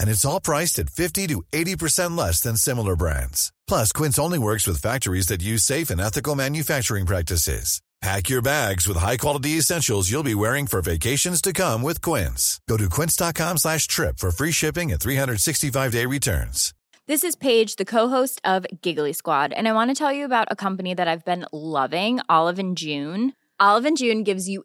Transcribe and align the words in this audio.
And 0.00 0.08
it's 0.08 0.24
all 0.24 0.40
priced 0.40 0.80
at 0.80 0.90
50 0.90 1.28
to 1.28 1.42
80% 1.52 2.16
less 2.16 2.40
than 2.40 2.56
similar 2.56 2.96
brands. 2.96 3.52
Plus, 3.68 3.92
Quince 3.92 4.18
only 4.18 4.38
works 4.38 4.66
with 4.66 4.82
factories 4.82 5.28
that 5.28 5.42
use 5.42 5.62
safe 5.62 5.90
and 5.90 6.00
ethical 6.00 6.34
manufacturing 6.34 7.06
practices. 7.06 7.80
Pack 8.00 8.30
your 8.30 8.40
bags 8.40 8.88
with 8.88 8.96
high-quality 8.96 9.58
essentials 9.58 10.10
you'll 10.10 10.22
be 10.22 10.34
wearing 10.34 10.66
for 10.66 10.80
vacations 10.80 11.42
to 11.42 11.52
come 11.52 11.82
with 11.82 12.00
Quince. 12.00 12.58
Go 12.66 12.78
to 12.78 12.88
quince.com 12.88 13.58
slash 13.58 13.86
trip 13.86 14.16
for 14.16 14.30
free 14.30 14.52
shipping 14.52 14.90
and 14.90 14.98
365-day 14.98 16.06
returns. 16.06 16.72
This 17.06 17.24
is 17.24 17.36
Paige, 17.36 17.76
the 17.76 17.84
co-host 17.84 18.40
of 18.42 18.64
Giggly 18.80 19.12
Squad, 19.12 19.52
and 19.52 19.68
I 19.68 19.74
want 19.74 19.90
to 19.90 19.94
tell 19.94 20.12
you 20.12 20.24
about 20.24 20.48
a 20.50 20.56
company 20.56 20.94
that 20.94 21.08
I've 21.08 21.26
been 21.26 21.44
loving, 21.52 22.20
Olive 22.28 22.74
June. 22.74 23.34
Olive 23.58 23.84
and 23.84 23.98
June 23.98 24.22
gives 24.22 24.48
you 24.48 24.64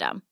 system. 0.01 0.30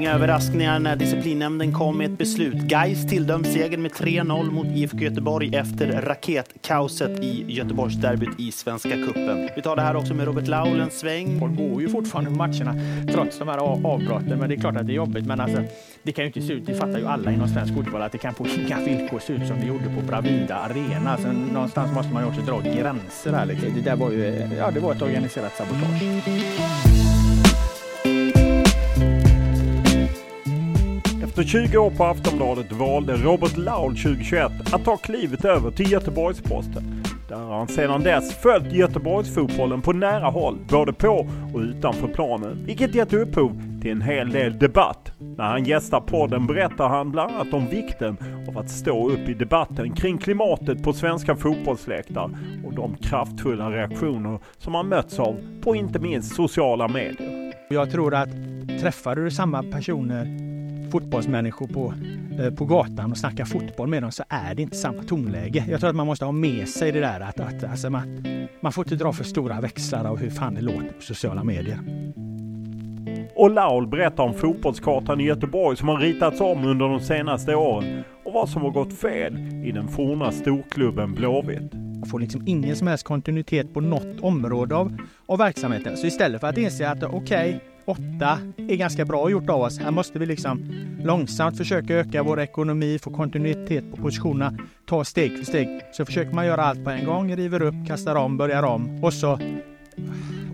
Inga 0.00 0.12
överraskningar 0.12 0.78
när 0.78 0.96
disciplinnämnden 0.96 1.72
kom 1.72 1.98
med 1.98 2.12
ett 2.12 2.18
beslut. 2.18 2.54
Gais 2.54 3.06
tilldöms 3.06 3.52
segern 3.52 3.82
med 3.82 3.90
3-0 3.90 4.50
mot 4.50 4.66
IFK 4.66 4.98
Göteborg 4.98 5.56
efter 5.56 6.02
raketkaoset 6.02 7.24
i 7.24 7.44
Göteborgsderbyt 7.48 8.40
i 8.40 8.52
Svenska 8.52 8.90
Cupen. 8.90 9.48
Vi 9.56 9.62
tar 9.62 9.76
det 9.76 9.82
här 9.82 9.96
också 9.96 10.14
med 10.14 10.26
Robert 10.26 10.48
Laul 10.48 10.80
en 10.80 10.90
sväng. 10.90 11.40
Folk 11.40 11.56
går 11.56 11.82
ju 11.82 11.88
fortfarande 11.88 12.30
på 12.30 12.36
matcherna 12.36 12.74
trots 13.12 13.38
de 13.38 13.48
här 13.48 13.58
avbrotten. 13.58 14.38
Men 14.38 14.48
det 14.48 14.54
är 14.54 14.60
klart 14.60 14.76
att 14.76 14.86
det 14.86 14.92
är 14.92 14.94
jobbigt. 14.94 15.26
Men 15.26 15.40
alltså, 15.40 15.62
det 16.02 16.12
kan 16.12 16.24
ju 16.24 16.26
inte 16.26 16.42
se 16.42 16.52
ut, 16.52 16.66
det 16.66 16.74
fattar 16.74 16.98
ju 16.98 17.06
alla 17.06 17.32
inom 17.32 17.48
svensk 17.48 17.74
fotboll, 17.74 18.02
att 18.02 18.12
det 18.12 18.18
kan 18.18 18.34
på 18.34 18.46
inga 18.46 18.80
villkor 18.80 19.18
se 19.18 19.32
ut 19.32 19.46
som 19.48 19.60
det 19.60 19.66
gjorde 19.66 19.84
på 19.84 20.06
Bravida 20.06 20.56
Arena. 20.56 21.16
Så 21.16 21.32
någonstans 21.32 21.94
måste 21.94 22.12
man 22.12 22.22
ju 22.22 22.28
också 22.28 22.40
dra 22.40 22.60
gränser 22.60 23.32
här. 23.32 23.46
Liksom. 23.46 23.68
Det 23.74 23.80
där 23.80 23.96
var 23.96 24.10
ju, 24.10 24.48
ja 24.58 24.70
det 24.70 24.80
var 24.80 24.92
ett 24.92 25.02
organiserat 25.02 25.52
sabotage. 25.56 26.00
Efter 31.40 31.66
20 31.66 31.78
år 31.78 31.90
på 31.90 32.04
Aftonbladet 32.04 32.72
valde 32.72 33.16
Robert 33.16 33.56
Laul 33.56 33.96
2021 33.96 34.52
att 34.72 34.84
ta 34.84 34.96
klivet 34.96 35.44
över 35.44 35.70
till 35.70 35.92
Göteborgs-Posten. 35.92 37.04
Där 37.28 37.36
har 37.36 37.58
han 37.58 37.68
sedan 37.68 38.02
dess 38.02 38.34
följt 38.34 38.72
Göteborgsfotbollen 38.72 39.82
på 39.82 39.92
nära 39.92 40.30
håll, 40.30 40.58
både 40.68 40.92
på 40.92 41.28
och 41.54 41.60
utanför 41.60 42.08
planen. 42.08 42.64
Vilket 42.66 42.94
gett 42.94 43.12
upphov 43.12 43.62
till 43.82 43.90
en 43.90 44.02
hel 44.02 44.30
del 44.30 44.58
debatt. 44.58 45.12
När 45.18 45.44
han 45.44 45.64
gästar 45.64 46.00
podden 46.00 46.46
berättar 46.46 46.88
han 46.88 47.10
bland 47.10 47.32
annat 47.32 47.54
om 47.54 47.66
vikten 47.66 48.16
av 48.48 48.58
att 48.58 48.70
stå 48.70 49.10
upp 49.10 49.28
i 49.28 49.34
debatten 49.34 49.94
kring 49.94 50.18
klimatet 50.18 50.82
på 50.82 50.92
svenska 50.92 51.36
fotbollsläktar 51.36 52.30
och 52.66 52.74
de 52.74 52.96
kraftfulla 52.96 53.70
reaktioner 53.70 54.38
som 54.58 54.74
han 54.74 54.88
mötts 54.88 55.18
av 55.18 55.36
på 55.60 55.74
inte 55.76 55.98
minst 55.98 56.34
sociala 56.34 56.88
medier. 56.88 57.52
Jag 57.70 57.90
tror 57.90 58.14
att 58.14 58.30
träffar 58.80 59.16
du 59.16 59.30
samma 59.30 59.62
personer, 59.62 60.50
fotbollsmänniskor 60.90 61.66
på, 61.66 61.94
eh, 62.40 62.54
på 62.54 62.64
gatan 62.64 63.10
och 63.10 63.18
snackar 63.18 63.44
fotboll 63.44 63.88
med 63.88 64.02
dem 64.02 64.12
så 64.12 64.24
är 64.28 64.54
det 64.54 64.62
inte 64.62 64.76
samma 64.76 65.02
tonläge. 65.02 65.64
Jag 65.68 65.80
tror 65.80 65.90
att 65.90 65.96
man 65.96 66.06
måste 66.06 66.24
ha 66.24 66.32
med 66.32 66.68
sig 66.68 66.92
det 66.92 67.00
där 67.00 67.20
att, 67.20 67.40
att 67.40 67.64
alltså 67.64 67.90
man, 67.90 68.24
man 68.60 68.72
får 68.72 68.84
inte 68.84 69.04
dra 69.04 69.12
för 69.12 69.24
stora 69.24 69.60
växlar 69.60 70.04
av 70.04 70.18
hur 70.18 70.30
fan 70.30 70.54
det 70.54 70.60
låter 70.60 70.92
på 70.92 71.02
sociala 71.02 71.44
medier. 71.44 71.78
Och 73.34 73.50
Laul 73.50 73.86
berättar 73.86 74.24
om 74.24 74.34
fotbollskartan 74.34 75.20
i 75.20 75.24
Göteborg 75.24 75.76
som 75.76 75.88
har 75.88 75.96
ritats 75.96 76.40
om 76.40 76.64
under 76.64 76.88
de 76.88 77.00
senaste 77.00 77.54
åren 77.54 78.02
och 78.24 78.32
vad 78.32 78.48
som 78.48 78.62
har 78.62 78.70
gått 78.70 78.92
fel 78.92 79.38
i 79.64 79.72
den 79.72 79.88
forna 79.88 80.32
storklubben 80.32 81.14
Blåvitt. 81.14 81.72
Man 81.72 82.08
får 82.08 82.20
liksom 82.20 82.42
ingen 82.46 82.76
som 82.76 82.86
helst 82.86 83.04
kontinuitet 83.04 83.74
på 83.74 83.80
något 83.80 84.20
område 84.20 84.76
av, 84.76 84.96
av 85.26 85.38
verksamheten. 85.38 85.96
Så 85.96 86.06
istället 86.06 86.40
för 86.40 86.48
att 86.48 86.58
inse 86.58 86.90
att 86.90 87.02
okej, 87.02 87.60
åtta 87.90 88.38
är 88.56 88.76
ganska 88.76 89.04
bra 89.04 89.30
gjort 89.30 89.50
av 89.50 89.60
oss. 89.60 89.78
Här 89.78 89.90
måste 89.90 90.18
vi 90.18 90.26
liksom 90.26 90.62
långsamt 91.04 91.56
försöka 91.56 91.94
öka 91.94 92.22
vår 92.22 92.40
ekonomi, 92.40 92.98
få 92.98 93.10
kontinuitet 93.10 93.90
på 93.90 93.96
positionerna, 93.96 94.58
ta 94.86 95.04
steg 95.04 95.38
för 95.38 95.44
steg. 95.44 95.68
Så 95.92 96.04
försöker 96.04 96.34
man 96.34 96.46
göra 96.46 96.64
allt 96.64 96.84
på 96.84 96.90
en 96.90 97.04
gång, 97.04 97.36
river 97.36 97.62
upp, 97.62 97.74
kastar 97.86 98.14
om, 98.14 98.36
börjar 98.36 98.62
om 98.62 99.04
och 99.04 99.12
så 99.12 99.38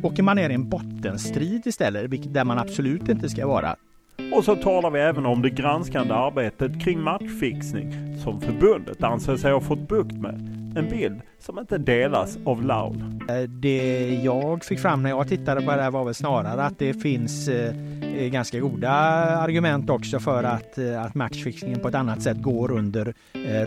åker 0.02 0.22
man 0.22 0.36
ner 0.36 0.50
i 0.50 0.54
en 0.54 0.68
bottenstrid 0.68 1.66
istället, 1.66 2.32
där 2.34 2.44
man 2.44 2.58
absolut 2.58 3.08
inte 3.08 3.28
ska 3.28 3.46
vara. 3.46 3.76
Och 4.32 4.44
så 4.44 4.56
talar 4.56 4.90
vi 4.90 5.00
även 5.00 5.26
om 5.26 5.42
det 5.42 5.50
granskande 5.50 6.14
arbetet 6.14 6.84
kring 6.84 7.00
matchfixning 7.00 8.18
som 8.24 8.40
förbundet 8.40 9.02
anser 9.02 9.36
sig 9.36 9.52
ha 9.52 9.60
fått 9.60 9.88
bukt 9.88 10.16
med. 10.16 10.55
En 10.76 10.88
bild 10.88 11.20
som 11.38 11.58
inte 11.58 11.78
delas 11.78 12.38
av 12.44 12.64
Laul. 12.64 13.02
Eh, 13.28 13.42
det 13.48 14.20
jag 14.24 14.64
fick 14.64 14.80
fram 14.80 15.02
när 15.02 15.10
jag 15.10 15.28
tittade 15.28 15.62
på 15.62 15.70
det 15.70 15.82
här 15.82 15.90
var 15.90 16.04
väl 16.04 16.14
snarare 16.14 16.62
att 16.62 16.78
det 16.78 16.94
finns 16.94 17.48
eh, 17.48 17.74
eh, 18.02 18.28
ganska 18.28 18.60
goda 18.60 18.90
argument 18.90 19.90
också 19.90 20.20
för 20.20 20.44
att, 20.44 20.78
att 20.78 21.14
matchfixningen 21.14 21.80
på 21.80 21.88
ett 21.88 21.94
annat 21.94 22.22
sätt 22.22 22.42
går 22.42 22.70
under 22.70 23.14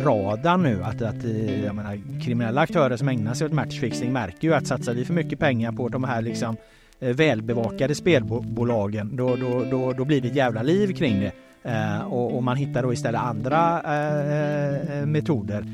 radarn 0.03 0.63
nu. 0.63 0.83
Att, 0.83 1.01
att 1.01 1.23
jag 1.63 1.75
menar, 1.75 2.21
kriminella 2.25 2.61
aktörer 2.61 2.97
som 2.97 3.07
ägnar 3.07 3.33
sig 3.33 3.47
åt 3.47 3.53
matchfixning 3.53 4.13
märker 4.13 4.47
ju 4.47 4.53
att 4.53 4.67
satsar 4.67 4.93
vi 4.93 5.05
för 5.05 5.13
mycket 5.13 5.39
pengar 5.39 5.71
på 5.71 5.89
de 5.89 6.03
här 6.03 6.21
liksom 6.21 6.57
välbevakade 6.99 7.95
spelbolagen 7.95 9.15
då, 9.15 9.35
då, 9.35 9.65
då, 9.71 9.93
då 9.93 10.05
blir 10.05 10.21
det 10.21 10.27
ett 10.27 10.35
jävla 10.35 10.63
liv 10.63 10.93
kring 10.93 11.19
det. 11.19 11.31
Eh, 11.63 12.13
och, 12.13 12.35
och 12.35 12.43
man 12.43 12.57
hittar 12.57 12.83
då 12.83 12.93
istället 12.93 13.21
andra 13.21 13.81
eh, 13.85 14.99
eh, 14.99 15.05
metoder. 15.05 15.65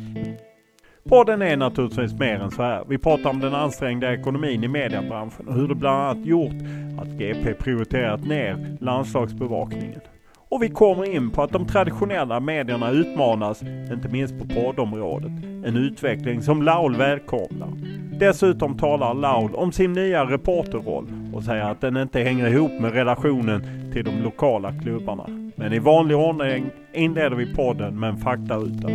Podden 1.09 1.41
är 1.41 1.57
naturligtvis 1.57 2.13
mer 2.19 2.39
än 2.39 2.51
så 2.51 2.63
här. 2.63 2.83
Vi 2.88 2.97
pratar 2.97 3.29
om 3.29 3.40
den 3.40 3.55
ansträngda 3.55 4.13
ekonomin 4.13 4.63
i 4.63 4.67
mediebranschen 4.67 5.47
och 5.47 5.53
hur 5.53 5.67
det 5.67 5.75
bland 5.75 6.02
annat 6.02 6.25
gjort 6.25 6.55
att 7.02 7.07
GP 7.07 7.53
prioriterat 7.53 8.28
ner 8.28 8.78
landslagsbevakningen. 8.81 9.99
Och 10.49 10.63
vi 10.63 10.69
kommer 10.69 11.16
in 11.16 11.29
på 11.29 11.43
att 11.43 11.52
de 11.52 11.67
traditionella 11.67 12.40
medierna 12.40 12.91
utmanas, 12.91 13.63
inte 13.91 14.09
minst 14.09 14.40
på 14.40 14.46
poddområdet. 14.46 15.31
En 15.66 15.78
utveckling 15.78 16.41
som 16.41 16.61
Laul 16.61 16.96
välkomnar. 16.96 17.69
Dessutom 18.19 18.78
talar 18.78 19.13
Laul 19.13 19.55
om 19.55 19.72
sin 19.72 19.93
nya 19.93 20.25
reporterroll 20.25 21.07
och 21.34 21.43
säger 21.43 21.63
att 21.63 21.81
den 21.81 21.97
inte 21.97 22.19
hänger 22.19 22.47
ihop 22.47 22.72
med 22.72 22.93
relationen 22.93 23.91
till 23.93 24.05
de 24.05 24.22
lokala 24.23 24.73
klubbarna. 24.81 25.52
Men 25.55 25.73
i 25.73 25.79
vanlig 25.79 26.17
ordning 26.17 26.66
inleder 26.93 27.35
vi 27.35 27.55
podden 27.55 27.99
med 27.99 28.09
en 28.09 28.17
faktaruta. 28.17 28.90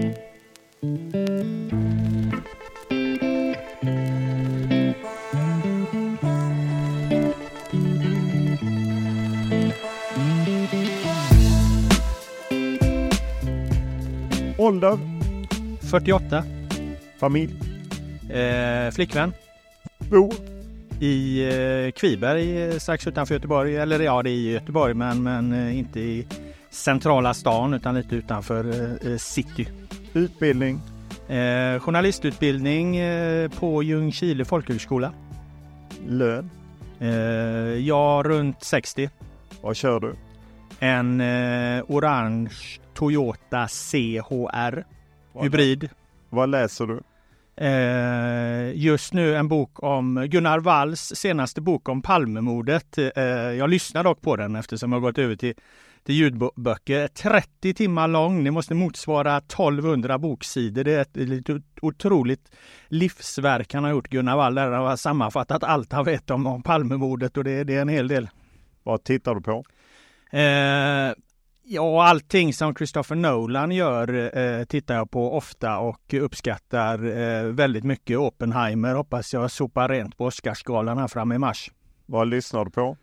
Ålder, 14.60 14.98
48, 15.90 16.44
familj, 17.20 17.54
Eh, 18.30 18.90
flickvän 18.90 19.32
Bo. 20.10 20.30
i 21.00 21.44
eh, 21.48 21.90
Kviberg 21.90 22.62
eh, 22.62 22.78
strax 22.78 23.06
utanför 23.06 23.34
Göteborg. 23.34 23.76
Eller 23.76 24.00
ja, 24.00 24.22
det 24.22 24.30
är 24.30 24.32
i 24.32 24.52
Göteborg 24.52 24.94
men, 24.94 25.22
men 25.22 25.52
eh, 25.52 25.78
inte 25.78 26.00
i 26.00 26.26
centrala 26.70 27.34
stan 27.34 27.74
utan 27.74 27.94
lite 27.94 28.14
utanför 28.16 28.64
eh, 29.10 29.16
city. 29.16 29.68
Utbildning. 30.14 30.80
Eh, 31.28 31.80
journalistutbildning 31.80 32.96
eh, 32.96 33.50
på 33.50 33.82
Ljungskile 33.82 34.44
folkhögskola. 34.44 35.12
Lön. 36.06 36.50
Eh, 37.00 37.08
ja, 37.78 38.22
runt 38.24 38.64
60. 38.64 39.10
Vad 39.60 39.76
kör 39.76 40.00
du? 40.00 40.14
En 40.80 41.20
eh, 41.20 41.84
orange 41.88 42.80
Toyota 43.00 43.68
CHR 43.68 44.84
Vad 45.32 45.44
hybrid. 45.44 45.88
Vad 46.30 46.48
läser 46.48 46.86
du? 46.86 47.00
Eh, 47.66 48.76
just 48.76 49.12
nu 49.12 49.36
en 49.36 49.48
bok 49.48 49.82
om 49.82 50.26
Gunnar 50.28 50.58
Walls 50.58 51.12
senaste 51.16 51.60
bok 51.60 51.88
om 51.88 52.02
Palmemordet. 52.02 52.98
Eh, 52.98 53.24
jag 53.32 53.70
lyssnar 53.70 54.04
dock 54.04 54.20
på 54.20 54.36
den 54.36 54.56
eftersom 54.56 54.92
jag 54.92 55.02
gått 55.02 55.18
över 55.18 55.36
till, 55.36 55.54
till 56.04 56.14
ljudböcker. 56.14 57.08
30 57.08 57.74
timmar 57.74 58.08
lång. 58.08 58.44
Det 58.44 58.50
måste 58.50 58.74
motsvara 58.74 59.36
1200 59.36 60.18
boksidor. 60.18 60.84
Det 60.84 60.92
är 60.92 61.00
ett, 61.00 61.16
ett 61.16 61.62
otroligt 61.82 62.52
livsverk 62.88 63.74
han 63.74 63.84
har 63.84 63.90
gjort, 63.90 64.08
Gunnar 64.08 64.36
Wall. 64.36 64.54
Där 64.54 64.70
han 64.70 64.86
har 64.86 64.96
sammanfattat 64.96 65.64
allt 65.64 65.92
han 65.92 66.04
vet 66.04 66.30
om, 66.30 66.46
om 66.46 66.62
Palmemordet 66.62 67.36
och 67.36 67.44
det, 67.44 67.64
det 67.64 67.76
är 67.76 67.82
en 67.82 67.88
hel 67.88 68.08
del. 68.08 68.28
Vad 68.82 69.04
tittar 69.04 69.34
du 69.34 69.40
på? 69.40 69.64
Eh, 70.38 71.14
ja, 71.70 72.08
allting 72.08 72.54
som 72.54 72.74
Christopher 72.74 73.16
Nolan 73.16 73.72
gör 73.72 74.38
eh, 74.38 74.64
tittar 74.64 74.94
jag 74.94 75.10
på 75.10 75.36
ofta 75.36 75.78
och 75.78 76.14
uppskattar 76.14 77.18
eh, 77.18 77.44
väldigt 77.44 77.84
mycket. 77.84 78.18
Oppenheimer 78.18 78.94
hoppas 78.94 79.34
jag 79.34 79.50
sopar 79.50 79.88
rent 79.88 80.16
på 80.16 80.24
Oscarsgalan 80.24 80.98
här 80.98 81.08
framme 81.08 81.34
i 81.34 81.38
mars. 81.38 81.70
Vad 82.06 82.28
lyssnar 82.28 82.64
du 82.64 82.70
på? 82.70 82.96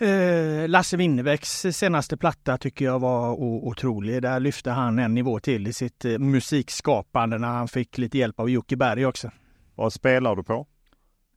Eh, 0.00 0.68
Lasse 0.68 0.96
Winnerbäcks 0.96 1.66
senaste 1.72 2.16
platta 2.16 2.58
tycker 2.58 2.84
jag 2.84 2.98
var 2.98 3.30
otrolig. 3.40 4.22
Där 4.22 4.40
lyfte 4.40 4.70
han 4.70 4.98
en 4.98 5.14
nivå 5.14 5.40
till 5.40 5.66
i 5.66 5.72
sitt 5.72 6.04
eh, 6.04 6.18
musikskapande 6.18 7.38
när 7.38 7.48
han 7.48 7.68
fick 7.68 7.98
lite 7.98 8.18
hjälp 8.18 8.40
av 8.40 8.50
Jocke 8.50 8.76
Berg 8.76 9.06
också. 9.06 9.30
Vad 9.74 9.92
spelar 9.92 10.36
du 10.36 10.42
på? 10.42 10.66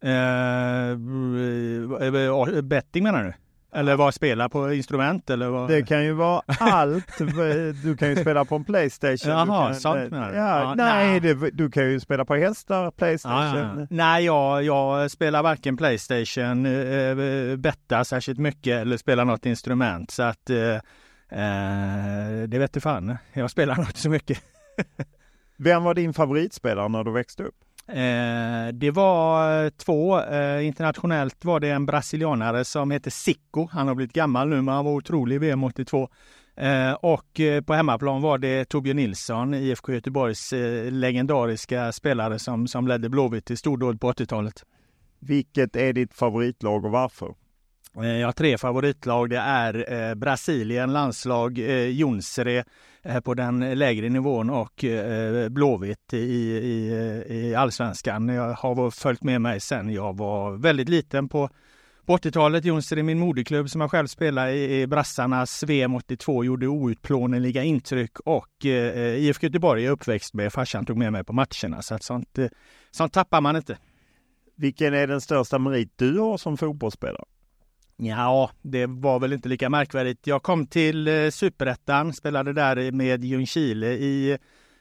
Eh, 0.04 0.90
eh, 2.56 2.62
betting 2.62 3.04
menar 3.04 3.24
du? 3.24 3.34
Eller 3.72 3.96
vad 3.96 4.14
spelar 4.14 4.50
på 4.50 4.74
instrument 4.74 5.30
eller 5.30 5.50
vad? 5.50 5.70
Det 5.70 5.84
kan 5.84 6.04
ju 6.04 6.14
vara 6.14 6.42
allt. 6.60 7.18
Du 7.84 7.98
kan 7.98 8.10
ju 8.10 8.16
spela 8.16 8.46
på 8.46 8.56
en 8.56 8.64
Playstation. 8.64 9.32
Jaha, 9.32 9.66
kan, 9.66 9.76
sånt 9.76 10.12
menar 10.12 10.32
du? 10.32 10.38
Ja, 10.38 10.60
Ja, 10.60 10.74
nej, 10.76 11.20
nej. 11.20 11.20
Det, 11.20 11.50
du 11.52 11.72
kan 11.72 11.84
ju 11.90 12.00
spela 12.00 12.26
på 12.26 12.36
hästar, 12.36 12.92
Playstation. 12.92 13.80
Ja. 13.80 13.88
Nej, 13.90 14.26
jag, 14.26 14.64
jag 14.64 15.12
spelar 15.12 15.44
varken 15.44 15.78
Playstation, 15.78 16.66
eh, 16.66 17.56
bettar 17.56 18.04
särskilt 18.04 18.40
mycket 18.40 18.82
eller 18.82 18.98
spelar 18.98 19.26
något 19.26 19.46
instrument. 19.46 20.12
Så 20.12 20.24
att 20.24 20.50
eh, 20.50 20.76
eh, 21.40 22.48
det 22.48 22.60
vet 22.60 22.74
du 22.74 22.80
fan. 22.80 23.18
Jag 23.34 23.52
spelar 23.52 23.80
inte 23.80 24.00
så 24.00 24.10
mycket. 24.10 24.40
Vem 25.58 25.84
var 25.84 25.94
din 25.94 26.14
favoritspelare 26.14 26.88
när 26.88 27.04
du 27.04 27.12
växte 27.12 27.44
upp? 27.44 27.56
Eh, 27.90 28.68
det 28.74 28.92
var 28.92 29.64
eh, 29.66 29.70
två. 29.70 30.20
Eh, 30.20 30.68
internationellt 30.68 31.46
var 31.46 31.60
det 31.60 31.70
en 31.70 31.86
brasilianare 31.86 32.66
som 32.66 32.92
heter 32.92 33.12
Sicko. 33.12 33.68
Han 33.72 33.88
har 33.88 33.96
blivit 33.96 34.14
gammal 34.14 34.50
nu 34.50 34.56
men 34.56 34.76
han 34.76 34.86
var 34.86 34.92
otrolig 34.92 35.36
i 35.36 35.40
VM 35.40 35.64
82. 35.64 36.10
Eh, 36.56 36.94
och 36.94 37.40
eh, 37.40 37.62
på 37.62 37.74
hemmaplan 37.74 38.22
var 38.22 38.38
det 38.38 38.66
Torbjörn 38.66 38.98
Nilsson, 38.98 39.54
IFK 39.54 39.94
Göteborgs 39.94 40.54
eh, 40.54 40.92
legendariska 40.92 41.92
spelare 41.92 42.40
som, 42.40 42.68
som 42.68 42.88
ledde 42.88 43.10
Blåvitt 43.10 43.46
till 43.46 43.58
stordåd 43.58 44.02
på 44.02 44.12
80-talet. 44.12 44.64
Vilket 45.20 45.76
är 45.76 45.94
ditt 45.94 46.14
favoritlag 46.14 46.86
och 46.86 46.92
varför? 46.92 47.34
Eh, 48.02 48.18
jag 48.18 48.28
har 48.28 48.32
tre 48.32 48.58
favoritlag. 48.58 49.30
Det 49.30 49.38
är 49.38 49.94
eh, 49.94 50.16
Brasilien, 50.16 50.94
landslag, 50.94 51.60
eh, 51.60 51.88
Jonsere 51.88 52.64
på 53.24 53.34
den 53.34 53.80
lägre 53.80 54.10
nivån 54.10 54.50
och 54.50 54.86
Blåvitt 55.50 56.14
i, 56.14 56.18
i, 56.18 57.24
i 57.30 57.56
allsvenskan. 57.56 58.28
Jag 58.28 58.54
har 58.54 58.92
följt 58.92 59.24
med 59.24 59.42
mig 59.42 59.60
sedan 59.60 59.94
jag 59.94 60.18
var 60.18 60.52
väldigt 60.52 60.90
liten 60.90 61.30
på 61.30 61.50
på 62.10 62.18
80-talet, 62.18 62.66
Jonsered 62.66 63.00
är 63.00 63.04
min 63.04 63.20
moderklubb 63.20 63.70
som 63.70 63.82
jag 63.82 63.92
själv 63.92 64.08
spelade 64.08 64.52
i, 64.52 64.82
i 64.82 64.88
Brassarnas 64.88 65.64
VM 65.64 65.96
82, 65.96 66.44
gjorde 66.44 66.68
outplånliga 66.68 67.64
intryck 67.64 68.20
och 68.20 68.66
eh, 68.66 69.16
IFK 69.16 69.48
Göteborg 69.48 69.82
är 69.82 69.86
jag 69.86 69.94
uppväxt 69.94 70.34
med. 70.34 70.54
Farsan 70.54 70.86
tog 70.86 70.98
med 70.98 71.12
mig 71.12 71.24
på 71.24 71.34
matcherna 71.34 71.82
så 71.82 71.96
att 71.96 72.04
sånt, 72.04 72.38
eh, 72.38 72.48
sånt 72.92 73.14
tappar 73.14 73.42
man 73.42 73.56
inte. 73.56 73.78
Vilken 74.56 74.94
är 74.94 75.08
den 75.08 75.22
största 75.22 75.60
merit 75.60 75.94
du 75.96 76.20
har 76.20 76.38
som 76.38 76.58
fotbollsspelare? 76.58 77.26
Ja, 78.02 78.52
det 78.62 78.86
var 78.86 79.20
väl 79.20 79.34
inte 79.34 79.50
lika 79.50 79.70
märkvärdigt. 79.70 80.28
Jag 80.28 80.44
kom 80.44 80.68
till 80.68 81.08
eh, 81.08 81.30
Superettan, 81.30 82.14
spelade 82.14 82.54
där 82.54 82.92
med 82.92 83.24
Ljungskile 83.24 83.88
i 83.88 84.38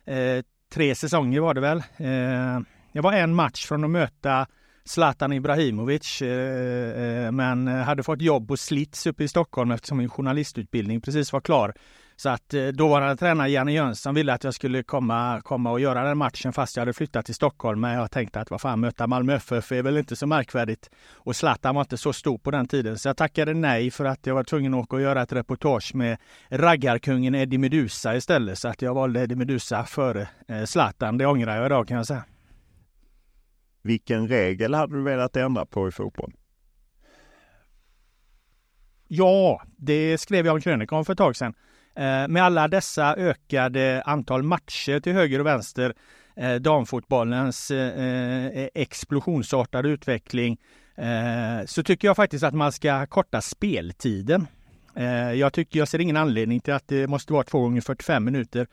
eh, 0.07 0.45
tre 0.73 0.95
säsonger 0.95 1.41
var 1.41 1.55
det 1.55 1.61
väl. 1.61 1.83
Eh, 1.97 2.61
jag 2.93 3.03
var 3.03 3.13
en 3.13 3.35
match 3.35 3.67
från 3.67 3.85
att 3.85 3.91
möta 3.91 4.47
Zlatan 4.85 5.33
Ibrahimovic, 5.33 6.23
eh, 6.23 7.25
eh, 7.25 7.33
men 7.33 7.67
hade 7.67 8.03
fått 8.03 8.23
jobb 8.23 8.49
på 8.49 8.57
Slits 8.57 9.07
uppe 9.07 9.25
i 9.25 9.29
Stockholm 9.29 9.71
eftersom 9.71 9.99
min 9.99 10.11
journalistutbildning 10.11 11.01
precis 11.01 11.33
var 11.33 11.41
klar. 11.41 11.75
Så 12.21 12.29
att 12.29 12.55
eh, 12.55 12.67
dåvarande 12.67 13.17
tränare 13.17 13.51
Janne 13.51 13.73
Jönsson 13.73 14.15
ville 14.15 14.33
att 14.33 14.45
jag 14.45 14.55
skulle 14.55 14.83
komma, 14.83 15.41
komma 15.45 15.71
och 15.71 15.81
göra 15.81 16.05
den 16.05 16.19
matchen 16.19 16.53
fast 16.53 16.77
jag 16.77 16.81
hade 16.81 16.93
flyttat 16.93 17.27
till 17.27 17.35
Stockholm. 17.35 17.81
Men 17.81 17.95
jag 17.95 18.11
tänkte 18.11 18.41
att 18.41 18.51
vad 18.51 18.61
fan, 18.61 18.81
möta 18.81 19.07
Malmö 19.07 19.35
FF 19.35 19.73
är 19.73 19.83
väl 19.83 19.97
inte 19.97 20.17
så 20.17 20.27
märkvärdigt. 20.27 20.91
Och 21.15 21.37
Zlatan 21.37 21.75
var 21.75 21.83
inte 21.83 21.97
så 21.97 22.13
stor 22.13 22.39
på 22.39 22.51
den 22.51 22.69
tiden. 22.69 22.99
Så 22.99 23.09
jag 23.09 23.17
tackade 23.17 23.55
nej 23.55 23.91
för 23.91 24.05
att 24.05 24.27
jag 24.27 24.35
var 24.35 24.45
tvungen 24.45 24.75
att 24.75 24.81
åka 24.81 24.97
och 24.97 25.03
göra 25.03 25.23
ett 25.23 25.33
reportage 25.33 25.95
med 25.95 26.19
raggarkungen 26.49 27.35
Eddie 27.35 27.59
Meduza 27.59 28.17
istället. 28.17 28.59
Så 28.59 28.69
att 28.69 28.83
jag 28.83 28.95
valde 28.95 29.21
Eddie 29.21 29.37
Meduza 29.37 29.85
före 29.85 30.29
eh, 30.49 30.65
Zlatan. 30.65 31.19
Det 31.19 31.27
ångrar 31.27 31.57
jag 31.57 31.67
idag 31.67 31.89
kan 31.89 31.97
jag 31.97 32.07
säga. 32.07 32.25
Vilken 33.83 34.29
regel 34.29 34.75
hade 34.75 34.97
du 34.97 35.03
velat 35.03 35.37
ändra 35.37 35.67
på 35.67 35.89
i 35.89 35.91
fotboll? 35.91 36.33
Ja, 39.09 39.63
det 39.77 40.19
skrev 40.19 40.47
jag 40.47 40.57
en 40.57 40.63
krönika 40.63 40.97
om 40.97 41.05
för 41.05 41.13
ett 41.13 41.19
tag 41.19 41.37
sedan. 41.37 41.55
Eh, 41.99 42.29
med 42.29 42.43
alla 42.43 42.69
dessa 42.69 43.15
ökade 43.17 44.03
antal 44.07 44.43
matcher 44.43 45.01
till 45.01 45.13
höger 45.13 45.41
och 45.41 45.47
vänster, 45.47 45.95
eh, 46.37 46.55
damfotbollens 46.55 47.71
eh, 47.71 48.07
eh, 48.07 48.69
explosionsartade 48.75 49.89
utveckling, 49.89 50.59
eh, 50.97 51.67
så 51.67 51.83
tycker 51.83 52.09
jag 52.09 52.17
faktiskt 52.17 52.45
att 52.45 52.55
man 52.55 52.73
ska 52.73 53.07
korta 53.07 53.41
speltiden. 53.41 54.47
Eh, 54.95 55.33
jag 55.33 55.53
tycker 55.53 55.79
jag 55.79 55.89
ser 55.89 55.99
ingen 55.99 56.17
anledning 56.17 56.61
till 56.61 56.75
att 56.75 56.89
det 56.89 57.07
måste 57.07 57.33
vara 57.33 57.45
2 57.45 57.61
gånger 57.61 57.81
45 57.81 58.25
minuter 58.25 58.67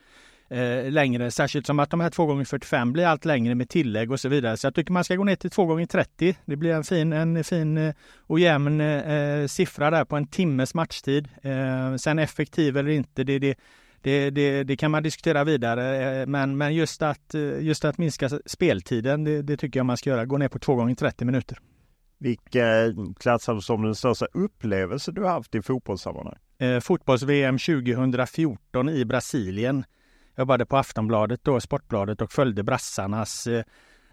eh, 0.48 0.90
längre, 0.90 1.30
särskilt 1.30 1.66
som 1.66 1.78
att 1.78 1.90
de 1.90 2.00
här 2.00 2.10
2 2.10 2.26
gånger 2.26 2.44
45 2.44 2.92
blir 2.92 3.06
allt 3.06 3.24
längre 3.24 3.54
med 3.54 3.68
tillägg 3.68 4.12
och 4.12 4.20
så 4.20 4.28
vidare. 4.28 4.56
Så 4.56 4.66
jag 4.66 4.74
tycker 4.74 4.92
man 4.92 5.04
ska 5.04 5.16
gå 5.16 5.24
ner 5.24 5.36
till 5.36 5.50
2 5.50 5.66
gånger 5.66 5.86
30 5.86 6.36
Det 6.44 6.56
blir 6.56 6.72
en 6.72 6.84
fin, 6.84 7.12
en 7.12 7.44
fin 7.44 7.78
eh, 7.78 7.94
och 8.18 8.40
jämn 8.40 8.80
eh, 8.80 9.46
siffra 9.46 9.90
där 9.90 10.04
på 10.04 10.16
en 10.16 10.26
timmes 10.26 10.74
matchtid. 10.74 11.28
Eh, 11.42 11.96
sen 11.96 12.18
effektiv 12.18 12.76
eller 12.76 12.90
inte, 12.90 13.24
det, 13.24 13.38
det, 13.38 13.58
det, 14.00 14.30
det, 14.30 14.64
det 14.64 14.76
kan 14.76 14.90
man 14.90 15.02
diskutera 15.02 15.44
vidare. 15.44 16.20
Eh, 16.20 16.26
men, 16.26 16.56
men 16.56 16.74
just, 16.74 17.02
att, 17.02 17.34
eh, 17.34 17.60
just 17.60 17.84
att 17.84 17.98
minska 17.98 18.28
speltiden, 18.46 19.24
det, 19.24 19.42
det 19.42 19.56
tycker 19.56 19.78
jag 19.78 19.86
man 19.86 19.96
ska 19.96 20.10
göra. 20.10 20.24
Gå 20.24 20.38
ner 20.38 20.48
på 20.48 20.58
2 20.58 20.74
gånger 20.74 20.94
30 20.94 21.24
minuter. 21.24 21.58
Vilken 22.18 23.14
klassar 23.14 23.54
du 23.54 23.60
som 23.60 23.82
den 23.82 23.94
största 23.94 24.26
upplevelse 24.32 25.12
du 25.12 25.22
har 25.22 25.30
haft 25.30 25.54
i 25.54 25.62
fotbollssammanhang? 25.62 26.36
Eh, 26.58 26.80
Fotbolls-VM 26.80 27.58
2014 27.58 28.88
i 28.88 29.04
Brasilien. 29.04 29.84
Jobbade 30.38 30.66
på 30.66 30.76
Aftonbladet 30.76 31.40
då, 31.44 31.60
Sportbladet 31.60 32.20
och 32.20 32.32
följde 32.32 32.62
brassarnas 32.62 33.46
eh, 33.46 33.64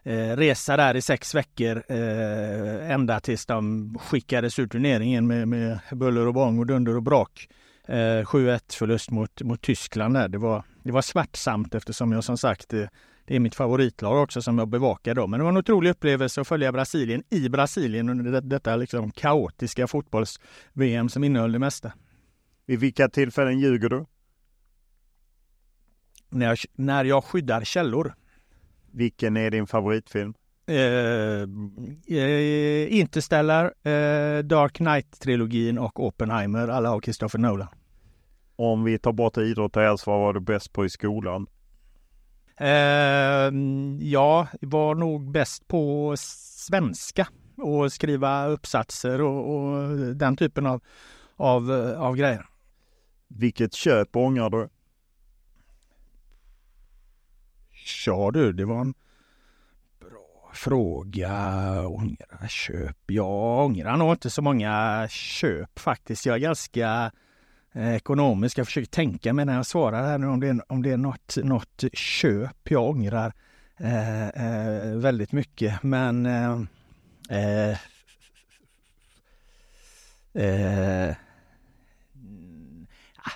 eh, 0.03 0.37
resa 0.37 0.77
där 0.77 0.95
i 0.95 1.01
sex 1.01 1.35
veckor 1.35 1.83
eh, 1.87 2.91
ända 2.91 3.19
tills 3.19 3.45
de 3.45 3.95
skickades 3.99 4.59
ur 4.59 4.67
turneringen 4.67 5.27
med, 5.27 5.47
med 5.47 5.79
buller 5.91 6.27
och 6.27 6.33
bång 6.33 6.59
och 6.59 6.65
dunder 6.65 6.95
och 6.95 7.03
brak. 7.03 7.47
Eh, 7.87 8.23
7-1 8.23 8.59
förlust 8.77 9.11
mot, 9.11 9.41
mot 9.41 9.61
Tyskland 9.61 10.13
där. 10.13 10.27
Det 10.27 10.37
var, 10.37 10.63
det 10.83 10.91
var 10.91 11.01
smärtsamt 11.01 11.75
eftersom 11.75 12.11
jag 12.11 12.23
som 12.23 12.37
sagt 12.37 12.73
eh, 12.73 12.87
det 13.25 13.35
är 13.35 13.39
mitt 13.39 13.55
favoritlag 13.55 14.23
också 14.23 14.41
som 14.41 14.57
jag 14.57 14.67
bevakar 14.67 15.15
då. 15.15 15.27
Men 15.27 15.39
det 15.39 15.43
var 15.43 15.51
en 15.51 15.57
otrolig 15.57 15.89
upplevelse 15.89 16.41
att 16.41 16.47
följa 16.47 16.71
Brasilien 16.71 17.23
i 17.29 17.49
Brasilien 17.49 18.09
under 18.09 18.31
det, 18.31 18.41
detta 18.41 18.75
liksom 18.75 19.11
kaotiska 19.11 19.87
fotbolls-VM 19.87 21.09
som 21.09 21.23
innehöll 21.23 21.51
det 21.51 21.59
mesta. 21.59 21.91
Vid 22.65 22.79
vilka 22.79 23.09
tillfällen 23.09 23.59
ljuger 23.59 23.89
du? 23.89 24.05
När 26.33 26.45
jag, 26.45 26.57
när 26.73 27.05
jag 27.05 27.23
skyddar 27.23 27.63
källor. 27.63 28.13
Vilken 28.91 29.37
är 29.37 29.51
din 29.51 29.67
favoritfilm? 29.67 30.33
Eh, 30.65 31.47
eh, 32.17 32.93
Interstellar, 32.99 33.65
eh, 33.65 34.43
Dark 34.43 34.73
Knight-trilogin 34.73 35.77
och 35.77 36.05
Oppenheimer, 36.05 36.67
alla 36.67 36.91
av 36.91 37.01
Christopher 37.01 37.39
Nolan. 37.39 37.67
Om 38.55 38.83
vi 38.83 38.99
tar 38.99 39.11
bort 39.11 39.37
idrott 39.37 39.77
och 39.77 39.83
hälsa, 39.83 40.11
vad 40.11 40.19
var 40.19 40.33
du 40.33 40.39
bäst 40.39 40.73
på 40.73 40.85
i 40.85 40.89
skolan? 40.89 41.47
Eh, 42.57 43.51
ja, 43.99 44.47
var 44.61 44.95
nog 44.95 45.31
bäst 45.31 45.67
på 45.67 46.15
svenska 46.17 47.27
och 47.57 47.93
skriva 47.93 48.47
uppsatser 48.47 49.21
och, 49.21 49.55
och 49.55 49.97
den 50.15 50.37
typen 50.37 50.65
av, 50.65 50.81
av, 51.35 51.71
av 51.97 52.15
grejer. 52.15 52.45
Vilket 53.27 53.73
köp 53.73 54.15
ångrar 54.15 54.49
du? 54.49 54.69
Ja 58.05 58.31
du, 58.33 58.53
det 58.53 58.65
var 58.65 58.81
en 58.81 58.93
bra 59.99 60.51
fråga. 60.53 61.87
Ångra 61.87 62.47
köp? 62.49 62.97
Jag 63.07 63.65
ångrar 63.65 63.97
nog 63.97 64.13
inte 64.13 64.29
så 64.29 64.41
många 64.41 65.07
köp 65.09 65.79
faktiskt. 65.79 66.25
Jag 66.25 66.35
är 66.35 66.39
ganska 66.39 67.11
eh, 67.73 67.95
ekonomisk. 67.95 68.57
Jag 68.57 68.65
försöker 68.65 68.91
tänka 68.91 69.33
mig 69.33 69.45
när 69.45 69.55
jag 69.55 69.65
svarar 69.65 70.07
här 70.07 70.17
nu 70.17 70.27
om 70.27 70.39
det 70.39 70.47
är, 70.47 70.71
om 70.71 70.83
det 70.83 70.91
är 70.91 70.97
något, 70.97 71.37
något 71.43 71.83
köp 71.93 72.71
jag 72.71 72.89
ångrar 72.89 73.33
eh, 73.77 74.27
eh, 74.27 74.95
väldigt 74.95 75.31
mycket. 75.31 75.83
Men 75.83 76.25
eh, 76.25 76.61
eh, 77.29 77.77
eh 80.43 81.15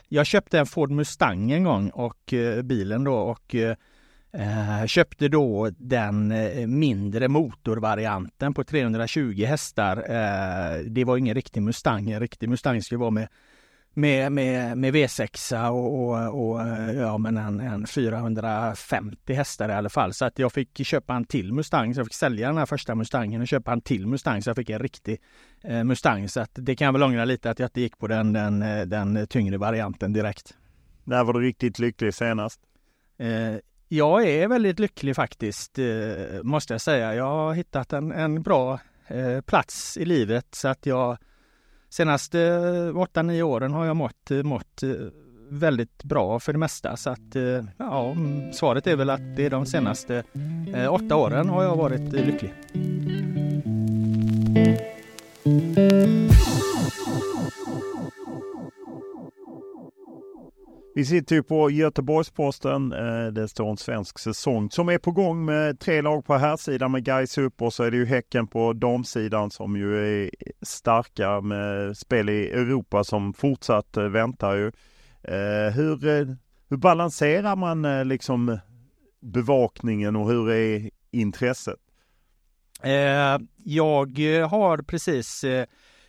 jag 0.10 0.25
köpte 0.25 0.60
en 0.60 0.66
Ford 0.66 0.92
Mustang 0.92 1.51
en 1.51 1.63
gång 1.63 1.89
och 1.89 2.34
eh, 2.34 2.62
bilen 2.62 3.04
då 3.04 3.13
och 3.13 3.56
Eh, 3.56 3.75
köpte 4.88 5.27
då 5.27 5.69
den 5.77 6.31
eh, 6.31 6.67
mindre 6.67 7.27
motorvarianten 7.27 8.53
på 8.53 8.63
320 8.63 9.46
hästar. 9.46 9.98
Eh, 9.98 10.79
det 10.79 11.03
var 11.03 11.17
ingen 11.17 11.36
riktig 11.36 11.62
Mustang. 11.62 12.12
En 12.12 12.19
riktig 12.19 12.50
Mustang 12.50 12.81
skulle 12.81 13.00
vara 13.00 13.12
med, 13.12 13.27
med, 13.93 14.31
med, 14.31 14.77
med 14.77 14.96
V6 14.96 15.69
och, 15.69 16.10
och, 16.10 16.51
och 16.51 16.67
ja, 16.96 17.17
men 17.17 17.38
en, 17.38 17.60
en 17.60 17.88
450 17.88 19.34
hästar 19.34 19.69
i 19.69 19.74
alla 19.74 19.89
fall. 19.89 20.13
Så 20.13 20.25
att 20.25 20.39
jag 20.39 20.53
fick 20.53 20.86
köpa 20.86 21.15
en 21.15 21.25
till 21.25 21.53
Mustang. 21.53 21.93
Så 21.93 22.00
jag 22.00 22.07
fick 22.07 22.13
sälja 22.13 22.48
den 22.48 22.57
här 22.57 22.65
första 22.65 22.96
Mustangen 22.96 23.41
och 23.41 23.48
köpa 23.48 23.72
en 23.72 23.81
till 23.81 24.07
Mustang. 24.07 24.41
Så 24.41 24.50
jag 24.50 24.57
fick 24.57 24.69
en 24.69 24.79
riktig 24.79 25.22
eh, 25.63 25.84
Mustang. 25.84 26.29
Så 26.29 26.39
att 26.39 26.51
det 26.53 26.75
kan 26.75 26.86
jag 26.86 26.93
väl 26.93 27.03
ångra 27.03 27.25
lite 27.25 27.51
att 27.51 27.60
jag 27.60 27.67
inte 27.67 27.81
gick 27.81 27.98
på 27.98 28.07
den, 28.07 28.34
den, 28.34 28.60
den 28.89 29.27
tyngre 29.27 29.57
varianten 29.57 30.13
direkt. 30.13 30.53
När 31.03 31.24
var 31.24 31.34
du 31.34 31.39
riktigt 31.39 31.79
lycklig 31.79 32.13
senast? 32.13 32.60
Eh, 33.19 33.55
jag 33.88 34.27
är 34.27 34.48
väldigt 34.48 34.79
lycklig 34.79 35.15
faktiskt, 35.15 35.79
eh, 35.79 36.44
måste 36.44 36.74
jag 36.74 36.82
säga. 36.82 37.15
Jag 37.15 37.24
har 37.24 37.53
hittat 37.53 37.94
en, 37.94 38.12
en 38.12 38.41
bra 38.44 38.79
eh, 39.08 39.41
plats 39.41 39.98
i 39.98 40.06
livet 40.06 40.48
så 40.51 40.67
att 40.67 40.86
jag 40.86 41.17
senaste 41.89 42.39
eh, 42.41 42.96
8-9 42.96 43.41
åren 43.41 43.74
har 43.74 43.86
jag 43.86 43.96
mått, 43.96 44.29
mått 44.44 44.84
väldigt 45.50 46.03
bra 46.03 46.39
för 46.39 46.53
det 46.53 46.60
mesta. 46.60 46.98
Så 46.98 47.10
att 47.10 47.36
ja, 47.77 48.12
mm, 48.12 48.53
svaret 48.53 48.88
är 48.88 48.96
väl 48.96 49.10
att 49.10 49.36
det 49.36 49.46
är 49.46 49.50
de 49.50 49.65
senaste 49.65 50.24
åtta 50.89 51.15
åren 51.15 51.50
har 51.50 51.63
jag 51.63 51.75
varit 51.75 52.13
lycklig. 52.13 52.53
Vi 60.98 61.06
sitter 61.06 61.36
ju 61.36 61.44
på 61.44 61.70
Göteborgs-Posten. 61.70 62.94
Eh, 62.94 63.27
det 63.27 63.48
står 63.48 63.70
en 63.70 63.77
svensk 63.77 64.20
säsong 64.20 64.72
som 64.72 64.89
är 64.89 64.98
på 64.98 65.12
gång 65.12 65.46
med 65.46 65.80
tre 65.80 66.01
lag 66.01 66.25
på 66.25 66.36
här 66.36 66.58
sidan 66.58 66.92
med 66.92 67.04
Gais 67.04 67.38
upp 67.38 67.62
och 67.62 67.74
så 67.74 67.84
är 67.84 67.92
det 67.92 67.98
ju 67.98 68.06
Häcken 68.06 68.48
på 68.48 68.74
damsidan 68.74 69.51
som 69.51 69.75
ju 69.77 70.24
är 70.24 70.30
starka 70.62 71.42
med 71.42 71.98
spel 71.98 72.30
i 72.30 72.50
Europa 72.51 73.04
som 73.04 73.34
fortsatt 73.34 73.98
eh, 73.98 74.04
väntar 74.04 74.56
ju. 74.56 74.68
Eh, 75.24 75.74
hur, 75.74 75.98
hur 76.70 76.77
balanserar 76.77 77.56
man 77.56 78.08
liksom 78.08 78.60
bevakningen 79.22 80.16
och 80.16 80.27
hur 80.27 80.51
är 80.51 80.89
intresset? 81.12 81.80
Jag 83.63 84.48
har 84.48 84.77
precis 84.77 85.46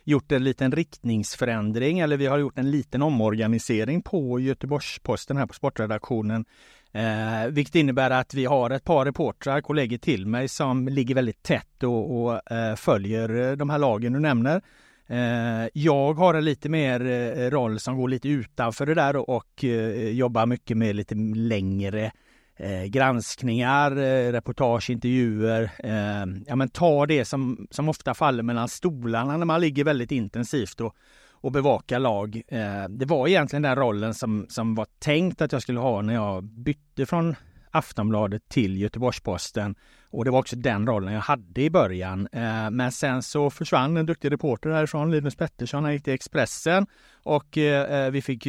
gjort 0.09 0.31
en 0.31 0.43
liten 0.43 0.71
riktningsförändring 0.71 1.99
eller 1.99 2.17
vi 2.17 2.27
har 2.27 2.37
gjort 2.37 2.57
en 2.57 2.71
liten 2.71 3.01
omorganisering 3.01 4.01
på 4.01 4.39
Göteborgs-Posten 4.39 5.37
här 5.37 5.45
på 5.45 5.53
sportredaktionen. 5.53 6.45
Eh, 6.91 7.47
vilket 7.49 7.75
innebär 7.75 8.11
att 8.11 8.33
vi 8.33 8.45
har 8.45 8.69
ett 8.69 8.83
par 8.83 9.05
reportrar, 9.05 9.61
kollegor 9.61 9.97
till 9.97 10.25
mig 10.25 10.47
som 10.47 10.87
ligger 10.87 11.15
väldigt 11.15 11.43
tätt 11.43 11.83
och, 11.83 12.21
och 12.21 12.51
eh, 12.51 12.75
följer 12.75 13.49
eh, 13.49 13.51
de 13.51 13.69
här 13.69 13.77
lagen 13.77 14.13
du 14.13 14.19
nämner. 14.19 14.61
Eh, 15.07 15.67
jag 15.73 16.13
har 16.13 16.33
en 16.33 16.45
lite 16.45 16.69
mer 16.69 17.05
eh, 17.05 17.49
roll 17.49 17.79
som 17.79 17.97
går 17.97 18.07
lite 18.07 18.29
utanför 18.29 18.85
det 18.85 18.93
där 18.93 19.29
och, 19.29 19.63
eh, 19.63 20.09
jobbar 20.09 20.45
mycket 20.45 20.77
med 20.77 20.95
lite 20.95 21.15
längre 21.35 22.11
eh, 22.59 22.83
granskningar, 22.83 23.97
eh, 23.97 24.31
reportage, 24.31 24.89
intervjuer. 24.89 25.71
Eh, 25.79 26.25
ja, 26.47 26.55
men 26.55 26.69
ta 26.69 27.05
det 27.05 27.25
som, 27.25 27.67
som 27.71 27.89
ofta 27.89 28.13
faller 28.13 28.43
mellan 28.43 28.67
stolarna 28.69 29.37
när 29.37 29.45
man 29.45 29.61
ligger 29.61 29.83
väldigt 29.83 30.11
intensivt 30.11 30.81
och, 30.81 30.95
och 31.31 31.51
bevakar 31.51 31.99
lag. 31.99 32.41
Eh, 32.47 32.89
det 32.89 33.05
var 33.05 33.27
egentligen 33.27 33.63
den 33.63 33.75
rollen 33.75 34.13
som, 34.13 34.45
som 34.49 34.75
var 34.75 34.87
tänkt 34.99 35.41
att 35.41 35.51
jag 35.51 35.61
skulle 35.61 35.79
ha 35.79 36.01
när 36.01 36.13
jag 36.13 36.43
bytte 36.43 37.05
från 37.05 37.35
Aftonbladet 37.71 38.49
till 38.49 38.77
Göteborgs-Posten. 38.77 39.75
Och 40.11 40.25
det 40.25 40.31
var 40.31 40.39
också 40.39 40.55
den 40.55 40.87
rollen 40.87 41.13
jag 41.13 41.21
hade 41.21 41.61
i 41.61 41.69
början. 41.69 42.27
Eh, 42.31 42.69
men 42.71 42.91
sen 42.91 43.23
så 43.23 43.49
försvann 43.49 43.97
en 43.97 44.05
duktig 44.05 44.31
reporter 44.31 44.69
härifrån, 44.69 45.11
Linus 45.11 45.35
Pettersson, 45.35 45.83
han 45.83 45.93
gick 45.93 46.03
till 46.03 46.13
Expressen 46.13 46.87
och 47.23 47.57
eh, 47.57 48.05
eh, 48.05 48.11
vi 48.11 48.21
fick 48.21 48.47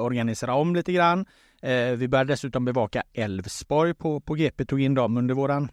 organisera 0.00 0.54
om 0.54 0.74
lite 0.74 0.92
grann. 0.92 1.26
Eh, 1.66 1.96
vi 1.96 2.08
började 2.08 2.32
dessutom 2.32 2.64
bevaka 2.64 3.02
Älvsborg 3.12 3.94
på, 3.94 4.20
på 4.20 4.34
GP, 4.34 4.64
tog 4.64 4.80
in 4.80 4.94
dem 4.94 5.16
under 5.16 5.34
våran 5.34 5.68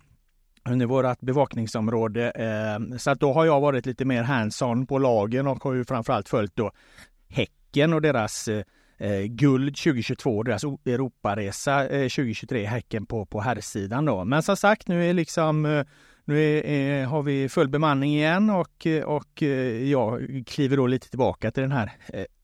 under 0.69 0.85
vårt 0.85 1.21
bevakningsområde. 1.21 2.31
Eh, 2.31 2.97
så 2.97 3.12
att 3.12 3.19
då 3.19 3.33
har 3.33 3.45
jag 3.45 3.62
varit 3.62 3.85
lite 3.85 4.05
mer 4.05 4.23
hands-on 4.23 4.88
på 4.88 4.97
lagen 4.97 5.47
och 5.47 5.63
har 5.63 5.73
ju 5.73 5.85
framförallt 5.85 6.29
följt 6.29 6.55
då 6.55 6.71
Häcken 7.29 7.93
och 7.93 8.01
deras 8.01 8.47
eh, 8.47 8.63
eh, 8.97 9.23
guld 9.23 9.75
2022, 9.77 10.43
deras 10.43 10.63
Europaresa 10.63 11.83
2023, 11.88 12.65
Häcken 12.65 13.05
på, 13.05 13.25
på 13.25 13.41
herrsidan 13.41 14.05
då. 14.05 14.25
Men 14.25 14.43
som 14.43 14.57
sagt, 14.57 14.88
nu 14.88 15.09
är 15.09 15.13
liksom 15.13 15.83
nu 16.25 16.41
är, 16.41 16.65
är, 16.65 17.05
har 17.05 17.23
vi 17.23 17.50
full 17.50 17.69
bemanning 17.69 18.15
igen 18.15 18.50
och, 18.50 18.88
och 19.05 19.41
jag 19.83 20.43
kliver 20.47 20.77
då 20.77 20.88
lite 20.88 21.09
tillbaka 21.09 21.51
till 21.51 21.63
den 21.63 21.71
här 21.71 21.91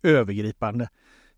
övergripande 0.04 0.90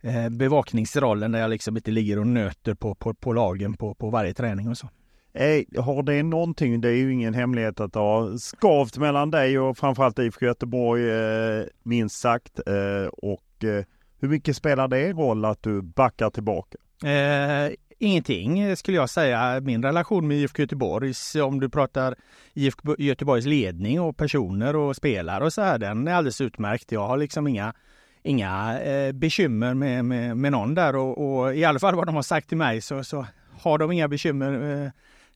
Eh, 0.03 0.29
bevakningsrollen 0.29 1.31
där 1.31 1.39
jag 1.39 1.49
liksom 1.49 1.77
inte 1.77 1.91
ligger 1.91 2.19
och 2.19 2.27
nöter 2.27 2.73
på, 2.73 2.95
på, 2.95 3.13
på 3.13 3.33
lagen 3.33 3.73
på, 3.77 3.93
på 3.93 4.09
varje 4.09 4.33
träning 4.33 4.69
och 4.69 4.77
så. 4.77 4.89
Hey, 5.33 5.65
har 5.77 6.03
det 6.03 6.23
någonting, 6.23 6.81
det 6.81 6.89
är 6.89 6.95
ju 6.95 7.13
ingen 7.13 7.33
hemlighet 7.33 7.79
att 7.79 7.93
det 7.93 7.99
har 7.99 8.37
skavt 8.37 8.97
mellan 8.97 9.31
dig 9.31 9.59
och 9.59 9.77
framförallt 9.77 10.19
IFK 10.19 10.45
Göteborg 10.45 11.09
eh, 11.09 11.65
minst 11.83 12.19
sagt. 12.19 12.59
Eh, 12.67 13.07
och 13.07 13.63
eh, 13.63 13.85
hur 14.19 14.27
mycket 14.27 14.55
spelar 14.55 14.87
det 14.87 15.13
roll 15.13 15.45
att 15.45 15.63
du 15.63 15.81
backar 15.81 16.29
tillbaka? 16.29 16.77
Eh, 17.03 17.71
ingenting 17.97 18.75
skulle 18.75 18.97
jag 18.97 19.09
säga. 19.09 19.61
Min 19.61 19.83
relation 19.83 20.27
med 20.27 20.37
IFK 20.37 20.61
Göteborg, 20.61 21.13
om 21.43 21.59
du 21.59 21.69
pratar 21.69 22.15
IFK 22.53 22.95
Göteborgs 22.97 23.45
ledning 23.45 24.01
och 24.01 24.17
personer 24.17 24.75
och 24.75 24.95
spelare 24.95 25.43
och 25.43 25.53
så 25.53 25.61
här, 25.61 25.77
den 25.77 26.07
är 26.07 26.13
alldeles 26.13 26.41
utmärkt. 26.41 26.91
Jag 26.91 27.07
har 27.07 27.17
liksom 27.17 27.47
inga 27.47 27.73
inga 28.23 28.79
eh, 28.81 29.11
bekymmer 29.11 29.73
med, 29.73 30.05
med, 30.05 30.37
med 30.37 30.51
någon 30.51 30.73
där. 30.73 30.95
Och, 30.95 31.39
och, 31.39 31.55
i 31.55 31.63
alla 31.63 31.79
fall 31.79 31.95
vad 31.95 32.05
de 32.05 32.15
har 32.15 32.21
sagt 32.21 32.47
till 32.47 32.57
mig 32.57 32.81
så, 32.81 33.03
så 33.03 33.25
har 33.59 33.77
de 33.77 33.91
inga 33.91 34.07
bekymmer 34.07 34.81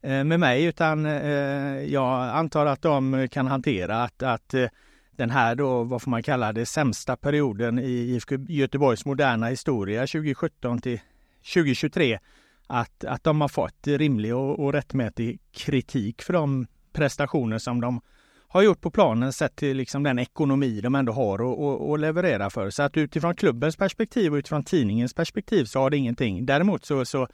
eh, 0.02 0.10
eh 0.10 0.24
med 0.24 0.40
mig 0.40 0.64
utan 0.64 1.06
eh, 1.06 1.82
jag 1.84 2.28
antar 2.28 2.66
att 2.66 2.82
de 2.82 3.28
kan 3.30 3.46
hantera 3.46 4.02
att, 4.02 4.22
att 4.22 4.54
eh, 4.54 4.66
den 5.10 5.30
här 5.30 5.54
då, 5.54 5.82
vad 5.82 6.02
får 6.02 6.10
man 6.10 6.22
kalla 6.22 6.52
det, 6.52 6.66
sämsta 6.66 7.16
perioden 7.16 7.78
i 7.78 7.90
IFK 7.90 8.34
Göteborgs 8.48 9.04
moderna 9.04 9.46
historia 9.46 10.00
2017 10.00 10.80
till 10.80 11.00
2023 11.54 12.18
att, 12.66 13.04
att 13.04 13.24
de 13.24 13.40
har 13.40 13.48
fått 13.48 13.86
rimlig 13.86 14.34
och, 14.34 14.64
och 14.64 14.72
rättmätig 14.72 15.40
kritik 15.52 16.22
för 16.22 16.32
de 16.32 16.66
prestationer 16.92 17.58
som 17.58 17.80
de 17.80 18.00
har 18.48 18.62
gjort 18.62 18.80
på 18.80 18.90
planen 18.90 19.32
sett 19.32 19.56
till 19.56 19.76
liksom 19.76 20.02
den 20.02 20.18
ekonomi 20.18 20.80
de 20.80 20.94
ändå 20.94 21.12
har 21.12 21.94
att 21.94 22.00
leverera 22.00 22.50
för. 22.50 22.70
Så 22.70 22.82
att 22.82 22.96
utifrån 22.96 23.34
klubbens 23.34 23.76
perspektiv 23.76 24.32
och 24.32 24.36
utifrån 24.36 24.64
tidningens 24.64 25.14
perspektiv 25.14 25.64
så 25.64 25.80
har 25.80 25.90
det 25.90 25.96
ingenting. 25.96 26.46
Däremot 26.46 26.84
så, 26.84 27.04
så 27.04 27.28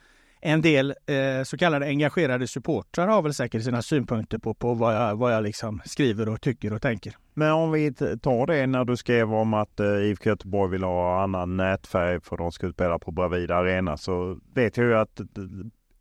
en 0.45 0.61
del 0.61 0.93
eh, 1.05 1.43
så 1.43 1.57
kallade 1.57 1.85
engagerade 1.85 2.47
supportrar 2.47 3.07
har 3.07 3.21
väl 3.21 3.33
säkert 3.33 3.63
sina 3.63 3.81
synpunkter 3.81 4.37
på, 4.37 4.53
på 4.53 4.73
vad, 4.73 4.95
jag, 4.95 5.15
vad 5.15 5.33
jag 5.33 5.43
liksom 5.43 5.81
skriver 5.85 6.29
och 6.29 6.41
tycker 6.41 6.73
och 6.73 6.81
tänker. 6.81 7.15
Men 7.33 7.51
om 7.51 7.71
vi 7.71 7.93
tar 7.93 8.47
det 8.47 8.67
när 8.67 8.85
du 8.85 8.97
skrev 8.97 9.33
om 9.33 9.53
att 9.53 9.79
eh, 9.79 9.87
IFK 9.87 10.29
Göteborg 10.29 10.71
vill 10.71 10.83
ha 10.83 11.23
annan 11.23 11.57
nätfärg 11.57 12.21
för 12.21 12.37
de 12.37 12.51
ska 12.51 12.71
spela 12.71 12.99
på 12.99 13.11
Bravida 13.11 13.55
Arena 13.55 13.97
så 13.97 14.39
vet 14.53 14.77
jag 14.77 14.85
ju 14.85 14.95
att 14.95 15.19
eh, 15.19 15.25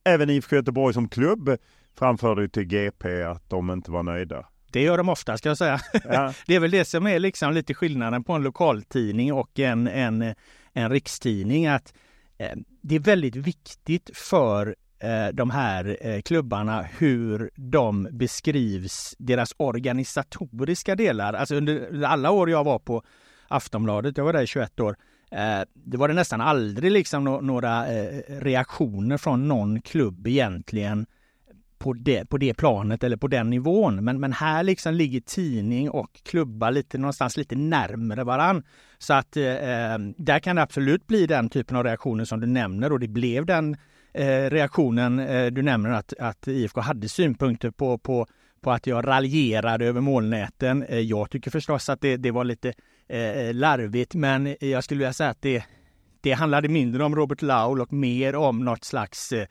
även 0.04 0.31
IFK 0.31 0.57
Göteborg 0.57 0.95
som 0.95 1.09
klubb 1.09 1.57
framförde 1.99 2.49
till 2.49 2.64
GP 2.64 3.23
att 3.23 3.50
de 3.50 3.71
inte 3.71 3.90
var 3.90 4.02
nöjda. 4.02 4.47
Det 4.73 4.83
gör 4.83 4.99
de 4.99 5.09
ofta 5.09 5.38
ska 5.38 5.49
jag 5.49 5.59
säga. 5.59 5.81
Ja. 6.05 6.35
Det 6.47 6.55
är 6.55 6.61
väl 6.61 6.71
det 6.71 6.85
som 6.85 7.07
är 7.07 7.19
liksom 7.19 7.52
lite 7.52 7.75
skillnaden 7.75 8.25
på 8.25 8.33
en 8.33 8.43
lokaltidning 8.43 9.33
och 9.33 9.59
en, 9.59 9.87
en, 9.87 10.35
en 10.73 10.91
rikstidning. 10.91 11.67
Att 11.67 11.95
eh, 12.38 12.50
Det 12.81 12.95
är 12.95 13.00
väldigt 13.00 13.37
viktigt 13.37 14.11
för 14.14 14.76
eh, 14.99 15.29
de 15.33 15.50
här 15.50 15.97
eh, 16.00 16.21
klubbarna 16.21 16.83
hur 16.83 17.50
de 17.55 18.09
beskrivs, 18.12 19.14
deras 19.19 19.55
organisatoriska 19.57 20.95
delar. 20.97 21.35
Alltså 21.35 21.55
under 21.55 22.05
alla 22.05 22.31
år 22.31 22.50
jag 22.50 22.64
var 22.64 22.79
på 22.79 23.02
Aftonbladet, 23.49 24.17
jag 24.17 24.25
var 24.25 24.33
där 24.33 24.43
i 24.43 24.47
21 24.47 24.81
år, 24.81 24.97
det 25.75 25.97
var 25.97 26.09
det 26.09 26.14
nästan 26.14 26.41
aldrig 26.41 26.93
liksom 26.93 27.25
några 27.25 27.85
reaktioner 28.29 29.17
från 29.17 29.49
någon 29.49 29.83
klubb 29.83 30.26
egentligen 30.26 31.07
på 31.83 31.93
det, 31.93 32.25
på 32.25 32.39
det 32.39 32.55
planet 32.55 33.05
eller 33.05 33.17
på 33.17 33.29
den 33.29 33.51
nivån. 33.51 34.05
Men, 34.05 34.21
men 34.21 34.33
här 34.33 34.62
liksom 34.62 34.95
ligger 34.95 35.21
tidning 35.21 35.91
och 35.91 36.21
klubba 36.23 36.71
lite 36.71 36.99
någonstans 36.99 37.37
lite 37.37 37.57
närmare 37.57 38.25
varann. 38.25 38.62
Så 38.99 39.15
att 39.15 39.37
eh, 39.37 39.45
eh, 39.45 39.99
där 40.17 40.39
kan 40.39 40.57
det 40.57 40.62
absolut 40.62 41.07
bli 41.07 41.27
den 41.27 41.49
typen 41.49 41.77
av 41.77 41.85
reaktioner 41.85 42.25
som 42.25 42.41
du 42.41 42.47
nämner 42.47 42.93
och 42.93 43.01
det 43.01 43.09
blev 43.09 43.47
den 43.47 43.77
eh, 44.15 44.51
reaktionen 44.51 45.19
eh, 45.19 45.47
du 45.47 45.62
nämner 45.62 45.91
att, 45.91 46.12
att 46.19 46.49
IFK 46.49 46.81
hade 46.81 47.09
synpunkter 47.09 47.71
på, 47.71 47.99
på, 47.99 48.27
på 48.61 48.71
att 48.71 48.87
jag 48.87 49.07
raljerade 49.07 49.87
över 49.87 50.01
målnäten. 50.01 50.83
Eh, 50.83 50.99
jag 50.99 51.31
tycker 51.31 51.51
förstås 51.51 51.89
att 51.89 52.01
det, 52.01 52.17
det 52.17 52.31
var 52.31 52.45
lite 52.45 52.73
eh, 53.09 53.55
larvigt 53.55 54.15
men 54.15 54.57
jag 54.61 54.85
skulle 54.85 54.99
vilja 54.99 55.12
säga 55.12 55.31
att 55.31 55.43
det, 55.43 55.65
det 56.21 56.33
handlade 56.33 56.69
mindre 56.69 57.05
om 57.05 57.17
Robert 57.17 57.43
Laul 57.43 57.81
och 57.81 57.93
mer 57.93 58.35
om 58.35 58.65
något 58.65 58.85
slags 58.85 59.33
eh, 59.33 59.47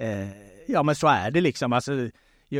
Eh, 0.00 0.28
ja 0.66 0.82
men 0.82 0.94
så 0.94 1.06
är 1.06 1.30
det 1.30 1.40
liksom. 1.40 1.72
Alltså, 1.72 1.92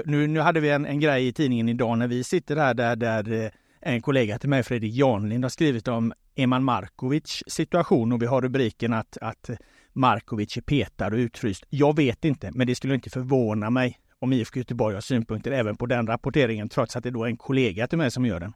nu, 0.05 0.27
nu 0.27 0.41
hade 0.41 0.61
vi 0.61 0.71
en, 0.71 0.87
en 0.87 1.01
grej 1.01 1.27
i 1.27 1.33
tidningen 1.33 1.69
idag 1.69 1.99
när 1.99 2.09
vi 2.09 2.25
sitter 2.25 2.57
här 2.57 2.75
där, 2.75 2.97
där 2.97 3.33
eh, 3.33 3.51
en 3.81 4.03
kollega 4.03 4.39
till 4.39 4.49
mig, 4.49 4.63
Fredrik 4.63 4.95
Janlind, 4.95 5.45
har 5.45 5.49
skrivit 5.49 5.89
om 5.89 6.13
Eman 6.35 6.65
Markovic 6.65 7.43
situation 7.47 8.13
och 8.13 8.23
vi 8.23 8.27
har 8.27 8.43
rubriken 8.43 8.93
att, 8.93 9.19
att 9.21 9.51
Markovic 9.93 10.57
är 10.57 10.61
petad 10.61 11.07
och 11.07 11.13
utfryst. 11.13 11.65
Jag 11.71 11.97
vet 11.97 12.25
inte, 12.25 12.51
men 12.55 12.67
det 12.67 12.75
skulle 12.75 12.95
inte 12.95 13.11
förvåna 13.11 13.71
mig 13.71 13.99
om 14.19 14.33
IFK 14.33 14.59
Göteborg 14.59 14.95
har 14.95 15.01
synpunkter 15.01 15.53
även 15.53 15.77
på 15.77 15.87
den 15.87 16.07
rapporteringen 16.07 16.69
trots 16.69 16.97
att 16.97 17.03
det 17.03 17.11
då 17.11 17.25
är 17.25 17.29
en 17.29 17.37
kollega 17.37 17.87
till 17.87 17.99
mig 17.99 18.11
som 18.11 18.27
gör 18.27 18.41
den. 18.41 18.53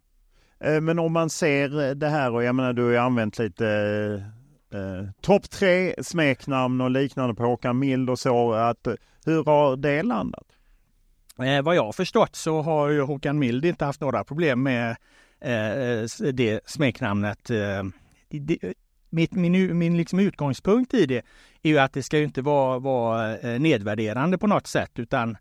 Eh, 0.61 0.80
men 0.80 0.99
om 0.99 1.12
man 1.12 1.30
ser 1.30 1.94
det 1.94 2.08
här 2.08 2.32
och 2.32 2.44
jag 2.44 2.54
menar 2.54 2.73
du 2.73 2.82
har 2.82 2.90
ju 2.90 2.97
använt 2.97 3.38
lite 3.38 4.25
eh, 4.73 5.11
topp 5.21 5.51
tre 5.51 5.95
smeknamn 6.03 6.81
och 6.81 6.91
liknande 6.91 7.35
på 7.35 7.43
Håkan 7.43 7.79
Mild 7.79 8.11
och 8.11 8.19
så. 8.19 8.53
Att, 8.53 8.87
eh, 8.87 8.95
hur 9.25 9.45
har 9.45 9.77
det 9.77 10.03
landat? 10.03 10.47
Eh, 11.39 11.63
vad 11.63 11.77
jag 11.77 11.85
har 11.85 11.93
förstått 11.93 12.37
så 12.37 12.63
har 12.63 12.89
ju 12.89 13.01
Håkan 13.01 13.39
Mild 13.39 13.65
inte 13.65 13.85
haft 13.85 14.01
några 14.01 14.25
problem 14.25 14.63
med 14.63 14.91
eh, 15.41 16.33
det 16.33 16.61
smeknamnet. 16.67 17.51
Eh, 17.51 17.85
det, 18.29 18.59
mitt, 19.11 19.33
min 19.33 19.79
min 19.79 19.97
liksom 19.97 20.19
utgångspunkt 20.19 20.95
i 20.95 21.07
det 21.07 21.25
är 21.63 21.69
ju 21.69 21.79
att 21.79 21.93
det 21.93 22.03
ska 22.03 22.19
ju 22.19 22.25
inte 22.25 22.43
vara, 22.43 22.79
vara 22.79 23.39
eh, 23.39 23.61
nedvärderande 23.61 24.39
på 24.39 24.47
något 24.47 24.67
sätt 24.67 24.99
utan 24.99 25.37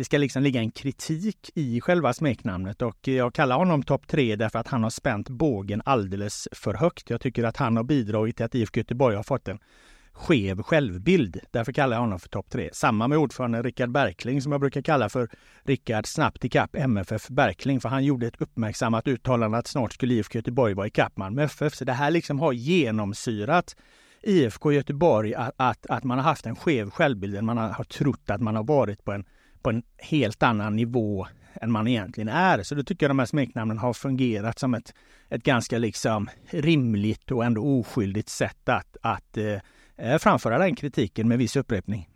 det 0.00 0.04
ska 0.04 0.18
liksom 0.18 0.42
ligga 0.42 0.60
en 0.60 0.70
kritik 0.70 1.50
i 1.54 1.80
själva 1.80 2.12
smeknamnet 2.12 2.82
och 2.82 3.08
jag 3.08 3.34
kallar 3.34 3.56
honom 3.56 3.82
topp 3.82 4.06
tre 4.06 4.36
därför 4.36 4.58
att 4.58 4.68
han 4.68 4.82
har 4.82 4.90
spänt 4.90 5.28
bågen 5.28 5.82
alldeles 5.84 6.48
för 6.52 6.74
högt. 6.74 7.10
Jag 7.10 7.20
tycker 7.20 7.44
att 7.44 7.56
han 7.56 7.76
har 7.76 7.84
bidragit 7.84 8.36
till 8.36 8.44
att 8.44 8.54
IFK 8.54 8.80
Göteborg 8.80 9.16
har 9.16 9.22
fått 9.22 9.48
en 9.48 9.58
skev 10.12 10.62
självbild. 10.62 11.40
Därför 11.50 11.72
kallar 11.72 11.96
jag 11.96 12.00
honom 12.00 12.20
för 12.20 12.28
topp 12.28 12.46
tre. 12.50 12.70
Samma 12.72 13.08
med 13.08 13.18
ordförande 13.18 13.62
Rickard 13.62 13.90
Berkling 13.90 14.42
som 14.42 14.52
jag 14.52 14.60
brukar 14.60 14.82
kalla 14.82 15.08
för 15.08 15.28
Rickard 15.62 16.06
snabbt 16.06 16.44
ikapp 16.44 16.76
MFF 16.76 17.28
Berkling 17.28 17.80
för 17.80 17.88
han 17.88 18.04
gjorde 18.04 18.26
ett 18.26 18.40
uppmärksammat 18.40 19.08
uttalande 19.08 19.58
att 19.58 19.66
snart 19.66 19.92
skulle 19.92 20.14
IFK 20.14 20.38
Göteborg 20.38 20.74
vara 20.74 20.86
ikapp 20.86 21.16
Malmö 21.16 21.42
FF. 21.42 21.74
Så 21.74 21.84
det 21.84 21.92
här 21.92 22.10
liksom 22.10 22.40
har 22.40 22.52
genomsyrat 22.52 23.76
IFK 24.22 24.72
Göteborg 24.72 25.34
att, 25.34 25.54
att, 25.56 25.86
att 25.86 26.04
man 26.04 26.18
har 26.18 26.24
haft 26.24 26.46
en 26.46 26.56
skev 26.56 26.90
självbild. 26.90 27.42
Man 27.42 27.58
har, 27.58 27.68
har 27.68 27.84
trott 27.84 28.30
att 28.30 28.40
man 28.40 28.56
har 28.56 28.64
varit 28.64 29.04
på 29.04 29.12
en 29.12 29.24
på 29.62 29.70
en 29.70 29.82
helt 29.98 30.42
annan 30.42 30.76
nivå 30.76 31.26
än 31.54 31.70
man 31.70 31.88
egentligen 31.88 32.28
är. 32.28 32.62
Så 32.62 32.74
då 32.74 32.82
tycker 32.82 33.06
jag 33.06 33.10
de 33.10 33.18
här 33.18 33.26
smeknamnen 33.26 33.78
har 33.78 33.92
fungerat 33.92 34.58
som 34.58 34.74
ett, 34.74 34.94
ett 35.28 35.42
ganska 35.42 35.78
liksom 35.78 36.28
rimligt 36.50 37.30
och 37.30 37.44
ändå 37.44 37.62
oskyldigt 37.62 38.28
sätt 38.28 38.68
att, 38.68 38.96
att 39.02 39.36
eh, 39.96 40.18
framföra 40.18 40.58
den 40.58 40.76
kritiken 40.76 41.28
med 41.28 41.38
viss 41.38 41.56
upprepning. 41.56 42.08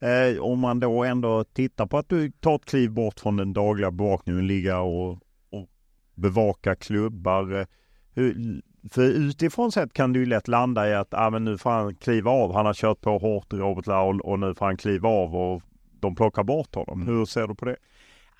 Eh, 0.00 0.42
om 0.42 0.58
man 0.58 0.80
då 0.80 1.04
ändå 1.04 1.44
tittar 1.44 1.86
på 1.86 1.98
att 1.98 2.08
du 2.08 2.30
tar 2.30 2.54
ett 2.54 2.64
kliv 2.64 2.90
bort 2.90 3.20
från 3.20 3.36
den 3.36 3.52
dagliga 3.52 3.90
bevakningen, 3.90 4.46
ligga 4.46 4.80
och, 4.80 5.12
och 5.50 5.68
bevaka 6.14 6.74
klubbar. 6.74 7.60
Eh, 7.60 7.66
hur, 8.14 8.62
för 8.90 9.02
utifrån 9.02 9.72
sett 9.72 9.92
kan 9.92 10.12
du 10.12 10.20
ju 10.20 10.26
lätt 10.26 10.48
landa 10.48 10.88
i 10.88 10.94
att 10.94 11.14
ah, 11.14 11.30
men 11.30 11.44
nu 11.44 11.58
får 11.58 11.70
han 11.70 11.94
kliva 11.94 12.30
av. 12.30 12.54
Han 12.54 12.66
har 12.66 12.74
kört 12.74 13.00
på 13.00 13.18
hårt 13.18 13.52
i 13.52 13.56
Robert 13.56 13.86
Laul 13.86 14.20
och 14.20 14.38
nu 14.38 14.54
får 14.54 14.66
han 14.66 14.76
kliva 14.76 15.08
av 15.08 15.36
och 15.36 15.62
de 16.04 16.14
plockar 16.14 16.42
bort 16.42 16.74
honom. 16.74 17.02
Mm. 17.02 17.14
Hur 17.14 17.24
ser 17.24 17.46
du 17.46 17.54
på 17.54 17.64
det? 17.64 17.76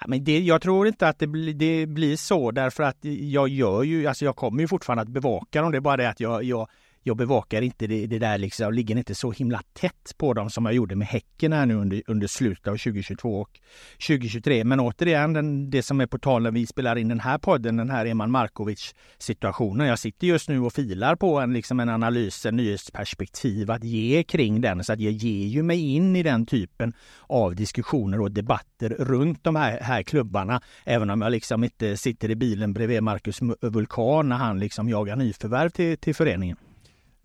men 0.06 0.24
det, 0.24 0.38
jag 0.40 0.62
tror 0.62 0.86
inte 0.86 1.08
att 1.08 1.18
det, 1.18 1.26
blir, 1.26 1.54
det 1.54 1.86
blir 1.86 2.16
så 2.16 2.50
därför 2.50 2.82
att 2.82 2.98
jag 3.02 3.48
gör 3.48 3.82
ju, 3.82 4.06
alltså 4.06 4.24
jag 4.24 4.36
kommer 4.36 4.60
ju 4.60 4.68
fortfarande 4.68 5.02
att 5.02 5.08
bevaka 5.08 5.62
dem. 5.62 5.72
Det 5.72 5.78
är 5.78 5.80
bara 5.80 5.96
det 5.96 6.08
att 6.08 6.20
jag, 6.20 6.44
jag 6.44 6.68
jag 7.06 7.16
bevakar 7.16 7.62
inte 7.62 7.86
det, 7.86 8.06
det 8.06 8.18
där 8.18 8.38
liksom, 8.38 8.64
jag 8.64 8.74
ligger 8.74 8.96
inte 8.96 9.14
så 9.14 9.32
himla 9.32 9.62
tätt 9.72 10.14
på 10.16 10.34
dem 10.34 10.50
som 10.50 10.64
jag 10.64 10.74
gjorde 10.74 10.96
med 10.96 11.08
Häcken 11.08 11.52
här 11.52 11.66
nu 11.66 11.74
under, 11.74 12.02
under 12.06 12.26
slutet 12.26 12.66
av 12.66 12.76
2022 12.76 13.40
och 13.40 13.60
2023. 14.06 14.64
Men 14.64 14.80
återigen, 14.80 15.32
den, 15.32 15.70
det 15.70 15.82
som 15.82 16.00
är 16.00 16.06
på 16.06 16.18
tal 16.18 16.42
när 16.42 16.50
vi 16.50 16.66
spelar 16.66 16.96
in 16.96 17.08
den 17.08 17.20
här 17.20 17.38
podden, 17.38 17.76
den 17.76 17.90
här 17.90 18.06
Eman 18.06 18.30
Markovic 18.30 18.94
situationen. 19.18 19.86
Jag 19.86 19.98
sitter 19.98 20.26
just 20.26 20.48
nu 20.48 20.60
och 20.60 20.72
filar 20.72 21.16
på 21.16 21.40
en, 21.40 21.52
liksom 21.52 21.80
en 21.80 21.88
analys, 21.88 22.46
en 22.46 22.56
nyhetsperspektiv 22.56 23.70
att 23.70 23.84
ge 23.84 24.22
kring 24.22 24.60
den. 24.60 24.84
Så 24.84 24.92
att 24.92 25.00
jag 25.00 25.12
ger 25.12 25.46
ju 25.46 25.62
mig 25.62 25.94
in 25.94 26.16
i 26.16 26.22
den 26.22 26.46
typen 26.46 26.92
av 27.26 27.54
diskussioner 27.54 28.20
och 28.20 28.30
debatter 28.30 28.88
runt 28.88 29.44
de 29.44 29.56
här, 29.56 29.80
här 29.80 30.02
klubbarna. 30.02 30.60
Även 30.84 31.10
om 31.10 31.22
jag 31.22 31.32
liksom 31.32 31.64
inte 31.64 31.96
sitter 31.96 32.30
i 32.30 32.36
bilen 32.36 32.72
bredvid 32.72 33.02
Marcus 33.02 33.40
Vulkan 33.60 34.28
när 34.28 34.36
han 34.36 34.58
liksom 34.58 34.88
jagar 34.88 35.16
nyförvärv 35.16 35.70
till, 35.70 35.98
till 35.98 36.14
föreningen. 36.14 36.56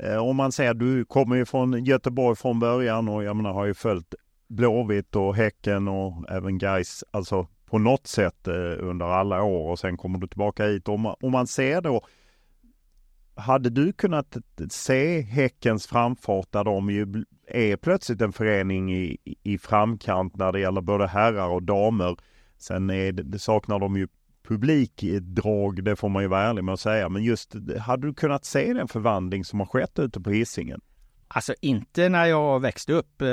Eh, 0.03 0.17
om 0.17 0.35
man 0.35 0.51
säger 0.51 0.73
du 0.73 1.05
kommer 1.05 1.35
ju 1.35 1.45
från 1.45 1.85
Göteborg 1.85 2.35
från 2.35 2.59
början 2.59 3.09
och 3.09 3.23
jag 3.23 3.35
menar 3.35 3.53
har 3.53 3.65
ju 3.65 3.73
följt 3.73 4.15
Blåvitt 4.47 5.15
och 5.15 5.35
Häcken 5.35 5.87
och 5.87 6.29
även 6.29 6.57
Gais 6.57 7.03
alltså 7.11 7.47
på 7.65 7.77
något 7.77 8.07
sätt 8.07 8.47
eh, 8.47 8.75
under 8.79 9.05
alla 9.05 9.43
år 9.43 9.71
och 9.71 9.79
sen 9.79 9.97
kommer 9.97 10.19
du 10.19 10.27
tillbaka 10.27 10.65
hit. 10.65 10.87
Om 10.87 11.01
man, 11.01 11.15
om 11.21 11.31
man 11.31 11.47
ser 11.47 11.81
då 11.81 12.01
hade 13.35 13.69
du 13.69 13.93
kunnat 13.93 14.37
se 14.69 15.21
Häckens 15.21 15.87
framfart 15.87 16.51
där 16.51 16.63
de 16.63 16.89
ju 16.89 17.23
är 17.47 17.75
plötsligt 17.75 18.21
en 18.21 18.33
förening 18.33 18.93
i, 18.93 19.17
i 19.43 19.57
framkant 19.57 20.37
när 20.37 20.51
det 20.51 20.59
gäller 20.59 20.81
både 20.81 21.07
herrar 21.07 21.49
och 21.49 21.63
damer. 21.63 22.17
Sen 22.57 22.89
är 22.89 23.11
det, 23.11 23.23
det 23.23 23.39
saknar 23.39 23.79
de 23.79 23.97
ju 23.97 24.07
publikdrag, 24.49 25.83
det 25.83 25.95
får 25.95 26.09
man 26.09 26.21
ju 26.23 26.27
vara 26.27 26.41
ärlig 26.41 26.63
med 26.63 26.73
att 26.73 26.79
säga. 26.79 27.09
Men 27.09 27.23
just, 27.23 27.55
hade 27.79 28.07
du 28.07 28.13
kunnat 28.13 28.45
se 28.45 28.73
den 28.73 28.87
förvandling 28.87 29.45
som 29.45 29.59
har 29.59 29.67
skett 29.67 29.99
ute 29.99 30.21
på 30.21 30.29
Hisingen? 30.29 30.81
Alltså 31.27 31.53
inte 31.61 32.09
när 32.09 32.25
jag 32.25 32.59
växte 32.59 32.93
upp. 32.93 33.21
Eh, 33.21 33.27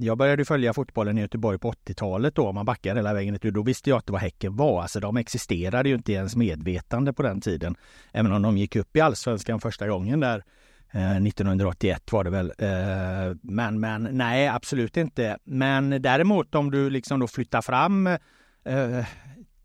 jag 0.00 0.18
började 0.18 0.44
följa 0.44 0.72
fotbollen 0.72 1.18
i 1.18 1.20
Göteborg 1.20 1.58
på 1.58 1.72
80-talet 1.72 2.34
då, 2.34 2.52
man 2.52 2.66
backar 2.66 2.96
hela 2.96 3.14
vägen 3.14 3.34
ut. 3.34 3.42
Då 3.42 3.62
visste 3.62 3.90
jag 3.90 3.98
inte 3.98 4.12
vad 4.12 4.20
Häcken 4.20 4.56
var. 4.56 4.82
Alltså 4.82 5.00
de 5.00 5.16
existerade 5.16 5.88
ju 5.88 5.94
inte 5.94 6.12
ens 6.12 6.36
medvetande 6.36 7.12
på 7.12 7.22
den 7.22 7.40
tiden. 7.40 7.76
Även 8.12 8.32
om 8.32 8.42
de 8.42 8.58
gick 8.58 8.76
upp 8.76 8.96
i 8.96 9.00
allsvenskan 9.00 9.60
första 9.60 9.88
gången 9.88 10.20
där 10.20 10.44
eh, 10.92 11.16
1981 11.16 12.12
var 12.12 12.24
det 12.24 12.30
väl. 12.30 12.52
Eh, 12.58 13.36
men, 13.42 13.80
men 13.80 14.08
nej, 14.12 14.48
absolut 14.48 14.96
inte. 14.96 15.38
Men 15.44 16.02
däremot 16.02 16.54
om 16.54 16.70
du 16.70 16.90
liksom 16.90 17.20
då 17.20 17.26
flyttar 17.26 17.62
fram 17.62 18.08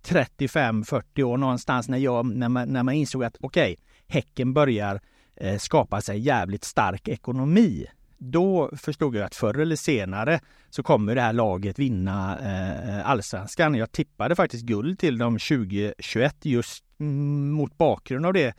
35-40 0.08 1.24
år 1.24 1.38
någonstans 1.38 1.89
när, 1.89 1.98
jag, 1.98 2.26
när, 2.26 2.50
man, 2.50 2.70
när 2.70 2.84
man 2.84 2.94
insåg 2.94 3.24
att 3.24 3.38
okej, 3.39 3.74
okay, 3.74 3.76
Häcken 4.08 4.54
börjar 4.54 5.02
eh, 5.36 5.58
skapa 5.58 6.02
sig 6.02 6.20
jävligt 6.20 6.63
stark 6.63 7.08
ekonomi. 7.08 7.86
Då 8.18 8.70
förstod 8.78 9.15
jag 9.15 9.26
att 9.26 9.36
förr 9.36 9.60
eller 9.60 9.76
senare 9.76 10.39
så 10.70 10.84
kommer 10.84 11.15
det 11.15 11.22
här 11.22 11.34
laget 11.34 11.80
vinna 11.80 12.39
eh, 12.39 13.10
allsvenskan. 13.10 13.76
Jag 13.76 13.91
tippade 13.91 14.36
faktiskt 14.36 14.65
guld 14.65 15.00
till 15.00 15.18
dem 15.18 15.34
2021 15.34 16.36
just 16.41 16.84
mm, 17.00 17.52
mot 17.52 17.78
bakgrund 17.78 18.26
av 18.26 18.34
det 18.34 18.56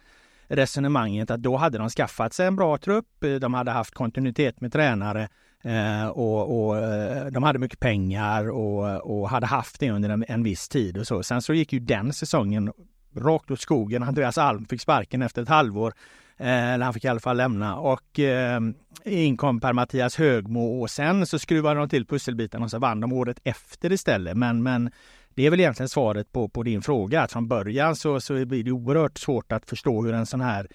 resonemanget 0.48 1.30
att 1.30 1.42
då 1.42 1.56
hade 1.56 1.78
de 1.78 1.88
skaffat 1.88 2.32
sig 2.32 2.46
en 2.46 2.56
bra 2.56 2.78
trupp. 2.78 3.24
De 3.40 3.54
hade 3.54 3.70
haft 3.70 3.94
kontinuitet 3.94 4.60
med 4.60 4.72
tränare 4.72 5.28
Eh, 5.62 6.08
och, 6.08 6.66
och, 6.66 6.78
eh, 6.78 7.26
de 7.26 7.42
hade 7.42 7.58
mycket 7.58 7.80
pengar 7.80 8.50
och, 8.50 9.20
och 9.20 9.30
hade 9.30 9.46
haft 9.46 9.80
det 9.80 9.90
under 9.90 10.08
en, 10.08 10.24
en, 10.28 10.42
viss 10.42 10.68
tid 10.68 10.98
och 10.98 11.06
så. 11.06 11.22
Sen 11.22 11.42
så 11.42 11.54
gick 11.54 11.72
ju 11.72 11.78
den 11.78 12.12
säsongen 12.12 12.72
rakt 13.16 13.50
åt 13.50 13.60
skogen. 13.60 14.02
Andreas 14.02 14.38
Alm 14.38 14.66
fick 14.66 14.80
sparken 14.80 15.22
efter 15.22 15.42
ett 15.42 15.48
halvår. 15.48 15.94
Eh, 16.38 16.72
eller 16.72 16.84
han 16.84 16.94
fick 16.94 17.04
i 17.04 17.08
alla 17.08 17.20
fall 17.20 17.36
lämna 17.36 17.76
och 17.76 18.18
eh, 18.18 18.60
in 19.04 19.36
kom 19.36 19.60
Per-Mattias 19.60 20.16
Högmo 20.16 20.80
och 20.82 20.90
sen 20.90 21.26
så 21.26 21.38
skruvade 21.38 21.80
de 21.80 21.88
till 21.88 22.06
pusselbitarna 22.06 22.64
och 22.64 22.70
så 22.70 22.78
vann 22.78 23.00
de 23.00 23.12
året 23.12 23.40
efter 23.44 23.92
istället. 23.92 24.36
Men, 24.36 24.62
men 24.62 24.90
det 25.34 25.46
är 25.46 25.50
väl 25.50 25.60
egentligen 25.60 25.88
svaret 25.88 26.32
på, 26.32 26.48
på 26.48 26.62
din 26.62 26.82
fråga 26.82 27.22
att 27.22 27.32
från 27.32 27.48
början 27.48 27.96
så, 27.96 28.20
så 28.20 28.46
blir 28.46 28.64
det 28.64 28.72
oerhört 28.72 29.18
svårt 29.18 29.52
att 29.52 29.68
förstå 29.68 30.02
hur 30.02 30.14
en 30.14 30.26
sån 30.26 30.40
här 30.40 30.66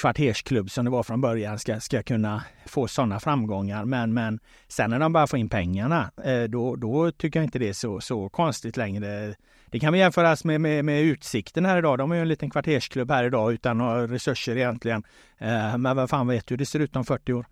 kvartersklubb 0.00 0.70
som 0.70 0.84
det 0.84 0.90
var 0.90 1.02
från 1.02 1.20
början 1.20 1.58
ska, 1.58 1.80
ska 1.80 2.02
kunna 2.02 2.44
få 2.66 2.88
sådana 2.88 3.20
framgångar. 3.20 3.84
Men, 3.84 4.14
men 4.14 4.40
sen 4.68 4.90
när 4.90 4.98
de 4.98 5.12
börjar 5.12 5.26
få 5.26 5.36
in 5.36 5.48
pengarna, 5.48 6.10
eh, 6.24 6.42
då, 6.42 6.76
då 6.76 7.12
tycker 7.12 7.40
jag 7.40 7.44
inte 7.44 7.58
det 7.58 7.68
är 7.68 7.72
så, 7.72 8.00
så 8.00 8.28
konstigt 8.28 8.76
längre. 8.76 9.34
Det 9.66 9.80
kan 9.80 9.94
jämföras 9.94 10.44
med, 10.44 10.60
med, 10.60 10.84
med 10.84 11.02
Utsikten 11.02 11.64
här 11.64 11.78
idag. 11.78 11.98
De 11.98 12.10
är 12.10 12.16
ju 12.16 12.22
en 12.22 12.28
liten 12.28 12.50
kvartersklubb 12.50 13.10
här 13.10 13.24
idag 13.24 13.52
utan 13.52 13.78
några 13.78 14.06
resurser 14.06 14.56
egentligen. 14.56 15.02
Eh, 15.38 15.78
men 15.78 15.96
vad 15.96 16.10
fan 16.10 16.26
vet 16.26 16.46
du 16.46 16.52
hur 16.52 16.58
det 16.58 16.66
ser 16.66 16.80
ut 16.80 16.96
om 16.96 17.04
40 17.04 17.32
år? 17.32 17.46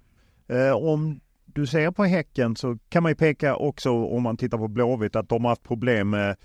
Eh, 0.48 0.76
om 0.76 1.20
du 1.44 1.66
ser 1.66 1.90
på 1.90 2.04
Häcken 2.04 2.56
så 2.56 2.78
kan 2.88 3.02
man 3.02 3.12
ju 3.12 3.16
peka 3.16 3.56
också 3.56 3.90
om 3.90 4.22
man 4.22 4.36
tittar 4.36 4.58
på 4.58 4.68
Blåvitt 4.68 5.16
att 5.16 5.28
de 5.28 5.44
har 5.44 5.50
haft 5.50 5.62
problem 5.62 6.10
med 6.10 6.36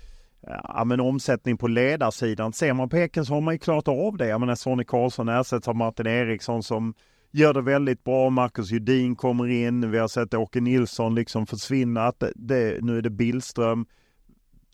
ja, 0.46 0.84
men 0.84 1.00
omsättning 1.00 1.56
på 1.56 1.68
ledarsidan. 1.68 2.52
Ser 2.52 2.72
man 2.72 2.88
på 2.88 2.96
Häcken 2.96 3.26
så 3.26 3.34
har 3.34 3.40
man 3.40 3.54
ju 3.54 3.58
klarat 3.58 3.88
av 3.88 4.16
det. 4.16 4.26
Jag 4.26 4.40
menar 4.40 4.54
Sonny 4.54 4.84
Karlsson 4.84 5.28
ersätts 5.28 5.68
av 5.68 5.76
Martin 5.76 6.06
Eriksson 6.06 6.62
som 6.62 6.94
gör 7.30 7.54
det 7.54 7.62
väldigt 7.62 8.04
bra. 8.04 8.30
Marcus 8.30 8.70
Judin 8.70 9.16
kommer 9.16 9.48
in. 9.48 9.90
Vi 9.90 9.98
har 9.98 10.08
sett 10.08 10.34
Åke 10.34 10.60
Nilsson 10.60 11.14
liksom 11.14 11.46
försvinna. 11.46 12.12
Det, 12.18 12.32
det, 12.34 12.84
nu 12.84 12.98
är 12.98 13.02
det 13.02 13.10
Billström. 13.10 13.86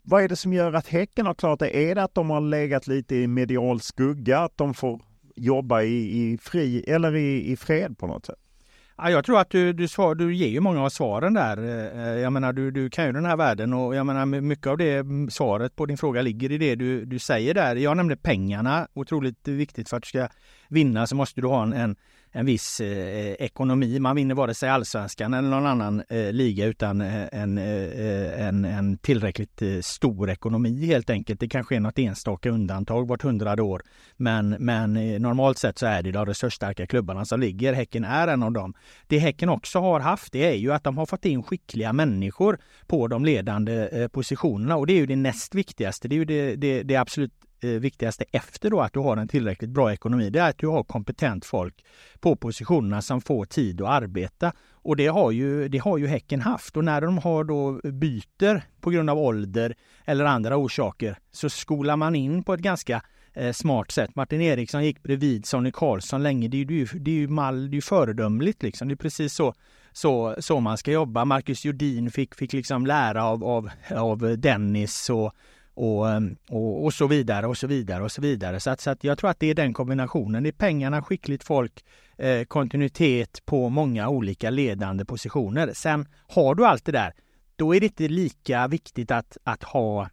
Vad 0.03 0.23
är 0.23 0.29
det 0.29 0.35
som 0.35 0.53
gör 0.53 0.73
att 0.73 0.87
Häcken 0.87 1.25
har 1.25 1.33
klarat 1.33 1.59
det? 1.59 1.77
Är 1.89 1.95
det 1.95 2.03
att 2.03 2.15
de 2.15 2.29
har 2.29 2.41
legat 2.41 2.87
lite 2.87 3.15
i 3.15 3.27
medial 3.27 3.81
skugga? 3.81 4.39
Att 4.39 4.57
de 4.57 4.73
får 4.73 5.01
jobba 5.35 5.81
i, 5.81 6.21
i 6.21 6.37
fri 6.37 6.83
eller 6.87 7.15
i, 7.15 7.51
i 7.51 7.55
fred 7.55 7.97
på 7.97 8.07
något 8.07 8.25
sätt? 8.25 8.39
Ja, 9.03 9.09
jag 9.09 9.25
tror 9.25 9.39
att 9.39 9.49
du, 9.49 9.73
du, 9.73 9.87
svar, 9.87 10.15
du 10.15 10.35
ger 10.35 10.47
ju 10.47 10.59
många 10.59 10.83
av 10.83 10.89
svaren 10.89 11.33
där. 11.33 11.57
Eh, 11.57 12.07
eh, 12.07 12.19
jag 12.19 12.33
menar, 12.33 12.53
du, 12.53 12.71
du 12.71 12.89
kan 12.89 13.05
ju 13.05 13.11
den 13.11 13.25
här 13.25 13.37
världen 13.37 13.73
och 13.73 13.95
jag 13.95 14.05
menar 14.05 14.25
mycket 14.25 14.67
av 14.67 14.77
det 14.77 14.93
mm, 14.93 15.29
svaret 15.29 15.75
på 15.75 15.85
din 15.85 15.97
fråga 15.97 16.21
ligger 16.21 16.51
i 16.51 16.57
det 16.57 16.75
du, 16.75 17.05
du 17.05 17.19
säger 17.19 17.53
där. 17.53 17.75
Jag 17.75 17.97
nämnde 17.97 18.15
pengarna, 18.15 18.87
otroligt 18.93 19.47
viktigt 19.47 19.89
för 19.89 19.97
att 19.97 20.03
du 20.03 20.07
ska 20.07 20.27
vinna 20.69 21.07
så 21.07 21.15
måste 21.15 21.41
du 21.41 21.47
ha 21.47 21.63
en, 21.63 21.73
en 21.73 21.95
en 22.31 22.45
viss 22.45 22.79
eh, 22.79 23.33
ekonomi. 23.33 23.99
Man 23.99 24.15
vinner 24.15 24.35
vare 24.35 24.53
sig 24.53 24.69
allsvenskan 24.69 25.33
eller 25.33 25.49
någon 25.49 25.65
annan 25.65 26.03
eh, 26.09 26.31
liga 26.31 26.65
utan 26.65 27.01
eh, 27.01 27.27
en, 27.31 27.57
eh, 27.57 28.47
en, 28.47 28.65
en 28.65 28.97
tillräckligt 28.97 29.61
eh, 29.61 29.79
stor 29.81 30.29
ekonomi 30.29 30.85
helt 30.85 31.09
enkelt. 31.09 31.39
Det 31.39 31.49
kanske 31.49 31.75
är 31.75 31.79
något 31.79 31.99
enstaka 31.99 32.49
undantag 32.49 33.07
vart 33.07 33.21
hundrade 33.21 33.61
år. 33.61 33.81
Men, 34.17 34.49
men 34.49 34.97
eh, 34.97 35.19
normalt 35.19 35.57
sett 35.57 35.77
så 35.77 35.85
är 35.85 36.03
det 36.03 36.11
de 36.11 36.25
resursstarka 36.25 36.87
klubbarna 36.87 37.25
som 37.25 37.39
ligger. 37.39 37.73
Häcken 37.73 38.03
är 38.03 38.27
en 38.27 38.43
av 38.43 38.51
dem. 38.51 38.73
Det 39.07 39.19
Häcken 39.19 39.49
också 39.49 39.79
har 39.79 39.99
haft 39.99 40.33
det 40.33 40.45
är 40.45 40.55
ju 40.55 40.73
att 40.73 40.83
de 40.83 40.97
har 40.97 41.05
fått 41.05 41.25
in 41.25 41.43
skickliga 41.43 41.93
människor 41.93 42.59
på 42.87 43.07
de 43.07 43.25
ledande 43.25 43.89
eh, 43.91 44.07
positionerna 44.07 44.77
och 44.77 44.87
det 44.87 44.93
är 44.93 44.97
ju 44.97 45.05
det 45.05 45.15
näst 45.15 45.55
viktigaste. 45.55 46.07
Det 46.07 46.15
är 46.15 46.17
ju 46.17 46.25
det, 46.25 46.55
det, 46.55 46.83
det 46.83 46.95
absolut 46.95 47.31
Eh, 47.63 47.69
viktigaste 47.69 48.25
efter 48.31 48.69
då 48.69 48.81
att 48.81 48.93
du 48.93 48.99
har 48.99 49.17
en 49.17 49.27
tillräckligt 49.27 49.69
bra 49.69 49.93
ekonomi, 49.93 50.29
det 50.29 50.39
är 50.39 50.49
att 50.49 50.57
du 50.57 50.67
har 50.67 50.83
kompetent 50.83 51.45
folk 51.45 51.85
på 52.19 52.35
positionerna 52.35 53.01
som 53.01 53.21
får 53.21 53.45
tid 53.45 53.81
att 53.81 53.87
arbeta. 53.87 54.53
Och 54.71 54.95
det 54.95 55.07
har 55.07 55.31
ju, 55.31 55.67
det 55.67 55.77
har 55.77 55.97
ju 55.97 56.07
Häcken 56.07 56.41
haft. 56.41 56.77
Och 56.77 56.83
när 56.83 57.01
de 57.01 57.17
har 57.17 57.43
då 57.43 57.79
byter 57.83 58.63
på 58.81 58.89
grund 58.89 59.09
av 59.09 59.17
ålder 59.17 59.75
eller 60.05 60.25
andra 60.25 60.57
orsaker 60.57 61.17
så 61.31 61.49
skolar 61.49 61.95
man 61.95 62.15
in 62.15 62.43
på 62.43 62.53
ett 62.53 62.59
ganska 62.59 63.01
eh, 63.33 63.51
smart 63.51 63.91
sätt. 63.91 64.15
Martin 64.15 64.41
Eriksson 64.41 64.85
gick 64.85 65.03
bredvid 65.03 65.45
Sonny 65.45 65.71
Karlsson 65.71 66.23
länge. 66.23 66.47
Det 66.47 66.57
är 66.57 66.71
ju, 66.71 66.85
det 66.85 67.11
är 67.11 67.15
ju, 67.15 67.27
mall, 67.27 67.69
det 67.69 67.73
är 67.73 67.75
ju 67.75 67.81
föredömligt 67.81 68.63
liksom. 68.63 68.87
Det 68.87 68.93
är 68.93 68.95
precis 68.95 69.33
så, 69.33 69.53
så, 69.91 70.35
så 70.39 70.59
man 70.59 70.77
ska 70.77 70.91
jobba. 70.91 71.25
Marcus 71.25 71.65
Jordin 71.65 72.11
fick, 72.11 72.35
fick 72.35 72.53
liksom 72.53 72.85
lära 72.85 73.25
av, 73.25 73.43
av, 73.43 73.69
av 73.95 74.37
Dennis 74.37 75.09
och 75.09 75.33
och, 75.81 76.09
ehm, 76.09 76.35
och, 76.49 76.85
och, 76.85 76.93
så 76.93 77.07
vidare 77.07 77.47
och 77.47 77.57
så 77.57 77.67
vidare 77.67 78.03
och 78.03 78.11
så 78.11 78.21
vidare. 78.21 78.59
Så, 78.59 78.69
att, 78.69 78.81
så 78.81 78.89
att 78.89 79.03
jag 79.03 79.17
tror 79.17 79.29
att 79.29 79.39
det 79.39 79.47
är 79.47 79.55
den 79.55 79.73
kombinationen. 79.73 80.43
Det 80.43 80.49
är 80.49 80.53
pengarna, 80.53 81.01
skickligt 81.01 81.43
folk, 81.43 81.85
eh, 82.17 82.43
kontinuitet 82.43 83.45
på 83.45 83.69
många 83.69 84.09
olika 84.09 84.49
ledande 84.49 85.05
positioner. 85.05 85.71
Sen 85.73 86.05
har 86.27 86.55
du 86.55 86.65
allt 86.65 86.85
det 86.85 86.91
där, 86.91 87.13
då 87.55 87.75
är 87.75 87.79
det 87.79 87.85
inte 87.85 88.07
lika 88.07 88.67
viktigt 88.67 89.11
att, 89.11 89.37
att 89.43 89.63
ha 89.63 90.09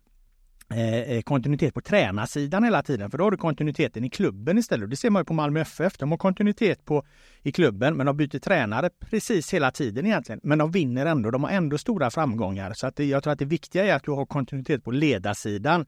Eh, 0.75 0.95
eh, 0.95 1.23
kontinuitet 1.23 1.75
på 1.75 1.81
tränarsidan 1.81 2.65
hela 2.65 2.83
tiden. 2.83 3.11
För 3.11 3.19
då 3.19 3.25
har 3.25 3.31
du 3.31 3.37
kontinuiteten 3.37 4.05
i 4.05 4.11
klubben 4.11 4.59
istället. 4.59 4.91
Det 4.91 4.97
ser 4.97 5.11
man 5.11 5.21
ju 5.21 5.25
på 5.25 5.35
Malmö 5.35 5.61
FF. 5.61 5.99
De 5.99 6.11
har 6.11 6.19
kontinuitet 6.19 6.85
på, 6.85 7.05
i 7.43 7.53
klubben 7.53 7.97
men 7.97 8.07
de 8.07 8.17
byter 8.17 8.39
tränare 8.39 8.91
precis 9.11 9.55
hela 9.55 9.71
tiden 9.71 10.07
egentligen. 10.07 10.41
Men 10.43 10.59
de 10.59 10.71
vinner 10.71 11.07
ändå. 11.07 11.31
De 11.31 11.45
har 11.45 11.51
ändå 11.51 11.79
stora 11.79 12.11
framgångar. 12.11 12.73
Så 12.75 12.87
att 12.87 12.97
det, 12.97 13.05
jag 13.05 13.23
tror 13.23 13.33
att 13.33 13.39
det 13.39 13.45
viktiga 13.45 13.85
är 13.85 13.95
att 13.95 14.05
du 14.05 14.11
har 14.11 14.27
kontinuitet 14.27 14.85
på 14.85 14.91
ledarsidan. 14.91 15.87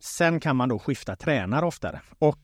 Sen 0.00 0.40
kan 0.40 0.56
man 0.56 0.68
då 0.68 0.78
skifta 0.78 1.16
tränare 1.16 1.66
oftare. 1.66 2.00
Och 2.18 2.38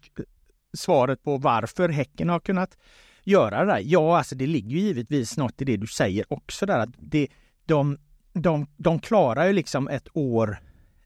svaret 0.76 1.22
på 1.22 1.36
varför 1.36 1.88
Häcken 1.88 2.28
har 2.28 2.40
kunnat 2.40 2.78
göra 3.24 3.64
det 3.64 3.72
där. 3.72 3.82
Ja, 3.84 4.18
alltså 4.18 4.34
det 4.34 4.46
ligger 4.46 4.70
ju 4.70 4.80
givetvis 4.80 5.36
något 5.36 5.62
i 5.62 5.64
det 5.64 5.76
du 5.76 5.86
säger 5.86 6.24
också 6.28 6.66
där 6.66 6.78
att 6.78 6.90
det, 6.98 7.28
de, 7.66 7.98
de, 8.32 8.66
de 8.76 8.98
klarar 8.98 9.46
ju 9.46 9.52
liksom 9.52 9.88
ett 9.88 10.08
år 10.12 10.58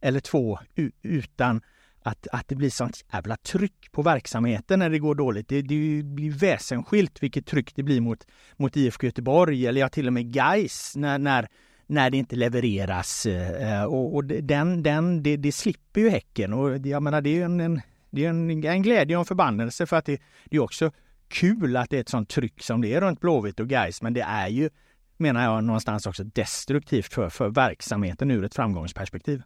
eller 0.02 0.20
två 0.20 0.58
utan 1.02 1.60
att, 2.02 2.26
att 2.32 2.48
det 2.48 2.54
blir 2.54 2.70
sånt 2.70 3.04
jävla 3.12 3.36
tryck 3.36 3.92
på 3.92 4.02
verksamheten 4.02 4.78
när 4.78 4.90
det 4.90 4.98
går 4.98 5.14
dåligt. 5.14 5.48
Det, 5.48 5.62
det 5.62 6.02
blir 6.02 6.30
väsensskilt 6.30 7.22
vilket 7.22 7.46
tryck 7.46 7.74
det 7.74 7.82
blir 7.82 8.00
mot, 8.00 8.26
mot 8.56 8.76
IFK 8.76 9.06
Göteborg 9.06 9.66
eller 9.66 9.80
ja, 9.80 9.88
till 9.88 10.06
och 10.06 10.12
med 10.12 10.32
Gais 10.32 10.96
när, 10.96 11.18
när, 11.18 11.48
när 11.86 12.10
det 12.10 12.16
inte 12.16 12.36
levereras. 12.36 13.26
Eh, 13.26 13.84
och, 13.84 14.14
och 14.14 14.24
den, 14.24 14.82
den, 14.82 15.22
det, 15.22 15.36
det 15.36 15.52
slipper 15.52 16.00
ju 16.00 16.08
Häcken 16.08 16.52
och 16.52 16.86
jag 16.86 17.02
menar 17.02 17.20
det 17.20 17.40
är 17.40 17.44
en, 17.44 17.60
en, 17.60 17.80
det 18.10 18.24
är 18.24 18.28
en, 18.28 18.64
en 18.64 18.82
glädje 18.82 19.16
och 19.16 19.20
en 19.20 19.26
förbannelse 19.26 19.86
för 19.86 19.96
att 19.96 20.04
det, 20.04 20.20
det 20.44 20.56
är 20.56 20.60
också 20.60 20.90
kul 21.28 21.76
att 21.76 21.90
det 21.90 21.96
är 21.96 22.00
ett 22.00 22.08
sånt 22.08 22.28
tryck 22.28 22.62
som 22.62 22.80
det 22.80 22.94
är 22.94 23.00
runt 23.00 23.20
Blåvitt 23.20 23.60
och 23.60 23.68
Gais 23.68 24.02
men 24.02 24.12
det 24.12 24.22
är 24.22 24.48
ju 24.48 24.70
menar 25.16 25.44
jag 25.44 25.64
någonstans 25.64 26.06
också 26.06 26.24
destruktivt 26.24 27.12
för, 27.12 27.28
för 27.28 27.48
verksamheten 27.48 28.30
ur 28.30 28.44
ett 28.44 28.54
framgångsperspektiv. 28.54 29.42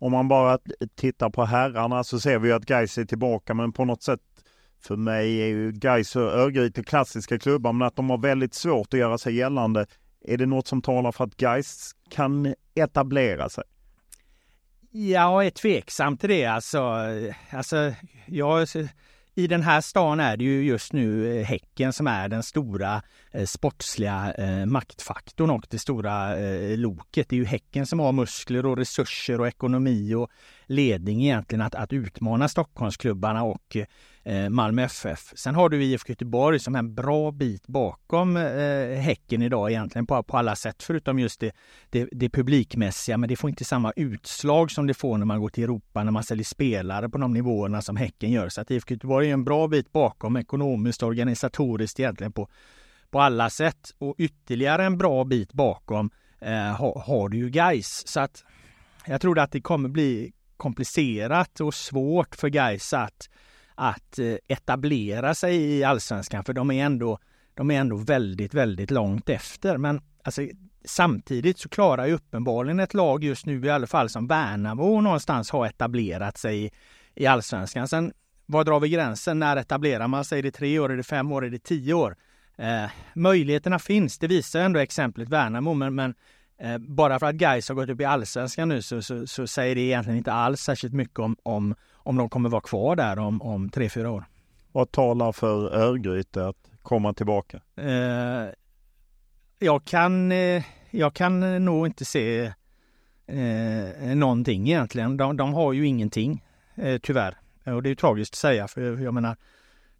Om 0.00 0.12
man 0.12 0.28
bara 0.28 0.58
tittar 0.94 1.30
på 1.30 1.44
herrarna 1.44 2.04
så 2.04 2.20
ser 2.20 2.38
vi 2.38 2.52
att 2.52 2.64
Gais 2.64 2.98
är 2.98 3.04
tillbaka 3.04 3.54
men 3.54 3.72
på 3.72 3.84
något 3.84 4.02
sätt 4.02 4.20
för 4.82 4.96
mig 4.96 5.42
är 5.42 5.46
ju 5.46 5.72
Gais 5.72 6.16
och 6.16 6.22
Örgryte 6.22 6.82
klassiska 6.82 7.38
klubbar 7.38 7.72
men 7.72 7.86
att 7.86 7.96
de 7.96 8.10
har 8.10 8.18
väldigt 8.18 8.54
svårt 8.54 8.94
att 8.94 9.00
göra 9.00 9.18
sig 9.18 9.34
gällande. 9.34 9.86
Är 10.24 10.36
det 10.36 10.46
något 10.46 10.66
som 10.66 10.82
talar 10.82 11.12
för 11.12 11.24
att 11.24 11.36
Gais 11.36 11.90
kan 12.10 12.54
etablera 12.74 13.48
sig? 13.48 13.64
Jag 14.90 15.46
är 15.46 15.50
tveksam 15.50 16.16
till 16.16 16.28
det 16.28 16.44
alltså. 16.44 16.94
alltså 17.50 17.94
jag 18.26 18.68
i 19.40 19.46
den 19.46 19.62
här 19.62 19.80
stan 19.80 20.20
är 20.20 20.36
det 20.36 20.44
ju 20.44 20.64
just 20.64 20.92
nu 20.92 21.38
eh, 21.38 21.44
Häcken 21.44 21.92
som 21.92 22.06
är 22.06 22.28
den 22.28 22.42
stora 22.42 23.02
eh, 23.30 23.44
sportsliga 23.44 24.34
eh, 24.38 24.66
maktfaktorn 24.66 25.50
och 25.50 25.66
det 25.70 25.78
stora 25.78 26.38
eh, 26.38 26.78
loket. 26.78 27.28
Det 27.28 27.36
är 27.36 27.38
ju 27.38 27.44
Häcken 27.44 27.86
som 27.86 28.00
har 28.00 28.12
muskler 28.12 28.66
och 28.66 28.76
resurser 28.76 29.40
och 29.40 29.48
ekonomi 29.48 30.14
och 30.14 30.30
ledning 30.66 31.22
egentligen 31.22 31.62
att, 31.62 31.74
att 31.74 31.92
utmana 31.92 32.48
Stockholmsklubbarna 32.48 33.42
och 33.42 33.76
eh, 33.76 33.84
Eh, 34.24 34.48
Malmö 34.48 34.82
FF. 34.82 35.32
Sen 35.34 35.54
har 35.54 35.68
du 35.68 35.84
IFK 35.84 36.10
Göteborg 36.10 36.58
som 36.58 36.74
är 36.74 36.78
en 36.78 36.94
bra 36.94 37.30
bit 37.30 37.66
bakom 37.66 38.36
eh, 38.36 38.98
Häcken 38.98 39.42
idag 39.42 39.70
egentligen 39.70 40.06
på, 40.06 40.22
på 40.22 40.36
alla 40.36 40.56
sätt 40.56 40.82
förutom 40.82 41.18
just 41.18 41.40
det, 41.40 41.52
det, 41.90 42.08
det 42.12 42.30
publikmässiga. 42.30 43.16
Men 43.16 43.28
det 43.28 43.36
får 43.36 43.50
inte 43.50 43.64
samma 43.64 43.92
utslag 43.96 44.70
som 44.70 44.86
det 44.86 44.94
får 44.94 45.18
när 45.18 45.26
man 45.26 45.40
går 45.40 45.48
till 45.48 45.64
Europa 45.64 46.04
när 46.04 46.12
man 46.12 46.24
säljer 46.24 46.44
spelare 46.44 47.08
på 47.08 47.18
de 47.18 47.32
nivåerna 47.32 47.82
som 47.82 47.96
Häcken 47.96 48.30
gör. 48.30 48.48
Så 48.48 48.60
att 48.60 48.70
IFK 48.70 48.94
Göteborg 48.94 49.28
är 49.28 49.32
en 49.32 49.44
bra 49.44 49.68
bit 49.68 49.92
bakom 49.92 50.36
ekonomiskt 50.36 51.02
och 51.02 51.08
organisatoriskt 51.08 52.00
egentligen 52.00 52.32
på, 52.32 52.48
på 53.10 53.20
alla 53.20 53.50
sätt. 53.50 53.94
Och 53.98 54.14
ytterligare 54.18 54.84
en 54.84 54.98
bra 54.98 55.24
bit 55.24 55.52
bakom 55.52 56.10
eh, 56.40 56.52
har, 56.52 57.02
har 57.06 57.28
du 57.28 57.36
ju 57.36 57.50
Gais. 57.50 58.08
Så 58.08 58.20
att 58.20 58.44
jag 59.06 59.20
tror 59.20 59.38
att 59.38 59.52
det 59.52 59.60
kommer 59.60 59.88
bli 59.88 60.32
komplicerat 60.56 61.60
och 61.60 61.74
svårt 61.74 62.34
för 62.34 62.48
Gais 62.48 62.92
att, 62.92 63.28
att 63.80 64.18
eh, 64.18 64.34
etablera 64.48 65.34
sig 65.34 65.56
i 65.56 65.84
allsvenskan 65.84 66.44
för 66.44 66.52
de 66.52 66.70
är 66.70 66.84
ändå, 66.84 67.18
de 67.54 67.70
är 67.70 67.80
ändå 67.80 67.96
väldigt, 67.96 68.54
väldigt 68.54 68.90
långt 68.90 69.28
efter. 69.28 69.76
Men 69.76 70.00
alltså, 70.24 70.42
samtidigt 70.84 71.58
så 71.58 71.68
klarar 71.68 72.06
ju 72.06 72.12
uppenbarligen 72.12 72.80
ett 72.80 72.94
lag 72.94 73.24
just 73.24 73.46
nu 73.46 73.66
i 73.66 73.70
alla 73.70 73.86
fall 73.86 74.08
som 74.08 74.26
Värnamo 74.26 75.00
någonstans 75.00 75.50
har 75.50 75.66
etablerat 75.66 76.38
sig 76.38 76.64
i, 76.64 76.70
i 77.14 77.26
allsvenskan. 77.26 77.88
Sen 77.88 78.12
var 78.46 78.64
drar 78.64 78.80
vi 78.80 78.88
gränsen? 78.88 79.38
När 79.38 79.56
etablerar 79.56 80.08
man 80.08 80.24
sig? 80.24 80.38
Är 80.38 80.42
det 80.42 80.50
tre 80.50 80.78
år? 80.78 80.92
Är 80.92 80.96
det 80.96 81.02
fem 81.02 81.32
år? 81.32 81.44
Är 81.44 81.50
det 81.50 81.64
tio 81.64 81.94
år? 81.94 82.16
Eh, 82.56 82.90
möjligheterna 83.14 83.78
finns. 83.78 84.18
Det 84.18 84.26
visar 84.26 84.60
ändå 84.60 84.80
exemplet 84.80 85.28
Värnamo, 85.28 85.74
men, 85.74 85.94
men 85.94 86.14
bara 86.78 87.18
för 87.18 87.26
att 87.26 87.34
Gais 87.34 87.68
har 87.68 87.76
gått 87.76 87.88
upp 87.88 88.00
i 88.00 88.04
allsvenskan 88.04 88.68
nu 88.68 88.82
så, 88.82 89.02
så, 89.02 89.26
så, 89.26 89.46
säger 89.46 89.74
det 89.74 89.80
egentligen 89.80 90.18
inte 90.18 90.32
alls 90.32 90.60
särskilt 90.60 90.94
mycket 90.94 91.18
om, 91.18 91.36
om, 91.42 91.74
om 91.94 92.16
de 92.16 92.28
kommer 92.28 92.48
vara 92.48 92.60
kvar 92.60 92.96
där 92.96 93.18
om, 93.18 93.42
om 93.42 93.70
tre, 93.70 93.88
fyra 93.88 94.10
år. 94.10 94.24
Vad 94.72 94.92
talar 94.92 95.32
för 95.32 95.74
Örgryte 95.74 96.46
att 96.46 96.70
komma 96.82 97.12
tillbaka? 97.12 97.60
Eh, 97.76 98.46
jag, 99.58 99.84
kan, 99.84 100.32
eh, 100.32 100.64
jag 100.90 101.14
kan 101.14 101.64
nog 101.64 101.86
inte 101.86 102.04
se 102.04 102.52
eh, 103.26 104.14
någonting 104.14 104.68
egentligen. 104.68 105.16
De, 105.16 105.36
de 105.36 105.54
har 105.54 105.72
ju 105.72 105.86
ingenting, 105.86 106.44
eh, 106.74 106.98
tyvärr. 106.98 107.36
Och 107.64 107.82
det 107.82 107.90
är 107.90 107.94
tragiskt 107.94 108.34
att 108.34 108.38
säga, 108.38 108.68
för 108.68 109.02
jag 109.02 109.14
menar 109.14 109.36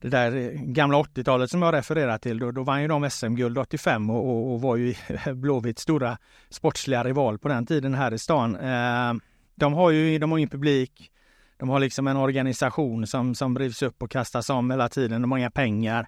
det 0.01 0.09
där 0.09 0.37
eh, 0.37 0.51
gamla 0.53 0.99
80-talet 0.99 1.51
som 1.51 1.63
jag 1.63 1.75
refererar 1.75 2.19
till, 2.19 2.39
då, 2.39 2.51
då 2.51 2.63
vann 2.63 2.83
ju 2.83 2.89
de 2.89 3.11
SM-guld 3.11 3.59
85 3.59 4.11
och, 4.11 4.29
och, 4.29 4.53
och 4.53 4.61
var 4.61 4.77
ju 4.77 4.95
Blåvitts 5.35 5.83
stora 5.83 6.19
sportsliga 6.51 7.05
rival 7.05 7.39
på 7.39 7.49
den 7.49 7.67
tiden 7.67 7.95
här 7.95 8.15
i 8.15 8.19
stan. 8.19 8.57
Eh, 8.57 9.15
de 9.55 9.73
har 9.73 9.91
ju 9.91 10.19
de 10.19 10.31
har 10.31 10.39
ingen 10.39 10.51
publik, 10.51 11.11
de 11.57 11.69
har 11.69 11.81
liksom 11.81 12.07
en 12.07 12.17
organisation 12.17 13.07
som, 13.07 13.35
som 13.35 13.59
rivs 13.59 13.83
upp 13.83 14.03
och 14.03 14.11
kastas 14.11 14.51
om 14.51 14.71
hela 14.71 14.89
tiden, 14.89 15.23
de 15.23 15.31
har 15.31 15.39
inga 15.39 15.51
pengar. 15.51 16.07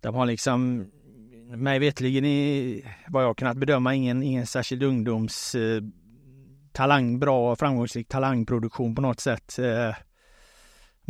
De 0.00 0.14
har 0.14 0.26
liksom, 0.26 0.90
mig 1.56 1.78
vetligen 1.78 2.24
i 2.24 2.84
vad 3.08 3.24
jag 3.24 3.36
kunnat 3.36 3.56
bedöma, 3.56 3.94
ingen, 3.94 4.22
ingen 4.22 4.46
särskild 4.46 4.82
ungdoms 4.82 5.54
eh, 5.54 5.82
talang, 6.72 7.18
bra 7.18 7.56
framgångsrik 7.56 8.08
talangproduktion 8.08 8.94
på 8.94 9.02
något 9.02 9.20
sätt. 9.20 9.58
Eh, 9.58 9.94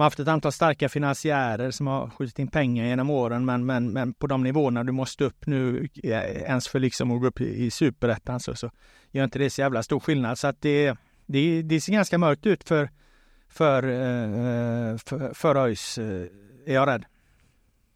man 0.00 0.04
har 0.04 0.10
haft 0.10 0.20
ett 0.20 0.28
antal 0.28 0.52
starka 0.52 0.88
finansiärer 0.88 1.70
som 1.70 1.86
har 1.86 2.10
skjutit 2.10 2.38
in 2.38 2.48
pengar 2.48 2.84
genom 2.84 3.10
åren, 3.10 3.44
men, 3.44 3.66
men, 3.66 3.92
men 3.92 4.14
på 4.14 4.26
de 4.26 4.42
nivåerna 4.42 4.84
du 4.84 4.92
måste 4.92 5.24
upp 5.24 5.46
nu, 5.46 5.88
eh, 6.02 6.12
ens 6.42 6.68
för 6.68 6.78
liksom 6.80 7.10
att 7.10 7.20
gå 7.20 7.26
upp 7.26 7.40
i, 7.40 7.64
i 7.64 7.70
superettan, 7.70 8.40
så, 8.40 8.54
så 8.54 8.70
gör 9.10 9.24
inte 9.24 9.38
det 9.38 9.50
så 9.50 9.60
jävla 9.60 9.82
stor 9.82 10.00
skillnad. 10.00 10.38
Så 10.38 10.46
att 10.46 10.60
det, 10.60 10.96
det, 11.26 11.62
det 11.62 11.80
ser 11.80 11.92
ganska 11.92 12.18
mörkt 12.18 12.46
ut 12.46 12.64
för, 12.64 12.90
för, 13.48 13.82
eh, 13.82 14.90
eh 14.90 14.96
för, 14.96 15.34
för 15.34 15.56
ÖIS, 15.56 15.98
eh, 15.98 16.26
är 16.66 16.74
jag 16.74 16.88
rädd. 16.88 17.04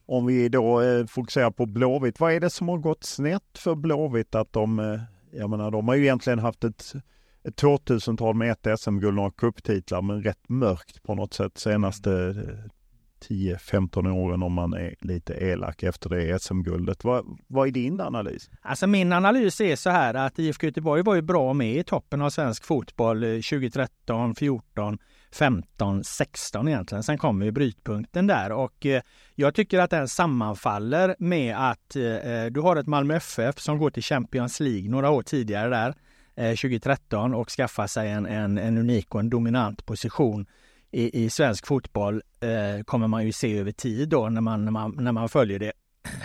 Om 0.07 0.27
vi 0.27 0.49
då 0.49 0.83
fokuserar 1.09 1.51
på 1.51 1.67
Blåvitt, 1.67 2.21
vad 2.21 2.33
är 2.33 2.41
det 2.41 2.51
som 2.51 2.69
har 2.69 2.79
gått 2.79 3.05
snett 3.05 3.59
för 3.59 3.75
Blåvitt 3.75 4.35
att 4.35 4.53
de, 4.53 5.01
jag 5.31 5.51
menar 5.51 5.71
de 5.71 5.89
har 5.89 5.95
ju 5.95 6.03
egentligen 6.03 6.39
haft 6.39 6.65
ett 6.65 6.93
ett 7.49 7.63
2000-tal 7.63 8.35
med 8.35 8.53
ett 8.53 8.81
SM-guld, 8.81 9.17
några 9.17 9.31
cuptitlar, 9.31 10.03
men 10.03 10.23
rätt 10.23 10.49
mörkt 10.49 11.03
på 11.03 11.15
något 11.15 11.35
sätt 11.35 11.59
senaste 11.59 12.11
eh, 12.13 12.71
10-15 13.29 14.11
åren 14.11 14.43
om 14.43 14.53
man 14.53 14.73
är 14.73 14.95
lite 15.01 15.35
elak 15.35 15.83
efter 15.83 16.11
det 16.11 16.43
SM-guldet. 16.43 17.05
Vad, 17.05 17.39
vad 17.47 17.69
är 17.69 17.73
din 17.73 18.01
analys? 18.01 18.51
Alltså 18.63 18.87
min 18.87 19.13
analys 19.13 19.61
är 19.61 19.77
så 19.77 19.91
här 19.91 20.15
att 20.15 20.39
IFK 20.39 20.67
Göteborg 20.67 21.03
var 21.03 21.15
ju 21.15 21.23
bra 21.23 21.53
med 21.53 21.77
i 21.77 21.85
toppen 21.85 22.23
av 22.23 22.31
svensk 22.31 22.65
fotboll 22.65 23.21
2013, 23.21 24.35
14, 24.35 24.99
15, 25.33 26.05
16 26.05 26.69
egentligen. 26.69 27.03
Sen 27.03 27.19
kommer 27.19 27.47
ju 27.47 27.53
brytpunkten 27.53 28.27
där 28.27 28.53
och 28.53 28.87
eh, 28.87 29.03
jag 29.35 29.55
tycker 29.55 29.79
att 29.79 29.91
den 29.91 30.09
sammanfaller 30.09 31.17
med 31.19 31.57
att 31.71 31.97
eh, 31.97 32.47
du 32.51 32.61
har 32.61 32.77
ett 32.77 32.87
Malmö 32.87 33.17
FF 33.17 33.59
som 33.59 33.79
går 33.79 33.91
till 33.91 34.03
Champions 34.03 34.61
League 34.61 34.91
några 34.91 35.11
år 35.11 35.23
tidigare 35.23 35.69
där 35.69 35.95
Eh, 36.37 36.51
2013 36.51 37.35
och 37.35 37.51
skaffa 37.51 37.89
sig 37.89 38.11
en, 38.11 38.27
en, 38.27 38.59
en 38.59 38.79
unik 38.79 39.15
och 39.15 39.21
en 39.21 39.31
dominant 39.31 39.87
position 39.87 40.47
i, 40.91 41.25
i 41.25 41.31
svensk 41.31 41.67
fotboll 41.67 42.23
eh, 42.41 42.85
kommer 42.85 43.09
man 43.09 43.27
ju 43.27 43.33
se 43.33 43.59
över 43.59 43.73
tid 43.73 44.09
då 44.09 44.29
när 44.29 44.41
man, 44.41 44.65
när 44.65 44.73
man, 44.73 44.97
när 44.99 45.13
man 45.13 45.29
följer 45.29 45.59
det. 45.59 45.73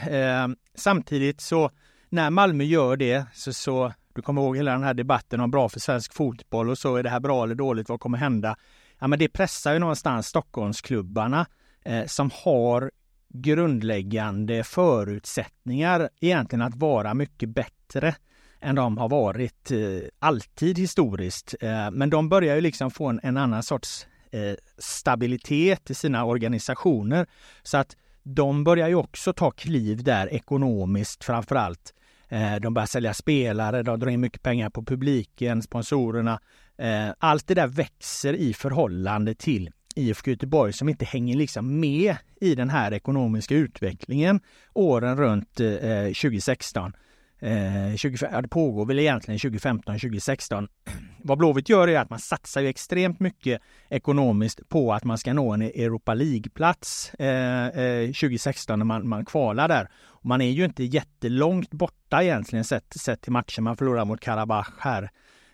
Eh, 0.10 0.48
samtidigt 0.76 1.42
så 1.42 1.72
när 2.10 2.30
Malmö 2.30 2.64
gör 2.64 2.98
det 2.98 3.26
så, 3.34 3.54
så 3.54 3.94
du 4.14 4.22
kommer 4.22 4.42
ihåg 4.42 4.58
hela 4.58 4.72
den 4.72 4.84
här 4.84 4.94
debatten 4.94 5.40
om 5.40 5.52
bra 5.52 5.70
för 5.70 5.80
svensk 5.80 6.14
fotboll 6.14 6.70
och 6.70 6.78
så 6.78 6.96
är 6.96 7.04
det 7.04 7.10
här 7.10 7.20
bra 7.20 7.44
eller 7.44 7.56
dåligt, 7.56 7.90
vad 7.90 8.00
kommer 8.00 8.18
hända? 8.18 8.56
Ja, 9.00 9.08
men 9.08 9.20
det 9.20 9.30
pressar 9.30 9.74
ju 9.74 9.80
någonstans 9.80 10.28
Stockholmsklubbarna 10.28 11.46
eh, 11.86 12.06
som 12.06 12.32
har 12.34 12.92
grundläggande 13.34 14.64
förutsättningar 14.64 16.10
egentligen 16.22 16.62
att 16.62 16.76
vara 16.76 17.14
mycket 17.14 17.50
bättre 17.50 18.16
än 18.62 18.76
de 18.76 18.98
har 18.98 19.10
varit 19.10 19.72
eh, 19.72 19.78
alltid 20.20 20.78
historiskt. 20.78 21.56
Eh, 21.62 21.92
men 21.92 22.10
de 22.10 22.30
börjar 22.30 22.56
ju 22.56 22.62
liksom 22.62 22.92
få 22.92 23.08
en, 23.08 23.20
en 23.24 23.38
annan 23.38 23.64
sorts 23.64 24.08
eh, 24.32 24.56
stabilitet 24.78 25.90
i 25.90 25.94
sina 25.94 26.26
organisationer. 26.26 27.28
Så 27.64 27.78
att 27.78 27.96
de 28.24 28.64
börjar 28.64 28.88
ju 28.88 28.96
också 28.96 29.34
ta 29.34 29.52
kliv 29.52 30.04
där 30.04 30.34
ekonomiskt 30.34 31.24
framför 31.24 31.56
allt. 31.56 31.94
Eh, 32.30 32.56
de 32.56 32.74
börjar 32.74 32.88
sälja 32.88 33.14
spelare, 33.14 33.84
de 33.84 34.00
drar 34.00 34.10
in 34.10 34.20
mycket 34.20 34.44
pengar 34.44 34.70
på 34.70 34.84
publiken, 34.84 35.62
sponsorerna. 35.62 36.40
Eh, 36.78 37.10
allt 37.18 37.48
det 37.48 37.54
där 37.54 37.68
växer 37.68 38.34
i 38.34 38.54
förhållande 38.54 39.36
till 39.36 39.70
IFK 39.96 40.32
Göteborg 40.32 40.74
som 40.74 40.90
inte 40.90 41.06
hänger 41.06 41.36
liksom 41.36 41.80
med 41.80 42.16
i 42.42 42.56
den 42.56 42.70
här 42.70 42.94
ekonomiska 42.94 43.56
utvecklingen 43.56 44.40
åren 44.74 45.18
runt 45.18 45.60
eh, 45.60 46.04
2016. 46.04 46.94
Eh, 47.42 47.96
20, 47.96 48.42
det 48.42 48.48
pågår 48.48 48.86
väl 48.86 49.00
egentligen 49.00 49.40
2015, 49.40 49.96
2016. 50.00 50.68
Vad 51.24 51.38
Blåvitt 51.38 51.70
gör 51.70 51.88
är 51.88 52.00
att 52.00 52.10
man 52.10 52.20
satsar 52.20 52.62
ju 52.62 52.68
extremt 52.68 53.20
mycket 53.20 53.62
ekonomiskt 53.90 54.70
på 54.70 54.94
att 54.94 55.04
man 55.04 55.18
ska 55.18 55.34
nå 55.34 55.54
en 55.54 55.62
Europa 55.62 56.14
League-plats 56.14 57.14
eh, 57.14 57.68
eh, 57.68 58.06
2016 58.06 58.80
när 58.80 58.86
man, 58.86 59.08
man 59.08 59.26
kvalar 59.26 59.68
där. 59.68 59.90
Och 59.96 60.26
man 60.26 60.42
är 60.42 60.50
ju 60.50 60.66
inte 60.66 60.84
jättelångt 60.84 61.72
borta 61.72 62.24
egentligen 62.24 62.66
sett, 62.66 62.94
sett 62.94 63.22
till 63.22 63.32
matchen. 63.32 63.64
Man 63.64 63.78
förlorar 63.78 64.06
mot 64.06 64.20
Karabach 64.20 64.70
här 64.80 65.04
eh, 65.04 65.10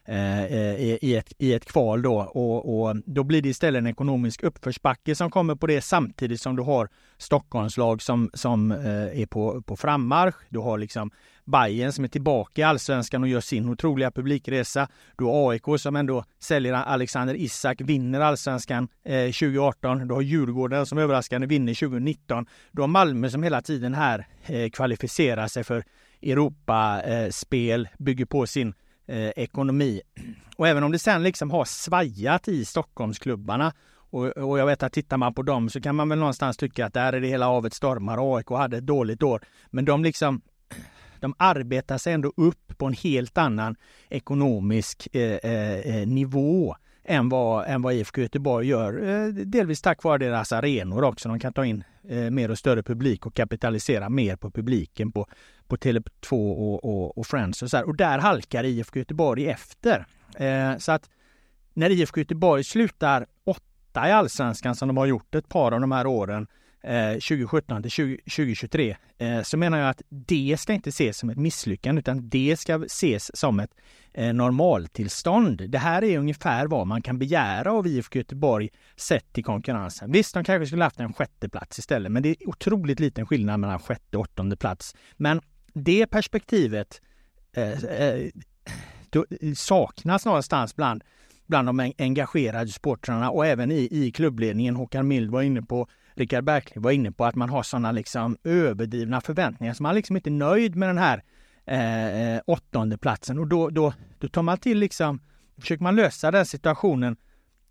Eh, 0.07 0.43
eh, 0.43 0.97
i, 1.01 1.15
ett, 1.15 1.33
i 1.37 1.53
ett 1.53 1.65
kval 1.65 2.01
då 2.01 2.15
och, 2.15 2.81
och, 2.81 2.95
då 3.05 3.23
blir 3.23 3.41
det 3.41 3.49
istället 3.49 3.79
en 3.79 3.87
ekonomisk 3.87 4.43
uppförsbacke 4.43 5.15
som 5.15 5.31
kommer 5.31 5.55
på 5.55 5.67
det 5.67 5.81
samtidigt 5.81 6.41
som 6.41 6.55
du 6.55 6.63
har 6.63 6.89
Stockholmslag 7.17 8.01
som, 8.01 8.29
som 8.33 8.71
eh, 8.71 9.21
är 9.21 9.25
på, 9.25 9.61
på 9.61 9.75
frammarsch. 9.75 10.35
Du 10.49 10.59
har 10.59 10.77
liksom 10.77 11.11
Bayern 11.45 11.91
som 11.91 12.03
är 12.03 12.07
tillbaka 12.07 12.61
i 12.61 12.63
allsvenskan 12.63 13.23
och 13.23 13.29
gör 13.29 13.41
sin 13.41 13.69
otroliga 13.69 14.11
publikresa. 14.11 14.87
Du 15.17 15.23
har 15.23 15.51
AIK 15.51 15.63
som 15.79 15.95
ändå 15.95 16.23
säljer 16.39 16.73
Alexander 16.73 17.35
Isak, 17.35 17.81
vinner 17.81 18.19
allsvenskan 18.19 18.87
2018. 19.03 20.07
Du 20.07 20.13
har 20.13 20.21
Djurgården 20.21 20.85
som 20.85 20.97
överraskande 20.97 21.47
vinner 21.47 21.73
2019. 21.73 22.45
Du 22.71 22.81
har 22.81 22.87
Malmö 22.87 23.29
som 23.29 23.43
hela 23.43 23.61
tiden 23.61 23.93
här 23.93 24.27
kvalificerar 24.69 25.47
sig 25.47 25.63
för 25.63 25.83
Europaspel, 26.21 27.87
bygger 27.97 28.25
på 28.25 28.47
sin 28.47 28.73
eh, 29.07 29.29
ekonomi. 29.35 30.01
Och 30.57 30.67
även 30.67 30.83
om 30.83 30.91
det 30.91 30.99
sen 30.99 31.23
liksom 31.23 31.51
har 31.51 31.65
svajat 31.65 32.47
i 32.47 32.65
Stockholmsklubbarna 32.65 33.73
och, 34.09 34.25
och, 34.25 34.59
jag 34.59 34.65
vet 34.65 34.83
att 34.83 34.93
tittar 34.93 35.17
man 35.17 35.33
på 35.33 35.41
dem 35.41 35.69
så 35.69 35.81
kan 35.81 35.95
man 35.95 36.09
väl 36.09 36.19
någonstans 36.19 36.57
tycka 36.57 36.85
att 36.85 36.93
där 36.93 37.13
är 37.13 37.21
det 37.21 37.27
hela 37.27 37.45
havet 37.45 37.73
stormar. 37.73 38.35
AIK 38.37 38.49
hade 38.49 38.77
ett 38.77 38.85
dåligt 38.85 39.23
år. 39.23 39.41
Men 39.69 39.85
de 39.85 40.03
liksom 40.03 40.41
de 41.19 41.35
arbetar 41.37 41.97
sig 41.97 42.13
ändå 42.13 42.33
upp 42.37 42.77
på 42.77 42.85
en 42.85 42.93
helt 42.93 43.37
annan 43.37 43.75
ekonomisk 44.09 45.15
eh, 45.15 45.51
eh, 45.51 45.79
eh 45.79 46.07
nivå 46.07 46.75
än 47.05 47.29
vad, 47.29 47.67
än 47.67 47.81
vad 47.81 47.93
IFK 47.93 48.21
Göteborg 48.21 48.67
gör. 48.67 49.09
Eh, 49.09 49.27
delvis 49.27 49.81
tack 49.81 50.03
vare 50.03 50.17
deras 50.17 50.51
arenor 50.51 51.03
också. 51.03 51.29
De 51.29 51.39
kan 51.39 51.53
ta 51.53 51.65
in 51.65 51.83
eh, 52.09 52.17
mer 52.17 52.51
och 52.51 52.57
större 52.57 52.83
publik 52.83 53.25
och 53.25 53.33
kapitalisera 53.33 54.09
mer 54.09 54.35
på 54.35 54.51
publiken 54.51 55.11
på, 55.11 55.27
på 55.67 55.75
Tele2 55.75 56.31
och, 56.31 56.85
och, 56.85 57.17
och 57.17 57.27
Friends 57.27 57.61
och 57.61 57.69
så 57.69 57.77
här. 57.77 57.87
Och 57.87 57.95
där 57.95 58.19
halkar 58.19 58.63
IFK 58.63 58.99
Göteborg 58.99 59.47
efter. 59.47 60.05
Eh, 60.35 60.77
så 60.77 60.91
att 60.91 61.09
när 61.73 61.89
IFK 61.89 62.19
Göteborg 62.19 62.63
slutar 62.63 63.25
åtta 63.43 64.09
i 64.09 64.11
allsvenskan 64.11 64.75
som 64.75 64.87
de 64.87 64.97
har 64.97 65.05
gjort 65.05 65.35
ett 65.35 65.49
par 65.49 65.71
av 65.71 65.81
de 65.81 65.91
här 65.91 66.07
åren 66.07 66.47
Eh, 66.87 67.11
2017 67.11 67.81
till 67.83 67.91
2023 67.91 68.97
eh, 69.17 69.41
så 69.41 69.57
menar 69.57 69.77
jag 69.77 69.89
att 69.89 70.01
det 70.09 70.57
ska 70.59 70.73
inte 70.73 70.89
ses 70.89 71.17
som 71.17 71.29
ett 71.29 71.37
misslyckande 71.37 71.99
utan 71.99 72.29
det 72.29 72.59
ska 72.59 72.83
ses 72.85 73.37
som 73.37 73.59
ett 73.59 73.71
eh, 74.13 74.33
normaltillstånd. 74.33 75.69
Det 75.69 75.77
här 75.77 76.03
är 76.03 76.17
ungefär 76.17 76.67
vad 76.67 76.87
man 76.87 77.01
kan 77.01 77.19
begära 77.19 77.71
av 77.71 77.87
IFK 77.87 78.19
Göteborg 78.19 78.69
sett 78.95 79.33
till 79.33 79.43
konkurrensen. 79.43 80.11
Visst, 80.11 80.33
de 80.33 80.43
kanske 80.43 80.65
skulle 80.67 80.83
haft 80.83 80.99
en 80.99 81.13
sjätte 81.13 81.49
plats 81.49 81.79
istället, 81.79 82.11
men 82.11 82.23
det 82.23 82.29
är 82.29 82.49
otroligt 82.49 82.99
liten 82.99 83.25
skillnad 83.25 83.59
mellan 83.59 83.79
sjätte 83.79 84.17
och 84.17 84.23
åttonde 84.23 84.55
plats. 84.55 84.95
Men 85.17 85.41
det 85.73 86.07
perspektivet 86.07 87.01
eh, 87.51 87.79
saknas 89.55 90.25
någonstans 90.25 90.75
bland 90.75 91.03
bland 91.47 91.67
de 91.67 91.93
engagerade 91.97 92.67
supportrarna 92.67 93.29
och 93.29 93.45
även 93.45 93.71
i, 93.71 93.87
i 93.91 94.11
klubbledningen. 94.11 94.75
Håkan 94.75 95.07
Mild 95.07 95.31
var 95.31 95.41
inne 95.41 95.61
på 95.61 95.87
Rickard 96.15 96.43
Bergling 96.43 96.81
var 96.83 96.91
inne 96.91 97.11
på 97.11 97.25
att 97.25 97.35
man 97.35 97.49
har 97.49 97.63
sådana 97.63 97.91
liksom 97.91 98.37
överdrivna 98.43 99.21
förväntningar 99.21 99.73
så 99.73 99.83
man 99.83 99.95
liksom 99.95 100.15
inte 100.15 100.29
är 100.29 100.31
nöjd 100.31 100.75
med 100.75 100.89
den 100.89 100.97
här 100.97 101.23
eh, 101.65 102.41
åttonde 102.45 102.97
platsen 102.97 103.39
och 103.39 103.47
då, 103.47 103.69
då, 103.69 103.93
då 104.19 104.27
tar 104.27 104.41
man 104.41 104.57
till 104.57 104.77
liksom, 104.77 105.19
försöker 105.59 105.83
man 105.83 105.95
lösa 105.95 106.31
den 106.31 106.45
situationen 106.45 107.17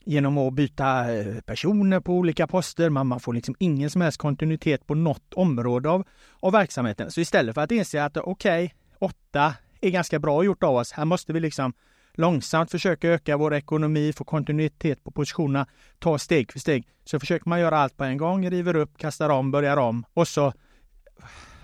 genom 0.04 0.38
att 0.38 0.54
byta 0.54 1.14
eh, 1.14 1.40
personer 1.40 2.00
på 2.00 2.12
olika 2.12 2.46
poster. 2.46 2.90
Man, 2.90 3.06
man 3.06 3.20
får 3.20 3.34
liksom 3.34 3.54
ingen 3.58 3.90
som 3.90 4.00
helst 4.00 4.18
kontinuitet 4.18 4.86
på 4.86 4.94
något 4.94 5.34
område 5.34 5.90
av, 5.90 6.04
av 6.40 6.52
verksamheten. 6.52 7.10
Så 7.10 7.20
istället 7.20 7.54
för 7.54 7.60
att 7.60 7.70
inse 7.70 8.04
att 8.04 8.16
okej, 8.16 8.64
okay, 8.64 8.70
åtta 8.98 9.54
är 9.80 9.90
ganska 9.90 10.18
bra 10.18 10.44
gjort 10.44 10.62
av 10.62 10.76
oss. 10.76 10.92
Här 10.92 11.04
måste 11.04 11.32
vi 11.32 11.40
liksom 11.40 11.72
långsamt 12.14 12.70
försöka 12.70 13.08
öka 13.08 13.36
vår 13.36 13.54
ekonomi, 13.54 14.12
få 14.12 14.24
kontinuitet 14.24 15.04
på 15.04 15.10
positionerna, 15.10 15.66
ta 15.98 16.18
steg 16.18 16.52
för 16.52 16.58
steg. 16.58 16.88
Så 17.04 17.20
försöker 17.20 17.48
man 17.48 17.60
göra 17.60 17.78
allt 17.78 17.96
på 17.96 18.04
en 18.04 18.18
gång, 18.18 18.50
river 18.50 18.76
upp, 18.76 18.98
kastar 18.98 19.30
om, 19.30 19.50
börjar 19.50 19.76
om 19.76 20.04
och 20.14 20.28
så 20.28 20.52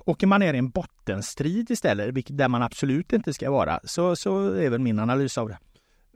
åker 0.05 0.27
man 0.27 0.41
ner 0.41 0.55
i 0.55 0.59
en 0.59 0.71
bottenstrid 0.71 1.71
istället, 1.71 2.15
vilket 2.15 2.39
där 2.39 2.49
man 2.49 2.63
absolut 2.63 3.13
inte 3.13 3.35
ska 3.35 3.51
vara. 3.51 3.81
Så, 3.85 4.17
så 4.17 4.53
är 4.53 4.71
väl 4.71 4.81
min 4.81 4.99
analys 4.99 5.39
av 5.39 5.49
det. 5.49 5.59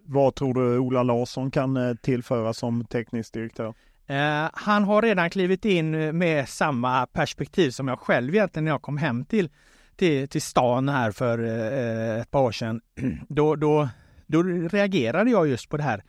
Vad 0.06 0.34
tror 0.34 0.54
du 0.54 0.78
Ola 0.78 1.02
Larsson 1.02 1.50
kan 1.50 1.76
eh, 1.76 1.94
tillföra 1.94 2.52
som 2.52 2.84
teknisk 2.84 3.32
direktör? 3.32 3.74
Eh, 4.06 4.48
han 4.52 4.84
har 4.84 5.02
redan 5.02 5.30
klivit 5.30 5.64
in 5.64 6.18
med 6.18 6.48
samma 6.48 7.06
perspektiv 7.06 7.70
som 7.70 7.88
jag 7.88 7.98
själv 7.98 8.34
egentligen 8.34 8.64
när 8.64 8.72
jag 8.72 8.82
kom 8.82 8.98
hem 8.98 9.24
till, 9.24 9.48
till, 9.96 10.28
till 10.28 10.42
stan 10.42 10.88
här 10.88 11.10
för 11.10 11.38
eh, 11.38 12.20
ett 12.20 12.30
par 12.30 12.40
år 12.40 12.52
sedan. 12.52 12.80
Då, 13.28 13.56
då, 13.56 13.88
då 14.26 14.42
reagerade 14.42 15.30
jag 15.30 15.48
just 15.48 15.68
på 15.68 15.76
det 15.76 15.82
här. 15.82 16.04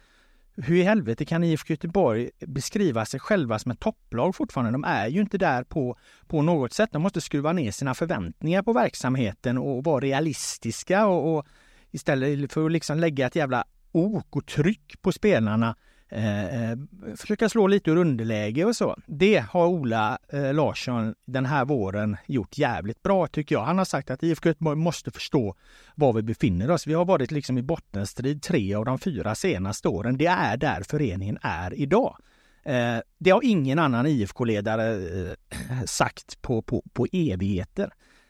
Hur 0.58 0.76
i 0.76 0.84
helvete 0.84 1.26
kan 1.26 1.44
IFK 1.44 1.74
Göteborg 1.74 2.30
beskriva 2.40 3.06
sig 3.06 3.20
själva 3.20 3.60
som 3.60 3.72
ett 3.72 3.80
topplag 3.80 4.36
fortfarande? 4.36 4.72
De 4.72 4.84
är 4.84 5.08
ju 5.08 5.22
inte 5.22 5.38
där 5.38 5.64
på, 5.64 5.98
på 6.28 6.42
något 6.42 6.74
sätt. 6.74 6.90
De 6.92 7.02
måste 7.02 7.22
skruva 7.22 7.54
ner 7.54 7.72
sina 7.72 7.94
förväntningar 7.94 8.64
på 8.64 8.74
verksamheten 8.74 9.58
och 9.58 9.84
vara 9.84 10.00
realistiska 10.00 11.08
och, 11.08 11.38
och 11.38 11.46
istället 11.92 12.54
för 12.54 12.66
att 12.66 12.72
liksom 12.72 13.00
lägga 13.00 13.28
ett 13.28 13.36
jävla 13.36 13.66
ok 13.92 14.36
och 14.36 14.46
tryck 14.46 15.02
på 15.02 15.12
spelarna 15.12 15.76
Eh, 16.16 16.72
eh, 16.72 16.78
försöka 17.16 17.50
slå 17.50 17.68
lite 17.68 17.92
ur 17.92 17.96
underläge 17.96 18.66
och 18.66 18.76
så. 18.76 18.96
Det 19.06 19.46
har 19.50 19.68
Ola 19.68 20.18
eh, 20.30 20.54
Larsson 20.54 21.16
den 21.26 21.46
här 21.46 21.66
våren 21.66 22.18
gjort 22.28 22.58
jävligt 22.58 23.04
bra 23.04 23.28
tycker 23.28 23.56
jag. 23.56 23.62
Han 23.64 23.78
har 23.78 23.86
sagt 23.86 24.10
att 24.10 24.24
IFK 24.24 24.50
Göteborg 24.50 24.78
måste 24.78 25.12
förstå 25.12 25.56
var 25.96 26.14
vi 26.14 26.22
befinner 26.22 26.72
oss. 26.72 26.88
Vi 26.88 26.94
har 26.94 27.06
varit 27.06 27.32
liksom 27.32 27.58
i 27.58 27.62
bottenstrid 27.62 28.42
tre 28.42 28.74
av 28.74 28.86
de 28.86 29.00
fyra 29.00 29.36
senaste 29.36 29.88
åren. 29.88 30.18
Det 30.18 30.26
är 30.26 30.58
där 30.58 30.82
föreningen 30.84 31.38
är 31.42 31.74
idag. 31.74 32.18
Eh, 32.64 32.98
det 33.18 33.30
har 33.30 33.42
ingen 33.44 33.80
annan 33.80 34.06
IFK-ledare 34.08 34.94
eh, 34.94 35.34
sagt 35.86 36.42
på, 36.42 36.62
på, 36.62 36.84
på 36.94 37.08
evigheter. 37.12 37.90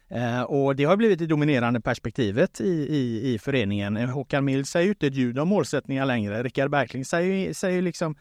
Eh, 0.09 0.41
och 0.41 0.75
det 0.75 0.83
har 0.83 0.97
blivit 0.97 1.19
det 1.19 1.25
dominerande 1.27 1.81
perspektivet 1.81 2.61
i, 2.61 2.69
i, 2.69 3.33
i 3.33 3.39
föreningen. 3.39 3.97
Eh, 3.97 4.09
Håkan 4.09 4.45
Mild 4.45 4.67
säger 4.67 4.85
ju 4.85 4.91
inte 4.91 5.07
ett 5.07 5.15
ljud 5.15 5.39
om 5.39 5.47
målsättningar 5.47 6.05
längre. 6.05 6.43
Rickard 6.43 6.69
Berkling 6.69 7.05
säger, 7.05 7.53
säger 7.53 7.81
liksom 7.81 8.15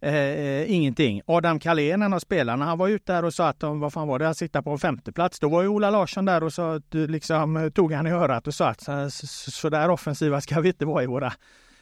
eh, 0.00 0.14
eh, 0.14 0.72
ingenting. 0.72 1.22
Adam 1.26 1.60
Kalén, 1.60 2.02
en 2.02 2.12
av 2.12 2.18
spelarna, 2.18 2.64
han 2.64 2.78
var 2.78 2.88
ute 2.88 3.12
där 3.12 3.24
och 3.24 3.34
sa 3.34 3.48
att 3.48 3.60
de, 3.60 3.80
vad 3.80 3.92
fan 3.92 4.08
var 4.08 4.18
det, 4.18 4.28
att 4.28 4.36
sitta 4.36 4.62
på 4.62 4.70
en 4.70 4.78
femteplats. 4.78 5.40
Då 5.40 5.48
var 5.48 5.62
ju 5.62 5.68
Ola 5.68 5.90
Larsson 5.90 6.24
där 6.24 6.42
och 6.42 6.52
så 6.52 6.74
eh, 6.74 6.80
liksom, 6.90 7.56
eh, 7.56 7.68
tog 7.68 7.92
han 7.92 8.06
i 8.06 8.10
örat 8.10 8.46
och 8.46 8.54
sa 8.54 8.68
att 8.68 8.82
så, 9.12 9.26
så 9.50 9.68
där 9.68 9.90
offensiva 9.90 10.40
ska 10.40 10.60
vi 10.60 10.68
inte 10.68 10.86
vara 10.86 11.02
i 11.02 11.06
våra 11.06 11.32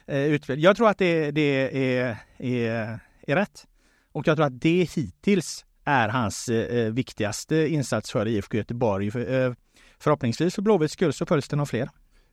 eh, 0.07 0.25
utspel. 0.25 0.63
Jag 0.63 0.77
tror 0.77 0.89
att 0.89 0.97
det, 0.97 1.31
det 1.31 1.41
är, 1.41 2.17
är, 2.37 2.99
är 3.27 3.35
rätt. 3.35 3.65
Och 4.11 4.27
jag 4.27 4.37
tror 4.37 4.45
att 4.45 4.61
det 4.61 4.89
hittills 4.95 5.65
är 5.85 6.09
hans 6.09 6.49
eh, 6.49 6.93
viktigaste 6.93 7.67
insats 7.67 8.11
för 8.11 8.27
IFK 8.27 8.57
Göteborg. 8.57 9.11
För, 9.11 9.47
eh, 9.47 9.53
förhoppningsvis 9.99 10.55
för 10.55 10.61
Blåvitts 10.61 10.93
skull 10.93 11.13
så 11.13 11.25
följs 11.25 11.47
den 11.47 11.59
av 11.59 11.65
fler. 11.65 11.89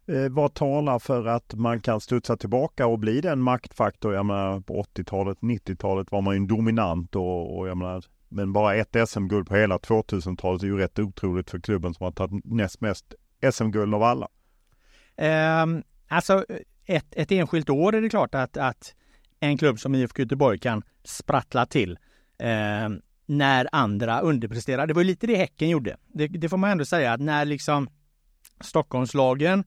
Eh, 0.06 0.28
vad 0.30 0.54
talar 0.54 0.98
för 0.98 1.26
att 1.26 1.54
man 1.54 1.80
kan 1.80 2.00
studsa 2.00 2.36
tillbaka 2.36 2.86
och 2.86 2.98
bli 2.98 3.20
den 3.20 3.40
maktfaktor? 3.40 4.14
Jag 4.14 4.26
menar 4.26 4.60
på 4.60 4.82
80-talet, 4.82 5.38
90-talet 5.38 6.12
var 6.12 6.20
man 6.20 6.34
ju 6.34 6.36
en 6.36 6.46
dominant 6.46 7.16
och, 7.16 7.58
och 7.58 7.68
jag 7.68 7.76
menar 7.76 8.04
men 8.28 8.52
bara 8.52 8.74
ett 8.74 9.08
SM-guld 9.08 9.48
på 9.48 9.56
hela 9.56 9.78
2000-talet 9.78 10.62
är 10.62 10.66
ju 10.66 10.78
rätt 10.78 10.98
otroligt 10.98 11.50
för 11.50 11.58
klubben 11.58 11.94
som 11.94 12.04
har 12.04 12.12
tagit 12.12 12.44
näst 12.44 12.80
mest 12.80 13.14
SM-guld 13.52 13.94
av 13.94 14.02
alla. 14.02 14.28
Eh, 15.16 15.66
alltså 16.08 16.44
ett, 16.86 17.06
ett 17.10 17.32
enskilt 17.32 17.70
år 17.70 17.94
är 17.94 18.02
det 18.02 18.08
klart 18.08 18.34
att, 18.34 18.56
att 18.56 18.94
en 19.40 19.58
klubb 19.58 19.80
som 19.80 19.94
IFK 19.94 20.22
Göteborg 20.22 20.58
kan 20.58 20.82
sprattla 21.04 21.66
till. 21.66 21.98
Eh, 22.38 22.88
när 23.38 23.68
andra 23.72 24.20
underpresterar. 24.20 24.86
Det 24.86 24.94
var 24.94 25.02
ju 25.02 25.06
lite 25.06 25.26
det 25.26 25.36
Häcken 25.36 25.68
gjorde. 25.68 25.96
Det, 26.14 26.26
det 26.28 26.48
får 26.48 26.56
man 26.56 26.70
ändå 26.70 26.84
säga 26.84 27.12
att 27.12 27.20
när 27.20 27.44
liksom 27.44 27.88
Stockholmslagen 28.60 29.64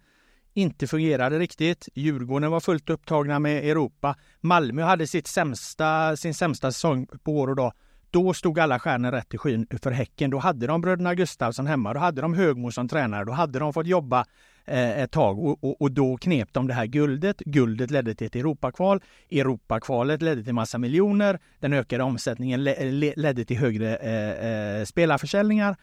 inte 0.53 0.87
fungerade 0.87 1.39
riktigt. 1.39 1.89
Djurgården 1.93 2.51
var 2.51 2.59
fullt 2.59 2.89
upptagna 2.89 3.39
med 3.39 3.65
Europa. 3.65 4.15
Malmö 4.41 4.83
hade 4.83 5.07
sitt 5.07 5.27
sämsta, 5.27 6.17
sin 6.17 6.33
sämsta 6.33 6.71
säsong 6.71 7.07
på 7.23 7.31
år 7.39 7.47
och 7.47 7.55
dag. 7.55 7.73
Då 8.15 8.33
stod 8.33 8.59
alla 8.59 8.79
stjärnor 8.79 9.11
rätt 9.11 9.33
i 9.33 9.37
skyn 9.37 9.67
för 9.81 9.91
Häcken. 9.91 10.29
Då 10.29 10.37
hade 10.37 10.67
de 10.67 10.81
bröderna 10.81 11.15
Gustavsson 11.15 11.67
hemma. 11.67 11.93
Då 11.93 11.99
hade 11.99 12.21
de 12.21 12.33
Högmo 12.33 12.71
som 12.71 12.87
tränare. 12.87 13.25
Då 13.25 13.31
hade 13.31 13.59
de 13.59 13.73
fått 13.73 13.87
jobba 13.87 14.25
eh, 14.65 14.99
ett 14.99 15.11
tag 15.11 15.39
och, 15.39 15.63
och, 15.63 15.81
och, 15.81 15.91
då 15.91 16.17
knep 16.17 16.53
de 16.53 16.67
det 16.67 16.73
här 16.73 16.85
guldet. 16.85 17.39
Guldet 17.39 17.91
ledde 17.91 18.15
till 18.15 18.27
ett 18.27 18.35
Europakval. 18.35 19.01
Europakvalet 19.31 20.21
ledde 20.21 20.43
till 20.43 20.53
massa 20.53 20.77
miljoner. 20.77 21.39
Den 21.59 21.73
ökade 21.73 22.03
omsättningen 22.03 22.63
le, 22.63 22.91
le, 22.91 23.13
ledde 23.15 23.45
till 23.45 23.57
högre 23.57 23.95
eh, 23.95 24.79
eh, 24.79 24.85
spelarförsäljningar. 24.85 25.75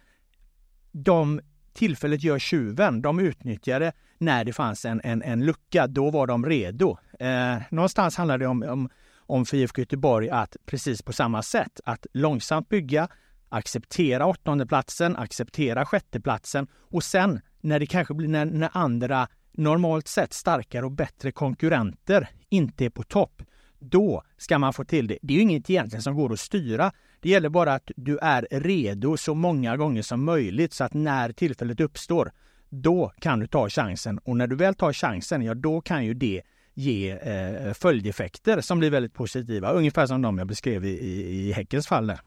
De 0.93 1.41
tillfället 1.73 2.23
gör 2.23 2.39
tjuven. 2.39 3.03
De 3.03 3.21
utnyttjade 3.21 3.93
när 4.19 4.45
det 4.45 4.53
fanns 4.53 4.85
en, 4.85 5.01
en, 5.05 5.23
en 5.23 5.45
lucka. 5.47 5.87
Då 5.87 6.11
var 6.11 6.27
de 6.27 6.47
redo. 6.47 6.97
Eh, 7.21 7.57
någonstans 7.71 8.17
handlar 8.17 8.39
det 8.39 8.47
om, 8.47 8.63
om 8.63 8.89
om 9.33 9.45
för 9.47 9.57
IFK 9.57 9.81
Göteborg 9.81 10.31
att 10.31 10.57
precis 10.67 11.03
på 11.03 11.13
samma 11.13 11.43
sätt 11.43 11.81
att 11.85 12.07
långsamt 12.13 12.69
bygga, 12.69 13.09
acceptera 13.49 14.27
åttondeplatsen, 14.27 15.17
acceptera 15.17 15.87
sjätteplatsen 15.87 16.67
och 16.91 17.05
sen 17.05 17.41
när 17.61 17.81
det 17.81 17.87
kanske 17.87 18.15
blir 18.15 18.29
när, 18.29 18.45
när 18.45 18.71
andra 18.73 19.29
normalt 19.53 20.09
sett 20.09 20.33
starkare 20.33 20.85
och 20.85 20.93
bättre 20.93 21.33
konkurrenter 21.33 22.29
inte 22.49 22.85
är 22.85 22.91
på 22.91 23.03
topp, 23.03 23.43
då 23.79 24.23
ska 24.37 24.59
man 24.59 24.73
få 24.73 24.85
till 24.85 25.07
det. 25.07 25.19
Det 25.23 25.35
är 25.35 25.37
ju 25.37 25.43
inget 25.43 25.71
egentligen 25.71 26.03
som 26.03 26.15
går 26.15 26.33
att 26.33 26.41
styra. 26.41 26.93
Det 27.21 27.29
gäller 27.29 27.49
bara 27.49 27.75
att 27.75 27.91
du 27.97 28.19
är 28.19 28.47
redo 28.51 29.17
så 29.17 29.35
många 29.35 29.77
gånger 29.77 30.03
som 30.03 30.25
möjligt 30.25 30.73
så 30.73 30.85
att 30.85 30.95
när 30.95 31.33
tillfället 31.33 31.81
uppstår, 31.81 32.33
då 32.69 33.13
kan 33.19 33.41
du 33.41 33.47
ta 33.47 33.69
chansen. 33.69 34.19
Och 34.19 34.37
när 34.37 34.47
du 34.47 34.57
väl 34.57 34.75
tar 34.75 34.93
chansen, 34.93 35.43
ja 35.43 35.55
då 35.55 35.81
kan 35.81 36.05
ju 36.05 36.15
det 36.15 36.43
ge 36.75 37.11
eh, 37.11 37.73
följdeffekter 37.73 38.61
som 38.61 38.79
blir 38.79 38.91
väldigt 38.91 39.15
positiva. 39.15 39.73
Ungefär 39.73 40.07
som 40.07 40.23
de 40.23 40.39
jag 40.39 40.47
beskrev 40.47 40.85
i, 40.85 40.89
i, 40.89 41.49
i 41.49 41.53
Häckens 41.53 41.87
fall. 41.87 42.07
Där. 42.07 42.21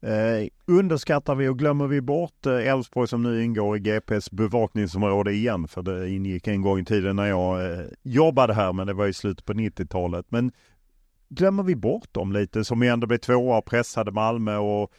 Eh, 0.00 0.48
underskattar 0.66 1.34
vi 1.34 1.48
och 1.48 1.58
glömmer 1.58 1.86
vi 1.86 2.00
bort 2.00 2.46
eh, 2.46 2.68
Elfsborg 2.68 3.04
eh, 3.04 3.08
som 3.08 3.22
nu 3.22 3.42
ingår 3.44 3.76
i 3.76 3.80
GPs 3.80 4.30
bevakningsområde 4.30 5.32
igen? 5.32 5.68
För 5.68 5.82
det 5.82 6.10
ingick 6.10 6.46
en 6.46 6.62
gång 6.62 6.78
i 6.78 6.84
tiden 6.84 7.16
när 7.16 7.26
jag 7.26 7.72
eh, 7.72 7.84
jobbade 8.02 8.54
här, 8.54 8.72
men 8.72 8.86
det 8.86 8.92
var 8.92 9.06
i 9.06 9.12
slutet 9.12 9.44
på 9.44 9.52
90-talet. 9.52 10.26
Men 10.28 10.52
glömmer 11.28 11.62
vi 11.62 11.76
bort 11.76 12.14
dem 12.14 12.32
lite 12.32 12.64
som 12.64 12.82
ändå 12.82 13.06
blev 13.06 13.18
tvåa 13.18 13.58
och 13.58 13.64
pressade 13.64 14.12
Malmö 14.12 14.56
och 14.56 14.92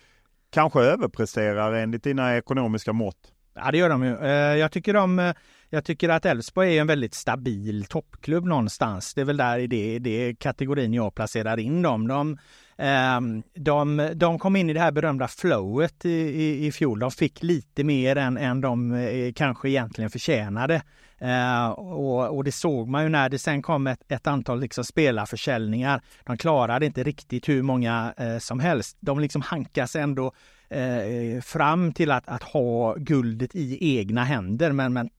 kanske 0.50 0.80
överpresterar 0.80 1.74
enligt 1.74 2.04
dina 2.04 2.38
ekonomiska 2.38 2.94
mått? 2.94 3.34
Ja, 3.54 3.72
det 3.72 3.78
gör 3.78 3.90
de 3.90 4.04
ju. 4.04 4.18
Eh, 4.18 4.58
jag 4.58 4.72
tycker 4.72 4.94
de 4.94 5.20
eh, 5.20 5.34
jag 5.70 5.84
tycker 5.86 6.10
att 6.10 6.26
Elfsborg 6.26 6.78
är 6.78 6.82
en 6.82 6.88
väldigt 6.88 7.14
stabil 7.14 7.86
toppklubb 7.86 8.46
någonstans. 8.46 9.14
Det 9.14 9.22
är 9.22 9.26
väl 9.26 9.38
där 9.38 9.60
i 9.60 9.68
det, 9.68 10.00
det 10.00 10.40
kategorin 10.40 10.94
jag 10.94 11.16
placerar 11.16 11.60
in 11.60 11.82
dem. 11.82 12.08
De, 12.08 12.38
ehm, 12.78 13.44
de, 13.56 14.12
de 14.16 14.40
kom 14.40 14.56
in 14.56 14.70
i 14.70 14.74
det 14.74 14.80
här 14.80 14.92
berömda 14.92 15.28
flowet 15.28 16.06
i, 16.06 16.10
i, 16.12 16.66
i 16.66 16.72
fjol. 16.72 17.00
De 17.00 17.12
fick 17.12 17.44
lite 17.44 17.84
mer 17.84 18.16
än, 18.16 18.38
än 18.38 18.62
de 18.62 18.94
eh, 18.94 19.34
kanske 19.34 19.70
egentligen 19.70 20.10
förtjänade. 20.10 20.82
Eh, 21.18 21.70
och, 21.70 22.38
och, 22.38 22.44
det 22.44 22.52
såg 22.52 22.88
man 22.88 23.04
ju 23.04 23.10
när 23.10 23.30
det 23.30 23.40
sen 23.40 23.62
kom 23.62 23.88
ett, 23.88 24.12
ett 24.12 24.28
antal 24.28 24.60
liksom 24.60 24.84
spelarförsäljningar. 24.84 26.02
De 26.24 26.38
klarade 26.38 26.86
inte 26.86 27.04
riktigt 27.04 27.50
hur 27.50 27.64
många 27.64 28.14
eh, 28.18 28.38
som 28.38 28.60
helst. 28.60 28.98
De 29.00 29.20
liksom 29.20 29.42
hankas 29.42 29.96
ändå 29.96 30.32
fram 31.44 31.94
till 31.94 32.12
att, 32.12 32.28
att 32.28 32.44
ha 32.44 32.96
guldet 32.96 33.56
i 33.56 33.98
egna 33.98 34.24
händer. 34.24 34.72
Men, 34.72 34.94
men 34.94 35.10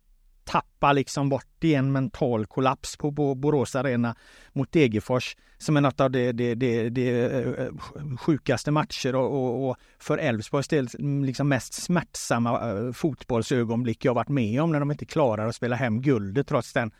tappa 0.50 0.92
liksom 0.92 1.28
bort 1.28 1.64
i 1.64 1.74
en 1.74 1.92
mental 1.92 2.46
kollaps 2.46 2.96
på 2.96 3.10
Borås 3.34 3.76
Arena 3.76 4.14
mot 4.52 4.72
Degerfors 4.72 5.36
som 5.58 5.76
är 5.76 5.80
något 5.80 6.00
av 6.00 6.10
det, 6.10 6.32
det, 6.32 6.54
det, 6.54 6.88
det 6.88 7.10
eh, 7.24 7.68
sjukaste 8.18 8.70
matcher 8.70 9.14
och, 9.14 9.32
och, 9.32 9.70
och 9.70 9.76
för 9.98 10.18
Elfsborgs 10.18 10.68
del 10.68 10.88
liksom 11.24 11.48
mest 11.48 11.74
smärtsamma 11.74 12.70
eh, 12.70 12.92
fotbollsögonblick 12.92 14.04
jag 14.04 14.14
varit 14.14 14.28
med 14.28 14.62
om 14.62 14.72
när 14.72 14.80
de 14.80 14.90
inte 14.90 15.04
klarar 15.04 15.46
att 15.46 15.54
spela 15.54 15.76
hem 15.76 16.02
guldet 16.02 16.46
trots 16.46 16.72
den 16.72 16.90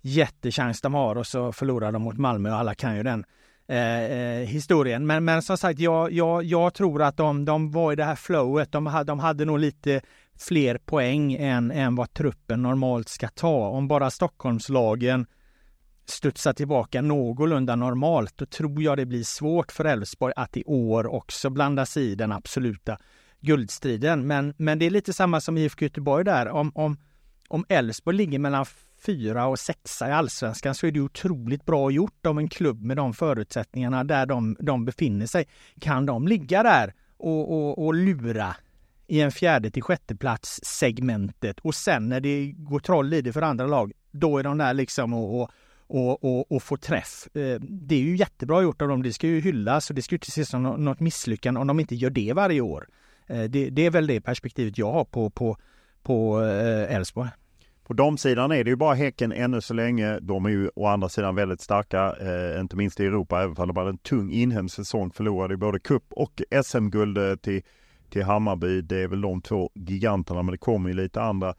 jättechans 0.00 0.80
de 0.80 0.94
har 0.94 1.16
och 1.16 1.26
så 1.26 1.52
förlorar 1.52 1.92
de 1.92 2.02
mot 2.02 2.18
Malmö 2.18 2.50
och 2.50 2.56
alla 2.56 2.74
kan 2.74 2.96
ju 2.96 3.02
den 3.02 3.24
eh, 3.68 4.04
eh, 4.04 4.46
historien. 4.46 5.06
Men, 5.06 5.24
men 5.24 5.42
som 5.42 5.58
sagt, 5.58 5.78
jag, 5.78 6.12
jag, 6.12 6.44
jag 6.44 6.74
tror 6.74 7.02
att 7.02 7.16
de, 7.16 7.44
de 7.44 7.70
var 7.70 7.92
i 7.92 7.96
det 7.96 8.04
här 8.04 8.16
flowet. 8.16 8.72
De 8.72 8.86
hade, 8.86 9.04
de 9.04 9.18
hade 9.18 9.44
nog 9.44 9.58
lite 9.58 10.00
fler 10.38 10.78
poäng 10.78 11.32
än, 11.32 11.70
än 11.70 11.94
vad 11.94 12.12
truppen 12.14 12.62
normalt 12.62 13.08
ska 13.08 13.28
ta. 13.28 13.68
Om 13.68 13.88
bara 13.88 14.10
Stockholmslagen 14.10 15.26
studsar 16.06 16.52
tillbaka 16.52 17.02
någorlunda 17.02 17.76
normalt, 17.76 18.38
då 18.38 18.46
tror 18.46 18.82
jag 18.82 18.96
det 18.96 19.06
blir 19.06 19.22
svårt 19.22 19.72
för 19.72 19.84
Elfsborg 19.84 20.32
att 20.36 20.56
i 20.56 20.64
år 20.64 21.06
också 21.06 21.50
blanda 21.50 21.86
sig 21.86 22.02
i 22.04 22.14
den 22.14 22.32
absoluta 22.32 22.98
guldstriden. 23.40 24.26
Men, 24.26 24.54
men 24.56 24.78
det 24.78 24.86
är 24.86 24.90
lite 24.90 25.12
samma 25.12 25.40
som 25.40 25.58
IFK 25.58 25.84
Göteborg 25.84 26.24
där. 26.24 26.48
Om, 26.48 26.72
om, 26.74 26.96
om 27.48 27.64
Elfsborg 27.68 28.16
ligger 28.16 28.38
mellan 28.38 28.66
fyra 29.06 29.46
och 29.46 29.58
sexa 29.58 30.08
i 30.08 30.12
allsvenskan 30.12 30.74
så 30.74 30.86
är 30.86 30.90
det 30.90 31.00
otroligt 31.00 31.64
bra 31.64 31.90
gjort 31.90 32.26
om 32.26 32.38
en 32.38 32.48
klubb 32.48 32.82
med 32.82 32.96
de 32.96 33.14
förutsättningarna 33.14 34.04
där 34.04 34.26
de, 34.26 34.56
de 34.60 34.84
befinner 34.84 35.26
sig. 35.26 35.48
Kan 35.80 36.06
de 36.06 36.28
ligga 36.28 36.62
där 36.62 36.94
och, 37.16 37.52
och, 37.52 37.86
och 37.86 37.94
lura 37.94 38.56
i 39.06 39.20
en 39.20 39.32
fjärde 39.32 39.70
till 39.70 39.82
sjätte 39.82 40.16
plats 40.16 40.60
segmentet 40.62 41.60
och 41.60 41.74
sen 41.74 42.08
när 42.08 42.20
det 42.20 42.52
går 42.56 42.80
troll 42.80 43.14
i 43.14 43.20
det 43.20 43.32
för 43.32 43.42
andra 43.42 43.66
lag, 43.66 43.92
då 44.10 44.38
är 44.38 44.42
de 44.42 44.58
där 44.58 44.74
liksom 44.74 45.14
och, 45.14 45.40
och, 45.40 45.50
och, 45.86 46.24
och, 46.24 46.52
och 46.52 46.62
få 46.62 46.76
träff. 46.76 47.36
Eh, 47.36 47.60
det 47.60 47.94
är 47.94 48.00
ju 48.00 48.16
jättebra 48.16 48.62
gjort 48.62 48.82
av 48.82 48.88
dem. 48.88 49.02
Det 49.02 49.12
ska 49.12 49.26
ju 49.26 49.40
hyllas 49.40 49.90
och 49.90 49.96
det 49.96 50.02
ska 50.02 50.14
ju 50.14 50.16
inte 50.16 50.28
ses 50.28 50.48
som 50.48 50.62
något 50.62 51.00
misslyckande 51.00 51.60
om 51.60 51.66
de 51.66 51.80
inte 51.80 51.94
gör 51.94 52.10
det 52.10 52.32
varje 52.32 52.60
år. 52.60 52.88
Eh, 53.26 53.42
det, 53.42 53.70
det 53.70 53.86
är 53.86 53.90
väl 53.90 54.06
det 54.06 54.20
perspektivet 54.20 54.78
jag 54.78 54.92
har 54.92 55.04
på, 55.04 55.30
på, 55.30 55.56
på 56.02 56.42
eh, 56.42 56.96
Elfsborg. 56.96 57.30
På 57.86 57.94
damsidan 57.94 58.52
är 58.52 58.64
det 58.64 58.70
ju 58.70 58.76
bara 58.76 58.94
Häcken 58.94 59.32
ännu 59.32 59.60
så 59.60 59.74
länge. 59.74 60.18
De 60.20 60.46
är 60.46 60.50
ju 60.50 60.70
å 60.74 60.86
andra 60.86 61.08
sidan 61.08 61.34
väldigt 61.34 61.60
starka, 61.60 62.16
eh, 62.20 62.60
inte 62.60 62.76
minst 62.76 63.00
i 63.00 63.04
Europa, 63.04 63.42
även 63.42 63.56
om 63.56 63.68
de 63.68 63.76
hade 63.76 63.90
en 63.90 63.98
tung 63.98 64.30
inhemsk 64.30 64.74
säsong. 64.76 65.10
Förlorade 65.10 65.56
både 65.56 65.80
cup 65.80 66.04
och 66.10 66.42
SM-guld 66.64 67.42
till, 67.42 67.62
till 68.14 68.22
Hammarby. 68.24 68.80
Det 68.80 68.96
är 68.96 69.08
väl 69.08 69.20
de 69.20 69.42
två 69.42 69.70
giganterna, 69.74 70.42
men 70.42 70.52
det 70.52 70.58
kommer 70.58 70.88
ju 70.88 70.96
lite 70.96 71.22
andra. 71.22 71.54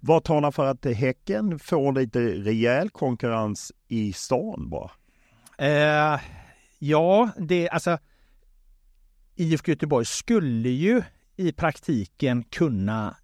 Vad 0.00 0.24
talar 0.24 0.50
för 0.50 0.66
att 0.66 0.84
Häcken 0.84 1.58
får 1.58 1.92
lite 1.92 2.20
rejäl 2.20 2.90
konkurrens 2.90 3.72
i 3.88 4.12
stan 4.12 4.70
bara? 4.70 4.90
Eh, 5.58 6.20
ja, 6.78 7.30
det 7.38 7.68
alltså 7.68 7.98
IFK 9.34 9.70
Göteborg 9.70 10.04
skulle 10.04 10.68
ju 10.68 11.02
i 11.36 11.52
praktiken 11.52 12.44
kunna 12.44 13.16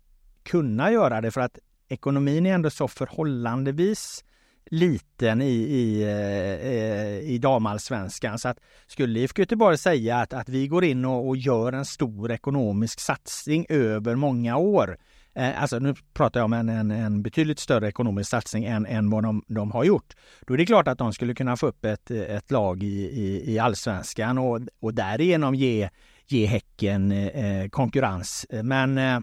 kunna 0.43 0.93
göra 0.93 1.21
det 1.21 1.31
för 1.31 1.41
att 1.41 1.59
ekonomin 1.89 2.47
är 2.47 2.55
ändå 2.55 2.71
så 2.71 2.89
förhållandevis 2.89 4.25
liten 4.71 5.43
i, 5.43 5.55
i, 5.55 6.03
eh, 6.03 7.31
i 7.31 7.39
damallsvenskan. 7.39 8.39
Så 8.39 8.49
att 8.49 8.59
skulle 8.87 9.21
IFK 9.21 9.43
Göteborg 9.43 9.79
säga 9.79 10.17
att, 10.17 10.33
att 10.33 10.49
vi 10.49 10.69
går 10.69 10.85
in 10.85 11.05
och, 11.05 11.29
och 11.29 11.37
gör 11.37 11.73
en 11.73 11.85
stor 11.85 12.31
ekonomisk 12.33 13.01
satsning 13.01 13.67
över 13.69 14.15
många 14.15 14.57
år. 14.57 14.99
Eh, 15.35 15.63
alltså 15.63 15.79
nu 15.79 15.95
pratar 16.15 16.41
jag 16.41 16.45
om 16.45 16.53
en, 16.53 16.69
en, 16.69 16.91
en, 16.91 17.23
betydligt 17.23 17.59
större 17.59 17.89
ekonomisk 17.89 18.31
satsning 18.31 18.65
än, 18.65 18.87
än 18.87 19.11
vad 19.11 19.23
de, 19.23 19.45
de, 19.47 19.71
har 19.71 19.85
gjort. 19.85 20.15
Då 20.47 20.55
är 20.55 20.59
det 20.59 20.67
klart 20.67 20.89
att 20.89 20.99
de 20.99 21.13
skulle 21.13 21.35
kunna 21.35 21.57
få 21.57 21.67
upp 21.67 21.85
ett, 21.85 22.11
ett 22.11 22.51
lag 22.51 22.83
i, 22.83 22.87
i, 22.87 23.55
i 23.55 23.59
allsvenskan 23.59 24.39
och, 24.39 24.61
och 24.81 24.95
därigenom 24.95 25.55
ge, 25.55 25.89
ge 26.27 26.47
Häcken 26.47 27.13
eh, 27.13 27.69
konkurrens. 27.69 28.47
Men 28.63 28.99
eh, 28.99 29.21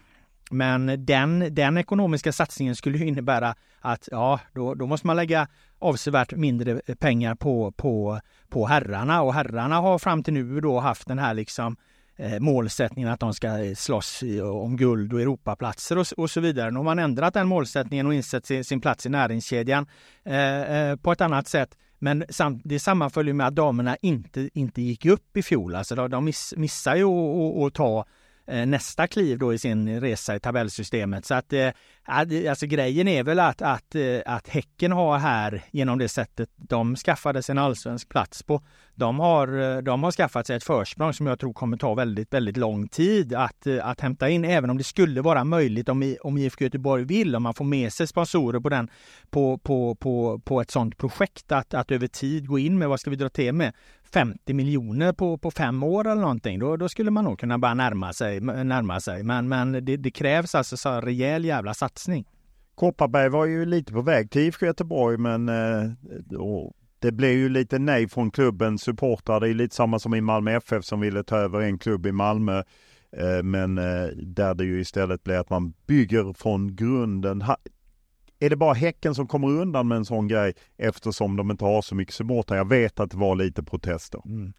men 0.51 1.05
den, 1.05 1.55
den 1.55 1.77
ekonomiska 1.77 2.31
satsningen 2.31 2.75
skulle 2.75 3.05
innebära 3.05 3.55
att 3.81 4.09
ja, 4.11 4.39
då, 4.53 4.73
då 4.73 4.87
måste 4.87 5.07
man 5.07 5.15
lägga 5.15 5.47
avsevärt 5.79 6.33
mindre 6.33 6.81
pengar 6.99 7.35
på, 7.35 7.71
på, 7.71 8.19
på 8.49 8.65
herrarna 8.65 9.21
och 9.21 9.33
herrarna 9.33 9.75
har 9.75 9.99
fram 9.99 10.23
till 10.23 10.33
nu 10.33 10.61
då 10.61 10.79
haft 10.79 11.07
den 11.07 11.19
här 11.19 11.33
liksom 11.33 11.77
eh, 12.15 12.39
målsättningen 12.39 13.11
att 13.11 13.19
de 13.19 13.33
ska 13.33 13.63
eh, 13.63 13.75
slåss 13.75 14.23
om 14.63 14.77
guld 14.77 15.13
och 15.13 15.21
Europaplatser 15.21 15.97
och, 15.97 16.07
och 16.17 16.29
så 16.29 16.39
vidare. 16.39 16.71
Nu 16.71 16.77
har 16.77 16.83
man 16.83 16.99
ändrat 16.99 17.33
den 17.33 17.47
målsättningen 17.47 18.07
och 18.07 18.13
insett 18.13 18.45
sin, 18.45 18.63
sin 18.63 18.81
plats 18.81 19.05
i 19.05 19.09
näringskedjan 19.09 19.87
eh, 20.23 20.61
eh, 20.61 20.95
på 20.95 21.11
ett 21.11 21.21
annat 21.21 21.47
sätt. 21.47 21.77
Men 21.99 22.25
sam, 22.29 22.61
det 22.63 22.79
sammanföljer 22.79 23.33
med 23.33 23.47
att 23.47 23.55
damerna 23.55 23.97
inte, 24.01 24.49
inte 24.53 24.81
gick 24.81 25.05
upp 25.05 25.37
i 25.37 25.43
fjol. 25.43 25.75
Alltså 25.75 25.95
de, 25.95 26.09
de 26.09 26.25
miss, 26.25 26.53
missar 26.57 26.95
ju 26.95 27.05
att 27.65 27.73
ta 27.73 27.99
Eh, 27.99 28.05
Eh, 28.47 28.65
nästa 28.65 29.07
kliv 29.07 29.37
då 29.37 29.53
i 29.53 29.57
sin 29.57 30.01
resa 30.01 30.35
i 30.35 30.39
tabellsystemet. 30.39 31.25
Så 31.25 31.35
att 31.35 31.53
eh, 31.53 31.69
alltså 32.49 32.65
grejen 32.65 33.07
är 33.07 33.23
väl 33.23 33.39
att, 33.39 33.61
att, 33.61 33.95
eh, 33.95 34.19
att 34.25 34.47
Häcken 34.47 34.91
har 34.91 35.17
här 35.17 35.63
genom 35.71 35.97
det 35.97 36.09
sättet 36.09 36.49
de 36.55 36.95
skaffade 36.95 37.43
sig 37.43 37.53
en 37.53 37.57
allsvensk 37.57 38.09
plats 38.09 38.43
på. 38.43 38.61
De 38.95 39.19
har, 39.19 39.81
de 39.81 40.03
har 40.03 40.11
skaffat 40.11 40.47
sig 40.47 40.55
ett 40.55 40.63
försprång 40.63 41.13
som 41.13 41.27
jag 41.27 41.39
tror 41.39 41.53
kommer 41.53 41.77
ta 41.77 41.93
väldigt, 41.93 42.33
väldigt 42.33 42.57
lång 42.57 42.87
tid 42.87 43.33
att, 43.33 43.67
att 43.81 44.01
hämta 44.01 44.29
in, 44.29 44.45
även 44.45 44.69
om 44.69 44.77
det 44.77 44.83
skulle 44.83 45.21
vara 45.21 45.43
möjligt 45.43 45.89
om, 45.89 46.15
om 46.21 46.37
IFK 46.37 46.63
Göteborg 46.63 47.03
vill, 47.03 47.35
om 47.35 47.43
man 47.43 47.53
får 47.53 47.65
med 47.65 47.93
sig 47.93 48.07
sponsorer 48.07 48.59
på, 48.59 48.69
den, 48.69 48.89
på, 49.29 49.57
på, 49.57 49.95
på, 49.95 50.39
på 50.39 50.61
ett 50.61 50.71
sådant 50.71 50.97
projekt, 50.97 51.51
att, 51.51 51.73
att 51.73 51.91
över 51.91 52.07
tid 52.07 52.47
gå 52.47 52.59
in 52.59 52.77
med, 52.77 52.89
vad 52.89 52.99
ska 52.99 53.09
vi 53.09 53.15
dra 53.15 53.29
till 53.29 53.53
med, 53.53 53.73
50 54.13 54.53
miljoner 54.53 55.13
på, 55.13 55.37
på 55.37 55.51
fem 55.51 55.83
år 55.83 56.07
eller 56.07 56.21
någonting, 56.21 56.59
då, 56.59 56.77
då 56.77 56.89
skulle 56.89 57.11
man 57.11 57.23
nog 57.23 57.39
kunna 57.39 57.57
börja 57.57 57.73
närma 57.73 58.13
sig. 58.13 58.39
Närma 58.39 58.99
sig. 58.99 59.23
Men, 59.23 59.47
men 59.47 59.71
det, 59.71 59.97
det 59.97 60.11
krävs 60.11 60.55
alltså 60.55 60.77
så 60.77 61.01
rejäl 61.01 61.45
jävla 61.45 61.73
satsning. 61.73 62.25
Kopparberg 62.75 63.29
var 63.29 63.45
ju 63.45 63.65
lite 63.65 63.93
på 63.93 64.01
väg 64.01 64.31
till 64.31 64.41
IFK 64.41 64.65
Göteborg 64.65 65.17
men 65.17 65.49
eh, 65.49 65.91
det 66.99 67.11
blev 67.11 67.31
ju 67.31 67.49
lite 67.49 67.79
nej 67.79 68.07
från 68.09 68.31
klubbens 68.31 68.81
supportrar. 68.81 69.39
Det 69.39 69.49
är 69.49 69.53
lite 69.53 69.75
samma 69.75 69.99
som 69.99 70.15
i 70.15 70.21
Malmö 70.21 70.51
FF 70.51 70.85
som 70.85 70.99
ville 70.99 71.23
ta 71.23 71.37
över 71.37 71.61
en 71.61 71.79
klubb 71.79 72.05
i 72.05 72.11
Malmö. 72.11 72.63
Eh, 73.17 73.43
men 73.43 73.77
eh, 73.77 74.07
där 74.15 74.53
det 74.53 74.65
ju 74.65 74.79
istället 74.79 75.23
blir 75.23 75.35
att 75.35 75.49
man 75.49 75.73
bygger 75.87 76.33
från 76.33 76.75
grunden 76.75 77.41
är 78.39 78.49
det 78.49 78.55
bara 78.55 78.73
Häcken 78.73 79.15
som 79.15 79.27
kommer 79.27 79.47
undan 79.47 79.87
med 79.87 79.95
en 79.95 80.05
sån 80.05 80.27
grej 80.27 80.53
eftersom 80.77 81.35
de 81.35 81.51
inte 81.51 81.65
har 81.65 81.81
så 81.81 81.95
mycket 81.95 82.13
supportrar? 82.13 82.57
Jag 82.57 82.69
vet 82.69 82.99
att 82.99 83.11
det 83.11 83.17
var 83.17 83.35
lite 83.35 83.63
protester. 83.63 84.21
Mm. 84.25 84.53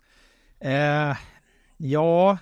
Eh, 0.61 1.17
ja, 1.77 2.39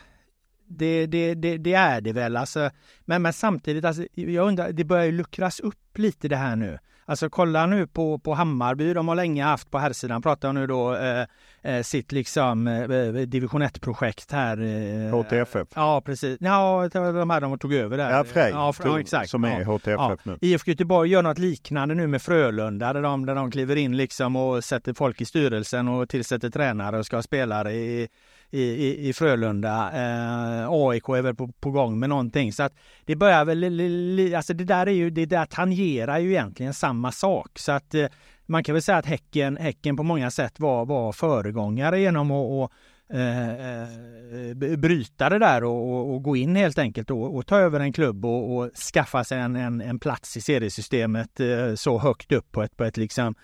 det, 0.69 1.07
det, 1.07 1.35
det, 1.35 1.57
det, 1.57 1.75
är 1.75 2.01
det 2.01 2.13
väl. 2.13 2.37
Alltså, 2.37 2.71
men, 3.05 3.23
men 3.23 3.33
samtidigt, 3.33 3.85
alltså, 3.85 4.07
jag 4.15 4.49
undrar, 4.49 4.73
det 4.73 4.85
börjar 4.85 5.05
ju 5.05 5.13
luckras 5.13 5.61
upp 5.61 5.99
lite 5.99 6.29
det 6.29 6.37
här 6.37 6.57
nu. 6.57 6.79
Alltså 7.09 7.31
kolla 7.31 7.67
nu 7.67 7.87
på, 7.87 8.19
på 8.19 8.35
Hammarby, 8.35 8.95
de 8.95 9.09
har 9.09 9.15
länge 9.15 9.45
haft 9.45 9.71
på 9.71 9.79
herrsidan, 9.79 10.23
pratar 10.23 10.53
nu 10.53 10.67
då 10.67 10.95
eh, 10.95 11.27
eh 11.63 11.83
sitt 11.83 12.13
liksom 12.13 12.67
eh, 12.67 12.83
eh 12.83 13.13
division 13.13 13.63
1-projekt 13.63 14.33
här. 14.33 14.59
Eh, 14.61 15.19
HTFF? 15.19 15.69
Ja 15.75 16.01
precis, 16.01 16.39
ja 16.41 16.89
de 16.93 17.31
här 17.31 17.41
de 17.41 17.59
tog 17.59 17.75
över 17.75 17.97
där. 17.97 18.11
Ja 18.11 18.25
Frej, 18.25 18.51
ja, 18.51 18.75
ja, 18.85 19.01
exakt. 19.01 19.31
som 19.31 19.45
är 19.45 19.65
HTFF 19.65 19.87
ja. 19.99 20.17
nu. 20.23 20.39
IFK 20.41 20.71
Göteborg 20.71 21.11
gör 21.11 21.23
något 21.23 21.39
liknande 21.39 21.95
nu 21.95 22.07
med 22.07 22.23
Frölunda 22.23 22.93
där 22.93 23.03
de, 23.03 23.27
där 23.27 23.35
de 23.35 23.51
kliver 23.51 23.77
in 23.77 23.97
liksom 23.97 24.37
och 24.37 24.65
sätter 24.65 24.93
folk 24.93 25.21
i 25.21 25.25
styrelsen 25.25 25.89
och 25.89 26.09
tillsätter 26.09 26.51
tränare 26.51 26.99
och 26.99 27.07
ska 27.07 27.17
ha 27.17 27.23
spelare 27.23 27.73
i 27.73 28.09
i, 28.51 28.63
i, 28.63 29.09
i 29.09 29.13
Frölunda. 29.13 29.91
Eh, 29.93 30.69
AIK 30.71 31.09
är 31.09 31.23
väl 31.23 31.35
på, 31.35 31.49
på 31.61 31.71
gång 31.71 31.99
med 31.99 32.09
någonting. 32.09 32.53
Så 32.53 32.63
att 32.63 32.73
det 33.05 33.17
börjar 33.17 33.45
väl, 33.45 33.59
li, 33.59 34.35
alltså 34.35 34.55
det 34.55 34.65
där 34.65 34.87
är 34.87 34.93
ju, 34.93 35.11
det 35.11 35.27
där 35.27 35.47
tangerar 35.47 36.19
ju 36.19 36.31
egentligen 36.31 36.75
samma 36.75 37.13
sak. 37.13 37.59
Så 37.59 37.73
att 37.73 37.95
eh, 37.95 38.07
man 38.47 38.65
kan 38.65 38.73
väl 38.73 38.83
säga 38.83 38.99
att 38.99 39.07
Häcken, 39.07 39.57
häcken 39.57 39.97
på 39.97 40.03
många 40.03 40.31
sätt 40.31 40.61
var, 40.61 40.87
var 40.87 41.13
föregångare 41.13 42.01
genom 42.01 42.31
att 42.31 42.51
och, 42.51 42.73
eh, 43.17 43.51
eh, 43.51 44.77
bryta 44.79 45.29
det 45.29 45.39
där 45.39 45.65
och, 45.65 45.93
och, 45.93 46.15
och, 46.15 46.23
gå 46.23 46.37
in 46.37 46.57
helt 46.57 46.79
enkelt 46.79 47.11
och, 47.11 47.37
och 47.37 47.47
ta 47.47 47.59
över 47.59 47.81
en 47.81 47.93
klubb 47.93 48.25
och, 48.25 48.57
och 48.57 48.71
skaffa 48.95 49.25
sig 49.25 49.39
en, 49.39 49.57
en, 49.57 49.81
en 49.81 49.99
plats 49.99 50.37
i 50.37 50.41
seriesystemet 50.41 51.41
eh, 51.41 51.75
så 51.75 51.99
högt 51.99 52.33
upp 52.33 52.53
på 52.53 52.63
ett, 52.63 52.77
på 52.77 52.85
ett 52.85 52.97
liksom 52.97 53.35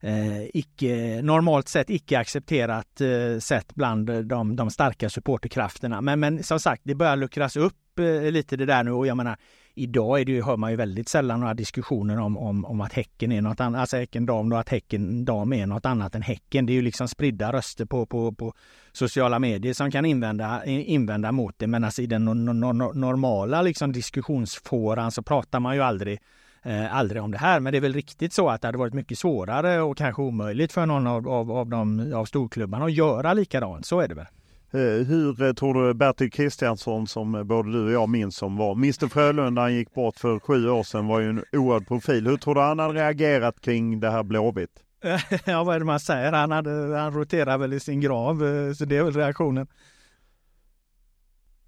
eh, 0.00 0.42
icke, 0.56 1.20
normalt 1.22 1.68
sett 1.68 1.90
icke 1.90 2.18
accepterat 2.18 3.00
eh, 3.00 3.38
sätt 3.38 3.74
bland 3.74 4.26
de, 4.26 4.56
de 4.56 4.70
starka 4.70 5.10
supporterkrafterna. 5.10 6.00
Men, 6.00 6.20
men 6.20 6.42
som 6.42 6.60
sagt, 6.60 6.82
det 6.84 6.94
börjar 6.94 7.16
luckras 7.16 7.56
upp 7.56 7.98
eh, 7.98 8.30
lite 8.30 8.56
det 8.56 8.66
där 8.66 8.84
nu 8.84 8.90
och 8.90 9.06
jag 9.06 9.16
menar 9.16 9.36
Idag 9.74 10.20
är 10.20 10.24
det 10.24 10.32
ju, 10.32 10.42
hör 10.42 10.56
man 10.56 10.70
ju 10.70 10.76
väldigt 10.76 11.08
sällan 11.08 11.40
några 11.40 11.54
diskussioner 11.54 12.18
om, 12.18 12.38
om, 12.38 12.64
om 12.64 12.80
att 12.80 12.92
Häcken 12.92 13.32
är 13.32 13.42
något 13.42 13.60
annat, 13.60 13.80
alltså 13.80 13.96
Häcken 13.96 14.26
dam 14.26 14.52
och 14.52 14.60
att 14.60 14.68
Häcken 14.68 15.24
dam 15.24 15.52
är 15.52 15.66
något 15.66 15.86
annat 15.86 16.14
än 16.14 16.22
Häcken. 16.22 16.66
Det 16.66 16.72
är 16.72 16.74
ju 16.74 16.82
liksom 16.82 17.08
spridda 17.08 17.52
röster 17.52 17.84
på, 17.84 18.06
på, 18.06 18.32
på 18.32 18.54
sociala 18.92 19.38
medier 19.38 19.74
som 19.74 19.90
kan 19.90 20.04
invända, 20.04 20.64
invända 20.64 21.32
mot 21.32 21.58
det. 21.58 21.66
Men 21.66 21.84
alltså 21.84 22.02
i 22.02 22.06
den 22.06 22.24
no, 22.24 22.34
no, 22.34 22.72
no, 22.72 22.92
normala 22.94 23.62
liksom 23.62 23.92
diskussionsfåran 23.92 25.12
så 25.12 25.22
pratar 25.22 25.60
man 25.60 25.74
ju 25.74 25.82
aldrig 25.82 26.20
eh, 26.62 26.96
aldrig 26.96 27.22
om 27.22 27.30
det 27.30 27.38
här. 27.38 27.60
Men 27.60 27.72
det 27.72 27.78
är 27.78 27.80
väl 27.80 27.94
riktigt 27.94 28.32
så 28.32 28.48
att 28.48 28.62
det 28.62 28.68
hade 28.68 28.78
varit 28.78 28.94
mycket 28.94 29.18
svårare 29.18 29.80
och 29.80 29.96
kanske 29.96 30.22
omöjligt 30.22 30.72
för 30.72 30.86
någon 30.86 31.06
av, 31.06 31.28
av, 31.28 31.52
av, 31.52 31.68
de, 31.68 32.12
av 32.14 32.24
storklubbarna 32.24 32.84
att 32.84 32.92
göra 32.92 33.32
likadant. 33.32 33.86
Så 33.86 34.00
är 34.00 34.08
det 34.08 34.14
väl. 34.14 34.26
Eh, 34.72 35.06
hur 35.06 35.42
eh, 35.42 35.52
tror 35.52 35.86
du 35.86 35.94
Bertil 35.94 36.30
Kristiansson 36.30 37.06
som 37.06 37.34
eh, 37.34 37.42
både 37.42 37.72
du 37.72 37.84
och 37.84 37.92
jag 37.92 38.08
minns 38.08 38.36
som 38.36 38.56
var 38.56 38.72
Mr 38.72 39.08
Frölunda, 39.08 39.62
han 39.62 39.74
gick 39.74 39.94
bort 39.94 40.16
för 40.16 40.38
sju 40.38 40.68
år 40.68 40.82
sedan, 40.82 41.06
var 41.06 41.20
ju 41.20 41.28
en 41.28 41.44
oerhörd 41.52 41.88
profil. 41.88 42.26
Hur 42.26 42.36
tror 42.36 42.54
du 42.54 42.60
han 42.60 42.78
hade 42.78 42.94
reagerat 42.94 43.60
kring 43.60 44.00
det 44.00 44.10
här 44.10 44.22
Blåvitt? 44.22 44.70
ja 45.44 45.64
vad 45.64 45.74
är 45.74 45.78
det 45.78 45.84
man 45.84 46.00
säger, 46.00 46.32
han, 46.32 46.50
hade, 46.50 46.96
han 46.98 47.14
roterar 47.14 47.58
väl 47.58 47.72
i 47.72 47.80
sin 47.80 48.00
grav, 48.00 48.36
så 48.74 48.84
det 48.84 48.96
är 48.96 49.04
väl 49.04 49.14
reaktionen. 49.14 49.66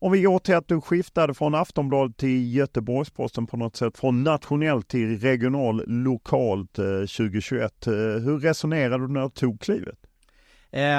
Om 0.03 0.13
vi 0.13 0.23
går 0.23 0.39
till 0.39 0.55
att 0.55 0.69
du 0.69 0.81
skiftade 0.81 1.35
från 1.35 1.55
Aftonbladet 1.55 2.17
till 2.17 2.55
Göteborgsposten 2.55 3.47
på 3.47 3.57
något 3.57 3.77
sätt, 3.77 3.99
från 3.99 4.25
nationellt 4.25 4.89
till 4.89 5.21
regional, 5.21 5.85
lokalt 5.87 6.79
eh, 6.79 6.85
2021. 6.85 7.87
Eh, 7.87 7.93
hur 7.93 8.39
resonerade 8.39 9.07
du 9.07 9.13
när 9.13 9.23
du 9.23 9.31
tog 9.31 9.61
klivet? 9.61 9.99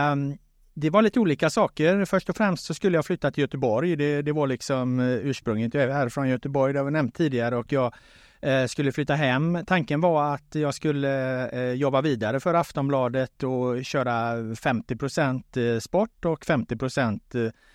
Um 0.10 0.38
det 0.74 0.90
var 0.90 1.02
lite 1.02 1.20
olika 1.20 1.50
saker. 1.50 2.06
Först 2.06 2.30
och 2.30 2.38
främst 2.38 2.66
så 2.66 2.74
skulle 2.74 2.98
jag 2.98 3.06
flytta 3.06 3.32
till 3.32 3.42
Göteborg. 3.42 3.96
Det, 3.96 4.22
det 4.22 4.32
var 4.32 4.48
liksom 4.48 5.00
eh, 5.00 5.06
ursprunget. 5.06 5.74
Jag 5.74 5.84
är 5.84 5.90
härifrån 5.90 6.30
Göteborg, 6.30 6.74
det 6.74 6.80
har 6.80 6.86
vi 6.86 6.92
nämnt 6.92 7.16
tidigare 7.16 7.58
och 7.58 7.72
jag 7.72 7.94
Eh, 8.44 8.66
skulle 8.66 8.92
flytta 8.92 9.16
hem. 9.16 9.60
Tanken 9.68 10.02
var 10.02 10.34
att 10.34 10.56
jag 10.56 10.74
skulle 10.74 11.48
eh, 11.50 11.72
jobba 11.72 12.02
vidare 12.02 12.40
för 12.40 12.54
Aftonbladet 12.54 13.44
och 13.44 13.86
köra 13.86 14.36
50% 14.36 15.74
eh, 15.74 15.80
sport 15.80 16.26
och 16.26 16.46
50 16.46 16.78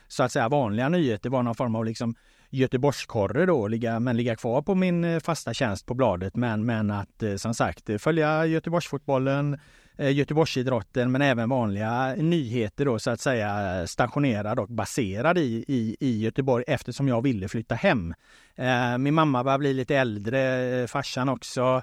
så 0.08 0.22
att 0.22 0.32
säga 0.32 0.48
vanliga 0.48 0.88
nyheter. 0.88 1.22
Det 1.22 1.28
var 1.28 1.42
någon 1.42 1.54
form 1.54 1.74
av 1.74 1.84
liksom 1.84 2.14
Göteborgskorre 2.50 3.46
då, 3.46 3.68
ligga, 3.68 4.00
men 4.00 4.16
ligga 4.16 4.36
kvar 4.36 4.62
på 4.62 4.74
min 4.74 5.04
eh, 5.04 5.20
fasta 5.20 5.54
tjänst 5.54 5.86
på 5.86 5.94
bladet. 5.94 6.36
Men, 6.36 6.66
men 6.66 6.90
att 6.90 7.22
eh, 7.22 7.36
som 7.36 7.54
sagt 7.54 7.90
eh, 7.90 7.98
följa 7.98 8.46
Göteborgsfotbollen, 8.46 9.58
Göteborgsidrotten 10.00 11.12
men 11.12 11.22
även 11.22 11.48
vanliga 11.48 12.14
nyheter 12.14 12.84
då 12.84 12.98
så 12.98 13.10
att 13.10 13.20
säga 13.20 13.86
stationerad 13.86 14.58
och 14.58 14.68
baserad 14.68 15.38
i, 15.38 15.64
i, 15.68 15.96
i 16.00 16.20
Göteborg 16.20 16.64
eftersom 16.66 17.08
jag 17.08 17.22
ville 17.22 17.48
flytta 17.48 17.74
hem. 17.74 18.14
Min 18.98 19.14
mamma 19.14 19.44
börjar 19.44 19.58
bli 19.58 19.72
lite 19.72 19.96
äldre, 19.96 20.86
farsan 20.88 21.28
också. 21.28 21.82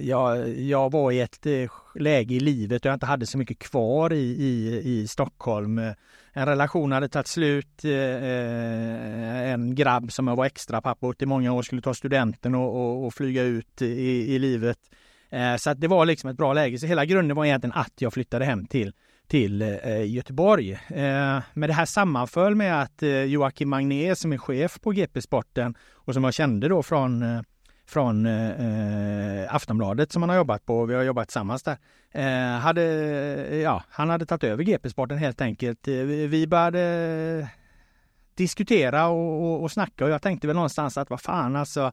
Jag, 0.00 0.48
jag 0.58 0.92
var 0.92 1.12
i 1.12 1.20
ett 1.20 1.46
läge 1.94 2.34
i 2.34 2.40
livet 2.40 2.82
då 2.82 2.88
jag 2.88 2.96
inte 2.96 3.06
hade 3.06 3.26
så 3.26 3.38
mycket 3.38 3.58
kvar 3.58 4.12
i, 4.12 4.36
i, 4.44 4.82
i 4.84 5.08
Stockholm 5.08 5.80
en 6.36 6.46
relation 6.46 6.92
hade 6.92 7.08
tagit 7.08 7.26
slut. 7.26 7.84
Eh, 7.84 7.90
eh 7.90 9.52
en 9.52 9.74
grabb 9.74 10.12
som 10.12 10.26
jag 10.26 10.36
var 10.36 10.46
extra 10.46 10.80
pappa 10.80 11.06
åt 11.06 11.22
i 11.22 11.26
många 11.26 11.52
år 11.52 11.62
skulle 11.62 11.82
ta 11.82 11.94
studenten 11.94 12.54
och, 12.54 12.76
och, 12.76 13.06
och 13.06 13.14
flyga 13.14 13.42
ut 13.42 13.82
i, 13.82 14.34
i 14.34 14.38
livet. 14.38 14.78
Eh, 15.30 15.56
så 15.56 15.70
att 15.70 15.80
det 15.80 15.88
var 15.88 16.06
liksom 16.06 16.30
ett 16.30 16.36
bra 16.36 16.52
läge. 16.52 16.78
Så 16.78 16.86
hela 16.86 17.04
grunden 17.04 17.36
var 17.36 17.44
egentligen 17.44 17.76
att 17.76 17.92
jag 17.98 18.12
flyttade 18.12 18.44
hem 18.44 18.66
till, 18.66 18.92
till 19.26 19.62
eh, 19.62 20.06
Göteborg. 20.06 20.72
Eh, 20.72 21.38
men 21.54 21.68
det 21.68 21.72
här 21.72 21.86
sammanföll 21.86 22.54
med 22.54 22.82
att 22.82 23.02
Joakim 23.26 23.68
Magné 23.68 24.16
som 24.16 24.32
är 24.32 24.38
chef 24.38 24.80
på 24.80 24.92
GP 24.92 25.22
Sporten 25.22 25.74
och 25.92 26.14
som 26.14 26.24
jag 26.24 26.34
kände 26.34 26.68
då 26.68 26.82
från 26.82 27.24
från 27.86 28.26
eh, 28.26 28.50
eh, 28.50 29.54
Aftonbladet 29.54 30.12
som 30.12 30.22
han 30.22 30.28
har 30.28 30.36
jobbat 30.36 30.66
på. 30.66 30.84
Vi 30.84 30.94
har 30.94 31.02
jobbat 31.02 31.28
tillsammans 31.28 31.62
där. 31.62 31.76
Eh, 32.12 32.58
hade, 32.58 32.82
ja, 33.62 33.82
han 33.88 34.10
hade 34.10 34.26
tagit 34.26 34.44
över 34.44 34.64
GP-sporten 34.64 35.18
helt 35.18 35.40
enkelt. 35.40 35.88
Eh, 35.88 35.94
vi 35.94 36.46
började 36.46 37.48
diskutera 38.34 39.06
och, 39.08 39.42
och, 39.42 39.62
och 39.62 39.72
snacka 39.72 40.04
och 40.04 40.10
jag 40.10 40.22
tänkte 40.22 40.46
väl 40.46 40.56
någonstans 40.56 40.96
att 40.98 41.10
vad 41.10 41.20
fan 41.20 41.56
alltså 41.56 41.92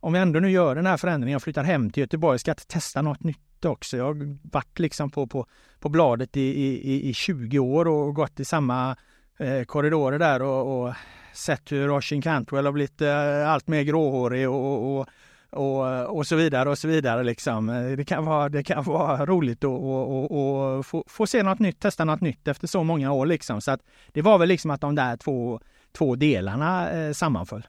om 0.00 0.14
jag 0.14 0.22
ändå 0.22 0.40
nu 0.40 0.50
gör 0.50 0.74
den 0.74 0.86
här 0.86 0.96
förändringen 0.96 1.36
och 1.36 1.42
flyttar 1.42 1.64
hem 1.64 1.90
till 1.90 2.00
Göteborg, 2.00 2.38
ska 2.38 2.50
jag 2.50 2.54
inte 2.54 2.66
testa 2.66 3.02
något 3.02 3.22
nytt 3.22 3.64
också? 3.64 3.96
Jag 3.96 4.04
har 4.04 4.38
varit 4.52 4.78
liksom 4.78 5.10
på, 5.10 5.26
på, 5.26 5.46
på 5.80 5.88
bladet 5.88 6.36
i, 6.36 6.40
i, 6.40 7.08
i 7.08 7.14
20 7.14 7.58
år 7.58 7.88
och 7.88 8.14
gått 8.14 8.40
i 8.40 8.44
samma 8.44 8.96
eh, 9.38 9.64
korridorer 9.64 10.18
där 10.18 10.42
och, 10.42 10.86
och 10.86 10.94
sett 11.32 11.72
hur 11.72 11.90
Oshin 11.90 12.22
Cantwell 12.22 12.64
har 12.64 12.72
blivit 12.72 13.00
eh, 13.00 13.50
allt 13.50 13.68
mer 13.68 13.82
gråhårig 13.82 14.50
och, 14.50 14.98
och, 14.98 15.08
och, 15.50 16.16
och 16.16 16.26
så 16.26 16.36
vidare 16.36 16.70
och 16.70 16.78
så 16.78 16.88
vidare. 16.88 17.22
Liksom. 17.22 17.66
Det, 17.96 18.04
kan 18.04 18.24
vara, 18.24 18.48
det 18.48 18.62
kan 18.62 18.84
vara 18.84 19.26
roligt 19.26 19.64
att 19.64 19.68
och, 19.68 20.24
och, 20.24 20.76
och 20.76 20.86
få, 20.86 21.04
få, 21.06 21.26
se 21.26 21.42
något 21.42 21.58
nytt, 21.58 21.80
testa 21.80 22.04
något 22.04 22.20
nytt 22.20 22.48
efter 22.48 22.66
så 22.66 22.84
många 22.84 23.12
år. 23.12 23.26
Liksom. 23.26 23.60
Så 23.60 23.70
att 23.70 23.80
det 24.12 24.22
var 24.22 24.38
väl 24.38 24.48
liksom 24.48 24.70
att 24.70 24.80
de 24.80 24.94
där 24.94 25.16
två, 25.16 25.60
två 25.92 26.16
delarna 26.16 26.90
eh, 26.90 27.12
sammanföll. 27.12 27.66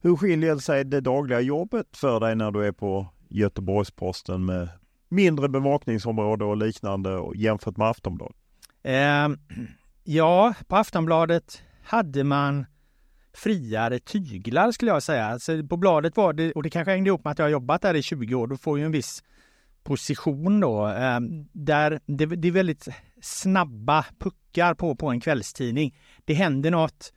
Hur 0.00 0.16
skiljer 0.16 0.56
sig 0.56 0.84
det 0.84 1.00
dagliga 1.00 1.40
jobbet 1.40 1.96
för 1.96 2.20
dig 2.20 2.36
när 2.36 2.50
du 2.50 2.66
är 2.66 2.72
på 2.72 3.06
Göteborgs-Posten 3.28 4.44
med 4.44 4.68
mindre 5.08 5.48
bevakningsområde 5.48 6.44
och 6.44 6.56
liknande 6.56 7.22
jämfört 7.34 7.76
med 7.76 7.88
Aftonbladet? 7.88 8.36
Eh, 8.82 9.28
ja, 10.04 10.54
på 10.66 10.76
Aftonbladet 10.76 11.62
hade 11.84 12.24
man 12.24 12.66
friare 13.36 13.98
tyglar 13.98 14.72
skulle 14.72 14.90
jag 14.90 15.02
säga. 15.02 15.26
Alltså 15.26 15.66
på 15.66 15.76
bladet 15.76 16.16
var 16.16 16.32
det, 16.32 16.52
och 16.52 16.62
det 16.62 16.70
kanske 16.70 16.90
hängde 16.90 17.08
ihop 17.08 17.24
med 17.24 17.30
att 17.30 17.38
jag 17.38 17.44
har 17.44 17.50
jobbat 17.50 17.82
där 17.82 17.94
i 17.94 18.02
20 18.02 18.34
år, 18.34 18.46
då 18.46 18.56
får 18.56 18.78
ju 18.78 18.84
en 18.84 18.92
viss 18.92 19.22
position 19.84 20.60
då. 20.60 20.88
Eh, 20.88 21.20
där 21.52 22.00
det, 22.06 22.26
det, 22.26 22.48
är 22.48 22.52
väldigt 22.52 22.88
snabba 23.22 24.04
puckar 24.18 24.74
på, 24.74 24.96
på 24.96 25.08
en 25.08 25.20
kvällstidning. 25.20 25.96
Det 26.24 26.34
händer 26.34 26.70
något. 26.70 27.12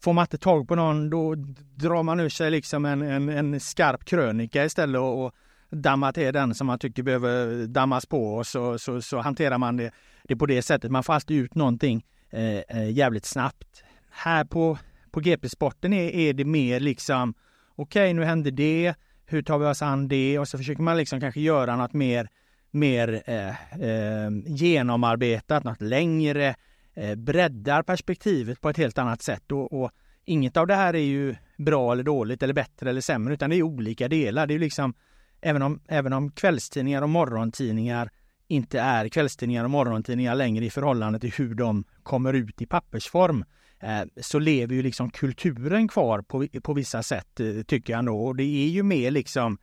Får 0.00 0.12
man 0.12 0.22
inte 0.22 0.38
tag 0.38 0.68
på 0.68 0.74
någon 0.74 1.10
då 1.10 1.34
drar 1.74 2.02
man 2.02 2.20
ur 2.20 2.28
sig 2.28 2.50
liksom 2.50 2.84
en, 2.84 3.02
en, 3.02 3.28
en 3.28 3.60
skarp 3.60 4.04
krönika 4.04 4.64
istället 4.64 4.98
och, 4.98 5.24
och 5.24 5.32
dammar 5.70 6.12
till 6.12 6.32
den 6.32 6.54
som 6.54 6.66
man 6.66 6.78
tycker 6.78 7.02
behöver 7.02 7.66
dammas 7.66 8.06
på 8.06 8.34
och 8.34 8.46
så, 8.46 8.78
så, 8.78 9.02
så 9.02 9.18
hanterar 9.18 9.58
man 9.58 9.76
det, 9.76 9.90
det 10.24 10.36
på 10.36 10.46
det 10.46 10.62
sättet. 10.62 10.90
Man 10.90 11.04
får 11.04 11.12
alltid 11.12 11.36
ut 11.36 11.54
någonting 11.54 12.04
eh, 12.30 12.58
eh 12.58 12.90
jävligt 12.90 13.24
snabbt. 13.24 13.84
Här 14.10 14.44
på 14.44 14.78
på 15.12 15.20
GP-sporten 15.20 15.92
är, 15.92 16.10
är 16.10 16.32
det 16.32 16.44
mer 16.44 16.80
liksom 16.80 17.34
okej, 17.76 18.02
okay, 18.02 18.14
nu 18.14 18.24
hände 18.24 18.50
det. 18.50 18.94
Hur 19.26 19.42
tar 19.42 19.58
vi 19.58 19.66
oss 19.66 19.82
an 19.82 20.08
det? 20.08 20.38
Och 20.38 20.48
så 20.48 20.58
försöker 20.58 20.82
man 20.82 20.96
liksom 20.96 21.20
kanske 21.20 21.40
göra 21.40 21.76
något 21.76 21.92
mer, 21.92 22.28
mer 22.70 23.22
eh, 23.26 23.80
eh, 23.82 24.30
genomarbetat, 24.46 25.64
något 25.64 25.82
längre, 25.82 26.54
eh, 26.94 27.14
breddar 27.14 27.82
perspektivet 27.82 28.60
på 28.60 28.68
ett 28.70 28.76
helt 28.76 28.98
annat 28.98 29.22
sätt. 29.22 29.52
Och, 29.52 29.82
och, 29.82 29.90
inget 30.24 30.56
av 30.56 30.66
det 30.66 30.74
här 30.74 30.94
är 30.94 30.98
ju 30.98 31.34
bra 31.58 31.92
eller 31.92 32.02
dåligt 32.02 32.42
eller 32.42 32.54
bättre 32.54 32.90
eller 32.90 33.00
sämre, 33.00 33.34
utan 33.34 33.50
det 33.50 33.56
är 33.56 33.62
olika 33.62 34.08
delar. 34.08 34.46
Det 34.46 34.54
är 34.54 34.58
liksom, 34.58 34.94
även 35.40 35.62
om, 35.62 35.80
även 35.88 36.12
om 36.12 36.30
kvällstidningar 36.30 37.02
och 37.02 37.08
morgontidningar 37.08 38.10
inte 38.48 38.80
är 38.80 39.08
kvällstidningar 39.08 39.64
och 39.64 39.70
morgontidningar 39.70 40.34
längre 40.34 40.64
i 40.64 40.70
förhållande 40.70 41.18
till 41.18 41.32
hur 41.32 41.54
de 41.54 41.84
kommer 42.02 42.32
ut 42.32 42.62
i 42.62 42.66
pappersform 42.66 43.44
Eh, 43.44 43.48
Eh, 43.80 44.02
så 44.16 44.38
lever 44.38 44.74
ju 44.74 44.82
liksom 44.82 45.10
kulturen 45.10 45.88
kvar 45.88 46.22
på, 46.22 46.46
på 46.62 46.72
vissa 46.72 47.02
sätt 47.02 47.40
eh, 47.40 47.62
tycker 47.62 47.92
jag 47.92 48.04
nog. 48.04 48.26
Och 48.26 48.36
det 48.36 48.42
är 48.42 48.68
ju 48.68 48.82
mer 48.82 49.10
liksom 49.10 49.58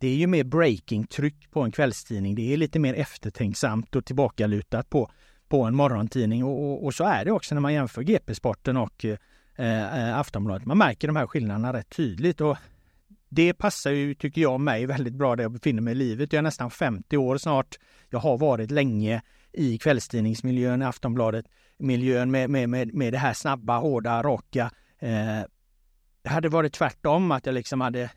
det 0.00 0.08
är 0.08 0.16
ju 0.16 0.26
mer 0.26 0.44
breaking-tryck 0.44 1.50
på 1.50 1.62
en 1.62 1.72
kvällstidning. 1.72 2.34
Det 2.34 2.52
är 2.52 2.56
lite 2.56 2.78
mer 2.78 2.94
eftertänksamt 2.94 3.96
och 3.96 4.04
tillbakalutat 4.04 4.90
på, 4.90 5.10
på 5.48 5.62
en 5.62 5.74
morgontidning. 5.74 6.44
Och, 6.44 6.64
och, 6.64 6.84
och 6.84 6.94
så 6.94 7.04
är 7.04 7.24
det 7.24 7.32
också 7.32 7.54
när 7.54 7.62
man 7.62 7.74
jämför 7.74 8.02
GP-sporten 8.02 8.76
och 8.76 9.04
eh, 9.04 9.16
eh, 9.56 10.18
Aftonbladet. 10.18 10.66
Man 10.66 10.78
märker 10.78 11.08
de 11.08 11.16
här 11.16 11.26
skillnaderna 11.26 11.72
rätt 11.72 11.90
tydligt. 11.90 12.40
Och 12.40 12.56
det 13.28 13.54
passar 13.54 13.90
ju, 13.90 14.14
tycker 14.14 14.40
jag, 14.40 14.60
mig 14.60 14.86
väldigt 14.86 15.14
bra 15.14 15.36
där 15.36 15.44
jag 15.44 15.52
befinner 15.52 15.82
mig 15.82 15.92
i 15.92 15.94
livet. 15.94 16.32
Jag 16.32 16.38
är 16.38 16.42
nästan 16.42 16.70
50 16.70 17.16
år 17.16 17.38
snart. 17.38 17.78
Jag 18.10 18.18
har 18.18 18.38
varit 18.38 18.70
länge 18.70 19.22
i 19.52 19.78
kvällstidningsmiljön 19.78 20.82
i 20.82 20.84
Aftonbladet 20.84 21.46
miljön 21.80 22.30
med, 22.30 22.50
med, 22.50 22.68
med, 22.68 22.94
med 22.94 23.12
det 23.12 23.18
här 23.18 23.32
snabba, 23.32 23.78
hårda, 23.78 24.22
raka. 24.22 24.70
Eh, 24.98 25.40
det 26.22 26.28
hade 26.28 26.48
varit 26.48 26.72
tvärtom, 26.72 27.30
att 27.32 27.46
jag 27.46 27.54
liksom 27.54 27.80
hade 27.80 28.10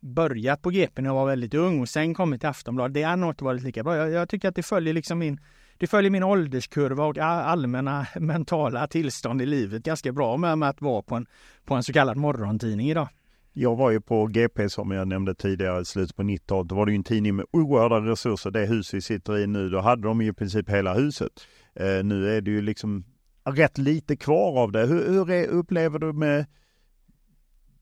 börjat 0.00 0.62
på 0.62 0.70
GP 0.70 1.02
när 1.02 1.08
jag 1.08 1.14
var 1.14 1.26
väldigt 1.26 1.54
ung 1.54 1.80
och 1.80 1.88
sen 1.88 2.14
kommit 2.14 2.40
till 2.40 2.48
Aftonbladet. 2.48 2.94
Det 2.94 3.02
hade 3.02 3.16
nog 3.16 3.30
inte 3.30 3.44
varit 3.44 3.62
lika 3.62 3.82
bra. 3.82 3.96
Jag, 3.96 4.10
jag, 4.10 4.28
tycker 4.28 4.48
att 4.48 4.54
det 4.54 4.62
följer 4.62 4.94
liksom 4.94 5.18
min 5.18 5.40
det 5.78 5.86
följer 5.86 6.10
min 6.10 6.22
ålderskurva 6.22 7.04
och 7.04 7.18
allmänna 7.18 8.06
mentala 8.16 8.86
tillstånd 8.86 9.42
i 9.42 9.46
livet 9.46 9.82
ganska 9.82 10.12
bra 10.12 10.36
med, 10.36 10.58
med 10.58 10.68
att 10.68 10.80
vara 10.80 11.02
på 11.02 11.14
en, 11.14 11.26
på 11.64 11.74
en 11.74 11.82
så 11.82 11.92
kallad 11.92 12.16
morgontidning 12.16 12.90
idag. 12.90 13.08
Jag 13.52 13.76
var 13.76 13.90
ju 13.90 14.00
på 14.00 14.26
GP 14.26 14.68
som 14.68 14.90
jag 14.90 15.08
nämnde 15.08 15.34
tidigare 15.34 15.80
i 15.80 15.84
slutet 15.84 16.16
på 16.16 16.22
90-talet. 16.22 16.68
Då 16.68 16.74
var 16.74 16.86
det 16.86 16.92
ju 16.92 16.96
en 16.96 17.04
tidning 17.04 17.36
med 17.36 17.46
oerhörda 17.50 17.96
resurser. 17.96 18.50
Det 18.50 18.66
hus 18.66 18.94
vi 18.94 19.00
sitter 19.00 19.38
i 19.38 19.46
nu, 19.46 19.68
då 19.68 19.80
hade 19.80 20.02
de 20.02 20.20
ju 20.20 20.28
i 20.28 20.32
princip 20.32 20.70
hela 20.70 20.94
huset. 20.94 21.32
Eh, 21.74 22.04
nu 22.04 22.36
är 22.36 22.40
det 22.40 22.50
ju 22.50 22.62
liksom 22.62 23.04
rätt 23.44 23.78
lite 23.78 24.16
kvar 24.16 24.58
av 24.62 24.72
det. 24.72 24.86
Hur, 24.86 25.08
hur 25.12 25.30
är, 25.30 25.46
upplever 25.46 25.98
du 25.98 26.12
med 26.12 26.46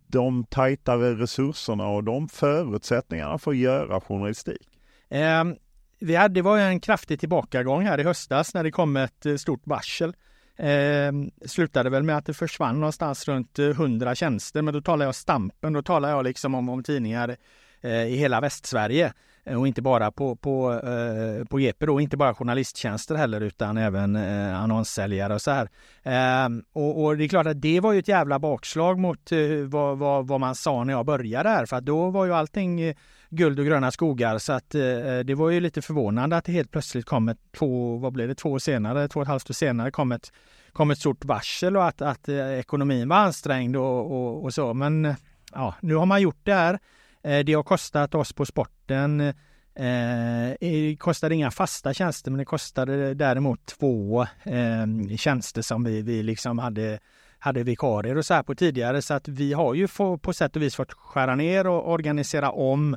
de 0.06 0.44
tajtare 0.44 1.14
resurserna 1.14 1.86
och 1.86 2.04
de 2.04 2.28
förutsättningarna 2.28 3.38
för 3.38 3.50
att 3.50 3.56
göra 3.56 4.00
journalistik? 4.00 4.68
Eh, 5.08 5.44
vi 6.00 6.16
hade, 6.16 6.34
det 6.34 6.42
var 6.42 6.58
en 6.58 6.80
kraftig 6.80 7.20
tillbakagång 7.20 7.82
här 7.82 8.00
i 8.00 8.02
höstas 8.02 8.54
när 8.54 8.64
det 8.64 8.70
kom 8.70 8.96
ett 8.96 9.26
eh, 9.26 9.36
stort 9.36 9.66
varsel. 9.66 10.16
Eh, 10.56 11.12
slutade 11.46 11.90
väl 11.90 12.02
med 12.02 12.16
att 12.16 12.26
det 12.26 12.34
försvann 12.34 12.80
någonstans 12.80 13.28
runt 13.28 13.58
eh, 13.58 13.66
100 13.66 14.14
tjänster, 14.14 14.62
men 14.62 14.74
då 14.74 14.80
talar 14.80 15.06
jag 15.06 15.14
Stampen, 15.14 15.72
då 15.72 15.82
talar 15.82 16.10
jag 16.10 16.24
liksom 16.24 16.54
om, 16.54 16.68
om 16.68 16.82
tidningar 16.82 17.36
eh, 17.80 18.04
i 18.06 18.16
hela 18.16 18.40
Västsverige. 18.40 19.12
Eh, 19.48 19.60
och 19.60 19.66
inte 19.66 19.82
bara 19.82 20.10
på, 20.10 20.36
på, 20.36 20.72
eh, 20.72 21.44
på 21.44 21.58
GP 21.58 21.86
då, 21.86 22.00
inte 22.00 22.16
bara 22.16 22.34
journalisttjänster 22.34 23.14
heller 23.14 23.40
utan 23.40 23.76
även 23.76 24.16
eh, 24.16 24.62
annonssäljare 24.62 25.34
och 25.34 25.42
så 25.42 25.50
här. 25.50 25.68
Ehm, 26.02 26.64
och, 26.72 27.04
och, 27.04 27.16
det 27.16 27.24
är 27.24 27.28
klart 27.28 27.46
att 27.46 27.62
det 27.62 27.80
var 27.80 27.92
ju 27.92 27.98
ett 27.98 28.08
jävla 28.08 28.38
bakslag 28.38 28.98
mot 28.98 29.30
vad, 29.66 29.98
vad, 29.98 30.26
vad, 30.26 30.40
man 30.40 30.54
sa 30.54 30.84
när 30.84 30.92
jag 30.92 31.06
började 31.06 31.48
här 31.48 31.66
för 31.66 31.76
att 31.76 31.84
då 31.84 32.10
var 32.10 32.24
ju 32.24 32.34
allting 32.34 32.94
guld 33.30 33.58
och 33.58 33.66
gröna 33.66 33.90
skogar 33.90 34.38
så 34.38 34.52
att 34.52 34.70
det 35.24 35.34
var 35.36 35.50
ju 35.50 35.60
lite 35.60 35.82
förvånande 35.82 36.36
att 36.36 36.44
det 36.44 36.52
helt 36.52 36.70
plötsligt 36.70 37.06
kom 37.06 37.28
ett 37.28 37.38
två, 37.58 37.96
vad 37.96 38.12
blev 38.12 38.28
det, 38.28 38.34
två 38.34 38.52
år 38.52 38.58
senare, 38.58 39.08
två 39.08 39.20
och 39.20 39.24
ett 39.24 39.28
halvt 39.28 39.50
år 39.50 39.54
senare 39.54 39.90
kom 39.90 40.12
ett, 40.12 40.32
kom 40.72 40.90
ett 40.90 40.98
stort 40.98 41.24
varsel 41.24 41.76
och 41.76 41.86
att, 41.86 42.02
att 42.02 42.28
ekonomin 42.28 43.08
var 43.08 43.16
ansträngd 43.16 43.76
och, 43.76 44.12
och, 44.12 44.44
och 44.44 44.54
så. 44.54 44.74
Men 44.74 45.14
ja, 45.52 45.74
nu 45.80 45.94
har 45.94 46.06
man 46.06 46.22
gjort 46.22 46.40
det 46.42 46.54
här. 46.54 46.78
Eh, 47.28 47.44
det 47.44 47.54
har 47.54 47.62
kostat 47.62 48.14
oss 48.14 48.32
på 48.32 48.46
sporten 48.46 49.20
eh, 49.20 50.54
det 50.60 50.96
kostade 50.98 51.34
inga 51.34 51.50
fasta 51.50 51.94
tjänster 51.94 52.30
men 52.30 52.38
det 52.38 52.44
kostade 52.44 53.14
däremot 53.14 53.66
två 53.66 54.26
eh, 54.42 55.16
tjänster 55.16 55.62
som 55.62 55.84
vi, 55.84 56.02
vi 56.02 56.22
liksom 56.22 56.58
hade, 56.58 56.98
hade 57.38 57.62
vikarier 57.62 58.16
och 58.16 58.26
så 58.26 58.34
här 58.34 58.42
på 58.42 58.54
tidigare 58.54 59.02
så 59.02 59.14
att 59.14 59.28
vi 59.28 59.52
har 59.52 59.74
ju 59.74 59.88
få, 59.88 60.18
på 60.18 60.32
sätt 60.32 60.56
och 60.56 60.62
vis 60.62 60.74
fått 60.74 60.92
skära 60.92 61.34
ner 61.34 61.66
och 61.66 61.92
organisera 61.92 62.50
om. 62.50 62.96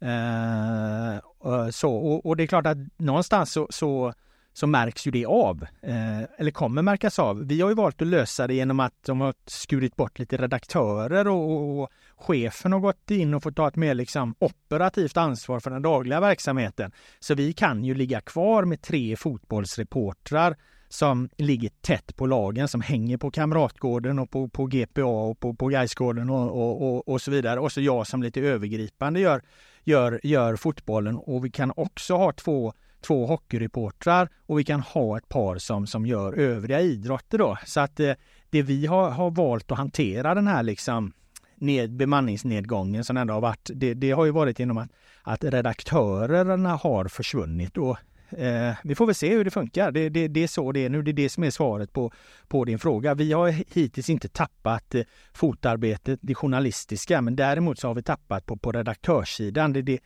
Eh, 0.00 1.14
eh 1.14 1.68
så, 1.70 1.92
och, 1.96 2.26
och, 2.26 2.36
det 2.36 2.42
är 2.42 2.46
klart 2.46 2.66
att 2.66 2.78
någonstans 2.96 3.52
så, 3.52 3.66
så 3.70 4.12
så 4.58 4.66
märks 4.66 5.06
ju 5.06 5.10
det 5.10 5.26
av, 5.26 5.66
eh, 5.82 6.22
eller 6.38 6.50
kommer 6.50 6.82
märkas 6.82 7.18
av. 7.18 7.46
Vi 7.46 7.60
har 7.60 7.68
ju 7.68 7.74
valt 7.74 8.02
att 8.02 8.08
lösa 8.08 8.46
det 8.46 8.54
genom 8.54 8.80
att 8.80 8.94
de 9.06 9.20
har 9.20 9.34
skurit 9.46 9.96
bort 9.96 10.18
lite 10.18 10.36
redaktörer 10.36 11.28
och, 11.28 11.80
och 11.80 11.90
chefen 12.20 12.72
har 12.72 12.80
gått 12.80 13.10
in 13.10 13.34
och 13.34 13.42
fått 13.42 13.56
ta 13.56 13.68
ett 13.68 13.76
mer 13.76 13.94
liksom 13.94 14.34
operativt 14.38 15.16
ansvar 15.16 15.60
för 15.60 15.70
den 15.70 15.82
dagliga 15.82 16.20
verksamheten. 16.20 16.92
Så 17.20 17.34
vi 17.34 17.52
kan 17.52 17.84
ju 17.84 17.94
ligga 17.94 18.20
kvar 18.20 18.64
med 18.64 18.82
tre 18.82 19.16
fotbollsreportrar 19.16 20.56
som 20.88 21.28
ligger 21.36 21.70
tätt 21.80 22.16
på 22.16 22.26
lagen, 22.26 22.68
som 22.68 22.80
hänger 22.80 23.16
på 23.16 23.30
Kamratgården 23.30 24.18
och 24.18 24.30
på, 24.30 24.48
på 24.48 24.66
GPA 24.66 25.04
och 25.04 25.40
på, 25.40 25.54
på 25.54 25.68
Gaisgården 25.68 26.30
och, 26.30 26.50
och, 26.50 26.82
och, 26.82 27.08
och, 27.08 27.22
så 27.22 27.30
vidare. 27.30 27.60
Och 27.60 27.72
så 27.72 27.80
jag 27.80 28.06
som 28.06 28.22
lite 28.22 28.40
övergripande 28.40 29.20
gör, 29.20 29.42
gör, 29.84 30.20
gör 30.22 30.56
fotbollen. 30.56 31.16
Och 31.16 31.44
vi 31.44 31.50
kan 31.50 31.72
också 31.76 32.16
ha 32.16 32.32
två 32.32 32.72
två 33.00 33.26
hockeyreportrar 33.26 34.28
och 34.46 34.58
vi 34.58 34.64
kan 34.64 34.80
ha 34.80 35.18
ett 35.18 35.28
par 35.28 35.58
som, 35.58 35.86
som 35.86 36.06
gör 36.06 36.32
övriga 36.32 36.80
idrotter 36.80 37.38
då. 37.38 37.58
Så 37.66 37.80
att 37.80 37.96
det, 37.96 38.16
det 38.50 38.62
vi 38.62 38.86
har, 38.86 39.10
har 39.10 39.30
valt 39.30 39.72
att 39.72 39.78
hantera 39.78 40.34
den 40.34 40.46
här 40.46 40.62
liksom 40.62 41.12
ned, 41.60 41.96
bemanningsnedgången 41.96 43.04
som 43.04 43.16
ändå 43.16 43.34
har 43.34 43.40
varit, 43.40 43.70
det, 43.74 43.94
det 43.94 44.10
har 44.10 44.24
ju 44.24 44.30
varit 44.30 44.58
genom 44.58 44.78
att, 44.78 44.90
att 45.22 45.44
redaktörerna 45.44 46.76
har 46.76 47.08
försvunnit 47.08 47.78
och 47.78 47.96
Eh, 48.30 48.74
vi 48.84 48.94
får 48.94 49.06
väl 49.06 49.14
se 49.14 49.28
hur 49.28 49.44
det 49.44 49.50
funkar. 49.50 49.92
Det, 49.92 50.08
det, 50.08 50.28
det, 50.28 50.42
är 50.42 50.46
så 50.46 50.72
det 50.72 50.80
är 50.80 50.88
nu. 50.88 51.02
Det 51.02 51.10
är 51.10 51.12
det 51.12 51.28
som 51.28 51.44
är 51.44 51.50
svaret 51.50 51.92
på, 51.92 52.12
på 52.48 52.64
din 52.64 52.78
fråga. 52.78 53.14
Vi 53.14 53.32
har 53.32 53.48
hittills 53.74 54.10
inte 54.10 54.28
tappat 54.28 54.94
eh, 54.94 55.02
fotarbetet, 55.32 56.18
det 56.22 56.34
journalistiska, 56.34 57.20
men 57.20 57.36
däremot 57.36 57.78
så 57.78 57.88
har 57.88 57.94
vi 57.94 58.02
tappat 58.02 58.46
på, 58.46 58.56
på 58.56 58.72
redaktörssidan. 58.72 59.72
Det, 59.72 59.82
det, 59.82 59.98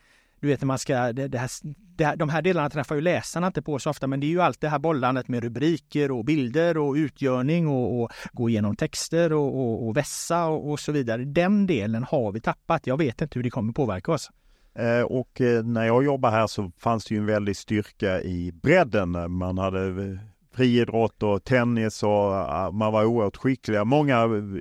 du 0.43 0.49
vet, 0.49 0.63
man 0.63 0.79
ska, 0.79 1.13
det, 1.13 1.27
det 1.27 1.37
här, 1.37 1.49
det 1.97 2.05
här, 2.05 2.15
de 2.15 2.29
här 2.29 2.41
delarna 2.41 2.69
träffar 2.69 2.95
ju 2.95 3.01
läsarna 3.01 3.47
inte 3.47 3.61
på 3.61 3.79
så 3.79 3.89
ofta, 3.89 4.07
men 4.07 4.19
det 4.19 4.25
är 4.25 4.29
ju 4.29 4.41
allt 4.41 4.61
det 4.61 4.69
här 4.69 4.79
bollandet 4.79 5.27
med 5.27 5.43
rubriker 5.43 6.11
och 6.11 6.25
bilder 6.25 6.77
och 6.77 6.93
utgörning 6.93 7.67
och, 7.67 8.01
och 8.01 8.11
gå 8.33 8.49
igenom 8.49 8.75
texter 8.75 9.33
och, 9.33 9.59
och, 9.59 9.87
och 9.87 9.97
vässa 9.97 10.45
och, 10.45 10.71
och 10.71 10.79
så 10.79 10.91
vidare. 10.91 11.25
Den 11.25 11.67
delen 11.67 12.03
har 12.03 12.31
vi 12.31 12.41
tappat. 12.41 12.87
Jag 12.87 12.97
vet 12.97 13.21
inte 13.21 13.39
hur 13.39 13.43
det 13.43 13.49
kommer 13.49 13.73
påverka 13.73 14.11
oss. 14.11 14.29
Eh, 14.75 15.01
och 15.01 15.41
eh, 15.41 15.63
när 15.63 15.85
jag 15.85 16.03
jobbade 16.03 16.35
här 16.35 16.47
så 16.47 16.71
fanns 16.77 17.05
det 17.05 17.15
ju 17.15 17.19
en 17.19 17.25
väldig 17.25 17.57
styrka 17.57 18.21
i 18.21 18.51
bredden. 18.51 19.31
Man 19.31 19.57
hade 19.57 19.87
eh, 19.87 20.17
friidrott 20.53 21.23
och 21.23 21.43
tennis 21.43 22.03
och 22.03 22.09
ah, 22.09 22.71
man 22.71 22.93
var 22.93 23.05
oerhört 23.05 23.37
skickliga. 23.37 23.85
Många 23.85 24.15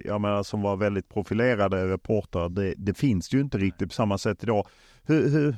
jag 0.05 0.20
menar, 0.20 0.43
som 0.43 0.62
var 0.62 0.76
väldigt 0.76 1.09
profilerade 1.09 1.89
reportrar. 1.89 2.49
Det, 2.49 2.74
det 2.76 2.95
finns 2.95 3.35
ju 3.35 3.41
inte 3.41 3.59
riktigt 3.59 3.89
på 3.89 3.95
samma 3.95 4.18
sätt 4.18 4.43
idag. 4.43 4.66
Hur, 5.05 5.30
hur, 5.30 5.57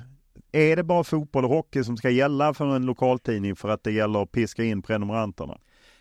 är 0.55 0.77
det 0.77 0.83
bara 0.83 1.05
fotboll 1.05 1.45
och 1.45 1.51
hockey 1.51 1.85
som 1.85 1.97
ska 1.97 2.11
gälla 2.11 2.55
för 2.55 2.77
en 2.77 2.87
lokaltidning 2.87 3.57
för 3.57 3.69
att 3.69 3.85
det 3.85 3.93
gäller 3.93 4.23
att 4.23 4.33
piska 4.33 4.65
in 4.65 4.83
prenumeranterna? 4.83 5.59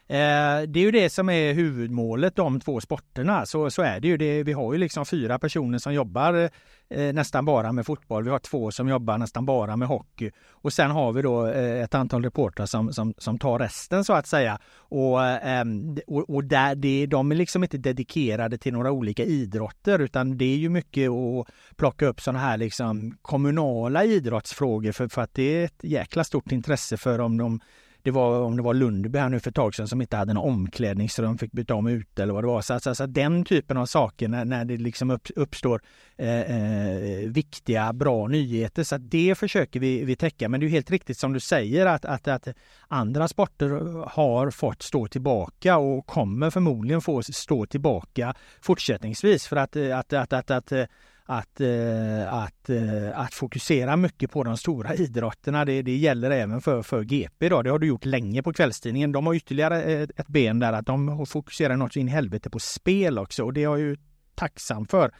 Eh, 0.08 0.62
det 0.68 0.80
är 0.80 0.84
ju 0.84 0.92
det 0.92 1.10
som 1.10 1.30
är 1.30 1.54
huvudmålet, 1.54 2.36
de 2.36 2.60
två 2.60 2.82
sporterna. 2.82 3.46
Så, 3.46 3.70
så 3.70 3.82
är 3.82 4.00
det 4.00 4.08
ju. 4.08 4.18
Det, 4.18 4.44
vi 4.44 4.54
har 4.54 4.74
ju 4.74 4.80
liksom 4.80 5.06
fyra 5.06 5.40
personer 5.40 5.78
som 5.78 5.94
jobbar 5.94 6.50
eh, 6.90 7.14
nästan 7.14 7.46
bara 7.46 7.72
med 7.72 7.86
fotboll. 7.86 8.24
Vi 8.24 8.30
har 8.30 8.40
två 8.40 8.72
som 8.72 8.90
jobbar 8.90 9.18
nästan 9.18 9.46
bara 9.46 9.78
med 9.78 9.88
hockey. 9.88 10.32
Och 10.50 10.74
sen 10.74 10.92
har 10.92 11.12
vi 11.12 11.22
då 11.22 11.48
eh, 11.48 11.84
ett 11.84 11.96
antal 11.96 12.24
reportrar 12.24 12.66
som, 12.66 12.94
som, 12.94 13.14
som 13.18 13.40
tar 13.40 13.60
resten 13.60 14.04
så 14.04 14.14
att 14.14 14.28
säga. 14.28 14.60
Och, 14.76 15.26
eh, 15.26 15.66
och, 16.08 16.30
och 16.30 16.44
där 16.44 16.76
det, 16.76 17.06
de 17.06 17.32
är 17.32 17.36
liksom 17.36 17.64
inte 17.64 17.78
dedikerade 17.78 18.58
till 18.58 18.74
några 18.74 18.92
olika 18.92 19.24
idrotter 19.24 20.00
utan 20.00 20.38
det 20.38 20.46
är 20.46 20.58
ju 20.58 20.70
mycket 20.70 21.10
att 21.10 21.48
plocka 21.76 22.06
upp 22.06 22.22
sådana 22.22 22.40
här 22.40 22.58
liksom 22.58 23.18
kommunala 23.22 24.04
idrottsfrågor 24.04 24.92
för, 24.92 25.08
för 25.08 25.22
att 25.22 25.34
det 25.34 25.44
är 25.62 25.66
ett 25.66 25.80
jäkla 25.84 26.24
stort 26.24 26.52
intresse 26.52 26.98
för 26.98 27.20
om 27.20 27.38
de 27.38 27.60
det 28.04 28.12
var 28.12 28.42
om 28.42 28.58
det 28.58 28.64
var 28.64 28.74
Lundby 28.74 29.20
här 29.20 29.30
nu 29.30 29.40
för 29.40 29.50
ett 29.50 29.56
tag 29.56 29.76
sedan 29.76 29.88
som 29.88 30.02
inte 30.02 30.18
hade 30.18 30.32
en 30.32 30.38
omklädningsrum, 30.38 31.38
fick 31.38 31.52
byta 31.52 31.76
om 31.76 31.88
ute 31.88 32.24
eller 32.24 32.34
vad 32.34 32.44
det 32.44 32.48
var. 32.48 32.62
Så, 32.62 32.80
så, 32.80 32.96
så 32.96 33.06
den 33.06 33.46
typen 33.46 33.78
av 33.78 33.86
saker 33.86 34.28
när, 34.28 34.46
när 34.46 34.66
det 34.66 34.78
liksom 34.78 35.12
upp, 35.12 35.28
uppstår 35.36 35.82
eh, 36.18 36.42
eh, 36.42 37.30
viktiga, 37.30 37.94
bra 37.94 38.28
nyheter. 38.28 38.84
Så 38.84 38.98
det 38.98 39.36
försöker 39.38 39.80
vi, 39.80 40.04
vi 40.04 40.16
täcka. 40.16 40.50
Men 40.50 40.60
det 40.60 40.66
är 40.66 40.70
helt 40.70 40.92
riktigt 40.92 41.18
som 41.18 41.34
du 41.34 41.40
säger 41.40 41.86
att, 41.86 42.06
att, 42.06 42.28
att 42.28 42.48
andra 42.88 43.28
sporter 43.28 43.70
har 44.10 44.52
fått 44.52 44.82
stå 44.82 45.08
tillbaka 45.08 45.78
och 45.78 46.06
kommer 46.06 46.50
förmodligen 46.50 47.02
få 47.02 47.24
stå 47.24 47.66
tillbaka 47.66 48.34
fortsättningsvis 48.62 49.48
för 49.48 49.56
att, 49.56 49.76
att, 49.76 50.14
att, 50.14 50.34
att, 50.34 50.52
att 50.52 50.72
eh, 50.72 50.86
att, 51.26 51.62
eh, 51.62 52.34
att, 52.34 52.70
eh, 52.70 53.20
att 53.20 53.34
fokusera 53.34 53.96
mycket 53.96 54.32
på 54.32 54.44
de 54.44 54.58
stora 54.58 54.96
idrotterna. 54.96 55.66
Det, 55.66 55.82
det 55.82 55.96
gäller 55.96 56.32
även 56.32 56.62
för, 56.62 56.82
för 56.82 57.04
GP. 57.04 57.50
Då. 57.50 57.62
Det 57.62 57.70
har 57.70 57.80
du 57.80 57.88
gjort 57.88 58.06
länge 58.06 58.44
på 58.44 58.54
kvällstidningen. 58.54 59.12
De 59.12 59.28
har 59.28 59.34
ytterligare 59.34 59.84
eh, 59.84 60.02
ett 60.02 60.28
ben 60.28 60.60
där 60.60 60.74
att 60.74 60.86
de 60.86 61.26
fokuserar 61.26 61.76
något 61.76 61.96
in 61.96 62.08
i 62.08 62.12
helvete 62.12 62.50
på 62.50 62.60
spel 62.60 63.20
också 63.20 63.44
och 63.44 63.54
det 63.54 63.60
är 63.60 63.64
jag 63.64 63.80
ju 63.80 63.98
tacksam 64.36 64.86
för. 64.86 65.12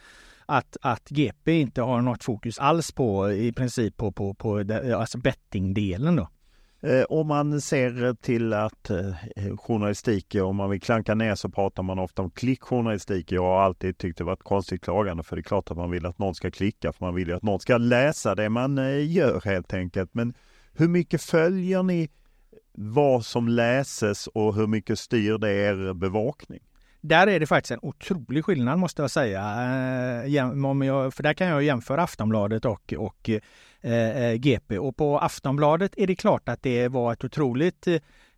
Att, 0.46 0.76
att 0.82 1.08
GP 1.08 1.60
inte 1.60 1.82
har 1.82 2.00
något 2.00 2.24
fokus 2.24 2.58
alls 2.58 2.92
på 2.92 3.32
i 3.32 3.52
princip 3.52 3.96
på, 3.96 4.12
på, 4.12 4.34
på 4.34 4.64
alltså 4.96 5.18
bettingdelen 5.18 6.16
då. 6.16 6.28
Eh, 6.84 7.04
om 7.08 7.26
man 7.26 7.60
ser 7.60 8.14
till 8.14 8.52
att 8.52 8.90
eh, 8.90 9.56
journalistik, 9.56 10.34
om 10.34 10.56
man 10.56 10.70
vill 10.70 10.80
klanka 10.80 11.14
ner 11.14 11.34
så 11.34 11.48
pratar 11.48 11.82
man 11.82 11.98
ofta 11.98 12.22
om 12.22 12.30
klickjournalistik. 12.30 13.32
Jag 13.32 13.42
har 13.42 13.60
alltid 13.62 13.98
tyckt 13.98 14.18
det 14.18 14.24
varit 14.24 14.42
konstigt 14.42 14.84
klagande 14.84 15.22
för 15.22 15.36
det 15.36 15.40
är 15.40 15.42
klart 15.42 15.70
att 15.70 15.76
man 15.76 15.90
vill 15.90 16.06
att 16.06 16.18
någon 16.18 16.34
ska 16.34 16.50
klicka 16.50 16.92
för 16.92 17.04
man 17.04 17.14
vill 17.14 17.28
ju 17.28 17.34
att 17.34 17.42
någon 17.42 17.60
ska 17.60 17.78
läsa 17.78 18.34
det 18.34 18.48
man 18.48 18.78
eh, 18.78 19.12
gör 19.12 19.40
helt 19.44 19.74
enkelt. 19.74 20.10
Men 20.14 20.34
hur 20.72 20.88
mycket 20.88 21.22
följer 21.22 21.82
ni 21.82 22.08
vad 22.72 23.24
som 23.24 23.48
läses 23.48 24.26
och 24.26 24.54
hur 24.54 24.66
mycket 24.66 24.98
styr 24.98 25.38
det 25.38 25.52
er 25.52 25.94
bevakning? 25.94 26.60
Där 27.00 27.26
är 27.26 27.40
det 27.40 27.46
faktiskt 27.46 27.70
en 27.70 27.78
otrolig 27.82 28.44
skillnad 28.44 28.78
måste 28.78 29.02
jag 29.02 29.10
säga. 29.10 29.40
För 31.10 31.22
där 31.22 31.34
kan 31.34 31.46
jag 31.46 31.62
jämföra 31.62 32.02
Aftonbladet 32.02 32.64
och, 32.64 32.94
och 32.98 33.30
Eh, 33.84 34.22
eh 34.22 34.34
GP. 34.34 34.78
Och 34.78 34.96
på 34.96 35.18
Aftonbladet 35.18 35.94
är 35.96 36.06
det 36.06 36.14
klart 36.16 36.48
att 36.48 36.62
det 36.62 36.88
var 36.88 37.12
ett 37.12 37.24
otroligt 37.24 37.86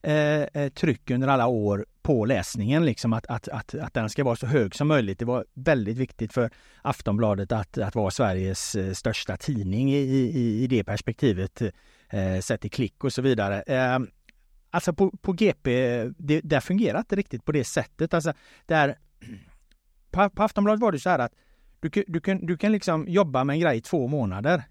eh, 0.03 0.43
eh, 0.43 0.69
tryck 0.69 1.11
under 1.11 1.29
alla 1.29 1.47
år 1.47 1.87
på 2.03 2.25
läsningen, 2.25 2.85
liksom 2.85 3.13
att, 3.13 3.27
att, 3.27 3.49
att, 3.49 3.75
att 3.75 3.95
den 3.95 4.11
ska 4.11 4.25
vara 4.25 4.37
så 4.37 4.47
hög 4.47 4.75
som 4.75 4.89
möjligt. 4.89 5.19
Det 5.19 5.25
var 5.25 5.45
väldigt 5.55 5.97
viktigt 5.97 6.33
för 6.33 6.51
Aftonbladet 6.83 7.53
att, 7.53 7.79
att 7.79 7.95
vara 7.95 8.11
Sveriges 8.11 8.75
eh, 8.75 8.93
största 8.93 9.37
tidning 9.37 9.93
i, 9.93 9.99
i, 9.99 10.63
i 10.63 10.67
det 10.67 10.85
perspektivet, 10.85 11.63
eh, 12.11 12.41
sett 12.41 12.65
i 12.65 12.69
klick 12.69 13.05
och 13.05 13.13
så 13.13 13.23
vidare. 13.23 13.63
Eh, 13.63 13.99
alltså 14.71 14.93
på, 14.93 15.11
på 15.11 15.33
GP, 15.33 15.71
det, 16.19 16.41
där 16.41 16.61
fungerar 16.61 16.99
inte 16.99 17.17
riktigt 17.17 17.45
på 17.45 17.53
det 17.53 17.65
sättet. 17.65 18.15
Alltså 18.15 18.33
där, 18.67 18.99
på, 20.11 20.31
på 20.31 20.43
Aftonbladet 20.43 20.81
var 20.81 20.93
det 20.93 20.99
så 20.99 21.11
här 21.11 21.19
att 21.19 21.33
du, 21.81 22.05
du, 22.07 22.21
kan, 22.21 22.47
du 22.47 22.57
kan 22.57 22.73
liksom 22.73 23.09
jobba 23.09 23.45
med 23.45 23.55
en 23.55 23.61
grej 23.61 23.77
i 23.77 23.81
två 23.81 24.07
månader 24.07 24.63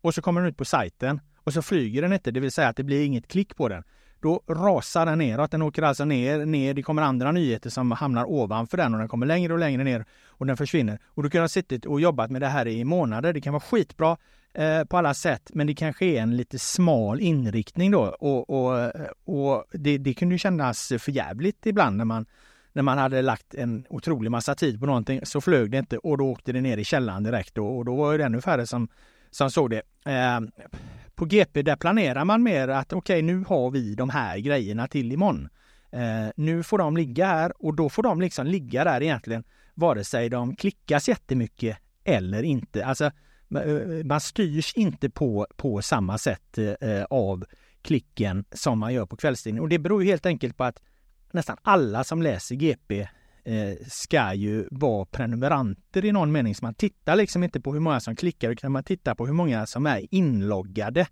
och 0.00 0.14
så 0.14 0.22
kommer 0.22 0.40
den 0.40 0.50
ut 0.50 0.56
på 0.56 0.64
sajten 0.64 1.20
och 1.36 1.52
så 1.52 1.62
flyger 1.62 2.02
den 2.02 2.12
inte, 2.12 2.30
det 2.30 2.40
vill 2.40 2.52
säga 2.52 2.68
att 2.68 2.76
det 2.76 2.84
blir 2.84 3.04
inget 3.04 3.28
klick 3.28 3.56
på 3.56 3.68
den. 3.68 3.82
Då 4.22 4.42
rasar 4.48 5.06
den 5.06 5.18
neråt. 5.18 5.50
Den 5.50 5.62
åker 5.62 5.82
alltså 5.82 6.04
ner, 6.04 6.46
ner. 6.46 6.74
Det 6.74 6.82
kommer 6.82 7.02
andra 7.02 7.32
nyheter 7.32 7.70
som 7.70 7.90
hamnar 7.90 8.24
ovanför 8.30 8.76
den 8.76 8.94
och 8.94 8.98
den 9.00 9.08
kommer 9.08 9.26
längre 9.26 9.52
och 9.52 9.58
längre 9.58 9.84
ner 9.84 10.04
och 10.26 10.46
den 10.46 10.56
försvinner. 10.56 10.98
Och 11.04 11.22
du 11.22 11.30
kan 11.30 11.40
ha 11.40 11.48
suttit 11.48 11.86
och 11.86 12.00
jobbat 12.00 12.30
med 12.30 12.42
det 12.42 12.48
här 12.48 12.68
i 12.68 12.84
månader. 12.84 13.32
Det 13.32 13.40
kan 13.40 13.52
vara 13.52 13.60
skitbra 13.60 14.16
eh, 14.54 14.84
på 14.84 14.96
alla 14.96 15.14
sätt, 15.14 15.50
men 15.54 15.66
det 15.66 15.74
kanske 15.74 16.04
är 16.04 16.22
en 16.22 16.36
lite 16.36 16.58
smal 16.58 17.20
inriktning 17.20 17.90
då 17.90 18.02
och, 18.02 18.50
och, 18.50 18.90
och 19.24 19.64
det, 19.72 19.98
det 19.98 20.14
kunde 20.14 20.34
ju 20.34 20.38
kännas 20.38 20.92
förjävligt 20.98 21.66
ibland 21.66 21.96
när 21.96 22.04
man 22.04 22.26
när 22.72 22.82
man 22.82 22.98
hade 22.98 23.22
lagt 23.22 23.54
en 23.54 23.86
otrolig 23.88 24.30
massa 24.30 24.54
tid 24.54 24.80
på 24.80 24.86
någonting 24.86 25.20
så 25.22 25.40
flög 25.40 25.70
det 25.70 25.78
inte 25.78 25.98
och 25.98 26.18
då 26.18 26.24
åkte 26.24 26.52
det 26.52 26.60
ner 26.60 26.76
i 26.76 26.84
källaren 26.84 27.22
direkt 27.22 27.58
och, 27.58 27.76
och 27.76 27.84
då 27.84 27.96
var 27.96 28.18
det 28.18 28.24
ännu 28.24 28.40
färre 28.40 28.66
som 28.66 28.88
som 29.30 29.50
såg 29.50 29.70
det. 29.70 29.82
Eh, 30.04 30.40
på 31.14 31.24
GP 31.24 31.62
där 31.62 31.76
planerar 31.76 32.24
man 32.24 32.42
mer 32.42 32.68
att 32.68 32.92
okej 32.92 32.98
okay, 32.98 33.22
nu 33.22 33.44
har 33.48 33.70
vi 33.70 33.94
de 33.94 34.10
här 34.10 34.38
grejerna 34.38 34.88
till 34.88 35.12
imorgon. 35.12 35.48
Eh, 35.92 36.28
nu 36.36 36.62
får 36.62 36.78
de 36.78 36.96
ligga 36.96 37.26
här 37.26 37.52
och 37.58 37.74
då 37.74 37.88
får 37.88 38.02
de 38.02 38.20
liksom 38.20 38.46
ligga 38.46 38.84
där 38.84 39.02
egentligen 39.02 39.44
vare 39.74 40.04
sig 40.04 40.28
de 40.28 40.56
klickas 40.56 41.08
jättemycket 41.08 41.78
eller 42.04 42.42
inte. 42.42 42.84
Alltså 42.84 43.04
eh, 43.04 44.04
man 44.04 44.20
styrs 44.20 44.74
inte 44.74 45.10
på, 45.10 45.46
på 45.56 45.82
samma 45.82 46.18
sätt 46.18 46.58
eh, 46.58 47.04
av 47.10 47.44
klicken 47.82 48.44
som 48.52 48.78
man 48.78 48.94
gör 48.94 49.06
på 49.06 49.16
kvällstidningen. 49.16 49.62
Och 49.62 49.68
det 49.68 49.78
beror 49.78 50.02
ju 50.02 50.10
helt 50.10 50.26
enkelt 50.26 50.56
på 50.56 50.64
att 50.64 50.82
nästan 51.32 51.56
alla 51.62 52.04
som 52.04 52.22
läser 52.22 52.54
GP 52.54 53.08
eh, 53.44 53.86
ska 53.88 54.34
ju 54.34 54.68
vara 54.70 55.04
prenumeranter 55.04 56.04
i 56.04 56.12
någon 56.12 56.32
mening. 56.32 56.54
Så 56.54 56.64
man 56.64 56.74
tittar 56.74 57.16
liksom 57.16 57.44
inte 57.44 57.60
på 57.60 57.72
hur 57.72 57.80
många 57.80 58.00
som 58.00 58.16
klickar 58.16 58.50
utan 58.50 58.72
man 58.72 58.84
tittar 58.84 59.14
på 59.14 59.26
hur 59.26 59.34
många 59.34 59.66
som 59.66 59.86
är 59.86 60.06
inloggade 60.10 61.06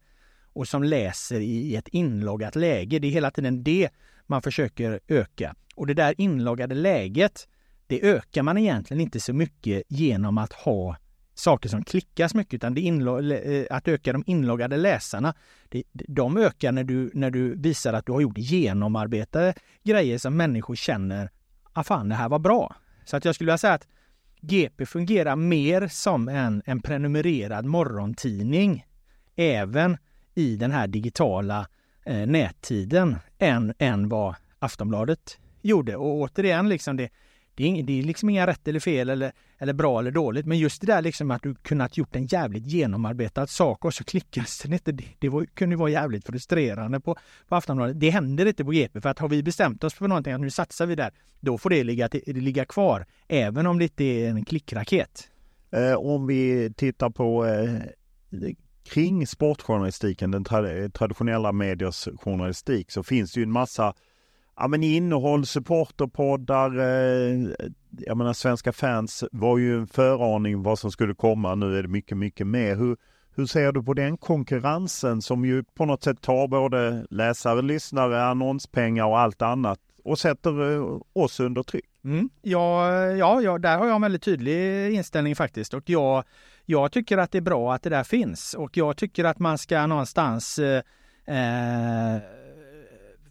och 0.53 0.69
som 0.69 0.83
läser 0.83 1.41
i 1.41 1.77
ett 1.77 1.89
inloggat 1.89 2.57
läge. 2.57 2.99
Det 2.99 3.07
är 3.07 3.13
hela 3.13 3.31
tiden 3.31 3.63
det 3.63 3.89
man 4.27 4.43
försöker 4.43 5.01
öka. 5.09 5.55
Och 5.75 5.87
det 5.87 5.95
där 5.95 6.15
inloggade 6.19 6.75
läget, 6.75 7.49
det 7.87 8.03
ökar 8.03 8.43
man 8.43 8.59
egentligen 8.59 9.01
inte 9.01 9.21
så 9.21 9.33
mycket 9.33 9.83
genom 9.89 10.39
att 10.39 10.53
ha 10.53 10.97
saker 11.35 11.69
som 11.69 11.85
klickas 11.85 12.35
mycket 12.35 12.55
utan 12.55 12.75
det 12.75 12.89
eh, 12.89 13.77
att 13.77 13.89
öka 13.89 14.13
de 14.13 14.25
inloggade 14.27 14.77
läsarna. 14.77 15.35
Det, 15.69 15.83
de 15.93 16.37
ökar 16.37 16.73
när 16.73 16.85
du, 16.85 17.11
när 17.15 17.31
du 17.31 17.55
visar 17.55 17.93
att 17.93 18.07
du 18.07 18.13
har 18.13 18.21
gjort 18.21 18.39
genomarbetade 18.39 19.55
grejer 19.85 20.19
som 20.19 20.37
människor 20.37 20.75
känner, 20.75 21.31
ah 21.73 21.85
fan 21.85 22.09
det 22.09 22.15
här 22.15 22.29
var 22.29 22.39
bra. 22.39 22.77
Så 23.05 23.17
att 23.17 23.25
jag 23.25 23.35
skulle 23.35 23.47
vilja 23.47 23.59
säga 23.59 23.73
att 23.73 23.87
GP 24.41 24.87
fungerar 24.87 25.37
mer 25.37 25.89
som 25.89 26.29
en, 26.29 26.63
en 26.67 26.83
prenumererad 26.83 27.65
morgontidning 27.65 28.87
även 29.37 29.97
i 30.35 30.57
den 30.57 30.71
här 30.71 30.87
digitala 30.87 31.69
eh, 32.05 32.27
nättiden 32.27 33.17
än, 33.39 33.75
än 33.79 34.09
vad 34.09 34.35
Aftonbladet 34.59 35.39
gjorde. 35.63 35.97
Och 35.97 36.15
återigen, 36.15 36.69
liksom 36.69 36.97
det, 36.97 37.11
det, 37.59 37.69
är, 37.69 37.83
det 37.83 37.99
är 37.99 38.03
liksom 38.03 38.31
inga 38.31 38.47
rätt 38.47 38.69
eller 38.69 38.81
fel 38.81 39.11
eller, 39.11 39.33
eller 39.59 39.73
bra 39.73 40.01
eller 40.01 40.11
dåligt. 40.11 40.47
Men 40.47 40.59
just 40.59 40.81
det 40.81 40.87
där 40.87 41.03
liksom 41.03 41.31
att 41.31 41.43
du 41.43 41.55
kunnat 41.55 41.97
gjort 41.97 42.17
en 42.17 42.27
jävligt 42.27 42.67
genomarbetad 42.67 43.47
sak 43.47 43.85
och 43.85 43.95
så 43.95 44.05
klickas 44.05 44.59
den 44.59 44.73
inte. 44.73 44.93
Det, 44.93 45.05
det 45.19 45.29
var, 45.29 45.45
kunde 45.45 45.77
vara 45.77 45.91
jävligt 45.91 46.27
frustrerande 46.27 47.01
på, 47.01 47.17
på 47.49 47.57
Aftonbladet. 47.57 48.01
Det 48.01 48.11
händer 48.11 48.47
inte 48.47 48.65
på 48.65 48.71
GP 48.71 49.01
för 49.01 49.09
att 49.09 49.19
har 49.19 49.29
vi 49.29 49.43
bestämt 49.43 49.85
oss 49.85 49.95
för 49.95 50.09
någonting 50.09 50.33
att 50.33 50.41
nu 50.41 50.51
satsar 50.51 50.87
vi 50.87 50.95
där, 50.95 51.11
då 51.41 51.59
får 51.59 51.71
det 51.71 51.85
ligga, 51.85 52.09
det 52.09 52.27
ligga 52.27 52.65
kvar. 52.65 53.07
Även 53.29 53.67
om 53.67 53.79
det 53.79 53.85
inte 53.85 54.05
är 54.05 54.29
en 54.29 54.45
klickraket. 54.45 55.31
Eh, 55.71 55.95
om 55.95 56.27
vi 56.27 56.73
tittar 56.77 57.11
på 57.11 57.47
eh, 57.47 58.51
kring 58.85 59.27
sportjournalistiken, 59.27 60.31
den 60.31 60.45
tra 60.45 60.89
traditionella 60.89 61.53
mediers 61.53 62.09
journalistik, 62.17 62.91
så 62.91 63.03
finns 63.03 63.33
det 63.33 63.41
ju 63.41 63.45
en 63.45 63.53
massa 63.53 63.95
ja, 64.59 64.69
men 64.69 64.83
innehåll, 64.83 65.47
supporterpoddar. 65.47 66.79
Eh, 66.79 67.51
jag 67.99 68.17
menar 68.17 68.33
svenska 68.33 68.73
fans 68.73 69.25
var 69.33 69.59
ju 69.59 69.79
en 69.79 69.87
föraning 69.87 70.63
vad 70.63 70.79
som 70.79 70.91
skulle 70.91 71.15
komma. 71.15 71.55
Nu 71.55 71.79
är 71.79 71.83
det 71.83 71.89
mycket, 71.89 72.17
mycket 72.17 72.47
mer. 72.47 72.77
Hur, 72.77 72.97
hur 73.37 73.47
ser 73.47 73.73
du 73.73 73.83
på 73.83 73.95
den 73.95 74.17
konkurrensen 74.17 75.23
som 75.23 75.45
ju 75.45 75.65
på 75.65 75.85
något 75.85 76.03
sätt 76.03 76.21
tar 76.21 76.49
både 76.49 77.07
läsare, 77.11 77.63
lyssnare, 77.63 78.25
annonspengar 78.25 79.05
och 79.05 79.19
allt 79.19 79.43
annat 79.43 79.79
och 80.05 80.19
sätter 80.19 80.73
eh, 80.73 81.01
oss 81.13 81.41
under 81.41 81.63
tryck? 81.63 81.85
Mm. 82.05 82.31
Ja, 82.43 82.93
ja, 83.05 83.43
ja, 83.43 83.59
där 83.59 83.79
har 83.79 83.87
jag 83.87 83.95
en 83.95 84.03
väldigt 84.03 84.23
tydlig 84.23 84.91
inställning 84.95 85.37
faktiskt 85.37 85.75
och 85.75 85.91
jag, 85.91 86.25
jag 86.65 86.93
tycker 86.93 87.19
att 87.19 87.33
det 87.33 87.39
är 87.39 87.43
bra 87.43 87.75
att 87.75 87.83
det 87.83 87.91
där 87.91 88.05
finns 88.05 88.55
och 88.55 88.77
jag 88.77 88.97
tycker 88.97 89.25
att 89.25 89.39
man 89.39 89.59
ska 89.59 89.87
någonstans 89.87 90.59
eh, 90.59 90.83
eh 91.27 92.38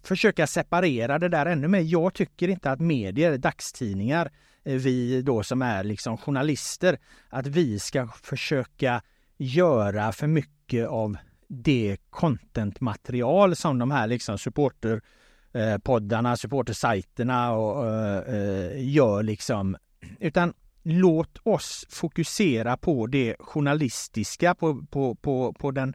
försöka 0.08 0.47
separera 0.47 1.20
det 1.20 1.30
där 1.30 1.45
ännu 1.45 1.68
mer. 1.68 1.82
Jag 1.82 2.14
tycker 2.14 2.47
inte 2.47 2.72
att 2.72 2.80
medier, 2.80 3.38
dagstidningar, 3.38 4.32
eh, 4.64 4.76
vi 4.76 5.22
då 5.22 5.43
som 5.43 5.62
är 5.62 5.84
liksom 5.84 6.18
journalister, 6.18 6.99
att 7.30 7.47
vi 7.47 7.80
ska 7.80 8.08
försöka 8.08 9.01
göra 9.38 10.12
för 10.12 10.28
mycket 10.28 10.88
av 10.88 11.18
det 11.47 11.97
contentmaterial 12.10 13.55
som 13.55 13.80
de 13.80 13.91
här 13.91 14.08
liksom 14.08 14.38
supporterpoddarna, 14.38 16.30
eh, 16.32 16.36
supportersajterna 16.36 17.51
och, 17.51 17.88
eh, 17.88 18.89
gör 18.89 19.24
liksom. 19.24 19.78
Utan 20.20 20.53
låt 20.84 21.38
oss 21.43 21.86
fokusera 21.89 22.78
på 22.78 23.08
det 23.08 23.36
journalistiska, 23.39 24.55
på, 24.55 24.86
på, 24.89 25.16
på, 25.16 25.53
på 25.53 25.72
den 25.72 25.93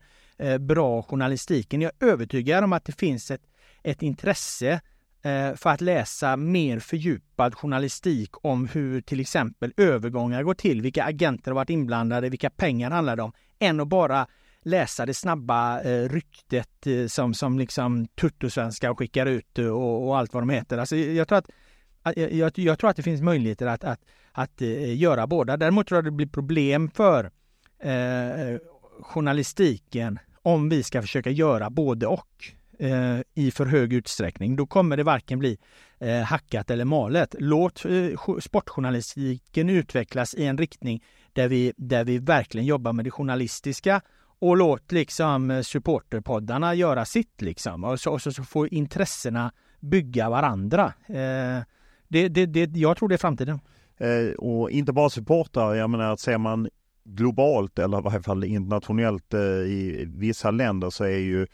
bra 0.60 1.02
journalistiken. 1.02 1.80
Jag 1.80 1.92
är 1.98 2.06
övertygad 2.06 2.64
om 2.64 2.72
att 2.72 2.84
det 2.84 2.98
finns 2.98 3.30
ett 3.30 3.51
ett 3.82 4.02
intresse 4.02 4.80
eh, 5.22 5.54
för 5.54 5.70
att 5.70 5.80
läsa 5.80 6.36
mer 6.36 6.78
fördjupad 6.78 7.54
journalistik 7.54 8.30
om 8.44 8.68
hur 8.68 9.00
till 9.00 9.20
exempel 9.20 9.72
övergångar 9.76 10.42
går 10.42 10.54
till, 10.54 10.82
vilka 10.82 11.04
agenter 11.04 11.50
har 11.50 11.54
varit 11.54 11.70
inblandade, 11.70 12.28
vilka 12.28 12.50
pengar 12.50 12.90
handlar 12.90 13.16
det 13.16 13.22
om, 13.22 13.32
än 13.58 13.80
att 13.80 13.88
bara 13.88 14.26
läsa 14.62 15.06
det 15.06 15.14
snabba 15.14 15.80
eh, 15.80 16.08
ryktet 16.08 16.86
eh, 16.86 17.06
som, 17.06 17.34
som 17.34 17.58
liksom 17.58 18.06
tuttosvenskar 18.06 18.94
skickar 18.94 19.26
ut 19.26 19.58
eh, 19.58 19.66
och, 19.66 20.08
och, 20.08 20.18
allt 20.18 20.34
vad 20.34 20.42
de 20.42 20.50
heter. 20.50 20.78
Alltså, 20.78 20.96
jag, 20.96 21.28
tror 21.28 21.38
att, 21.38 22.16
jag, 22.16 22.58
jag, 22.58 22.78
tror 22.78 22.90
att 22.90 22.96
det 22.96 23.02
finns 23.02 23.22
möjligheter 23.22 23.66
att, 23.66 23.84
att, 23.84 24.00
att 24.32 24.60
göra 24.60 25.26
båda. 25.26 25.56
Däremot 25.56 25.86
tror 25.86 25.96
jag 25.96 26.04
det 26.04 26.10
blir 26.10 26.26
problem 26.26 26.90
för 26.90 27.30
eh, 27.78 28.58
journalistiken 29.00 30.18
om 30.42 30.68
vi 30.68 30.82
ska 30.82 31.02
försöka 31.02 31.30
göra 31.30 31.70
både 31.70 32.06
och 32.06 32.52
eh, 32.82 33.20
i 33.34 33.50
för 33.50 33.66
hög 33.66 33.92
utsträckning. 33.92 34.56
Då 34.56 34.66
kommer 34.66 34.96
det 34.96 35.02
varken 35.02 35.38
bli 35.38 35.58
eh, 35.98 36.20
hackat 36.20 36.70
eller 36.70 36.84
malet. 36.84 37.34
Låt 37.38 37.84
eh, 37.84 38.38
sportjournalistiken 38.40 39.70
utvecklas 39.70 40.34
i 40.34 40.44
en 40.44 40.58
riktning 40.58 41.02
där 41.32 41.48
vi, 41.48 41.72
där 41.76 42.04
vi 42.04 42.18
verkligen 42.18 42.66
jobbar 42.66 42.92
med 42.92 43.04
det 43.04 43.10
journalistiska 43.10 44.00
och 44.38 44.56
låt 44.56 44.92
liksom 44.92 45.62
supporterpoddarna 45.64 46.74
göra 46.74 47.04
sitt 47.04 47.42
liksom. 47.42 47.84
Och 47.84 48.00
så, 48.00 48.12
och 48.12 48.22
så, 48.22 48.32
så 48.32 48.44
får 48.44 48.74
intressena 48.74 49.52
bygga 49.80 50.30
varandra. 50.30 50.92
Eh, 51.06 51.62
det, 52.08 52.28
det, 52.28 52.46
det, 52.46 52.76
jag 52.76 52.96
tror 52.96 53.08
det 53.08 53.14
är 53.14 53.18
framtiden. 53.18 53.60
Eh, 53.98 54.34
och 54.38 54.70
inte 54.70 54.92
bara 54.92 55.10
supportrar, 55.10 55.74
jag 55.74 55.90
menar 55.90 56.12
att 56.12 56.20
ser 56.20 56.38
man 56.38 56.68
globalt 57.04 57.78
eller 57.78 57.98
i 57.98 58.02
varje 58.02 58.22
fall 58.22 58.44
internationellt 58.44 59.34
eh, 59.34 59.40
i 59.40 60.04
vissa 60.08 60.50
länder 60.50 60.90
så 60.90 61.04
är 61.04 61.18
ju 61.18 61.46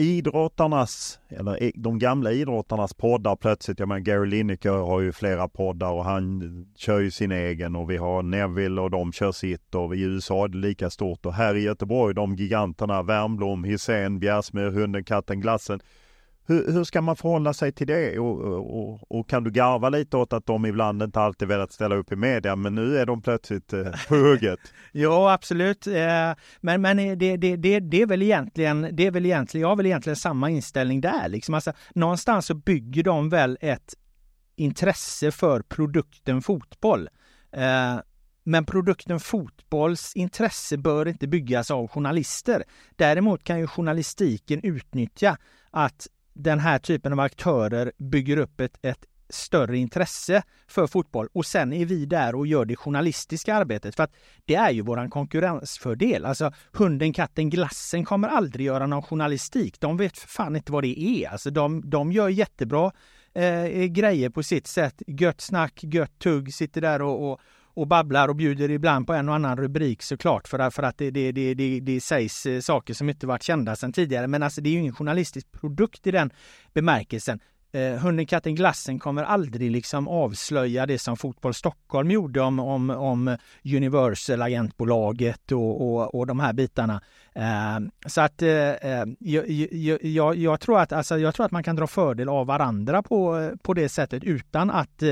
idrottarnas, 0.00 1.20
eller 1.28 1.72
de 1.74 1.98
gamla 1.98 2.32
idrottarnas 2.32 2.94
poddar 2.94 3.36
plötsligt. 3.36 3.78
Jag 3.78 3.88
menar 3.88 4.00
Gary 4.00 4.28
Lineker 4.28 4.70
har 4.70 5.00
ju 5.00 5.12
flera 5.12 5.48
poddar 5.48 5.90
och 5.90 6.04
han 6.04 6.66
kör 6.76 7.00
ju 7.00 7.10
sin 7.10 7.32
egen 7.32 7.76
och 7.76 7.90
vi 7.90 7.96
har 7.96 8.22
Neville 8.22 8.80
och 8.80 8.90
de 8.90 9.12
kör 9.12 9.32
sitt 9.32 9.74
och 9.74 9.96
i 9.96 10.00
USA 10.00 10.44
är 10.44 10.48
det 10.48 10.58
lika 10.58 10.90
stort 10.90 11.26
och 11.26 11.34
här 11.34 11.54
i 11.54 11.62
Göteborg 11.62 12.14
de 12.14 12.36
giganterna 12.36 13.02
Värmblom, 13.02 13.64
Hisén, 13.64 14.18
Bjärsmyr, 14.18 14.70
Hunden, 14.70 15.04
Katten, 15.04 15.40
Glassen 15.40 15.80
hur, 16.50 16.72
hur 16.72 16.84
ska 16.84 17.00
man 17.00 17.16
förhålla 17.16 17.54
sig 17.54 17.72
till 17.72 17.86
det? 17.86 18.18
Och, 18.18 18.40
och, 18.40 19.18
och, 19.18 19.28
kan 19.28 19.44
du 19.44 19.50
garva 19.50 19.88
lite 19.88 20.16
åt 20.16 20.32
att 20.32 20.46
de 20.46 20.66
ibland 20.66 21.02
inte 21.02 21.20
alltid 21.20 21.48
velat 21.48 21.72
ställa 21.72 21.94
upp 21.94 22.12
i 22.12 22.16
media, 22.16 22.56
men 22.56 22.74
nu 22.74 22.98
är 22.98 23.06
de 23.06 23.22
plötsligt 23.22 23.72
eh, 23.72 23.84
på 24.08 24.14
hugget? 24.14 24.60
ja, 24.92 25.32
absolut. 25.32 25.86
Eh, 25.86 26.32
men, 26.60 26.82
men 26.82 26.96
det, 26.96 27.14
det, 27.14 27.36
det, 27.36 27.80
det, 27.80 28.02
är 28.02 28.06
väl 28.06 28.22
egentligen, 28.22 28.88
det 28.92 29.06
är 29.06 29.10
väl 29.10 29.26
egentligen, 29.26 29.62
jag 29.62 29.68
har 29.68 29.76
väl 29.76 29.86
egentligen 29.86 30.16
samma 30.16 30.50
inställning 30.50 31.00
där. 31.00 31.28
Liksom. 31.28 31.54
Alltså, 31.54 31.72
någonstans 31.94 32.46
så 32.46 32.54
bygger 32.54 33.02
de 33.02 33.28
väl 33.28 33.58
ett 33.60 33.94
intresse 34.56 35.30
för 35.30 35.62
produkten 35.62 36.42
fotboll. 36.42 37.08
Eh, 37.52 37.98
men 38.44 38.64
produkten 38.64 39.20
fotbolls 39.20 40.12
intresse 40.16 40.78
bör 40.78 41.08
inte 41.08 41.26
byggas 41.26 41.70
av 41.70 41.88
journalister. 41.88 42.64
Däremot 42.96 43.44
kan 43.44 43.58
ju 43.58 43.66
journalistiken 43.66 44.60
utnyttja 44.62 45.36
att 45.70 46.08
den 46.42 46.58
här 46.58 46.78
typen 46.78 47.12
av 47.12 47.20
aktörer 47.20 47.92
bygger 47.98 48.36
upp 48.36 48.60
ett, 48.60 48.78
ett 48.82 49.06
större 49.28 49.78
intresse 49.78 50.42
för 50.68 50.86
fotboll 50.86 51.28
och 51.32 51.46
sen 51.46 51.72
är 51.72 51.84
vi 51.84 52.06
där 52.06 52.34
och 52.34 52.46
gör 52.46 52.64
det 52.64 52.76
journalistiska 52.76 53.54
arbetet 53.54 53.96
för 53.96 54.02
att 54.02 54.14
det 54.44 54.54
är 54.54 54.70
ju 54.70 54.82
våran 54.82 55.10
konkurrensfördel. 55.10 56.24
Alltså 56.24 56.52
hunden, 56.72 57.12
katten, 57.12 57.50
glassen 57.50 58.04
kommer 58.04 58.28
aldrig 58.28 58.66
göra 58.66 58.86
någon 58.86 59.02
journalistik. 59.02 59.80
De 59.80 59.96
vet 59.96 60.18
för 60.18 60.28
fan 60.28 60.56
inte 60.56 60.72
vad 60.72 60.84
det 60.84 61.00
är. 61.00 61.28
Alltså 61.28 61.50
de, 61.50 61.90
de 61.90 62.12
gör 62.12 62.28
jättebra 62.28 62.92
eh, 63.34 63.84
grejer 63.84 64.30
på 64.30 64.42
sitt 64.42 64.66
sätt. 64.66 65.02
Gött 65.06 65.40
snack, 65.40 65.80
gött 65.82 66.18
tugg, 66.18 66.54
sitter 66.54 66.80
där 66.80 67.02
och, 67.02 67.32
och 67.32 67.40
och 67.74 67.86
babblar 67.86 68.28
och 68.28 68.36
bjuder 68.36 68.70
ibland 68.70 69.06
på 69.06 69.12
en 69.12 69.28
och 69.28 69.34
annan 69.34 69.56
rubrik 69.56 70.02
såklart 70.02 70.48
för 70.48 70.58
att, 70.58 70.74
för 70.74 70.82
att 70.82 70.98
det, 70.98 71.10
det, 71.10 71.32
det, 71.32 71.54
det, 71.54 71.80
det 71.80 72.00
sägs 72.00 72.46
eh, 72.46 72.60
saker 72.60 72.94
som 72.94 73.08
inte 73.08 73.26
varit 73.26 73.42
kända 73.42 73.76
sedan 73.76 73.92
tidigare. 73.92 74.26
Men 74.26 74.42
alltså 74.42 74.60
det 74.60 74.68
är 74.68 74.72
ju 74.72 74.78
ingen 74.80 74.94
journalistisk 74.94 75.52
produkt 75.52 76.06
i 76.06 76.10
den 76.10 76.30
bemärkelsen. 76.72 77.40
Eh, 77.72 77.94
Hunden, 77.94 78.26
katten, 78.26 78.54
glassen 78.54 78.98
kommer 78.98 79.22
aldrig 79.22 79.70
liksom 79.70 80.08
avslöja 80.08 80.86
det 80.86 80.98
som 80.98 81.16
Fotboll 81.16 81.54
Stockholm 81.54 82.10
gjorde 82.10 82.40
om, 82.40 82.58
om, 82.58 82.90
om 82.90 83.36
Universal, 83.64 84.42
agentbolaget 84.42 85.52
och, 85.52 85.80
och, 85.80 86.14
och 86.14 86.26
de 86.26 86.40
här 86.40 86.52
bitarna. 86.52 87.00
Eh, 87.34 87.78
så 88.06 88.20
att 88.20 88.42
eh, 88.42 88.70
eh 88.70 89.04
jag, 89.18 89.50
jag, 90.02 90.36
jag, 90.36 90.60
tror 90.60 90.80
att, 90.80 90.92
alltså, 90.92 91.18
jag 91.18 91.34
tror 91.34 91.46
att 91.46 91.52
man 91.52 91.62
kan 91.62 91.76
dra 91.76 91.86
fördel 91.86 92.28
av 92.28 92.46
varandra 92.46 93.02
på, 93.02 93.50
på 93.62 93.74
det 93.74 93.88
sättet 93.88 94.24
utan 94.24 94.70
att 94.70 95.02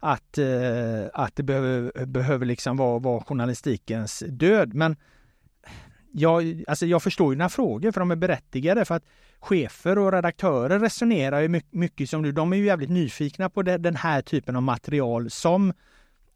att, 0.00 0.38
eh, 0.38 1.04
att 1.14 1.36
det 1.36 1.42
behöver, 1.42 2.06
behöver 2.06 2.46
liksom 2.46 2.76
vara, 2.76 2.98
vara 2.98 3.24
journalistikens 3.24 4.24
död. 4.28 4.74
Men 4.74 4.96
jag, 6.12 6.64
alltså 6.68 6.86
jag 6.86 7.02
förstår 7.02 7.32
ju 7.32 7.34
dina 7.34 7.48
frågor 7.48 7.92
för 7.92 8.00
de 8.00 8.10
är 8.10 8.16
berättigade 8.16 8.84
för 8.84 8.94
att 8.94 9.04
chefer 9.40 9.98
och 9.98 10.12
redaktörer 10.12 10.78
resonerar 10.78 11.40
ju 11.40 11.48
mycket, 11.48 11.72
mycket 11.72 12.10
som 12.10 12.22
du. 12.22 12.32
De 12.32 12.52
är 12.52 12.56
ju 12.56 12.64
jävligt 12.64 12.90
nyfikna 12.90 13.50
på 13.50 13.62
det, 13.62 13.78
den 13.78 13.96
här 13.96 14.22
typen 14.22 14.56
av 14.56 14.62
material 14.62 15.30
som 15.30 15.72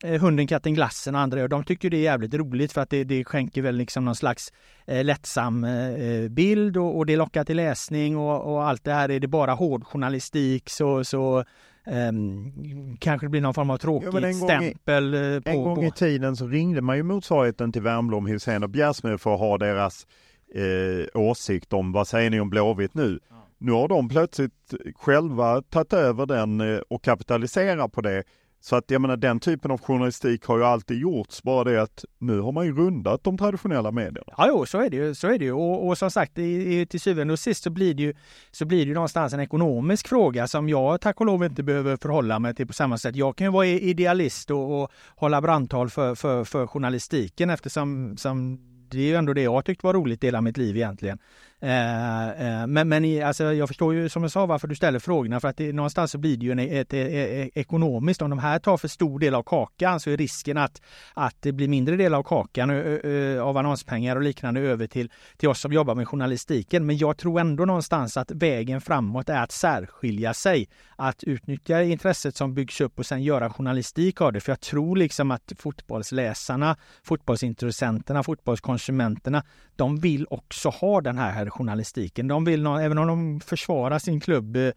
eh, 0.04 0.20
Hunden, 0.20 0.46
katten, 0.46 0.74
glassen 0.74 1.14
och 1.14 1.20
andra 1.20 1.38
gör. 1.38 1.48
de 1.48 1.64
tycker 1.64 1.90
det 1.90 1.96
är 1.96 2.02
jävligt 2.02 2.34
roligt 2.34 2.72
för 2.72 2.80
att 2.80 2.90
det, 2.90 3.04
det 3.04 3.24
skänker 3.24 3.62
väl 3.62 3.76
liksom 3.76 4.04
någon 4.04 4.16
slags 4.16 4.52
eh, 4.86 5.04
lättsam 5.04 5.64
eh, 5.64 5.88
eh, 5.88 6.28
bild 6.28 6.76
och, 6.76 6.96
och, 6.96 7.06
det 7.06 7.16
lockar 7.16 7.44
till 7.44 7.56
läsning 7.56 8.16
och, 8.16 8.52
och, 8.52 8.68
allt 8.68 8.84
det 8.84 8.92
här. 8.92 9.10
Är 9.10 9.20
det 9.20 9.28
bara 9.28 9.52
hård 9.52 9.84
journalistik 9.84 10.70
så, 10.70 11.04
så 11.04 11.44
Um, 11.87 12.97
kanske 13.01 13.26
det 13.26 13.30
blir 13.30 13.41
någon 13.41 13.55
form 13.55 13.70
av 13.70 13.76
tråkig 13.76 14.09
ja, 14.12 14.26
en 14.26 14.35
stämpel. 14.35 15.14
I, 15.14 15.41
på, 15.45 15.51
en 15.51 15.62
gång 15.62 15.74
på. 15.74 15.85
i 15.85 15.91
tiden 15.91 16.37
så 16.37 16.47
ringde 16.47 16.80
man 16.80 16.97
ju 16.97 17.03
motsvarigheten 17.03 17.72
till 17.72 17.82
Wernbloom, 17.82 18.26
Hussein 18.26 18.62
och 18.62 18.70
Bjärsmyr 18.70 19.16
för 19.16 19.35
att 19.35 19.41
ha 19.41 19.59
deras 19.59 20.07
eh, 20.55 21.20
åsikt 21.20 21.72
om 21.72 21.93
vad 21.93 22.09
säger 22.09 22.30
ni 22.30 22.41
om 22.41 22.51
Blåvitt 22.51 22.95
nu? 22.95 23.20
Ja. 23.30 23.37
Nu 23.59 23.72
har 23.72 23.89
de 23.89 24.09
plötsligt 24.09 24.74
själva 24.95 25.62
tagit 25.62 25.93
över 25.93 26.26
den 26.26 26.61
eh, 26.61 26.78
och 26.89 27.05
kapitaliserar 27.05 27.89
på 27.89 28.01
det. 28.01 28.24
Så 28.64 28.76
att 28.76 28.90
jag 28.90 29.00
menar 29.02 29.16
den 29.16 29.40
typen 29.40 29.70
av 29.70 29.80
journalistik 29.80 30.44
har 30.44 30.58
ju 30.58 30.64
alltid 30.64 30.98
gjorts, 30.98 31.42
bara 31.42 31.64
det 31.64 31.82
att 31.82 32.04
nu 32.18 32.40
har 32.40 32.52
man 32.52 32.66
ju 32.66 32.76
rundat 32.76 33.24
de 33.24 33.38
traditionella 33.38 33.90
medierna. 33.90 34.34
Ja, 34.36 34.46
jo, 34.48 34.66
så 34.66 34.78
är 34.78 34.90
det 34.90 34.96
ju. 34.96 35.14
Så 35.14 35.26
är 35.26 35.38
det 35.38 35.44
ju. 35.44 35.52
Och, 35.52 35.88
och 35.88 35.98
som 35.98 36.10
sagt, 36.10 36.38
i, 36.38 36.86
till 36.86 37.00
syvende 37.00 37.32
och 37.32 37.38
sist 37.38 37.62
så 37.62 37.70
blir 37.70 37.94
det 37.94 38.02
ju 38.02 38.14
så 38.50 38.64
blir 38.64 38.78
det 38.78 38.88
ju 38.88 38.94
någonstans 38.94 39.32
en 39.32 39.40
ekonomisk 39.40 40.08
fråga 40.08 40.48
som 40.48 40.68
jag 40.68 41.00
tack 41.00 41.20
och 41.20 41.26
lov 41.26 41.44
inte 41.44 41.62
behöver 41.62 41.96
förhålla 41.96 42.38
mig 42.38 42.54
till 42.54 42.66
på 42.66 42.72
samma 42.72 42.98
sätt. 42.98 43.16
Jag 43.16 43.36
kan 43.36 43.46
ju 43.46 43.50
vara 43.50 43.66
idealist 43.66 44.50
och, 44.50 44.82
och 44.82 44.90
hålla 45.16 45.40
brandtal 45.40 45.90
för, 45.90 46.14
för, 46.14 46.44
för 46.44 46.66
journalistiken 46.66 47.50
eftersom 47.50 48.16
som 48.16 48.58
det 48.90 48.98
är 48.98 49.06
ju 49.06 49.14
ändå 49.14 49.32
det 49.32 49.42
jag 49.42 49.64
tyckt 49.64 49.82
var 49.82 49.94
roligt 49.94 50.24
hela 50.24 50.40
mitt 50.40 50.56
liv 50.56 50.76
egentligen. 50.76 51.18
Eh, 51.64 52.28
eh, 52.30 52.66
men 52.66 52.88
men 52.88 53.22
alltså, 53.22 53.52
jag 53.52 53.68
förstår 53.68 53.94
ju 53.94 54.08
som 54.08 54.22
jag 54.22 54.32
sa 54.32 54.46
varför 54.46 54.68
du 54.68 54.74
ställer 54.74 54.98
frågorna 54.98 55.40
för 55.40 55.48
att 55.48 55.56
det, 55.56 55.72
någonstans 55.72 56.10
så 56.10 56.18
blir 56.18 56.36
det 56.36 56.44
ju 56.44 56.52
en, 56.52 56.58
e, 56.58 56.80
ett, 56.80 56.92
ett, 56.92 57.08
ett, 57.12 57.50
ekonomiskt. 57.54 58.22
Om 58.22 58.30
de 58.30 58.38
här 58.38 58.58
tar 58.58 58.76
för 58.76 58.88
stor 58.88 59.18
del 59.18 59.34
av 59.34 59.42
kakan 59.42 60.00
så 60.00 60.10
är 60.10 60.16
risken 60.16 60.56
att, 60.56 60.82
att 61.14 61.36
det 61.40 61.52
blir 61.52 61.68
mindre 61.68 61.96
del 61.96 62.14
av 62.14 62.22
kakan 62.22 62.70
ö, 62.70 63.00
ö, 63.04 63.40
av 63.40 63.56
annonspengar 63.56 64.16
och 64.16 64.22
liknande 64.22 64.60
över 64.60 64.86
till, 64.86 65.10
till 65.36 65.48
oss 65.48 65.60
som 65.60 65.72
jobbar 65.72 65.94
med 65.94 66.08
journalistiken. 66.08 66.86
Men 66.86 66.96
jag 66.96 67.16
tror 67.16 67.40
ändå 67.40 67.64
någonstans 67.64 68.16
att 68.16 68.30
vägen 68.30 68.80
framåt 68.80 69.28
är 69.28 69.42
att 69.42 69.52
särskilja 69.52 70.34
sig. 70.34 70.68
Att 70.96 71.24
utnyttja 71.24 71.82
intresset 71.82 72.36
som 72.36 72.54
byggs 72.54 72.80
upp 72.80 72.98
och 72.98 73.06
sen 73.06 73.22
göra 73.22 73.50
journalistik 73.50 74.20
av 74.20 74.32
det. 74.32 74.40
För 74.40 74.52
jag 74.52 74.60
tror 74.60 74.96
liksom 74.96 75.30
att 75.30 75.52
fotbollsläsarna, 75.58 76.76
fotbollsintressenterna, 77.02 78.22
fotbollskonsumenterna, 78.22 79.42
de 79.76 80.00
vill 80.00 80.26
också 80.30 80.68
ha 80.68 81.00
den 81.00 81.18
här 81.18 81.50
journalistiken. 81.50 82.28
De 82.28 82.44
vill, 82.44 82.66
även 82.66 82.98
om 82.98 83.06
de 83.06 83.40
försvarar 83.40 83.98
sin 83.98 84.20
klubb 84.20 84.56
eh, 84.56 84.72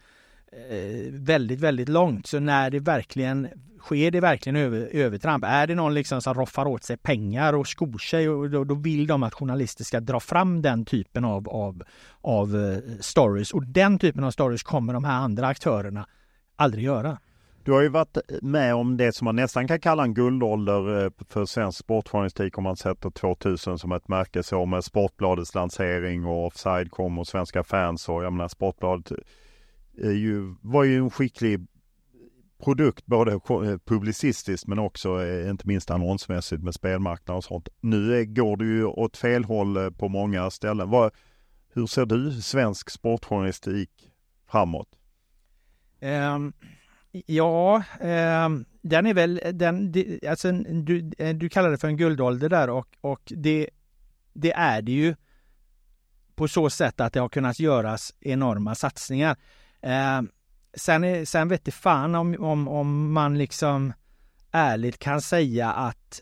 väldigt, 1.12 1.60
väldigt 1.60 1.90
långt, 1.90 2.28
så 2.28 2.40
när 2.40 2.70
det 2.70 2.80
verkligen 2.80 3.48
sker 3.80 4.12
det 4.12 4.20
verkligen 4.20 4.56
över, 4.56 4.90
övertramp, 4.92 5.44
är 5.48 5.68
det 5.68 5.76
någon 5.76 5.94
liksom 5.94 6.22
som 6.22 6.34
roffar 6.34 6.66
åt 6.66 6.84
sig 6.84 6.98
pengar 6.98 7.54
och 7.54 7.68
skor 7.68 7.98
sig, 7.98 8.30
och 8.30 8.50
då, 8.50 8.64
då, 8.64 8.76
vill 8.76 9.08
de 9.08 9.24
att 9.24 9.34
journalister 9.34 9.84
ska 9.84 10.00
dra 10.00 10.20
fram 10.20 10.62
den 10.62 10.86
typen 10.86 11.26
av, 11.26 11.50
av, 11.50 11.84
av 12.22 12.56
eh, 12.56 12.78
stories. 13.00 13.52
Och 13.52 13.66
den 13.66 14.00
typen 14.00 14.24
av 14.24 14.32
stories 14.32 14.64
kommer 14.64 14.94
de 14.94 15.04
här 15.04 15.16
andra 15.16 15.48
aktörerna 15.48 16.08
aldrig 16.56 16.84
göra. 16.84 17.18
Du 17.68 17.74
har 17.74 17.82
ju 17.82 17.90
varit 17.90 18.18
med 18.42 18.76
om 18.76 18.98
det 18.98 19.16
som 19.16 19.26
man 19.26 19.36
nästan 19.36 19.68
kan 19.68 19.80
kalla 19.80 20.04
en 20.04 20.14
guldålder 20.14 21.06
eh, 21.06 21.12
för 21.30 21.46
svensk 21.46 21.80
sportjournalistik 21.80 22.58
om 22.58 22.64
man 22.64 22.78
sätter 22.78 23.10
2000 23.10 23.80
som 23.80 23.92
ett 23.92 24.08
märke 24.08 24.44
så 24.44 24.66
med 24.66 24.84
Sportbladets 24.84 25.56
lansering 25.56 26.26
och 26.26 26.46
Offside.com 26.46 27.20
och 27.20 27.28
Svenska 27.28 27.64
fans 27.64 28.10
och 28.10 28.24
jag 28.24 28.34
menar 28.34 28.48
Sportbladet 28.48 29.12
eh, 29.12 30.08
är 30.08 30.14
ju, 30.14 30.56
var 30.62 30.84
ju 30.84 30.98
en 30.98 31.10
skicklig 31.10 31.68
produkt 32.64 33.06
både 33.06 33.32
eh, 33.32 33.78
publicistiskt 33.86 34.68
men 34.68 34.80
också 34.80 35.28
inte 35.50 35.68
minst 35.68 35.92
annonsmässigt 35.92 36.64
med 36.64 36.74
spelmarknad 36.74 37.38
och 37.38 37.44
sånt. 37.44 37.70
Nu 37.82 38.26
går 38.26 38.58
det 38.58 38.66
ju 38.66 38.86
åt 38.86 39.18
fel 39.18 39.44
håll 39.44 39.94
på 39.94 40.08
många 40.08 40.50
ställen. 40.50 40.90
Vad, 40.90 41.12
hur 41.74 41.88
ser 41.88 42.06
du 42.06 42.32
svensk 42.32 42.90
sportjournalistik 42.90 43.92
framåt? 44.46 44.90
Um 46.02 46.54
Ja, 47.26 47.84
eh, 48.00 48.50
den 48.82 49.06
är 49.06 49.14
väl, 49.14 49.42
den, 49.54 49.94
alltså, 50.30 50.52
du, 50.52 51.12
eh, 51.18 51.36
du 51.36 51.50
kallar 51.50 51.72
det 51.72 51.78
för 51.78 51.88
en 51.88 51.98
guldålder 51.98 52.50
där 52.50 52.70
och, 52.70 52.88
och 53.02 53.22
det, 53.36 53.70
det 54.34 54.52
är 54.54 54.82
det 54.82 54.92
ju 54.92 55.16
på 56.36 56.48
så 56.48 56.70
sätt 56.70 57.02
att 57.02 57.14
det 57.14 57.20
har 57.20 57.30
kunnat 57.30 57.60
göras 57.60 58.14
enorma 58.20 58.76
satsningar. 58.76 59.38
Eh, 59.82 60.22
sen, 60.74 61.04
är, 61.04 61.26
sen 61.26 61.48
vet 61.48 61.66
det 61.66 61.72
fan 61.72 62.16
om, 62.16 62.36
om, 62.40 62.68
om 62.68 63.14
man 63.14 63.38
liksom 63.38 63.94
ärligt 64.52 65.00
kan 65.00 65.22
säga 65.22 65.72
att, 65.72 66.22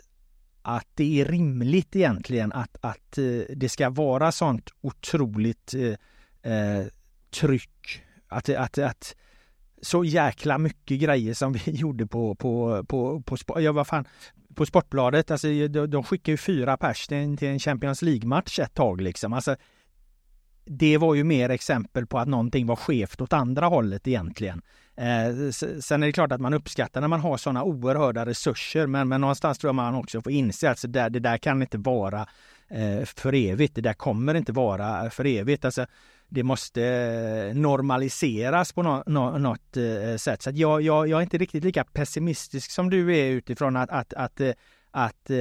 att 0.61 0.87
det 0.93 1.21
är 1.21 1.25
rimligt 1.25 1.95
egentligen 1.95 2.51
att, 2.51 2.77
att 2.81 3.17
eh, 3.17 3.55
det 3.55 3.69
ska 3.69 3.89
vara 3.89 4.31
sånt 4.31 4.69
otroligt 4.81 5.73
eh, 5.73 6.51
eh 6.53 6.85
tryck. 7.29 8.01
Att, 8.27 8.49
att, 8.49 8.77
att 8.77 9.15
så 9.85 10.03
jäkla 10.03 10.57
mycket 10.57 10.99
grejer 10.99 11.33
som 11.33 11.53
vi 11.53 11.61
gjorde 11.65 12.07
på, 12.07 12.35
på, 12.35 12.83
på, 12.83 13.21
på, 13.21 13.61
ja, 13.61 13.71
vad 13.71 13.87
fan, 13.87 14.05
på 14.55 14.65
Sportbladet. 14.65 15.31
Alltså, 15.31 15.47
de, 15.47 15.87
de 15.87 16.03
skickade 16.03 16.31
ju 16.31 16.37
fyra 16.37 16.77
pers 16.77 17.07
till 17.07 17.17
en, 17.17 17.37
till 17.37 17.47
en 17.47 17.59
Champions 17.59 18.01
League-match 18.01 18.59
ett 18.59 18.73
tag. 18.73 19.01
Liksom. 19.01 19.33
Alltså, 19.33 19.55
det 20.65 20.97
var 20.97 21.15
ju 21.15 21.23
mer 21.23 21.49
exempel 21.49 22.05
på 22.05 22.19
att 22.19 22.27
någonting 22.27 22.67
var 22.67 22.75
skevt 22.75 23.21
åt 23.21 23.33
andra 23.33 23.65
hållet 23.65 24.07
egentligen. 24.07 24.61
Eh, 24.97 25.51
sen 25.81 26.03
är 26.03 26.07
det 26.07 26.13
klart 26.13 26.31
att 26.31 26.41
man 26.41 26.53
uppskattar 26.53 27.01
när 27.01 27.07
man 27.07 27.19
har 27.19 27.37
sådana 27.37 27.63
oerhörda 27.63 28.25
resurser 28.25 28.87
men, 28.87 29.07
men 29.07 29.21
någonstans 29.21 29.57
tror 29.57 29.69
jag 29.69 29.75
man 29.75 29.95
också 29.95 30.21
får 30.21 30.31
inse 30.31 30.69
att 30.69 30.79
så 30.79 30.87
där, 30.87 31.09
det 31.09 31.19
där 31.19 31.37
kan 31.37 31.61
inte 31.61 31.77
vara 31.77 32.27
eh, 32.67 33.05
för 33.05 33.33
evigt. 33.33 33.75
Det 33.75 33.81
där 33.81 33.93
kommer 33.93 34.35
inte 34.35 34.51
vara 34.51 35.03
eh, 35.03 35.09
för 35.09 35.25
evigt. 35.25 35.65
Alltså, 35.65 35.85
det 36.35 36.43
måste 36.43 36.83
eh, 36.83 37.55
normaliseras 37.55 38.73
på 38.73 38.83
no, 38.83 39.03
no, 39.07 39.37
något 39.37 39.77
eh, 39.77 40.17
sätt. 40.17 40.41
Så 40.41 40.51
jag, 40.53 40.81
jag, 40.81 41.07
jag, 41.07 41.19
är 41.19 41.23
inte 41.23 41.37
riktigt 41.37 41.63
lika 41.63 41.83
pessimistisk 41.83 42.71
som 42.71 42.89
du 42.89 43.17
är 43.17 43.25
utifrån 43.25 43.75
att, 43.75 43.89
att, 43.89 44.13
att, 44.13 44.41
eh, 44.41 44.49
att, 44.91 45.31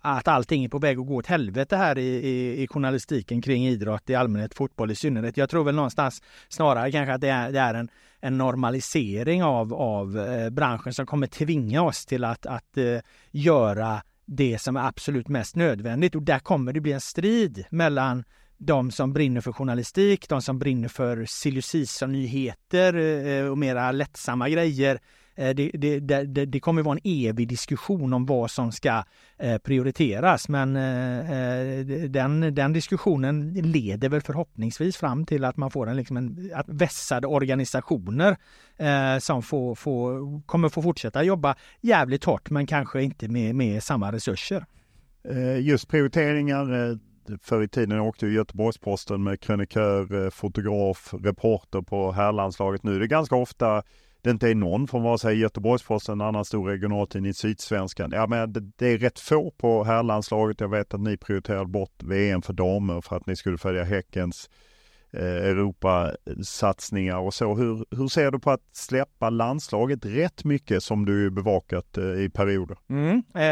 att 0.00 0.28
allting 0.28 0.64
är 0.64 0.68
på 0.68 0.78
väg 0.78 0.98
att 0.98 1.06
gå 1.06 1.16
åt 1.16 1.26
helvete 1.26 1.76
här 1.76 1.98
i, 1.98 2.06
i, 2.06 2.62
i 2.62 2.66
journalistiken 2.68 3.42
kring 3.42 3.66
idrott 3.66 4.10
i 4.10 4.14
allmänhet, 4.14 4.54
fotboll 4.54 4.90
i 4.90 4.94
synnerhet. 4.94 5.36
Jag 5.36 5.50
tror 5.50 5.64
väl 5.64 5.74
någonstans 5.74 6.22
snarare 6.48 6.92
kanske 6.92 7.14
att 7.14 7.20
det 7.20 7.28
är, 7.28 7.52
det 7.52 7.60
är 7.60 7.74
en, 7.74 7.88
en 8.20 8.38
normalisering 8.38 9.42
av, 9.42 9.74
av 9.74 10.18
branschen 10.50 10.94
som 10.94 11.06
kommer 11.06 11.26
tvinga 11.26 11.82
oss 11.82 12.06
till 12.06 12.24
att, 12.24 12.46
att 12.46 12.78
göra 13.30 14.02
det 14.26 14.58
som 14.58 14.76
är 14.76 14.88
absolut 14.88 15.28
mest 15.28 15.56
nödvändigt 15.56 16.14
och 16.14 16.22
där 16.22 16.38
kommer 16.38 16.72
det 16.72 16.80
bli 16.80 16.92
en 16.92 17.00
strid 17.00 17.64
mellan 17.70 18.24
de 18.64 18.90
som 18.90 19.12
brinner 19.12 19.40
för 19.40 19.52
journalistik, 19.52 20.28
de 20.28 20.42
som 20.42 20.58
brinner 20.58 20.88
för 20.88 21.24
silly 21.24 21.62
nyheter 22.06 22.94
eh, 23.26 23.46
och 23.46 23.58
mera 23.58 23.92
lättsamma 23.92 24.48
grejer. 24.48 24.98
Eh, 25.36 25.54
det, 25.54 25.70
det, 25.74 26.00
det, 26.00 26.46
det, 26.46 26.60
kommer 26.60 26.82
vara 26.82 26.98
en 27.02 27.28
evig 27.28 27.48
diskussion 27.48 28.12
om 28.12 28.26
vad 28.26 28.50
som 28.50 28.72
ska 28.72 29.04
eh, 29.38 29.58
prioriteras 29.58 30.48
men 30.48 30.74
den, 32.12 32.54
den 32.54 32.72
diskussionen 32.72 33.52
leder 33.54 34.08
väl 34.08 34.20
förhoppningsvis 34.20 34.96
fram 34.96 35.26
till 35.26 35.44
att 35.44 35.56
man 35.56 35.70
får 35.70 35.88
en, 35.88 35.96
liksom 35.96 36.16
en 36.16 36.50
att 36.54 36.68
vässade 36.68 37.26
organisationer 37.26 38.36
som 39.20 39.42
får, 39.42 39.74
får, 39.74 40.42
kommer 40.46 40.68
få 40.68 40.82
fortsätta 40.82 41.22
jobba 41.22 41.54
jävligt 41.80 42.24
hårt 42.24 42.50
men 42.50 42.66
kanske 42.66 43.02
inte 43.02 43.28
med, 43.28 43.54
med 43.54 43.82
samma 43.82 44.12
resurser. 44.12 44.66
Just 45.60 45.88
prioriteringar 45.88 46.98
förr 47.42 47.62
i 47.62 47.68
tiden 47.68 48.00
åkte 48.00 48.26
ju 48.26 48.32
Göteborgs-Posten 48.32 49.22
med 49.22 49.40
krönikör, 49.40 50.24
eh, 50.24 50.30
fotograf, 50.30 51.14
reporter 51.22 51.82
på 51.82 52.12
herrlandslaget. 52.12 52.82
Nu 52.82 52.94
är 52.94 53.00
det 53.00 53.06
ganska 53.06 53.36
ofta 53.36 53.82
det 54.24 54.30
inte 54.30 54.50
är 54.50 54.54
någon 54.54 54.88
från 54.88 55.02
vare 55.02 55.18
sig 55.18 55.38
Göteborgs-Posten 55.38 56.20
eller 56.20 56.28
annan 56.28 56.44
stor 56.44 56.68
regionaltidning, 56.68 57.34
Sydsvenskan. 57.34 58.10
Ja, 58.14 58.26
men 58.26 58.52
det, 58.52 58.60
det, 58.76 58.86
är 58.86 58.98
rätt 58.98 59.20
få 59.20 59.50
på 59.50 59.84
herrlandslaget. 59.84 60.60
Jag 60.60 60.68
vet 60.68 60.94
att 60.94 61.00
ni 61.00 61.16
prioriterade 61.16 61.66
bort 61.66 62.02
VM 62.02 62.42
för 62.42 62.52
damer 62.52 63.00
för 63.00 63.16
att 63.16 63.26
ni 63.26 63.36
skulle 63.36 63.58
följa 63.58 63.84
Häckens 63.84 64.50
Eh, 65.16 65.48
Europasatsningar 65.48 67.18
och 67.18 67.34
så. 67.34 67.54
Hur, 67.54 67.84
hur 67.96 68.08
ser 68.08 68.30
du 68.30 68.38
på 68.38 68.50
att 68.50 68.60
släppa 68.72 69.30
landslaget 69.30 70.06
rätt 70.06 70.44
mycket 70.44 70.82
som 70.82 71.04
du 71.04 71.30
bevakat 71.30 71.98
eh, 71.98 72.04
i 72.04 72.30
perioder? 72.34 72.78
Mm. 72.90 73.22
Eh, 73.34 73.44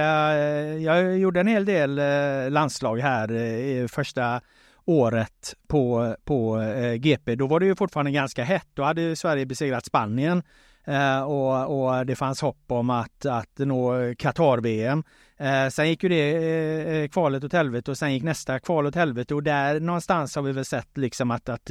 jag 0.84 1.18
gjorde 1.18 1.40
en 1.40 1.46
hel 1.46 1.64
del 1.64 1.98
eh, 1.98 2.50
landslag 2.50 2.98
här 2.98 3.32
i 3.32 3.88
första 3.88 4.40
året 4.84 5.54
på, 5.68 6.16
på 6.24 6.60
GP. 6.98 7.34
Då 7.34 7.46
var 7.46 7.60
det 7.60 7.66
ju 7.66 7.76
fortfarande 7.76 8.10
ganska 8.10 8.44
hett. 8.44 8.68
Då 8.74 8.82
hade 8.82 9.16
Sverige 9.16 9.46
besegrat 9.46 9.86
Spanien 9.86 10.42
Eh, 10.84 11.22
och, 11.22 11.84
och, 11.84 12.06
det 12.06 12.16
fanns 12.16 12.40
hopp 12.40 12.64
om 12.66 12.90
att, 12.90 13.26
att 13.26 13.58
nå 13.58 14.14
Qatar-VM. 14.18 15.04
Eh, 15.36 15.68
sen 15.68 15.88
gick 15.88 16.02
ju 16.02 16.08
det 16.08 17.02
eh, 17.02 17.08
kvalet 17.08 17.44
åt 17.44 17.52
helvete 17.52 17.90
och 17.90 17.98
sen 17.98 18.14
gick 18.14 18.22
nästa 18.22 18.58
kval 18.58 18.86
åt 18.86 18.94
helvete 18.94 19.34
och 19.34 19.42
där 19.42 19.80
någonstans 19.80 20.36
har 20.36 20.42
vi 20.42 20.52
väl 20.52 20.64
sett 20.64 20.98
liksom 20.98 21.30
att, 21.30 21.48
att 21.48 21.70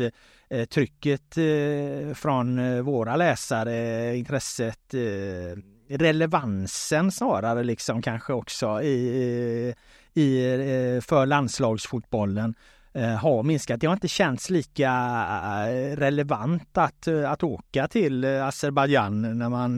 eh, 0.49 0.65
trycket 0.65 1.37
eh, 1.37 2.13
från 2.13 2.59
eh, 2.59 2.81
våra 2.81 3.15
läsare, 3.15 4.17
intresset 4.17 4.93
eh, 4.93 5.61
relevansen 5.97 7.11
snarare 7.11 7.63
liksom 7.63 8.01
kanske 8.01 8.33
också 8.33 8.81
i, 8.81 9.73
i, 10.13 11.01
för 11.03 11.25
landslagsfotbollen 11.25 12.55
har 12.99 13.43
minskat. 13.43 13.81
Det 13.81 13.87
har 13.87 13.93
inte 13.93 14.07
känts 14.07 14.49
lika 14.49 14.91
eh, 15.67 15.95
relevant 15.95 16.77
att, 16.77 17.07
eh, 17.07 17.31
att 17.31 17.43
åka 17.43 17.87
till 17.87 18.25
Azerbajdzjan 18.25 19.37
när, 19.37 19.49
man, 19.49 19.77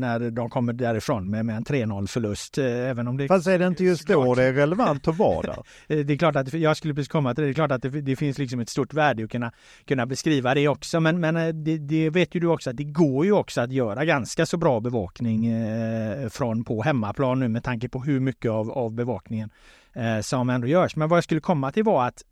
när 0.00 0.30
de 0.30 0.50
kommer 0.50 0.72
därifrån 0.72 1.30
med, 1.30 1.46
med 1.46 1.56
en 1.56 1.64
3-0 1.64 2.06
förlust. 2.06 2.58
Även 2.58 3.08
om 3.08 3.16
det, 3.16 3.28
Fast 3.28 3.46
är 3.46 3.58
det 3.58 3.66
inte 3.66 3.84
just 3.84 4.08
då 4.08 4.34
det 4.34 4.44
är 4.44 4.52
relevant 4.52 5.08
att 5.08 5.18
vara 5.18 5.42
där? 5.42 5.62
det 6.04 6.12
är 6.12 6.18
klart 6.18 6.36
att, 6.36 6.52
jag 6.52 6.76
skulle 6.76 6.94
precis 6.94 7.08
komma 7.08 7.34
till 7.34 7.42
det, 7.42 7.48
det 7.48 7.52
är 7.52 7.54
klart 7.54 7.72
att 7.72 7.82
det, 7.82 7.88
det 7.88 8.16
finns 8.16 8.38
liksom 8.38 8.60
ett 8.60 8.68
stort 8.68 8.94
värde 8.94 9.24
att 9.24 9.30
kunna, 9.30 9.52
kunna 9.84 10.06
beskriva 10.06 10.54
det 10.54 10.68
också. 10.68 11.00
Men, 11.00 11.20
men 11.20 11.64
det, 11.64 11.78
det, 11.78 12.10
vet 12.10 12.34
ju 12.34 12.40
du 12.40 12.46
också 12.46 12.70
att 12.70 12.76
det 12.76 12.84
går 12.84 13.24
ju 13.24 13.32
också 13.32 13.60
att 13.60 13.72
göra 13.72 14.04
ganska 14.04 14.46
så 14.46 14.56
bra 14.56 14.80
bevakning 14.80 15.46
eh, 15.46 16.28
från 16.28 16.64
på 16.64 16.82
hemmaplan 16.82 17.40
nu 17.40 17.48
med 17.48 17.64
tanke 17.64 17.88
på 17.88 18.02
hur 18.02 18.20
mycket 18.20 18.50
av, 18.50 18.70
av 18.70 18.92
bevakningen 18.92 19.50
eh, 19.92 20.20
som 20.20 20.50
ändå 20.50 20.66
görs. 20.66 20.96
Men 20.96 21.08
vad 21.08 21.16
jag 21.16 21.24
skulle 21.24 21.40
komma 21.40 21.72
till 21.72 21.84
var 21.84 22.06
att 22.06 22.22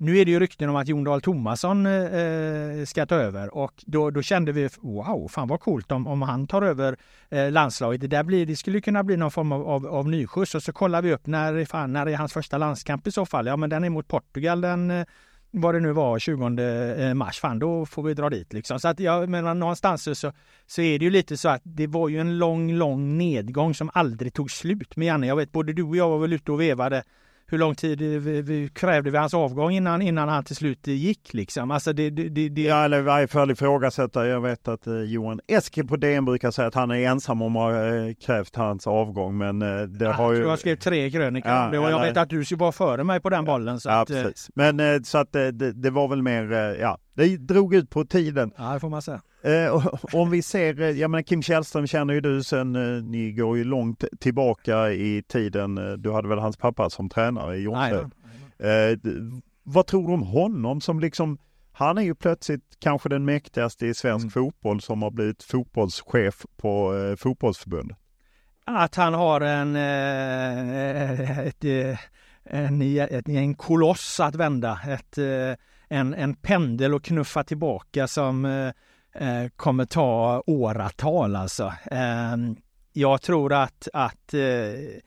nu 0.00 0.18
är 0.18 0.24
det 0.24 0.30
ju 0.30 0.40
rykten 0.40 0.68
om 0.68 0.76
att 0.76 0.88
Jon 0.88 1.04
Dahl 1.04 1.20
Tomasson 1.20 1.86
eh, 1.86 1.92
eh, 1.92 2.84
ska 2.84 3.06
ta 3.06 3.14
över 3.14 3.54
och 3.54 3.84
då, 3.86 4.10
då, 4.10 4.22
kände 4.22 4.52
vi 4.52 4.68
wow, 4.80 5.28
fan 5.28 5.48
vad 5.48 5.60
coolt 5.60 5.92
om, 5.92 6.06
om 6.06 6.22
han 6.22 6.46
tar 6.46 6.62
över 6.62 6.96
eh, 7.28 7.50
landslaget. 7.50 8.00
Det, 8.00 8.06
där 8.06 8.22
blir, 8.22 8.46
det 8.46 8.56
skulle 8.56 8.80
kunna 8.80 9.02
bli 9.04 9.16
någon 9.16 9.30
form 9.30 9.52
av, 9.52 9.68
av, 9.68 9.86
av 9.86 10.08
nyskjuts 10.08 10.54
och 10.54 10.62
så 10.62 10.72
kollar 10.72 11.02
vi 11.02 11.12
upp 11.12 11.26
när, 11.26 11.64
fan, 11.64 11.92
när 11.92 12.06
är 12.06 12.16
hans 12.16 12.32
första 12.32 12.58
landskamp 12.58 13.06
i 13.06 13.12
så 13.12 13.26
fall? 13.26 13.46
Ja, 13.46 13.56
men 13.56 13.70
den 13.70 13.84
är 13.84 13.90
mot 13.90 14.08
Portugal 14.08 14.60
den 14.60 14.90
eh, 14.90 15.04
vad 15.50 15.74
det 15.74 15.80
nu 15.80 15.92
var 15.92 16.18
20 16.18 16.46
eh, 16.46 17.14
mars, 17.14 17.40
fan 17.40 17.58
då 17.58 17.86
får 17.86 18.02
vi 18.02 18.14
dra 18.14 18.30
dit 18.30 18.52
liksom. 18.52 18.80
Så 18.80 18.88
att 18.88 19.00
jag 19.00 19.28
menar 19.28 19.54
någonstans 19.54 20.18
så, 20.18 20.32
så 20.66 20.82
är 20.82 20.98
det 20.98 21.04
ju 21.04 21.10
lite 21.10 21.36
så 21.36 21.48
att 21.48 21.62
det 21.64 21.86
var 21.86 22.08
ju 22.08 22.20
en 22.20 22.38
lång, 22.38 22.72
lång 22.72 23.18
nedgång 23.18 23.74
som 23.74 23.90
aldrig 23.94 24.34
tog 24.34 24.50
slut 24.50 24.96
med 24.96 25.06
Janne. 25.06 25.26
Jag 25.26 25.36
vet 25.36 25.52
både 25.52 25.72
du 25.72 25.82
och 25.82 25.96
jag 25.96 26.08
var 26.08 26.18
väl 26.18 26.32
ute 26.32 26.52
och 26.52 26.60
vevade 26.60 27.02
hur 27.50 27.58
lång 27.58 27.74
tid 27.74 28.00
vi, 28.00 28.42
vi 28.42 28.68
krävde 28.68 29.10
vi 29.10 29.18
hans 29.18 29.34
avgång 29.34 29.70
innan, 29.72 30.02
innan 30.02 30.28
han 30.28 30.44
till 30.44 30.56
slut 30.56 30.86
gick 30.86 31.34
liksom? 31.34 31.70
Alltså 31.70 31.92
det, 31.92 32.10
det, 32.10 32.48
det... 32.48 32.62
Ja, 32.62 32.84
eller 32.84 32.98
i 32.98 33.02
varje 33.02 33.28
fall 33.28 33.50
ifrågasätta. 33.50 34.26
Jag 34.26 34.40
vet 34.40 34.68
att 34.68 34.86
eh, 34.86 34.94
Johan 34.94 35.40
Eske 35.46 35.84
på 35.84 35.96
DN 35.96 36.24
brukar 36.24 36.50
säga 36.50 36.68
att 36.68 36.74
han 36.74 36.90
är 36.90 37.08
ensam 37.08 37.42
om 37.42 37.56
att 37.56 37.62
ha 37.62 37.86
eh, 37.86 38.14
krävt 38.14 38.56
hans 38.56 38.86
avgång, 38.86 39.38
men 39.38 39.62
eh, 39.62 39.82
det 39.82 40.04
ja, 40.04 40.12
har 40.12 40.32
ju... 40.32 40.42
Jag 40.42 40.58
skrev 40.58 40.76
tre 40.76 41.10
krönikor 41.10 41.50
ja, 41.50 41.68
och 41.80 41.90
jag 41.90 42.00
vet 42.00 42.16
att 42.16 42.30
du 42.30 42.44
var 42.56 42.72
före 42.72 43.04
mig 43.04 43.20
på 43.20 43.30
den 43.30 43.44
bollen. 43.44 43.80
Så 43.80 43.88
ja, 43.88 44.00
att, 44.00 44.08
precis. 44.08 44.50
Men 44.54 44.80
eh, 44.80 45.00
så 45.02 45.18
att 45.18 45.32
det, 45.32 45.72
det, 45.72 45.90
var 45.90 46.08
väl 46.08 46.22
mer, 46.22 46.52
eh, 46.52 46.58
ja, 46.58 46.98
det 47.14 47.36
drog 47.36 47.74
ut 47.74 47.90
på 47.90 48.04
tiden. 48.04 48.52
Ja, 48.56 48.72
det 48.72 48.80
får 48.80 48.88
man 48.88 49.02
säga. 49.02 49.20
Eh, 49.42 49.86
om 50.12 50.30
vi 50.30 50.42
ser, 50.42 50.80
eh, 50.80 50.90
jag 50.90 51.10
menar 51.10 51.22
Kim 51.22 51.42
Källström 51.42 51.86
känner 51.86 52.14
ju 52.14 52.20
du 52.20 52.42
sen, 52.42 52.76
eh, 52.76 53.02
ni 53.02 53.32
går 53.32 53.58
ju 53.58 53.64
långt 53.64 54.04
tillbaka 54.20 54.90
i 54.90 55.22
tiden. 55.28 55.78
Eh, 55.78 55.92
du 55.92 56.12
hade 56.12 56.28
väl 56.28 56.38
hans 56.38 56.56
pappa 56.56 56.90
som 56.90 57.08
tränare 57.08 57.56
i 57.56 57.62
Jonsered. 57.62 58.10
Eh, 58.58 58.98
vad 59.62 59.86
tror 59.86 60.06
du 60.06 60.14
om 60.14 60.22
honom 60.22 60.80
som 60.80 61.00
liksom, 61.00 61.38
han 61.72 61.98
är 61.98 62.02
ju 62.02 62.14
plötsligt 62.14 62.76
kanske 62.78 63.08
den 63.08 63.24
mäktigaste 63.24 63.86
i 63.86 63.94
svensk 63.94 64.24
mm. 64.24 64.30
fotboll 64.30 64.80
som 64.80 65.02
har 65.02 65.10
blivit 65.10 65.42
fotbollschef 65.42 66.46
på 66.56 66.96
eh, 66.96 67.16
fotbollsförbundet. 67.16 67.96
Att 68.64 68.94
han 68.94 69.14
har 69.14 69.40
en, 69.40 69.76
eh, 69.76 71.38
ett, 71.38 71.64
en, 72.44 72.82
en, 72.82 73.36
en 73.36 73.54
koloss 73.54 74.20
att 74.20 74.34
vända, 74.34 74.80
ett, 74.88 75.18
en, 75.90 76.14
en 76.14 76.34
pendel 76.34 76.94
att 76.94 77.02
knuffa 77.02 77.44
tillbaka 77.44 78.08
som 78.08 78.44
eh, 78.44 78.68
eh 79.26 79.48
kommer 79.56 79.84
ta 79.84 80.42
åratal 80.46 81.36
alltså. 81.36 81.72
Eh, 81.90 82.36
jag 82.92 83.22
tror 83.22 83.52
att, 83.52 83.88
att 83.92 84.34
eh, 84.34 85.00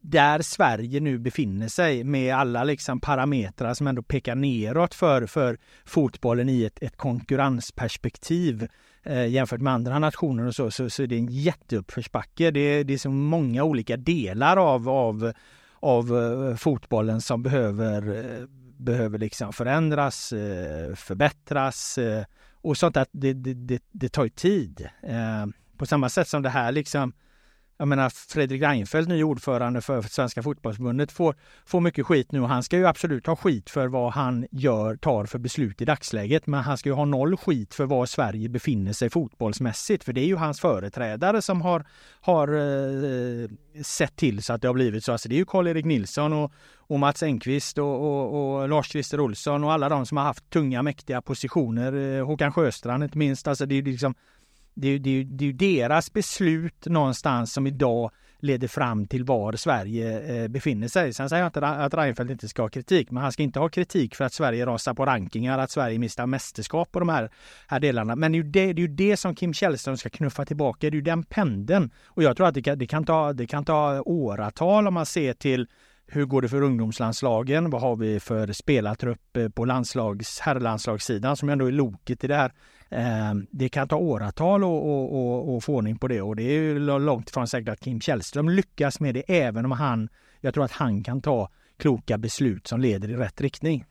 där 0.00 0.42
Sverige 0.42 1.00
nu 1.00 1.18
befinner 1.18 1.68
sig 1.68 2.04
med 2.04 2.34
alla 2.34 2.64
liksom 2.64 3.00
parametrar 3.00 3.74
som 3.74 3.86
ändå 3.86 4.02
pekar 4.02 4.34
neråt 4.34 4.94
för, 4.94 5.26
för 5.26 5.58
fotbollen 5.84 6.48
i 6.48 6.64
ett, 6.64 6.82
ett 6.82 6.96
konkurrensperspektiv 6.96 8.68
eh, 9.02 9.26
jämfört 9.26 9.60
med 9.60 9.72
andra 9.72 9.98
nationer 9.98 10.46
och 10.46 10.54
så, 10.54 10.70
så, 10.70 10.90
så 10.90 11.02
är 11.02 11.06
det 11.06 11.16
en 11.16 11.26
jätteuppförsbacke. 11.26 12.50
Det, 12.50 12.82
det 12.82 12.94
är 12.94 12.98
så 12.98 13.10
många 13.10 13.64
olika 13.64 13.96
delar 13.96 14.56
av, 14.56 14.88
av, 14.88 15.32
av 15.80 16.18
eh, 16.18 16.56
fotbollen 16.56 17.20
som 17.20 17.42
behöver, 17.42 18.16
eh, 18.16 18.46
behöver 18.78 19.18
liksom 19.18 19.52
förändras, 19.52 20.32
eh, 20.32 20.94
förbättras 20.94 21.98
eh, 21.98 22.24
och 22.54 22.76
sånt 22.76 22.94
där. 22.94 23.06
det, 23.12 23.32
det, 23.32 23.54
det, 23.54 23.82
det 23.92 24.08
tar 24.08 24.24
ju 24.24 24.30
tid. 24.30 24.88
Eh, 25.02 25.46
på 25.76 25.86
samma 25.86 26.08
sätt 26.08 26.28
som 26.28 26.42
det 26.42 26.48
här 26.48 26.72
liksom 26.72 27.12
jag 27.78 27.88
menar 27.88 28.10
Fredrik 28.10 28.62
Reinfeldt, 28.62 29.08
ny 29.08 29.24
ordförande 29.24 29.80
för 29.80 30.02
Svenska 30.02 30.42
fotbollsförbundet, 30.42 31.12
får, 31.12 31.34
får 31.66 31.80
mycket 31.80 32.06
skit 32.06 32.32
nu 32.32 32.40
och 32.40 32.48
han 32.48 32.62
ska 32.62 32.76
ju 32.76 32.86
absolut 32.86 33.26
ha 33.26 33.36
skit 33.36 33.70
för 33.70 33.88
vad 33.88 34.12
han 34.12 34.46
gör, 34.50 34.96
tar 34.96 35.26
för 35.26 35.38
beslut 35.38 35.82
i 35.82 35.84
dagsläget. 35.84 36.46
Men 36.46 36.60
han 36.60 36.78
ska 36.78 36.88
ju 36.88 36.94
ha 36.94 37.04
noll 37.04 37.36
skit 37.36 37.74
för 37.74 37.84
var 37.84 38.06
Sverige 38.06 38.48
befinner 38.48 38.92
sig 38.92 39.10
fotbollsmässigt. 39.10 40.04
För 40.04 40.12
det 40.12 40.20
är 40.20 40.26
ju 40.26 40.36
hans 40.36 40.60
företrädare 40.60 41.42
som 41.42 41.62
har, 41.62 41.86
har 42.20 42.48
eh, 42.48 43.48
sett 43.82 44.16
till 44.16 44.42
så 44.42 44.52
att 44.52 44.62
det 44.62 44.68
har 44.68 44.74
blivit 44.74 45.04
så. 45.04 45.12
Alltså 45.12 45.28
det 45.28 45.34
är 45.34 45.38
ju 45.38 45.44
Karl-Erik 45.44 45.84
Nilsson 45.84 46.32
och, 46.32 46.52
och 46.76 46.98
Mats 46.98 47.22
Engqvist 47.22 47.78
och, 47.78 48.00
och, 48.00 48.60
och 48.60 48.68
Lars-Christer 48.68 49.20
Olsson 49.20 49.64
och 49.64 49.72
alla 49.72 49.88
de 49.88 50.06
som 50.06 50.16
har 50.16 50.24
haft 50.24 50.50
tunga 50.50 50.82
mäktiga 50.82 51.22
positioner. 51.22 52.18
Eh, 52.18 52.26
Håkan 52.26 52.52
Sjöstrand 52.52 53.04
inte 53.04 53.18
minst. 53.18 53.48
Alltså 53.48 53.66
det 53.66 53.74
är 53.74 53.82
liksom 53.82 54.14
det 54.80 54.88
är, 54.88 54.98
det, 54.98 55.24
det 55.24 55.48
är 55.48 55.52
deras 55.52 56.12
beslut 56.12 56.86
någonstans 56.86 57.52
som 57.52 57.66
idag 57.66 58.10
leder 58.40 58.68
fram 58.68 59.06
till 59.06 59.24
var 59.24 59.52
Sverige 59.52 60.20
eh, 60.42 60.48
befinner 60.48 60.88
sig. 60.88 61.14
Sen 61.14 61.28
säger 61.28 61.42
jag 61.42 61.48
inte 61.48 61.66
att 61.66 61.94
Reinfeldt 61.94 62.32
inte 62.32 62.48
ska 62.48 62.62
ha 62.62 62.68
kritik, 62.68 63.10
men 63.10 63.22
han 63.22 63.32
ska 63.32 63.42
inte 63.42 63.58
ha 63.58 63.68
kritik 63.68 64.14
för 64.14 64.24
att 64.24 64.32
Sverige 64.32 64.66
rasar 64.66 64.94
på 64.94 65.06
rankingar, 65.06 65.58
att 65.58 65.70
Sverige 65.70 65.98
missar 65.98 66.26
mästerskap 66.26 66.92
på 66.92 66.98
de 66.98 67.08
här, 67.08 67.30
här 67.66 67.80
delarna. 67.80 68.16
Men 68.16 68.32
det 68.32 68.38
är, 68.38 68.42
ju 68.42 68.50
det, 68.50 68.72
det 68.72 68.82
är 68.82 68.88
ju 68.88 68.94
det 68.94 69.16
som 69.16 69.34
Kim 69.34 69.54
Källström 69.54 69.96
ska 69.96 70.08
knuffa 70.08 70.44
tillbaka, 70.44 70.78
det 70.80 70.86
är 70.86 70.98
ju 70.98 71.00
den 71.00 71.22
pendeln. 71.22 71.90
Och 72.06 72.22
jag 72.22 72.36
tror 72.36 72.46
att 72.46 72.54
det 72.54 72.62
kan, 72.62 72.78
det 72.78 72.86
kan, 72.86 73.04
ta, 73.04 73.32
det 73.32 73.46
kan 73.46 73.64
ta 73.64 74.02
åratal 74.02 74.86
om 74.86 74.94
man 74.94 75.06
ser 75.06 75.32
till 75.32 75.66
hur 76.10 76.24
går 76.24 76.42
det 76.42 76.48
för 76.48 76.62
ungdomslandslagen? 76.62 77.70
Vad 77.70 77.80
har 77.80 77.96
vi 77.96 78.20
för 78.20 78.52
spelartrupp 78.52 79.36
eh, 79.36 79.48
på 79.48 79.64
landslags, 79.64 80.40
herrlandslagssidan 80.40 81.36
som 81.36 81.48
ändå 81.48 81.66
är 81.66 81.72
loket 81.72 82.24
i 82.24 82.26
det 82.26 82.36
här? 82.36 82.52
Eh, 82.90 83.34
det 83.50 83.68
kan 83.68 83.88
ta 83.88 83.96
åratal 83.96 84.60
att 85.56 85.64
få 85.64 85.74
ordning 85.74 85.98
på 85.98 86.08
det 86.08 86.22
och 86.22 86.36
det 86.36 86.42
är 86.42 86.60
ju 86.60 86.78
långt 86.78 87.30
ifrån 87.30 87.48
säkert 87.48 87.68
att 87.68 87.80
Kim 87.80 88.00
Källström 88.00 88.48
lyckas 88.48 89.00
med 89.00 89.14
det 89.14 89.22
även 89.28 89.64
om 89.64 89.72
han, 89.72 90.08
jag 90.40 90.54
tror 90.54 90.64
att 90.64 90.72
han 90.72 91.02
kan 91.02 91.20
ta 91.20 91.48
kloka 91.76 92.18
beslut 92.18 92.66
som 92.66 92.80
leder 92.80 93.08
i 93.08 93.16
rätt 93.16 93.40
riktning. 93.40 93.84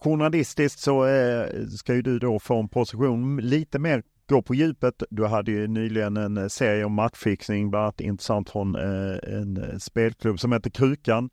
Journalistiskt 0.00 0.80
så 0.80 1.06
eh, 1.06 1.66
ska 1.76 1.94
ju 1.94 2.02
du 2.02 2.18
då 2.18 2.38
få 2.38 2.60
en 2.60 2.68
position 2.68 3.36
lite 3.36 3.78
mer 3.78 4.02
gå 4.28 4.42
på 4.42 4.54
djupet. 4.54 5.02
Du 5.10 5.26
hade 5.26 5.50
ju 5.50 5.66
nyligen 5.66 6.16
en 6.16 6.36
eh, 6.36 6.46
serie 6.46 6.84
om 6.84 6.92
matchfixning, 6.92 7.70
bland 7.70 7.82
annat 7.82 8.00
intressant 8.00 8.50
från 8.50 8.74
eh, 8.74 9.34
en 9.34 9.80
spelklubb 9.80 10.40
som 10.40 10.52
heter 10.52 10.70
Krukan 10.70 11.30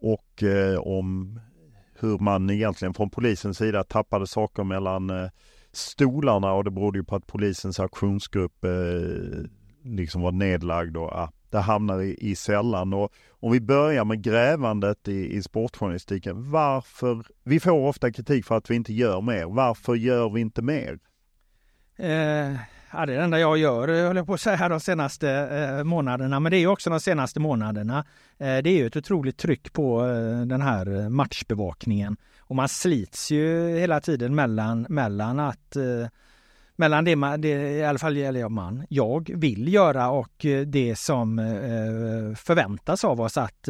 och 0.00 0.42
om 0.78 1.40
hur 2.00 2.18
man 2.18 2.50
egentligen 2.50 2.94
från 2.94 3.10
polisens 3.10 3.58
sida 3.58 3.84
tappade 3.84 4.26
saker 4.26 4.64
mellan 4.64 5.10
eh, 5.10 5.30
stolarna 5.72 6.52
och 6.52 6.64
det 6.64 6.70
berodde 6.70 6.98
ju 6.98 7.04
på 7.04 7.16
att 7.16 7.26
polisens 7.26 7.80
aktionsgrupp 7.80 8.64
eh, 8.64 8.70
liksom 9.84 10.22
var 10.22 10.32
nedlagd 10.32 10.96
och 10.96 11.12
ah, 11.12 11.32
det 11.50 11.58
hamnar 11.58 12.02
i, 12.02 12.16
i 12.30 12.36
sällan. 12.36 12.92
Och 12.92 13.12
om 13.28 13.52
vi 13.52 13.60
börjar 13.60 14.04
med 14.04 14.22
grävandet 14.22 15.08
i, 15.08 15.36
i 15.36 15.42
sportjournalistiken. 15.42 16.50
Varför? 16.50 17.26
Vi 17.44 17.60
får 17.60 17.88
ofta 17.88 18.12
kritik 18.12 18.44
för 18.44 18.56
att 18.56 18.70
vi 18.70 18.74
inte 18.74 18.92
gör 18.92 19.20
mer. 19.20 19.44
Varför 19.44 19.94
gör 19.94 20.30
vi 20.30 20.40
inte 20.40 20.62
mer? 20.62 20.98
Eh, 21.96 22.56
ja, 22.96 23.06
det 23.06 23.12
är 23.12 23.16
det 23.16 23.24
enda 23.24 23.38
jag 23.38 23.58
gör, 23.58 23.88
eh, 23.88 24.06
höll 24.06 24.16
jag 24.16 24.26
på 24.26 24.34
att 24.34 24.40
säga, 24.40 24.68
de 24.68 24.80
senaste 24.80 25.30
eh, 25.30 25.84
månaderna. 25.84 26.40
Men 26.40 26.50
det 26.50 26.56
är 26.56 26.60
ju 26.60 26.66
också 26.66 26.90
de 26.90 27.00
senaste 27.00 27.40
månaderna. 27.40 27.98
Eh, 28.38 28.56
det 28.62 28.70
är 28.70 28.76
ju 28.76 28.86
ett 28.86 28.96
otroligt 28.96 29.38
tryck 29.38 29.72
på 29.72 30.06
eh, 30.06 30.46
den 30.46 30.62
här 30.62 31.00
eh, 31.00 31.08
matchbevakningen. 31.08 32.16
Och 32.40 32.56
man 32.56 32.68
slits 32.68 33.30
ju 33.30 33.78
hela 33.78 34.00
tiden 34.00 34.34
mellan, 34.34 34.86
mellan 34.88 35.40
att 35.40 35.76
eh, 35.76 36.08
mellan 36.78 37.04
det, 37.04 37.16
man, 37.16 37.40
det 37.40 37.48
i 37.48 37.84
alla 37.84 37.98
fall 37.98 38.16
gäller 38.16 38.40
jag 38.40 38.50
man, 38.50 38.86
jag 38.88 39.30
vill 39.34 39.72
göra 39.72 40.10
och 40.10 40.46
eh, 40.46 40.60
det 40.60 40.98
som 40.98 41.36
förväntas 42.38 43.04
av 43.04 43.20
oss 43.20 43.36
att 43.36 43.68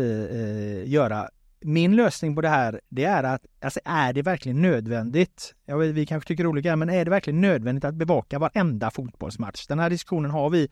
göra 0.84 1.28
min 1.60 1.96
lösning 1.96 2.34
på 2.34 2.40
det 2.40 2.48
här, 2.48 2.80
det 2.88 3.04
är 3.04 3.22
att 3.22 3.46
alltså 3.60 3.80
är 3.84 4.12
det 4.12 4.22
verkligen 4.22 4.62
nödvändigt? 4.62 5.54
Ja, 5.66 5.76
vi 5.76 6.06
kanske 6.06 6.28
tycker 6.28 6.46
olika, 6.46 6.76
men 6.76 6.90
är 6.90 7.04
det 7.04 7.10
verkligen 7.10 7.40
nödvändigt 7.40 7.84
att 7.84 7.94
bevaka 7.94 8.38
varenda 8.38 8.90
fotbollsmatch? 8.90 9.66
Den 9.66 9.78
här 9.78 9.90
diskussionen 9.90 10.30
har 10.30 10.50
vi, 10.50 10.68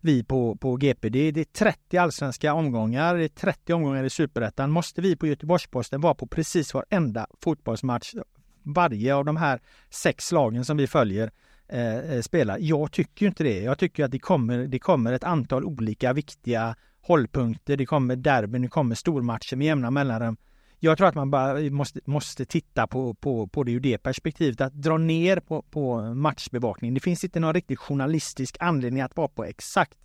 vi 0.00 0.24
på, 0.24 0.56
på 0.56 0.76
GP. 0.76 1.08
Det 1.08 1.18
är, 1.18 1.32
det 1.32 1.40
är 1.40 1.44
30 1.44 1.96
allsvenska 1.98 2.54
omgångar, 2.54 3.14
det 3.14 3.24
är 3.24 3.28
30 3.28 3.72
omgångar 3.72 4.04
i 4.04 4.10
superettan. 4.10 4.70
Måste 4.70 5.00
vi 5.00 5.16
på 5.16 5.26
Göteborgs-Posten 5.26 6.00
vara 6.00 6.14
på 6.14 6.26
precis 6.26 6.74
varenda 6.74 7.26
fotbollsmatch 7.40 8.14
varje 8.62 9.14
av 9.14 9.24
de 9.24 9.36
här 9.36 9.60
sex 9.90 10.32
lagen 10.32 10.64
som 10.64 10.76
vi 10.76 10.86
följer 10.86 11.30
eh, 11.68 11.96
eh 11.96 12.20
spela. 12.20 12.58
Jag 12.58 12.92
tycker 12.92 13.26
inte 13.26 13.44
det. 13.44 13.60
Jag 13.60 13.78
tycker 13.78 14.04
att 14.04 14.10
det 14.10 14.18
kommer, 14.18 14.58
det 14.58 14.78
kommer 14.78 15.12
ett 15.12 15.24
antal 15.24 15.64
olika 15.64 16.12
viktiga 16.12 16.76
hållpunkter. 17.06 17.76
Det 17.76 17.86
kommer 17.86 18.16
derbyn, 18.16 18.62
det 18.62 18.68
kommer 18.68 18.94
stormatcher 18.94 19.56
med 19.56 19.66
jämna 19.66 19.90
mellanrum. 19.90 20.36
Jag 20.78 20.98
tror 20.98 21.08
att 21.08 21.14
man 21.14 21.30
bara 21.30 21.70
måste, 21.70 22.00
måste 22.04 22.44
titta 22.44 22.86
på, 22.86 23.14
på, 23.14 23.46
på 23.46 23.64
det 23.64 23.72
ur 23.72 23.80
det 23.80 23.98
perspektivet, 23.98 24.60
att 24.60 24.72
dra 24.72 24.98
ner 24.98 25.40
på, 25.40 25.62
på 25.62 26.14
matchbevakning. 26.14 26.94
Det 26.94 27.00
finns 27.00 27.24
inte 27.24 27.40
någon 27.40 27.54
riktigt 27.54 27.78
journalistisk 27.78 28.56
anledning 28.60 29.00
att 29.02 29.16
vara 29.16 29.28
på 29.28 29.44
exakt 29.44 29.98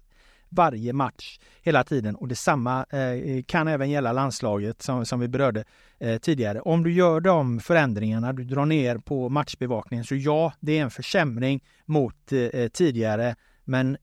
varje 0.50 0.94
match 0.94 1.40
hela 1.62 1.84
tiden 1.84 2.16
och 2.16 2.28
detsamma 2.28 2.86
eh, 2.90 3.44
kan 3.44 3.68
även 3.68 3.90
gälla 3.90 4.12
landslaget 4.12 4.82
som, 4.82 5.06
som 5.06 5.20
vi 5.20 5.28
berörde 5.28 5.64
eh, 6.00 6.18
tidigare. 6.18 6.62
Om 6.62 6.84
du 6.84 6.94
gör 6.94 7.20
de 7.20 7.60
förändringarna, 7.60 8.34
du 8.34 8.44
drar 8.44 8.66
ner 8.66 8.98
på 8.98 9.30
matchbevakningen, 9.30 10.06
så 10.06 10.16
ja, 10.16 10.54
det 10.60 10.78
är 10.78 10.84
en 10.84 10.92
försämring 10.92 11.64
mot 11.86 12.32
eh, 12.32 12.68
tidigare, 12.68 13.36
men 13.64 13.98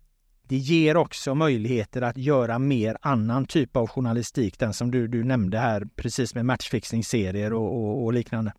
det 0.49 0.57
ger 0.57 0.97
också 0.97 1.35
möjligheter 1.35 2.03
att 2.03 2.17
göra 2.17 2.59
mer 2.59 2.97
annan 3.01 3.47
typ 3.47 3.77
av 3.77 3.87
journalistik, 3.87 4.59
den 4.59 4.75
som 4.75 4.91
du, 4.91 5.09
du 5.09 5.25
nämnde 5.25 5.59
här 5.59 5.87
precis 5.97 6.35
med 6.35 6.47
matchfixningsserier 6.47 7.53
och, 7.53 7.77
och, 7.77 8.05
och 8.05 8.13
liknande. 8.13 8.53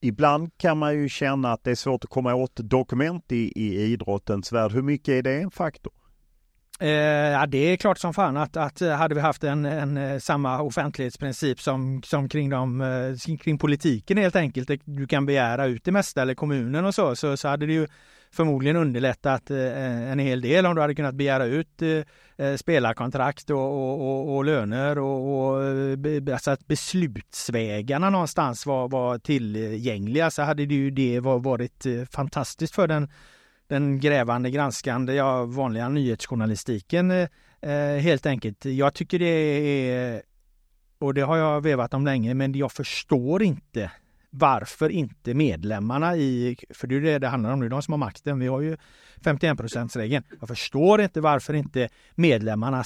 Ibland 0.00 0.50
kan 0.56 0.78
man 0.78 0.94
ju 0.94 1.08
känna 1.08 1.52
att 1.52 1.64
det 1.64 1.70
är 1.70 1.74
svårt 1.74 2.04
att 2.04 2.10
komma 2.10 2.34
åt 2.34 2.56
dokument 2.56 3.32
i, 3.32 3.52
i 3.56 3.82
idrottens 3.82 4.52
värld. 4.52 4.72
Hur 4.72 4.82
mycket 4.82 5.08
är 5.08 5.22
det 5.22 5.40
en 5.40 5.50
faktor? 5.50 5.92
Eh, 6.80 6.88
ja, 6.88 7.46
det 7.46 7.58
är 7.58 7.76
klart 7.76 7.98
som 7.98 8.14
fan 8.14 8.36
att, 8.36 8.56
att 8.56 8.80
hade 8.80 9.14
vi 9.14 9.20
haft 9.20 9.44
en, 9.44 9.64
en, 9.64 9.96
eh, 9.96 10.18
samma 10.18 10.62
offentlighetsprincip 10.62 11.60
som, 11.60 12.02
som 12.02 12.28
kring, 12.28 12.50
de, 12.50 12.80
eh, 12.80 13.36
kring 13.36 13.58
politiken 13.58 14.16
helt 14.16 14.36
enkelt, 14.36 14.70
du 14.84 15.06
kan 15.06 15.26
begära 15.26 15.66
ut 15.66 15.84
det 15.84 15.92
mesta 15.92 16.22
eller 16.22 16.34
kommunen 16.34 16.84
och 16.84 16.94
så, 16.94 17.16
så, 17.16 17.36
så 17.36 17.48
hade 17.48 17.66
det 17.66 17.72
ju 17.72 17.86
förmodligen 18.32 18.76
underlättat 18.76 19.50
eh, 19.50 20.10
en 20.10 20.18
hel 20.18 20.40
del 20.40 20.66
om 20.66 20.74
du 20.74 20.80
hade 20.80 20.94
kunnat 20.94 21.14
begära 21.14 21.44
ut 21.44 21.82
eh, 21.82 22.46
eh, 22.46 22.56
spelarkontrakt 22.56 23.50
och, 23.50 23.58
och, 23.58 24.00
och, 24.00 24.36
och 24.36 24.44
löner 24.44 24.98
och, 24.98 25.38
och 25.38 25.62
alltså 26.32 26.50
att 26.50 26.66
beslutsvägarna 26.66 28.10
någonstans 28.10 28.66
var, 28.66 28.88
var 28.88 29.18
tillgängliga 29.18 30.30
så 30.30 30.42
hade 30.42 30.66
det 30.66 30.74
ju 30.74 30.90
det 30.90 31.20
varit 31.20 31.86
fantastiskt 32.10 32.74
för 32.74 32.88
den 32.88 33.08
den 33.72 34.00
grävande, 34.00 34.50
granskande, 34.50 35.14
ja 35.14 35.44
vanliga 35.44 35.88
nyhetsjournalistiken 35.88 37.10
eh, 37.10 37.28
helt 38.00 38.26
enkelt. 38.26 38.64
Jag 38.64 38.94
tycker 38.94 39.18
det 39.18 39.26
är, 39.26 40.22
och 40.98 41.14
det 41.14 41.20
har 41.20 41.36
jag 41.36 41.60
vevat 41.60 41.94
om 41.94 42.04
länge, 42.04 42.34
men 42.34 42.52
jag 42.54 42.72
förstår 42.72 43.42
inte 43.42 43.90
varför 44.34 44.88
inte 44.88 45.34
medlemmarna 45.34 46.16
i, 46.16 46.56
för 46.70 46.86
det 46.86 46.96
är 46.96 47.00
det 47.00 47.18
det 47.18 47.28
handlar 47.28 47.52
om 47.52 47.60
nu, 47.60 47.68
de 47.68 47.82
som 47.82 47.92
har 47.92 47.98
makten, 47.98 48.38
vi 48.38 48.46
har 48.46 48.60
ju 48.60 48.76
51 49.24 49.96
regeln. 49.96 50.24
Jag 50.40 50.48
förstår 50.48 51.00
inte 51.00 51.20
varför 51.20 51.54
inte 51.54 51.88
medlemmarna 52.14 52.84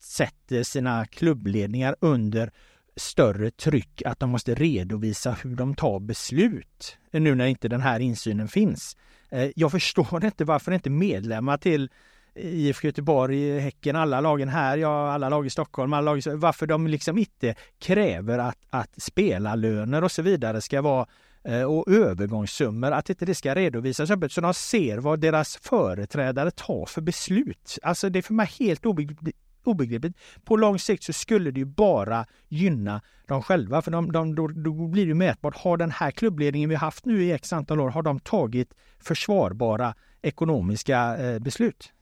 sätter 0.00 0.62
sina 0.62 1.06
klubbledningar 1.06 1.96
under 2.00 2.52
större 2.96 3.50
tryck 3.50 4.02
att 4.06 4.20
de 4.20 4.30
måste 4.30 4.54
redovisa 4.54 5.36
hur 5.42 5.56
de 5.56 5.74
tar 5.74 6.00
beslut 6.00 6.98
eh, 7.12 7.20
nu 7.20 7.34
när 7.34 7.46
inte 7.46 7.68
den 7.68 7.80
här 7.80 8.00
insynen 8.00 8.48
finns. 8.48 8.96
Eh, 9.28 9.50
jag 9.56 9.70
förstår 9.70 10.24
inte 10.24 10.44
varför 10.44 10.72
inte 10.72 10.90
medlemmar 10.90 11.56
till 11.56 11.90
IFK 12.34 12.86
Göteborg, 12.86 13.58
Häcken, 13.58 13.96
alla 13.96 14.20
lagen 14.20 14.48
här, 14.48 14.76
ja 14.76 15.12
alla 15.12 15.28
lag 15.28 15.46
i 15.46 15.50
Stockholm, 15.50 15.92
alla 15.92 16.14
lag, 16.14 16.22
varför 16.34 16.66
de 16.66 16.86
liksom 16.86 17.18
inte 17.18 17.54
kräver 17.78 18.38
att, 18.38 18.58
att 18.70 19.02
spelarlöner 19.02 20.04
och 20.04 20.12
så 20.12 20.22
vidare 20.22 20.60
ska 20.60 20.82
vara 20.82 21.06
eh, 21.44 21.62
och 21.62 21.88
övergångssummor, 21.88 22.90
att 22.90 23.10
inte 23.10 23.24
det 23.24 23.34
ska 23.34 23.54
redovisas 23.54 24.10
öppet 24.10 24.32
så 24.32 24.40
de 24.40 24.54
ser 24.54 24.98
vad 24.98 25.20
deras 25.20 25.56
företrädare 25.56 26.50
tar 26.50 26.86
för 26.86 27.00
beslut. 27.00 27.78
Alltså 27.82 28.08
det 28.08 28.18
är 28.18 28.22
för 28.22 28.34
mig 28.34 28.50
helt 28.58 28.86
obegripligt 28.86 29.36
obegripligt. 29.64 30.16
På 30.44 30.56
lång 30.56 30.78
sikt 30.78 31.02
så 31.02 31.12
skulle 31.12 31.50
det 31.50 31.60
ju 31.60 31.66
bara 31.66 32.26
gynna 32.48 33.00
dem 33.26 33.42
själva, 33.42 33.82
för 33.82 33.90
de, 33.90 34.12
de, 34.12 34.34
då, 34.34 34.48
då 34.48 34.72
blir 34.72 35.06
det 35.06 35.14
mätbart. 35.14 35.56
Har 35.56 35.76
den 35.76 35.90
här 35.90 36.10
klubbledningen 36.10 36.68
vi 36.68 36.74
haft 36.74 37.04
nu 37.04 37.24
i 37.24 37.32
x 37.32 37.52
antal 37.52 37.80
år, 37.80 37.88
har 37.88 38.02
de 38.02 38.20
tagit 38.20 38.74
försvarbara 38.98 39.94
ekonomiska 40.22 41.16
eh, 41.16 41.38
beslut? 41.38 41.92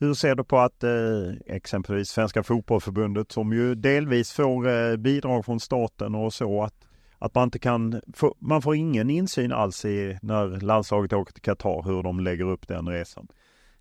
Hur 0.00 0.14
ser 0.14 0.34
du 0.34 0.44
på 0.44 0.58
att 0.58 0.84
eh, 0.84 0.90
exempelvis 1.46 2.08
Svenska 2.08 2.42
Fotbollförbundet 2.42 3.32
som 3.32 3.52
ju 3.52 3.74
delvis 3.74 4.32
får 4.32 4.68
eh, 4.68 4.96
bidrag 4.96 5.44
från 5.44 5.60
staten 5.60 6.14
och 6.14 6.34
så 6.34 6.62
att, 6.62 6.74
att 7.18 7.34
man 7.34 7.44
inte 7.44 7.58
kan, 7.58 8.00
få, 8.14 8.34
man 8.38 8.62
får 8.62 8.76
ingen 8.76 9.10
insyn 9.10 9.52
alls 9.52 9.84
i 9.84 10.18
när 10.22 10.60
landslaget 10.60 11.12
åker 11.12 11.32
till 11.32 11.42
Qatar 11.42 11.82
hur 11.82 12.02
de 12.02 12.20
lägger 12.20 12.44
upp 12.44 12.68
den 12.68 12.88
resan? 12.88 13.28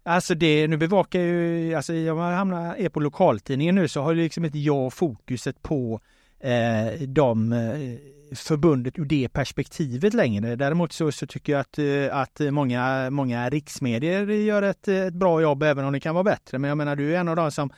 Alltså 0.03 0.35
det, 0.35 0.67
nu 0.67 0.77
bevakar 0.77 1.19
jag 1.19 1.27
ju, 1.27 1.75
alltså 1.75 1.93
jag 1.93 2.15
hamnar, 2.15 2.75
är 2.75 2.89
på 2.89 2.99
lokaltidningen 2.99 3.75
nu 3.75 3.87
så 3.87 4.01
har 4.01 4.13
ju 4.13 4.23
liksom 4.23 4.45
inte 4.45 4.59
jag 4.59 4.93
fokuset 4.93 5.61
på 5.61 5.99
Eh, 6.39 7.01
de 7.07 7.53
eh, 7.53 8.35
förbundet 8.35 8.99
ur 8.99 9.05
det 9.05 9.29
perspektivet 9.29 10.13
längre. 10.13 10.55
Däremot 10.55 10.93
så, 10.93 11.11
så 11.11 11.27
tycker 11.27 11.53
jag 11.53 11.59
att, 11.59 11.79
eh, 11.79 12.17
att 12.17 12.53
många, 12.53 13.09
många 13.09 13.49
riksmedier 13.49 14.27
gör 14.27 14.61
ett, 14.61 14.87
ett 14.87 15.13
bra 15.13 15.41
jobb 15.41 15.63
även 15.63 15.85
om 15.85 15.93
det 15.93 15.99
kan 15.99 16.15
vara 16.15 16.23
bättre. 16.23 16.59
Men 16.59 16.69
jag 16.69 16.77
menar 16.77 16.95
du 16.95 17.15
är 17.15 17.19
en 17.19 17.27
av 17.27 17.35
de 17.35 17.51
som 17.51 17.69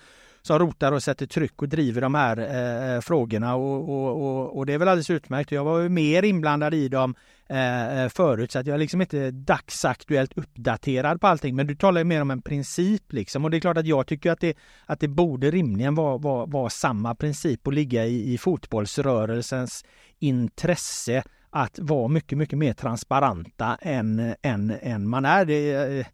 som 0.42 0.60
rotar 0.60 0.92
och 0.92 1.04
sätter 1.04 1.26
tryck 1.26 1.62
och 1.62 1.70
driver 1.70 2.02
de 2.02 2.16
här 2.16 2.38
eh, 2.38 2.96
eh, 2.96 3.02
frågorna 3.02 3.56
och, 3.56 3.90
och, 3.90 4.22
och, 4.22 4.58
och, 4.58 4.66
det 4.66 4.74
är 4.74 4.78
väl 4.78 4.88
alldeles 4.88 5.10
utmärkt. 5.10 5.52
Jag 5.52 5.64
var 5.64 5.80
ju 5.80 5.90
mer 5.90 6.24
inblandad 6.24 6.74
i 6.74 6.88
dem 6.88 7.16
eh, 7.50 8.04
eh 8.04 8.10
förut 8.10 8.52
så 8.52 8.60
att 8.60 8.68
jag 8.68 8.74
är 8.74 8.80
liksom 8.80 9.02
inte 9.02 9.32
dagsaktuellt 9.32 10.38
uppdaterad 10.38 11.22
på 11.22 11.28
allting. 11.28 11.56
Men 11.56 11.68
du 11.68 11.76
talar 11.76 12.02
ju 12.02 12.06
mer 12.06 12.22
om 12.22 12.32
en 12.32 12.42
princip 12.42 13.14
liksom 13.14 13.46
och 13.46 13.52
det 13.52 13.58
är 13.58 13.62
klart 13.62 13.78
att 13.78 13.88
jag 13.88 14.08
tycker 14.08 14.32
att 14.32 14.40
det, 14.40 14.58
att 14.86 15.00
det 15.00 15.08
borde 15.08 15.52
rimligen 15.52 15.96
vara, 15.96 16.18
vara, 16.18 16.46
vara 16.46 16.70
samma 16.70 17.16
princip 17.16 17.68
och 17.68 17.74
ligga 17.74 18.06
i, 18.06 18.34
i 18.34 18.38
fotbollsrörelsens 18.38 19.86
intresse 20.20 21.24
att 21.50 21.80
vara 21.80 22.08
mycket, 22.08 22.38
mycket 22.38 22.60
mer 22.60 22.74
transparenta 22.74 23.78
än, 23.82 24.36
än, 24.42 24.74
än 24.82 25.10
man 25.10 25.26
är. 25.26 25.46
Det, 25.46 25.72
eh, 25.74 26.06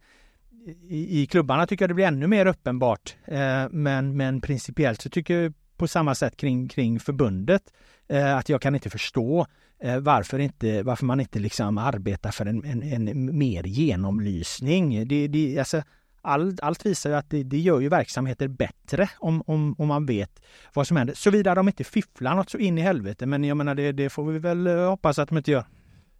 i, 0.65 1.21
i 1.21 1.25
klubbarna 1.25 1.67
tycker 1.67 1.83
jag 1.83 1.89
det 1.89 1.93
blir 1.93 2.05
ännu 2.05 2.27
mer 2.27 2.45
uppenbart. 2.45 3.15
Eh, 3.25 3.65
men, 3.69 4.17
men 4.17 4.41
principiellt 4.41 5.01
så 5.01 5.09
tycker 5.09 5.41
jag 5.41 5.53
på 5.77 5.87
samma 5.87 6.15
sätt 6.15 6.37
kring, 6.37 6.67
kring 6.67 6.99
förbundet 6.99 7.73
eh, 8.07 8.37
att 8.37 8.49
jag 8.49 8.61
kan 8.61 8.75
inte 8.75 8.89
förstå 8.89 9.47
eh, 9.79 9.99
varför, 9.99 10.39
inte, 10.39 10.83
varför 10.83 11.05
man 11.05 11.19
inte 11.19 11.39
liksom 11.39 11.77
arbetar 11.77 12.31
för 12.31 12.45
en, 12.45 12.65
en, 12.65 12.83
en 12.83 13.37
mer 13.37 13.63
genomlysning. 13.63 15.07
Det, 15.07 15.27
det, 15.27 15.59
alltså, 15.59 15.83
all, 16.21 16.57
allt 16.61 16.85
visar 16.85 17.09
ju 17.09 17.15
att 17.15 17.29
det, 17.29 17.43
det, 17.43 17.59
gör 17.59 17.79
ju 17.79 17.89
verksamheter 17.89 18.47
bättre 18.47 19.09
om, 19.19 19.43
om, 19.47 19.75
om 19.77 19.87
man 19.87 20.05
vet 20.05 20.41
vad 20.73 20.87
som 20.87 20.97
händer. 20.97 21.13
Såvida 21.13 21.55
de 21.55 21.67
inte 21.67 21.83
fifflar 21.83 22.35
något 22.35 22.49
så 22.49 22.57
in 22.57 22.77
i 22.77 22.81
helvete. 22.81 23.25
Men 23.25 23.43
jag 23.43 23.57
menar 23.57 23.75
det, 23.75 23.91
det 23.91 24.09
får 24.09 24.31
vi 24.31 24.39
väl 24.39 24.67
eh, 24.67 24.89
hoppas 24.89 25.19
att 25.19 25.29
de 25.29 25.37
inte 25.37 25.51
gör. 25.51 25.65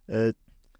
Eh, 0.08 0.32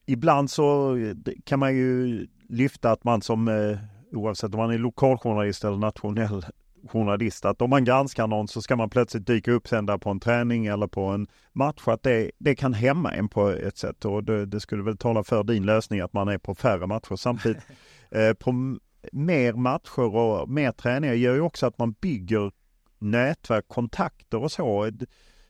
ibland 0.06 0.50
så 0.50 0.96
eh, 0.96 1.14
kan 1.44 1.58
man 1.58 1.76
ju 1.76 2.26
lyfta 2.48 2.90
att 2.90 3.04
man 3.04 3.22
som, 3.22 3.48
eh, 3.48 3.78
oavsett 4.12 4.54
om 4.54 4.60
man 4.60 4.70
är 4.70 4.78
lokaljournalist 4.78 5.64
eller 5.64 5.76
nationell 5.76 6.44
journalist, 6.88 7.44
att 7.44 7.62
om 7.62 7.70
man 7.70 7.84
granskar 7.84 8.26
någon 8.26 8.48
så 8.48 8.62
ska 8.62 8.76
man 8.76 8.90
plötsligt 8.90 9.26
dyka 9.26 9.52
upp 9.52 9.68
sen 9.68 9.86
där 9.86 9.98
på 9.98 10.10
en 10.10 10.20
träning 10.20 10.66
eller 10.66 10.86
på 10.86 11.02
en 11.06 11.26
match, 11.52 11.82
att 11.86 12.02
det, 12.02 12.30
det 12.38 12.54
kan 12.54 12.74
hämma 12.74 13.12
en 13.12 13.28
på 13.28 13.48
ett 13.48 13.78
sätt 13.78 14.04
och 14.04 14.24
det, 14.24 14.46
det 14.46 14.60
skulle 14.60 14.82
väl 14.82 14.96
tala 14.96 15.24
för 15.24 15.44
din 15.44 15.66
lösning 15.66 16.00
att 16.00 16.12
man 16.12 16.28
är 16.28 16.38
på 16.38 16.54
färre 16.54 16.86
matcher. 16.86 17.16
Samtidigt 17.16 17.62
eh, 18.10 18.32
på 18.32 18.78
mer 19.12 19.52
matcher 19.52 20.16
och 20.16 20.48
mer 20.48 20.72
träningar 20.72 21.14
gör 21.14 21.34
ju 21.34 21.40
också 21.40 21.66
att 21.66 21.78
man 21.78 21.92
bygger 21.92 22.52
nätverk, 22.98 23.68
kontakter 23.68 24.42
och 24.42 24.52
så. 24.52 24.84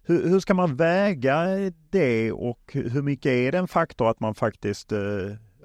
Hur, 0.02 0.28
hur 0.28 0.40
ska 0.40 0.54
man 0.54 0.76
väga 0.76 1.46
det 1.90 2.32
och 2.32 2.70
hur 2.72 3.02
mycket 3.02 3.30
är 3.30 3.52
det 3.52 3.58
en 3.58 3.68
faktor 3.68 4.10
att 4.10 4.20
man 4.20 4.34
faktiskt 4.34 4.92
eh, 4.92 4.98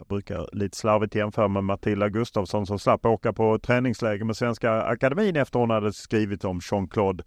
jag 0.01 0.07
brukar 0.07 0.49
lite 0.53 0.77
slarvigt 0.77 1.15
jämföra 1.15 1.47
med 1.47 1.63
Matilda 1.63 2.09
Gustafsson 2.09 2.65
som 2.65 2.79
slapp 2.79 3.05
åka 3.05 3.33
på 3.33 3.59
träningsläger 3.59 4.25
med 4.25 4.37
Svenska 4.37 4.71
Akademin 4.71 5.35
efter 5.35 5.59
hon 5.59 5.69
hade 5.69 5.93
skrivit 5.93 6.45
om 6.45 6.59
Jean-Claude 6.59 7.23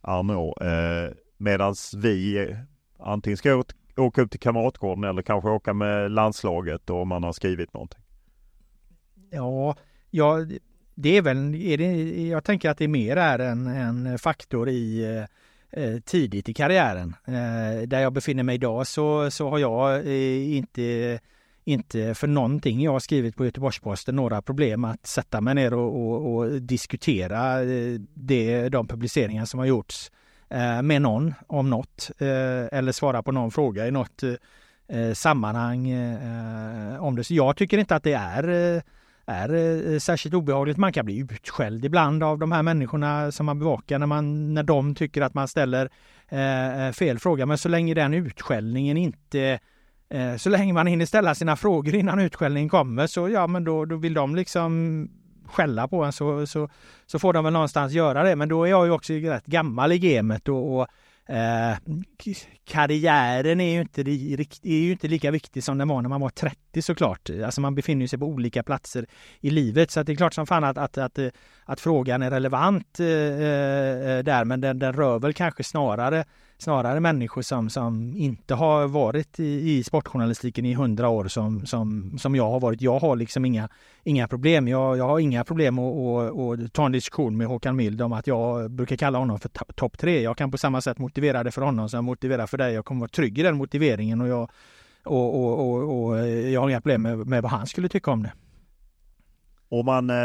Arnault. 0.00 0.60
Eh, 0.60 1.16
Medan 1.36 1.74
vi 1.96 2.38
eh, 2.38 2.56
antingen 2.98 3.36
ska 3.36 3.62
åka 3.96 4.22
upp 4.22 4.30
till 4.30 4.40
Kamratgården 4.40 5.04
eller 5.04 5.22
kanske 5.22 5.50
åka 5.50 5.74
med 5.74 6.10
landslaget 6.10 6.90
om 6.90 7.08
man 7.08 7.22
har 7.22 7.32
skrivit 7.32 7.74
någonting. 7.74 8.00
Ja, 9.30 9.76
ja 10.10 10.46
det 10.94 11.16
är 11.16 11.22
väl, 11.22 11.54
är 11.54 11.78
det, 11.78 12.22
jag 12.28 12.44
tänker 12.44 12.70
att 12.70 12.78
det 12.78 12.88
mer 12.88 13.16
är 13.16 13.38
en, 13.38 13.66
en 13.66 14.18
faktor 14.18 14.68
i 14.68 15.16
eh, 15.72 15.82
eh 15.82 16.00
tidigt 16.00 16.48
i 16.48 16.54
karriären. 16.54 17.14
Eh, 17.26 17.88
där 17.88 18.00
jag 18.00 18.12
befinner 18.12 18.42
mig 18.42 18.54
idag 18.54 18.86
så, 18.86 19.30
så 19.30 19.50
har 19.50 19.58
jag 19.58 20.06
eh, 20.06 20.56
inte 20.56 21.20
inte 21.68 22.14
för 22.14 22.26
någonting 22.26 22.80
jag 22.80 22.92
har 22.92 23.00
skrivit 23.00 23.36
på 23.36 23.44
Göteborgs-Posten 23.44 24.16
några 24.16 24.42
problem 24.42 24.84
att 24.84 25.06
sätta 25.06 25.40
mig 25.40 25.54
ner 25.54 25.74
och, 25.74 25.96
och, 25.96 26.34
och 26.34 26.62
diskutera 26.62 27.62
eh, 27.62 28.00
det, 28.14 28.68
de 28.68 28.88
publiceringar 28.88 29.44
som 29.44 29.58
har 29.58 29.66
gjorts 29.66 30.10
eh, 30.50 30.82
med 30.82 31.02
någon 31.02 31.34
om 31.46 31.70
något 31.70 32.10
eh, 32.18 32.78
eller 32.78 32.92
svara 32.92 33.22
på 33.22 33.32
någon 33.32 33.50
fråga 33.50 33.88
i 33.88 33.90
något 33.90 34.22
sammanhang 35.14 35.92
om 36.98 37.16
det. 37.16 37.24
Så 37.24 37.34
jag 37.34 37.56
tycker 37.56 37.78
inte 37.78 37.96
att 37.96 38.02
det 38.02 38.12
är 38.12 38.82
är 39.26 39.98
särskilt 39.98 40.34
obehagligt. 40.34 40.76
Man 40.76 40.92
kan 40.92 41.04
bli 41.04 41.18
utskälld 41.18 41.84
ibland 41.84 42.22
av 42.22 42.38
de 42.38 42.52
här 42.52 42.62
människorna 42.62 43.32
som 43.32 43.46
man 43.46 43.58
bevakar 43.58 43.98
när, 43.98 44.06
man, 44.06 44.54
när 44.54 44.62
de 44.62 44.94
tycker 44.94 45.22
att 45.22 45.34
man 45.34 45.48
ställer 45.48 45.90
eh, 46.28 46.92
fel 46.92 47.18
fråga. 47.18 47.46
Men 47.46 47.58
så 47.58 47.68
länge 47.68 47.94
den 47.94 48.14
utskällningen 48.14 48.96
inte 48.96 49.58
Eh, 50.10 50.36
så 50.36 50.50
länge 50.50 50.72
man 50.72 50.86
hinner 50.86 51.06
ställa 51.06 51.34
sina 51.34 51.56
frågor 51.56 51.94
innan 51.94 52.18
utskällningen 52.18 52.68
kommer 52.68 53.06
så 53.06 53.28
ja 53.28 53.46
men 53.46 53.64
då, 53.64 53.84
då 53.84 53.96
vill 53.96 54.14
de 54.14 54.36
liksom 54.36 55.10
skälla 55.46 55.88
på 55.88 56.04
en 56.04 56.12
så, 56.12 56.46
så, 56.46 56.68
så 57.06 57.18
får 57.18 57.32
de 57.32 57.44
väl 57.44 57.52
någonstans 57.52 57.92
göra 57.92 58.22
det. 58.22 58.36
Men 58.36 58.48
då 58.48 58.64
är 58.64 58.70
jag 58.70 58.86
ju 58.86 58.92
också 58.92 59.12
rätt 59.12 59.46
gammal 59.46 59.92
i 59.92 59.98
gamet 59.98 60.48
och, 60.48 60.80
och 60.80 60.88
Eh, 61.30 61.76
karriären 62.64 63.60
är 63.60 63.72
ju, 63.72 63.80
inte, 63.80 64.00
är 64.00 64.78
ju 64.78 64.92
inte 64.92 65.08
lika 65.08 65.30
viktig 65.30 65.64
som 65.64 65.78
den 65.78 65.88
var 65.88 66.02
när 66.02 66.08
man 66.08 66.20
var 66.20 66.28
30 66.28 66.82
såklart. 66.82 67.30
Alltså 67.44 67.60
man 67.60 67.74
befinner 67.74 68.06
sig 68.06 68.18
på 68.18 68.26
olika 68.26 68.62
platser 68.62 69.06
i 69.40 69.50
livet 69.50 69.90
så 69.90 70.00
att 70.00 70.06
det 70.06 70.12
är 70.12 70.16
klart 70.16 70.34
som 70.34 70.46
fan 70.46 70.64
att, 70.64 70.78
att, 70.78 70.98
att, 70.98 71.18
att 71.64 71.80
frågan 71.80 72.22
är 72.22 72.30
relevant 72.30 73.00
eh, 73.00 73.06
eh 73.06 74.24
där 74.24 74.44
men 74.44 74.60
den, 74.60 74.78
den 74.78 74.92
rör 74.92 75.18
väl 75.18 75.34
kanske 75.34 75.64
snarare 75.64 76.24
snarare 76.58 77.00
människor 77.00 77.42
som, 77.42 77.70
som 77.70 78.16
inte 78.16 78.54
har 78.54 78.88
varit 78.88 79.40
i, 79.40 79.70
i 79.70 79.84
sportjournalistiken 79.84 80.64
i 80.64 80.74
hundra 80.74 81.08
år 81.08 81.28
som, 81.28 81.66
som, 81.66 82.18
som 82.18 82.34
jag 82.34 82.50
har 82.50 82.60
varit. 82.60 82.80
Jag 82.80 82.98
har 82.98 83.16
liksom 83.16 83.44
inga, 83.44 83.68
inga 84.04 84.28
problem. 84.28 84.68
Jag, 84.68 84.98
jag 84.98 85.08
har 85.08 85.18
inga 85.18 85.44
problem 85.44 85.78
att, 85.78 85.96
att, 85.96 86.60
att 86.60 86.72
ta 86.72 86.86
en 86.86 86.92
diskussion 86.92 87.36
med 87.36 87.46
Håkan 87.46 87.76
Mild 87.76 88.02
om 88.02 88.12
att 88.12 88.26
jag 88.26 88.70
brukar 88.70 88.96
kalla 88.96 89.18
honom 89.18 89.38
för 89.38 89.48
topp 89.48 89.98
tre. 89.98 90.22
Jag 90.22 90.36
kan 90.36 90.50
på 90.50 90.58
samma 90.58 90.80
sätt 90.80 90.98
motivera 90.98 91.44
det 91.44 91.50
för 91.50 91.62
honom 91.62 91.88
som 91.88 91.96
jag 91.96 92.04
motiverar 92.04 92.46
för 92.46 92.58
dig. 92.58 92.74
Jag 92.74 92.84
kommer 92.84 93.00
vara 93.00 93.08
trygg 93.08 93.38
i 93.38 93.42
den 93.42 93.56
motiveringen 93.56 94.20
och 94.20 94.28
jag, 94.28 94.50
och, 95.04 95.44
och, 95.44 95.60
och, 95.60 96.08
och 96.08 96.28
jag 96.28 96.60
har 96.60 96.68
inga 96.68 96.80
problem 96.80 97.02
med, 97.02 97.18
med 97.26 97.42
vad 97.42 97.50
han 97.50 97.66
skulle 97.66 97.88
tycka 97.88 98.10
om 98.10 98.22
det. 98.22 98.32
Om 99.68 99.86
man 99.86 100.10
eh 100.10 100.16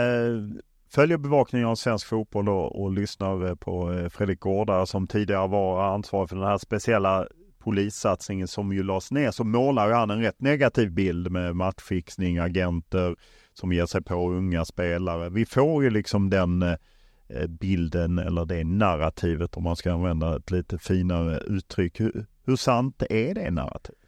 följer 0.94 1.18
bevakningen 1.18 1.68
av 1.68 1.76
svensk 1.76 2.07
fotboll 2.07 2.49
och, 2.49 2.84
och 2.84 2.91
lyssnar 2.91 3.48
eh, 3.48 3.56
på 3.56 3.94
eh, 3.94 4.10
Fredrik 4.10 4.40
Gårdar 4.40 4.86
som 4.86 5.07
tidigare 5.07 5.48
var 5.48 5.94
ansvarig 5.94 6.30
för 6.30 6.36
den 6.36 6.45
här 6.45 6.57
speciella 6.57 7.28
polissatsningen 7.60 8.48
som 8.48 8.74
ju 8.74 8.84
lades 8.84 9.11
ner 9.11 9.32
så 9.32 9.44
målar 9.44 9.91
han 9.91 10.11
en 10.11 10.22
rätt 10.22 10.41
negativ 10.41 10.91
bild 10.91 11.32
med 11.32 11.56
matchfixning, 11.56 12.38
agenter 12.38 13.15
som 13.53 13.74
ger 13.74 13.86
sig 13.86 14.03
på 14.03 14.32
unga 14.32 14.65
spelare. 14.65 15.30
Vi 15.30 15.45
får 15.45 15.84
ju 15.84 15.90
liksom 15.90 16.30
den 16.30 16.61
eh, 16.61 17.48
bilden 17.48 18.20
eller 18.20 18.45
det 18.45 18.64
narrativet 18.64 19.57
om 19.57 19.64
man 19.64 19.76
ska 19.76 19.94
använda 19.94 20.38
ett 20.38 20.52
lite 20.52 20.78
finare 20.78 21.40
uttryck. 21.40 21.99
Hur, 21.99 22.26
hur 22.45 22.56
sant 22.56 23.03
är 23.10 23.34
det 23.34 23.52
narrativet? 23.52 23.99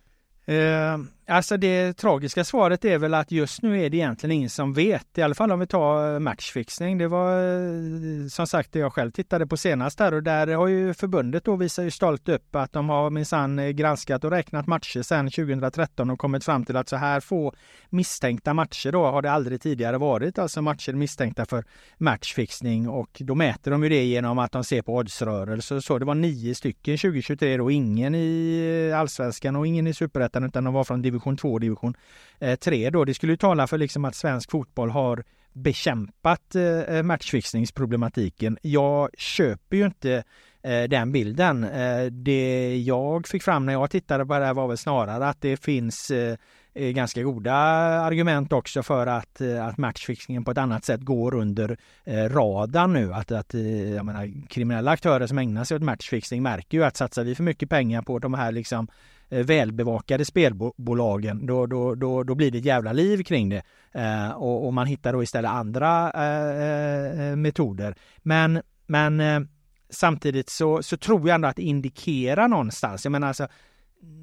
Eh, 0.46 0.98
alltså 1.28 1.58
det 1.58 1.94
tragiska 1.94 2.44
svaret 2.44 2.86
är 2.86 2.98
väl 2.98 3.14
att 3.14 3.32
just 3.32 3.62
nu 3.62 3.82
är 3.82 3.90
det 3.90 3.98
egentligen 3.98 4.32
ingen 4.32 4.50
som 4.50 4.74
vet. 4.74 5.18
I 5.18 5.22
alla 5.22 5.36
fall 5.36 5.52
om 5.52 5.60
vi 5.60 5.68
tar 5.68 6.14
eh, 6.14 6.20
matchfixning. 6.20 6.98
Det 6.98 7.08
var 7.08 7.32
eh, 7.32 8.28
som 8.28 8.48
sagt 8.48 8.72
det 8.72 8.80
jag 8.80 8.94
själv 8.94 9.12
tittade 9.12 9.48
på 9.48 9.58
senast 9.58 9.98
där 9.98 10.14
och 10.14 10.24
där 10.24 10.48
har 10.48 10.68
ju 10.68 10.94
förbundet 10.94 11.46
då 11.46 11.56
visar 11.56 11.84
ju 11.84 11.92
stolt 11.92 12.30
upp 12.30 12.56
att 12.56 12.74
de 12.74 12.90
har 12.90 13.10
minsann 13.10 13.60
eh, 13.60 13.70
granskat 13.70 14.24
och 14.24 14.32
räknat 14.32 14.68
matcher 14.68 15.02
sedan 15.02 15.32
2013 15.32 16.10
och 16.10 16.20
kommit 16.20 16.44
fram 16.44 16.66
till 16.66 16.78
att 16.78 16.90
så 16.90 16.96
här 16.96 17.20
få 17.20 17.54
misstänkta 17.90 18.54
matcher 18.54 18.92
då 18.92 19.06
har 19.06 19.22
det 19.22 19.32
aldrig 19.32 19.62
tidigare 19.62 19.98
varit. 19.98 20.40
Alltså 20.40 20.62
matcher 20.62 20.94
misstänkta 20.94 21.46
för 21.46 21.64
matchfixning 21.98 22.90
och 22.90 23.10
då 23.20 23.36
mäter 23.36 23.72
de 23.72 23.84
ju 23.84 23.90
det 23.90 24.04
genom 24.04 24.40
att 24.40 24.52
de 24.52 24.64
ser 24.64 24.82
på 24.82 24.96
oddsrörelser. 24.96 25.80
Så 25.80 26.00
det 26.00 26.06
var 26.06 26.16
nio 26.16 26.56
stycken 26.56 26.98
2023 26.98 27.58
då, 27.58 27.72
ingen 27.72 28.16
i 28.16 28.94
allsvenskan 28.96 29.56
och 29.56 29.68
ingen 29.68 29.88
i 29.88 29.94
superettan 29.94 30.26
superettan 30.26 30.44
utan 30.44 30.64
de 30.64 30.74
var 30.74 30.84
från 30.84 31.02
division 31.02 31.15
2 31.20 31.54
och 31.54 31.60
division 31.60 31.94
3 32.60 32.86
eh, 32.86 32.92
då. 32.92 33.06
Det 33.06 33.14
skulle 33.14 33.34
ju 33.34 33.38
tala 33.38 33.68
för 33.68 33.78
liksom 33.78 34.06
att 34.06 34.16
svensk 34.16 34.52
fotboll 34.52 34.90
har 34.90 35.24
bekämpat 35.56 36.56
eh, 36.56 36.80
eh 36.80 37.04
matchfixningsproblematiken. 37.04 38.58
Jag 38.62 39.10
köper 39.18 39.78
ju 39.78 39.86
inte 39.86 40.24
eh, 40.64 40.84
den 40.84 41.12
bilden. 41.12 41.64
Eh, 41.64 42.06
det 42.06 42.78
jag 42.78 43.28
fick 43.28 43.44
fram 43.44 43.66
när 43.66 43.74
jag 43.74 43.90
tittade 43.90 44.26
på 44.26 44.40
det 44.40 44.46
här 44.46 44.54
var 44.54 44.68
väl 44.68 44.78
snarare 44.78 45.28
att 45.28 45.42
det 45.42 45.58
finns 45.58 46.12
eh, 46.12 46.38
ganska 46.74 47.24
goda 47.24 47.54
argument 47.54 48.54
också 48.54 48.84
för 48.84 49.08
att, 49.08 49.42
att 49.42 49.78
matchfixningen 49.78 50.44
på 50.44 50.52
ett 50.52 50.58
annat 50.58 50.86
sätt 50.86 51.02
går 51.02 51.36
under 51.36 51.78
radarn 52.30 52.94
nu. 52.94 53.14
Att, 53.14 53.32
att 53.32 53.54
jag 53.96 54.06
menar, 54.06 54.48
kriminella 54.50 54.92
aktörer 54.92 55.28
som 55.28 55.38
ägnar 55.38 55.64
sig 55.64 55.76
åt 55.76 55.84
matchfixning 55.84 56.44
märker 56.44 56.78
ju 56.78 56.84
att 56.84 56.98
satsar 56.98 57.24
vi 57.24 57.36
för 57.36 57.44
mycket 57.44 57.70
pengar 57.70 58.02
på 58.02 58.20
de 58.20 58.34
här 58.34 58.52
liksom 58.52 58.88
Eh, 58.88 59.15
Eh, 59.30 59.46
välbevakade 59.46 60.26
spelbolagen, 60.26 61.46
då, 61.46 61.66
då, 61.66 61.96
då, 61.96 62.24
då 62.24 62.36
blir 62.36 62.52
det 62.52 62.58
ett 62.58 62.66
jävla 62.66 62.94
liv 62.94 63.24
kring 63.24 63.50
det. 63.50 63.64
Eh, 63.92 64.30
och, 64.32 64.66
och, 64.66 64.74
man 64.74 64.88
hittar 64.88 65.14
då 65.14 65.24
istället 65.24 65.52
andra 65.52 66.12
eh, 66.12 67.30
eh 67.30 67.36
metoder. 67.36 67.96
Men, 68.18 68.62
men 68.88 69.20
eh, 69.20 69.40
samtidigt 69.90 70.50
så, 70.50 70.84
så 70.84 70.98
tror 70.98 71.28
jag 71.28 71.36
ändå 71.36 71.48
att 71.48 71.56
det 71.56 71.64
indikerar 71.64 72.48
någonstans. 72.48 73.06
Jag 73.06 73.12
menar 73.12 73.28
alltså, 73.28 73.48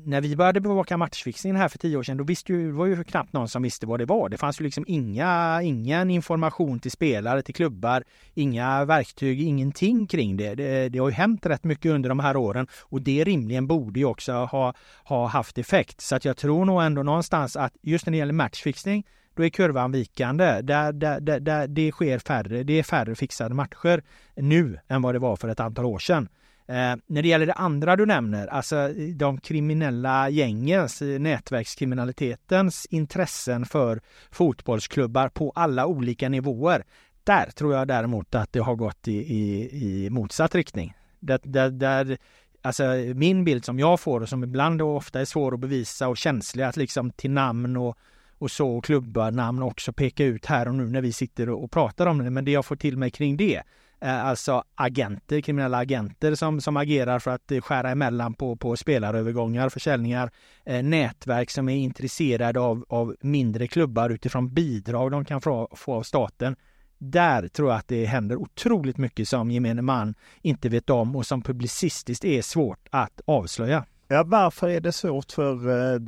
när 0.04 0.20
vi 0.20 0.36
började 0.36 0.60
bevaka 0.60 0.96
matchfixningen 0.96 1.56
här 1.56 1.68
för 1.68 1.78
tio 1.78 1.96
år 1.96 2.02
sedan, 2.02 2.16
då 2.16 2.24
visste 2.24 2.52
ju, 2.52 2.70
var 2.70 2.86
ju 2.86 3.04
knappt 3.04 3.32
någon 3.32 3.48
som 3.48 3.62
visste 3.62 3.86
vad 3.86 4.00
det 4.00 4.04
var. 4.04 4.28
Det 4.28 4.36
fanns 4.36 4.60
ju 4.60 4.64
liksom 4.64 4.84
inga, 4.88 5.62
ingen 5.62 6.10
information 6.10 6.80
till 6.80 6.90
spelare, 6.90 7.42
till 7.42 7.54
klubbar, 7.54 8.04
inga 8.34 8.84
verktyg, 8.84 9.42
ingenting 9.42 10.06
kring 10.06 10.36
det. 10.36 10.54
det. 10.54 10.88
det. 10.88 10.98
har 10.98 11.08
ju 11.08 11.14
hänt 11.14 11.46
rätt 11.46 11.64
mycket 11.64 11.92
under 11.92 12.08
de 12.08 12.20
här 12.20 12.36
åren 12.36 12.66
och 12.82 13.02
det 13.02 13.24
rimligen 13.24 13.66
borde 13.66 14.00
ju 14.00 14.06
också 14.06 14.32
ha, 14.32 14.74
ha 15.04 15.26
haft 15.26 15.58
effekt. 15.58 16.00
Så 16.00 16.16
att 16.16 16.24
jag 16.24 16.36
tror 16.36 16.64
nog 16.64 16.82
ändå 16.82 17.02
någonstans 17.02 17.56
att 17.56 17.72
just 17.82 18.06
när 18.06 18.10
det 18.10 18.18
gäller 18.18 18.32
matchfixning, 18.32 19.06
då 19.34 19.44
är 19.44 19.48
kurvan 19.48 19.92
vikande. 19.92 20.60
Där, 20.62 20.92
där, 20.92 21.20
där, 21.20 21.40
där 21.40 21.66
det 21.66 21.92
sker 21.92 22.18
färre, 22.18 22.62
det 22.62 22.78
är 22.78 22.82
färre 22.82 23.14
fixade 23.14 23.54
matcher 23.54 24.02
nu 24.36 24.78
än 24.88 25.02
vad 25.02 25.14
det 25.14 25.18
var 25.18 25.36
för 25.36 25.48
ett 25.48 25.60
antal 25.60 25.84
år 25.84 25.98
sedan. 25.98 26.28
Eh, 26.66 26.96
när 27.06 27.22
det 27.22 27.28
gäller 27.28 27.46
det 27.46 27.52
andra 27.52 27.96
du 27.96 28.06
nämner, 28.06 28.46
alltså 28.46 28.88
de 29.16 29.40
kriminella 29.40 30.28
gängens, 30.28 31.02
eh, 31.02 31.18
nätverkskriminalitetens 31.18 32.86
intressen 32.90 33.66
för 33.66 34.00
fotbollsklubbar 34.30 35.28
på 35.28 35.52
alla 35.54 35.86
olika 35.86 36.28
nivåer. 36.28 36.84
Där 37.24 37.50
tror 37.50 37.74
jag 37.74 37.88
däremot 37.88 38.34
att 38.34 38.52
det 38.52 38.60
har 38.60 38.74
gått 38.74 39.08
i, 39.08 39.12
i, 39.12 39.70
i 39.72 40.10
motsatt 40.10 40.54
riktning. 40.54 40.94
Där, 41.20 41.40
där, 41.42 41.70
där, 41.70 42.18
alltså 42.62 42.82
min 43.14 43.44
bild 43.44 43.64
som 43.64 43.78
jag 43.78 44.00
får 44.00 44.20
och 44.20 44.28
som 44.28 44.44
ibland 44.44 44.82
och 44.82 44.96
ofta 44.96 45.20
är 45.20 45.24
svår 45.24 45.54
att 45.54 45.60
bevisa 45.60 46.08
och 46.08 46.16
känslig 46.16 46.64
att 46.64 46.76
liksom 46.76 47.10
till 47.10 47.30
namn 47.30 47.76
och, 47.76 47.98
och 48.38 48.50
så 48.50 48.76
och 48.76 48.84
klubbarnamn 48.84 49.62
också 49.62 49.92
peka 49.92 50.24
ut 50.24 50.46
här 50.46 50.68
och 50.68 50.74
nu 50.74 50.86
när 50.86 51.00
vi 51.00 51.12
sitter 51.12 51.48
och 51.48 51.70
pratar 51.70 52.06
om 52.06 52.18
det. 52.18 52.30
Men 52.30 52.44
det 52.44 52.50
jag 52.50 52.66
får 52.66 52.76
till 52.76 52.96
mig 52.96 53.10
kring 53.10 53.36
det 53.36 53.62
Eh, 54.02 54.24
alltså 54.24 54.64
agenter, 54.74 55.40
kriminella 55.40 55.78
agenter 55.78 56.34
som, 56.34 56.60
som 56.60 56.76
agerar 56.76 57.18
för 57.18 57.30
att 57.30 57.52
eh, 57.52 57.60
skära 57.60 57.90
emellan 57.90 58.34
på, 58.34 58.56
på 58.56 58.76
spelarövergångar, 58.76 59.68
försäljningar, 59.68 60.30
eh, 60.64 60.82
nätverk 60.82 61.50
som 61.50 61.68
är 61.68 61.76
intresserade 61.76 62.60
av, 62.60 62.84
av 62.88 63.16
mindre 63.20 63.66
klubbar 63.66 64.10
utifrån 64.10 64.54
bidrag 64.54 65.10
de 65.10 65.24
kan 65.24 65.40
få, 65.40 65.68
få 65.76 65.94
av 65.94 66.02
staten. 66.02 66.56
Där 66.98 67.48
tror 67.48 67.70
jag 67.70 67.78
att 67.78 67.88
det 67.88 68.04
händer 68.04 68.36
otroligt 68.36 68.98
mycket 68.98 69.28
som 69.28 69.50
gemene 69.50 69.82
man 69.82 70.14
inte 70.40 70.68
vet 70.68 70.90
om 70.90 71.16
och 71.16 71.26
som 71.26 71.42
publicistiskt 71.42 72.24
är 72.24 72.42
svårt 72.42 72.88
att 72.90 73.20
avslöja. 73.24 73.84
Ja, 74.08 74.22
varför 74.26 74.68
är 74.68 74.80
det 74.80 74.92
svårt 74.92 75.32
för 75.32 75.68
eh, 75.94 76.00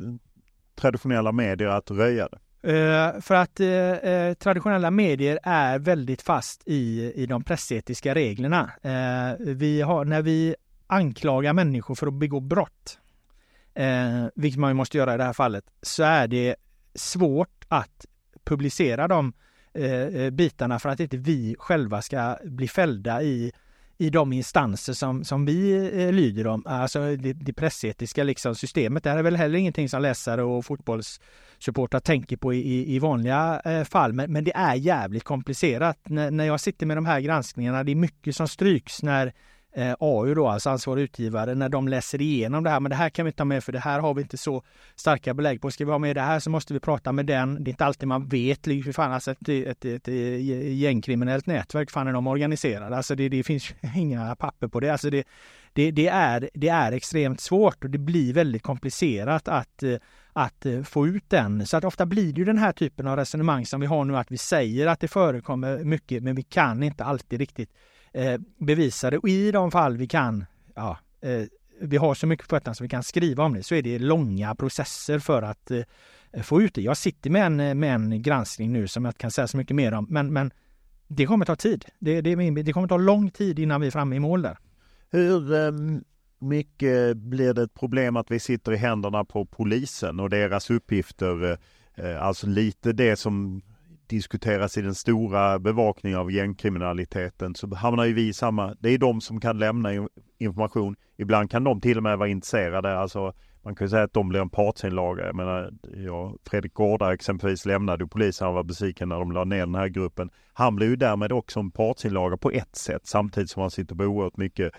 traditionella 0.75 1.33
medier 1.33 1.69
att 1.69 1.91
röja 1.91 2.29
det? 2.29 2.39
Uh, 2.67 3.21
för 3.21 3.35
att 3.35 3.61
uh, 3.61 4.35
traditionella 4.35 4.91
medier 4.91 5.39
är 5.43 5.79
väldigt 5.79 6.23
fast 6.23 6.63
i, 6.67 7.13
i 7.15 7.27
de 7.27 7.45
pressetiska 7.45 8.15
reglerna. 8.15 8.71
Uh, 8.85 9.55
vi 9.55 9.81
har, 9.81 10.05
när 10.05 10.23
vi 10.23 10.55
anklagar 10.87 11.53
människor 11.53 11.95
för 11.95 12.07
att 12.07 12.15
begå 12.15 12.41
brott, 12.41 12.99
vilket 14.35 14.61
man 14.61 14.77
måste 14.77 14.99
göra 14.99 15.15
i 15.15 15.17
det 15.17 15.25
här 15.25 15.33
fallet, 15.33 15.65
så 15.83 16.03
är 16.03 16.29
det 16.29 16.57
svårt 16.95 17.65
att 17.69 18.07
publicera 18.45 19.09
de 19.09 19.33
bitarna 20.33 20.79
för 20.79 20.89
att 20.89 21.01
inte 21.01 21.17
vi 21.17 21.57
själva 21.59 22.03
ska 22.03 22.39
bli 22.45 22.69
fällda 22.69 23.23
i 23.23 23.53
i 23.99 24.11
de 24.11 24.33
instanser 24.33 24.93
som, 24.93 25.25
som 25.25 25.45
vi 25.45 25.73
eh, 26.03 26.13
lyder 26.13 26.47
om, 26.47 26.63
alltså 26.67 27.17
det, 27.17 27.33
det 27.33 27.53
pressetiska 27.53 28.25
liksom 28.25 28.55
systemet. 28.55 29.05
Det 29.05 29.11
här 29.11 29.19
är 29.19 29.23
väl 29.23 29.37
heller 29.37 29.59
ingenting 29.59 29.89
som 29.89 30.03
läsare 30.03 30.43
och 30.43 30.65
fotbollssupportrar 30.65 32.01
tänker 32.01 32.37
på 32.37 32.55
i, 32.55 32.95
i 32.95 32.99
vanliga 32.99 33.63
eh, 33.65 33.85
fall, 33.85 34.13
men, 34.13 34.33
men, 34.33 34.45
det 34.45 34.53
är 34.55 34.75
jävligt 34.75 35.25
komplicerat. 35.25 35.99
N 36.11 36.37
när 36.37 36.45
jag 36.45 36.61
sitter 36.61 36.87
med 36.87 36.97
de 36.97 37.07
här 37.07 37.21
granskningarna, 37.21 37.85
det 37.85 37.93
är 37.93 37.97
mycket 37.97 38.37
som 38.37 38.49
stryks 38.49 39.03
när 39.03 39.33
eh, 39.75 39.95
AU 40.01 40.35
då, 40.35 40.49
alltså 40.49 40.71
ansvarig 40.71 41.03
utgivare, 41.03 41.55
när 41.55 41.69
de 41.69 41.89
läser 41.89 42.21
igenom 42.23 42.65
det 42.65 42.71
här. 42.71 42.81
Men 42.81 42.91
det 42.91 42.97
här 42.97 43.11
kan 43.11 43.25
vi 43.25 43.29
inte 43.29 43.41
ha 43.41 43.45
med 43.45 43.65
för 43.65 43.73
det 43.73 43.79
här 43.79 44.01
har 44.01 44.15
vi 44.15 44.23
inte 44.23 44.37
så 44.37 44.63
starka 44.97 45.35
belägg 45.35 45.61
på. 45.61 45.71
Ska 45.71 45.85
vi 45.85 45.91
ha 45.91 45.99
med 45.99 46.17
det 46.17 46.23
här 46.23 46.41
så 46.41 46.51
måste 46.51 46.75
vi 46.75 46.81
prata 46.81 47.13
med 47.13 47.27
den. 47.27 47.65
Det 47.65 47.69
är 47.69 47.73
inte 47.73 47.85
alltid 47.85 48.09
man 48.09 48.29
vet, 48.29 48.65
för 48.65 48.93
fan 48.93 49.13
alltså 49.13 49.31
ett, 49.31 49.49
ett, 49.49 49.85
ett, 49.85 50.09
ett 50.09 50.15
gängkriminellt 50.75 51.47
nätverk, 51.47 51.91
fan 51.91 52.09
är 52.09 52.13
de 52.13 52.27
organiserade? 52.27 52.97
Alltså 52.97 53.15
det, 53.15 53.29
det 53.29 53.43
finns 53.43 53.75
inga 53.97 54.37
papper 54.37 54.69
på 54.69 54.81
det. 54.81 54.91
Alltså 54.91 55.11
det, 55.11 55.25
det, 55.73 55.91
det, 55.91 56.09
är, 56.09 56.51
det 56.55 56.69
är 56.69 56.93
extremt 56.93 57.41
svårt 57.41 57.85
och 57.85 57.91
det 57.91 57.99
blir 57.99 58.33
väldigt 58.33 58.63
komplicerat 58.63 59.49
att 59.49 59.83
att 60.37 60.67
få 60.85 61.07
ut 61.07 61.25
den. 61.29 61.67
Så 61.67 61.77
att 61.77 61.85
ofta 61.85 62.07
blir 62.07 62.33
det 62.33 62.39
ju 62.39 62.45
den 62.45 62.59
här 62.59 62.73
typen 62.73 63.07
av 63.07 63.17
resonemang 63.17 63.67
som 63.67 63.81
vi 63.81 63.87
har 63.87 64.05
nu, 64.05 64.17
att 64.17 64.31
vi 64.31 64.39
säger 64.39 64.87
att 64.87 65.01
det 65.01 65.09
förekommer 65.09 65.79
mycket, 65.79 66.23
men 66.23 66.35
vi 66.35 66.43
kan 66.43 66.83
inte 66.83 67.05
alltid 67.05 67.39
riktigt 67.39 67.71
eh, 68.15 68.41
bevisade. 68.59 69.19
Och 69.19 69.29
i 69.29 69.51
de 69.51 69.71
fall 69.71 69.97
vi 69.97 70.07
kan, 70.07 70.45
ja, 70.75 70.99
eh, 71.21 71.43
vi 71.81 71.97
har 71.97 72.15
så 72.15 72.27
mycket 72.27 72.49
på 72.49 72.57
fötterna 72.57 72.75
som 72.75 72.85
vi 72.85 72.89
kan 72.89 73.03
skriva 73.03 73.45
om 73.45 73.55
det, 73.55 73.63
så 73.63 73.75
är 73.75 73.83
det 73.83 73.99
långa 73.99 74.55
processer 74.55 75.19
för 75.19 75.43
att 75.43 75.71
eh, 75.71 75.83
få 76.43 76.63
ut 76.63 76.75
det. 76.75 76.83
Jag 76.83 76.97
sitter 76.97 77.31
med 77.31 77.47
en, 77.47 77.79
med 77.79 77.95
en 77.95 78.23
granskning 78.23 78.73
nu 78.73 78.89
som 78.89 79.05
jag 79.05 79.11
inte 79.11 79.21
kan 79.21 79.31
säga 79.31 79.47
så 79.47 79.57
mycket 79.57 79.77
mer 79.77 79.95
om, 79.95 80.07
men, 80.11 80.33
men 80.33 80.53
det 81.09 81.27
kommer 81.27 81.45
ta 81.45 81.57
tid. 81.57 81.85
Det, 81.99 82.21
det, 82.21 82.51
det 82.63 82.73
kommer 82.73 82.89
ta 82.89 82.97
lång 82.97 83.31
tid 83.31 83.59
innan 83.59 83.81
vi 83.81 83.87
är 83.87 83.91
framme 83.91 84.17
i 84.17 84.21
mål 84.21 84.43
där. 84.43 84.59
Hur 85.11 85.53
um, 85.53 86.05
mycket 86.39 87.17
blir 87.17 87.55
det 87.55 87.63
ett 87.63 87.75
problem 87.75 88.17
att 88.17 88.31
vi 88.31 88.41
sitter 88.41 88.73
i 88.73 88.77
händerna 88.77 89.25
på 89.25 89.47
polisen 89.47 90.21
och 90.21 90.31
deras 90.31 90.71
uppgifter? 90.71 91.59
Eh, 91.95 92.23
alltså 92.23 92.47
lite 92.47 92.93
det 92.93 93.17
som 93.17 93.63
diskuteras 94.07 94.79
i 94.79 94.83
den 94.83 94.95
stora 94.95 95.59
bevakningen 95.59 96.19
av 96.19 96.33
gängkriminaliteten 96.33 97.55
så 97.55 97.75
hamnar 97.75 98.05
ju 98.05 98.15
vi 98.15 98.29
i 98.29 98.33
samma, 98.33 98.75
det 98.81 98.89
är 98.89 98.99
de 98.99 99.21
som 99.21 99.41
kan 99.41 99.59
lämna 99.59 99.91
information. 100.39 100.97
Ibland 101.17 101.51
kan 101.51 101.65
de 101.65 101.81
till 101.81 101.97
och 101.97 102.03
med 102.03 102.19
vara 102.19 102.29
intresserade, 102.29 102.99
alltså 102.99 103.33
man 103.63 103.75
kan 103.75 103.85
ju 103.85 103.89
säga 103.89 104.03
att 104.03 104.13
de 104.13 104.29
blir 104.29 104.41
en 104.41 104.51
partsinlaga. 104.51 105.27
Jag 105.27 105.35
menar, 105.35 105.73
ja, 105.97 106.35
Fredrik 106.47 106.75
Gårda 106.75 107.15
exempelvis 107.15 107.67
lämnade 107.67 108.05
ju 108.05 108.09
polisen, 108.09 108.45
han 108.45 108.55
var 108.55 108.65
besviken 108.65 109.09
när 109.09 109.19
de 109.19 109.33
la 109.33 109.45
ner 109.45 109.59
den 109.59 109.75
här 109.75 109.89
gruppen. 109.89 110.31
Han 110.53 110.77
blir 110.77 110.89
ju 110.89 110.97
därmed 110.97 111.33
också 111.33 111.61
en 111.61 111.71
partsinlaga 111.71 112.37
på 112.37 112.51
ett 112.51 112.77
sätt 112.77 113.07
samtidigt 113.07 113.51
som 113.51 113.61
han 113.61 113.71
sitter 113.71 113.95
på 113.95 114.05
oerhört 114.05 114.37
mycket 114.37 114.73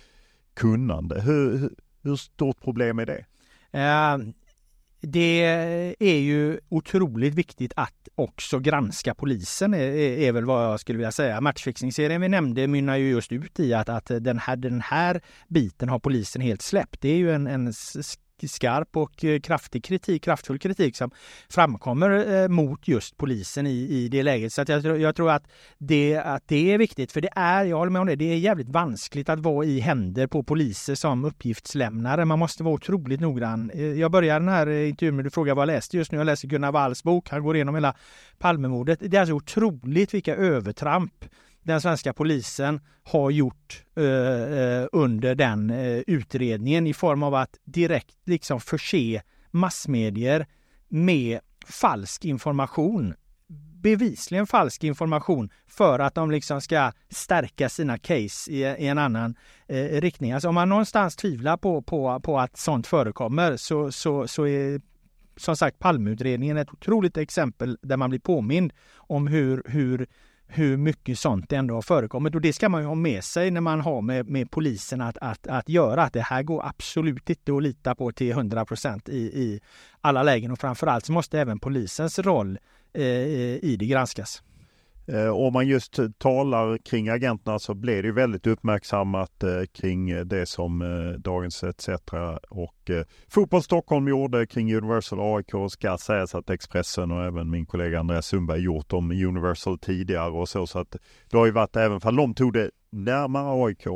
kunnande. 0.54 1.22
Hur, 1.22 1.58
hur, 1.58 1.70
hur 2.04 2.16
stort 2.16 2.62
problem 2.62 3.00
är 3.00 3.06
det? 3.06 3.26
Uh, 3.76 4.34
det 5.08 5.44
är 6.00 6.18
ju 6.18 6.60
otroligt 6.70 7.34
viktigt 7.34 7.74
att 7.76 8.08
också 8.16 8.60
granska 8.60 9.16
polisen 9.16 9.74
är, 9.74 9.88
är 9.98 10.32
väl 10.32 10.46
vad 10.46 10.66
jag 10.66 10.80
skulle 10.80 10.98
vilja 10.98 11.12
säga. 11.12 11.42
Matchfixingserien 11.42 12.22
vi 12.22 12.30
nämnde 12.30 12.68
mynnar 12.68 12.96
ju 12.96 13.10
just 13.10 13.32
ut 13.32 13.60
i 13.60 13.74
att, 13.74 13.90
att 13.90 14.06
den, 14.06 14.40
här, 14.40 14.56
den 14.56 14.82
här 14.82 15.22
biten 15.48 15.90
har 15.90 16.00
polisen 16.00 16.42
helt 16.42 16.62
släppt. 16.62 17.02
Det 17.02 17.10
är 17.10 17.18
ju 17.18 17.32
en, 17.32 17.48
en 17.48 17.74
skarp 18.44 18.98
och 18.98 19.26
eh, 19.26 19.40
kraftig 19.40 19.84
kritik, 19.84 20.24
kraftfull 20.24 20.60
kritik 20.60 20.98
som 20.98 21.12
framkommer 21.50 22.42
eh, 22.44 22.48
mot 22.48 22.88
just 22.88 23.18
polisen 23.18 23.68
i, 23.68 23.88
i 23.90 24.08
det 24.08 24.24
läget. 24.24 24.54
Så 24.54 24.62
att 24.62 24.70
jag, 24.70 25.02
jag 25.02 25.16
tror 25.16 25.32
att 25.32 25.44
det, 25.78 26.18
att 26.18 26.44
det 26.48 26.74
är 26.74 26.78
viktigt, 26.78 27.12
för 27.12 27.22
det 27.22 27.30
är, 27.36 27.66
jag 27.66 27.78
håller 27.78 27.92
med 27.92 28.00
om 28.00 28.08
det, 28.08 28.16
det 28.16 28.34
är 28.34 28.38
jävligt 28.38 28.70
vanskligt 28.70 29.30
att 29.30 29.40
vara 29.40 29.66
i 29.66 29.80
händer 29.80 30.28
på 30.28 30.44
poliser 30.44 30.96
som 30.96 31.26
uppgiftslämnare. 31.26 32.26
Man 32.26 32.40
måste 32.40 32.64
vara 32.64 32.74
otroligt 32.74 33.20
noggrann. 33.20 33.72
Eh, 33.74 33.84
jag 33.86 34.12
börjar 34.12 34.40
den 34.40 34.50
här 34.50 34.70
intervjun 34.70 35.16
med 35.16 35.26
du 35.26 35.30
frågar 35.30 35.56
vad 35.56 35.62
jag 35.62 35.76
läste 35.76 35.98
just 35.98 36.12
nu. 36.12 36.18
Jag 36.18 36.26
läser 36.26 36.48
Gunnar 36.48 36.72
Walls 36.72 37.04
bok. 37.04 37.30
Han 37.30 37.44
går 37.44 37.56
igenom 37.56 37.76
hela 37.76 37.96
Palmemordet. 38.38 39.00
Det 39.02 39.18
är 39.18 39.22
alltså 39.22 39.34
otroligt 39.34 40.14
vilka 40.14 40.36
övertramp 40.36 41.26
den 41.66 41.82
svenska 41.82 42.14
polisen 42.14 42.80
har 43.04 43.30
gjort 43.32 43.84
eh, 43.96 44.04
eh, 44.04 44.88
under 44.92 45.36
den 45.36 45.70
eh, 45.70 46.00
utredningen 46.08 46.88
i 46.88 46.94
form 46.94 47.24
av 47.24 47.36
att 47.36 47.60
direkt 47.64 48.16
liksom 48.26 48.60
förse 48.60 49.22
massmedier 49.52 50.48
med 50.88 51.40
falsk 51.68 52.26
information. 52.26 53.14
Bevisligen 53.82 54.48
falsk 54.48 54.84
information 54.84 55.50
för 55.68 56.00
att 56.00 56.16
de 56.16 56.32
liksom 56.32 56.62
ska 56.62 56.92
stärka 57.10 57.70
sina 57.70 57.98
case 57.98 58.52
i, 58.52 58.60
i 58.60 58.88
en 58.88 58.98
annan 58.98 59.36
eh, 59.68 60.02
riktning. 60.02 60.32
Alltså 60.32 60.50
om 60.50 60.56
man 60.56 60.70
någonstans 60.70 61.16
tvivlar 61.16 61.58
på, 61.58 61.82
på, 61.82 62.20
på 62.20 62.40
att 62.40 62.58
sånt 62.58 62.88
förekommer 62.88 63.58
så, 63.58 63.92
så, 63.92 64.28
så 64.28 64.48
är 64.48 64.82
som 65.38 65.58
sagt 65.58 65.80
Palmeutredningen 65.80 66.58
ett 66.58 66.74
otroligt 66.74 67.18
exempel 67.18 67.78
där 67.82 67.98
man 67.98 68.10
blir 68.10 68.20
påmind 68.20 68.74
om 68.96 69.28
hur, 69.28 69.64
hur 69.66 70.08
hur 70.48 70.78
mycket 70.78 71.20
sånt 71.20 71.50
det 71.50 71.56
ändå 71.56 71.76
har 71.76 71.82
förekommit. 71.82 72.36
Och 72.36 72.42
det 72.42 72.54
ska 72.54 72.70
man 72.70 72.82
ju 72.82 72.88
ha 72.88 72.96
med 72.96 73.24
sig 73.24 73.52
när 73.52 73.62
man 73.62 73.82
har 73.82 74.02
med, 74.02 74.30
med 74.30 74.52
polisen 74.52 75.02
att, 75.02 75.18
att, 75.18 75.48
att 75.48 75.70
göra. 75.70 76.04
Att 76.04 76.14
det 76.14 76.22
här 76.22 76.44
går 76.44 76.66
absolut 76.66 77.30
inte 77.30 77.56
att 77.56 77.64
lita 77.64 77.96
på 77.96 78.12
till 78.12 78.32
100 78.32 78.66
procent 78.66 79.10
i, 79.10 79.18
i 79.18 79.60
alla 80.02 80.24
lägen. 80.24 80.52
Och 80.52 80.60
framförallt 80.60 81.06
så 81.06 81.12
måste 81.12 81.40
även 81.40 81.60
polisens 81.60 82.20
roll 82.20 82.58
eh, 82.94 83.04
i 83.04 83.76
det 83.80 83.86
granskas. 83.86 84.44
Eh, 85.08 85.30
om 85.30 85.54
man 85.54 85.68
just 85.68 86.00
talar 86.18 86.78
kring 86.78 87.10
agenterna 87.10 87.60
så 87.60 87.74
blir 87.74 88.04
det 88.04 88.12
väldigt 88.12 88.48
uppmärksammat 88.48 89.44
eh, 89.44 89.64
kring 89.74 90.10
eh, 90.10 90.26
det 90.26 90.46
som 90.46 90.84
Dagens 91.20 91.64
ETC 91.64 91.90
och 92.50 92.92
Fotboll 93.30 93.64
Stockholm 93.64 94.08
gjorde 94.08 94.46
kring 94.46 94.76
Universal 94.76 95.20
AIK. 95.22 95.72
Ska 95.72 95.98
sägas 95.98 96.36
att 96.36 96.50
Expressen 96.50 97.12
och 97.12 97.24
även 97.24 97.50
min 97.50 97.66
kollega 97.66 98.00
Andreas 98.00 98.26
Sundberg 98.26 98.62
gjort 98.62 98.94
om 98.94 99.12
Universal 99.12 99.80
tidigare 99.80 100.32
och 100.32 100.50
så. 100.50 100.68
Så 100.68 100.80
att 100.80 100.96
det 101.32 101.38
har 101.38 101.46
ju 101.46 101.52
varit, 101.52 101.76
även 101.76 102.02
för 102.02 102.12
de 102.12 102.34
tog 102.34 102.54
det 102.54 102.72
närmare 102.92 103.66
AIK. 103.66 103.88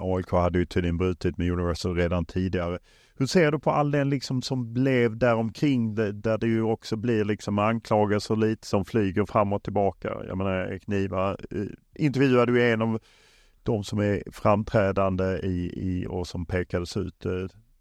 AIK 0.00 0.30
hade 0.30 0.58
ju 0.58 0.66
tydligen 0.66 0.96
brutit 0.96 1.38
med 1.38 1.50
Universal 1.50 1.96
redan 1.96 2.24
tidigare. 2.24 2.78
Hur 3.20 3.26
ser 3.26 3.52
du 3.52 3.58
på 3.58 3.70
all 3.70 3.90
den 3.90 4.10
liksom 4.10 4.42
som 4.42 4.72
blev 4.72 5.16
däromkring 5.16 5.94
där 5.94 6.38
det 6.38 6.46
ju 6.46 6.62
också 6.62 6.96
blir 6.96 7.24
liksom 7.24 7.58
anklagelser 7.58 8.36
lite 8.36 8.66
som 8.66 8.84
flyger 8.84 9.26
fram 9.26 9.52
och 9.52 9.62
tillbaka. 9.62 10.16
Jag 10.28 10.38
menar 10.38 10.78
Kniva 10.78 11.30
eh, 11.30 11.62
intervjuade 11.94 12.52
ju 12.52 12.72
en 12.72 12.82
av 12.82 13.00
de 13.62 13.84
som 13.84 13.98
är 13.98 14.22
framträdande 14.32 15.24
i, 15.24 15.72
i 15.76 16.06
och 16.08 16.26
som 16.26 16.46
pekades 16.46 16.96
ut. 16.96 17.26
Eh, 17.26 17.32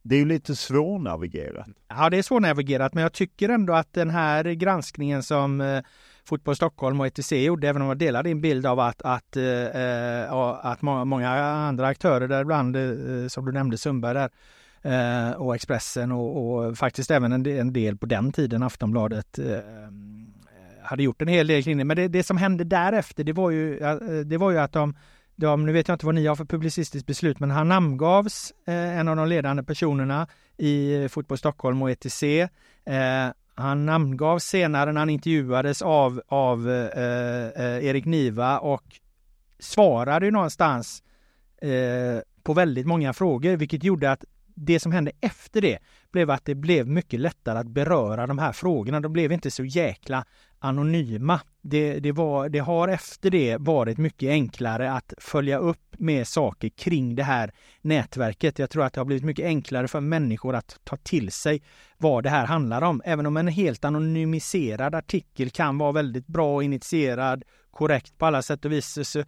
det 0.01 0.15
är 0.15 0.19
ju 0.19 0.25
lite 0.25 0.55
svårnavigerat. 0.55 1.67
Ja, 1.87 2.09
det 2.09 2.17
är 2.17 2.21
svårnavigerat, 2.21 2.93
men 2.93 3.03
jag 3.03 3.13
tycker 3.13 3.49
ändå 3.49 3.73
att 3.73 3.93
den 3.93 4.09
här 4.09 4.43
granskningen 4.43 5.23
som 5.23 5.61
eh, 5.61 5.83
Fotboll 6.25 6.55
Stockholm 6.55 6.99
och 6.99 7.07
ETC 7.07 7.31
gjorde, 7.31 7.69
även 7.69 7.81
om 7.81 7.87
jag 7.87 7.97
delar 7.97 8.23
din 8.23 8.41
bild 8.41 8.65
av 8.65 8.79
att, 8.79 9.01
att, 9.01 9.37
eh, 9.37 10.31
att 10.61 10.81
många 10.81 11.29
andra 11.43 11.87
aktörer, 11.87 12.27
däribland 12.27 12.77
som 13.31 13.45
du 13.45 13.51
nämnde 13.51 13.77
Sundberg 13.77 14.13
där, 14.13 14.29
eh, 14.81 15.31
och 15.31 15.55
Expressen 15.55 16.11
och, 16.11 16.57
och, 16.57 16.77
faktiskt 16.77 17.11
även 17.11 17.31
en, 17.31 17.45
en 17.45 17.73
del 17.73 17.97
på 17.97 18.05
den 18.05 18.31
tiden 18.31 18.63
Aftonbladet 18.63 19.39
eh, 19.39 19.45
hade 20.83 21.03
gjort 21.03 21.21
en 21.21 21.27
hel 21.27 21.47
del 21.47 21.63
kring 21.63 21.77
det. 21.77 21.83
Men 21.83 21.97
det, 21.97 22.07
det, 22.07 22.23
som 22.23 22.37
hände 22.37 22.63
därefter 22.63 23.23
det 23.23 23.33
var 23.33 23.51
ju, 23.51 23.77
eh, 23.77 23.95
det 24.25 24.37
var 24.37 24.51
ju 24.51 24.57
att 24.57 24.73
de, 24.73 24.95
de, 25.35 25.65
nu 25.65 25.71
vet 25.71 25.87
jag 25.87 25.95
inte 25.95 26.05
vad 26.05 26.15
ni 26.15 26.27
har 26.27 26.35
för 26.35 26.45
publicistiskt 26.45 27.07
beslut, 27.07 27.39
men 27.39 27.51
han 27.51 27.67
namngavs 27.67 28.53
eh, 28.67 28.99
en 28.99 29.07
av 29.07 29.15
de 29.15 29.27
ledande 29.27 29.63
personerna 29.63 30.27
i 30.57 31.03
eh, 31.03 31.07
Fotboll 31.07 31.37
Stockholm 31.37 31.81
och 31.81 31.91
ETC. 31.91 32.23
Eh, 32.23 32.47
han 33.55 33.85
namngavs 33.85 34.43
senare 34.43 34.91
när 34.91 35.01
han 35.01 35.09
intervjuades 35.09 35.81
av, 35.81 36.21
av 36.27 36.69
eh, 36.69 37.65
eh 37.65 37.85
Erik 37.85 38.05
Niva 38.05 38.59
och 38.59 38.83
svarade 39.59 40.25
ju 40.25 40.31
någonstans 40.31 41.03
eh, 41.61 42.21
på 42.43 42.53
väldigt 42.53 42.87
många 42.87 43.13
frågor, 43.13 43.55
vilket 43.57 43.83
gjorde 43.83 44.11
att 44.11 44.25
det 44.65 44.79
som 44.79 44.91
hände 44.91 45.11
efter 45.21 45.61
det 45.61 45.79
blev 46.11 46.31
att 46.31 46.45
det 46.45 46.55
blev 46.55 46.87
mycket 46.87 47.19
lättare 47.19 47.59
att 47.59 47.67
beröra 47.67 48.27
de 48.27 48.39
här 48.39 48.51
frågorna. 48.51 48.99
De 48.99 49.13
blev 49.13 49.31
inte 49.31 49.51
så 49.51 49.65
jäkla 49.65 50.25
anonyma. 50.59 51.41
Det, 51.61 51.99
det, 51.99 52.11
var, 52.11 52.49
det 52.49 52.59
har 52.59 52.87
efter 52.87 53.29
det 53.29 53.57
varit 53.57 53.97
mycket 53.97 54.29
enklare 54.29 54.91
att 54.91 55.13
följa 55.17 55.57
upp 55.57 55.95
med 55.97 56.27
saker 56.27 56.69
kring 56.69 57.15
det 57.15 57.23
här 57.23 57.51
nätverket. 57.81 58.59
Jag 58.59 58.69
tror 58.69 58.83
att 58.83 58.93
det 58.93 58.99
har 58.99 59.05
blivit 59.05 59.23
mycket 59.23 59.45
enklare 59.45 59.87
för 59.87 59.99
människor 59.99 60.55
att 60.55 60.79
ta 60.83 60.97
till 60.97 61.31
sig 61.31 61.61
vad 61.97 62.23
det 62.23 62.29
här 62.29 62.45
handlar 62.45 62.81
om. 62.81 63.01
Även 63.05 63.25
om 63.25 63.37
en 63.37 63.47
helt 63.47 63.85
anonymiserad 63.85 64.95
artikel 64.95 65.49
kan 65.49 65.77
vara 65.77 65.91
väldigt 65.91 66.27
bra 66.27 66.63
initierad, 66.63 67.43
korrekt 67.71 68.17
på 68.17 68.25
alla 68.25 68.41
sätt 68.41 68.65
och 68.65 68.71
vis, 68.71 69.09
så, 69.09 69.23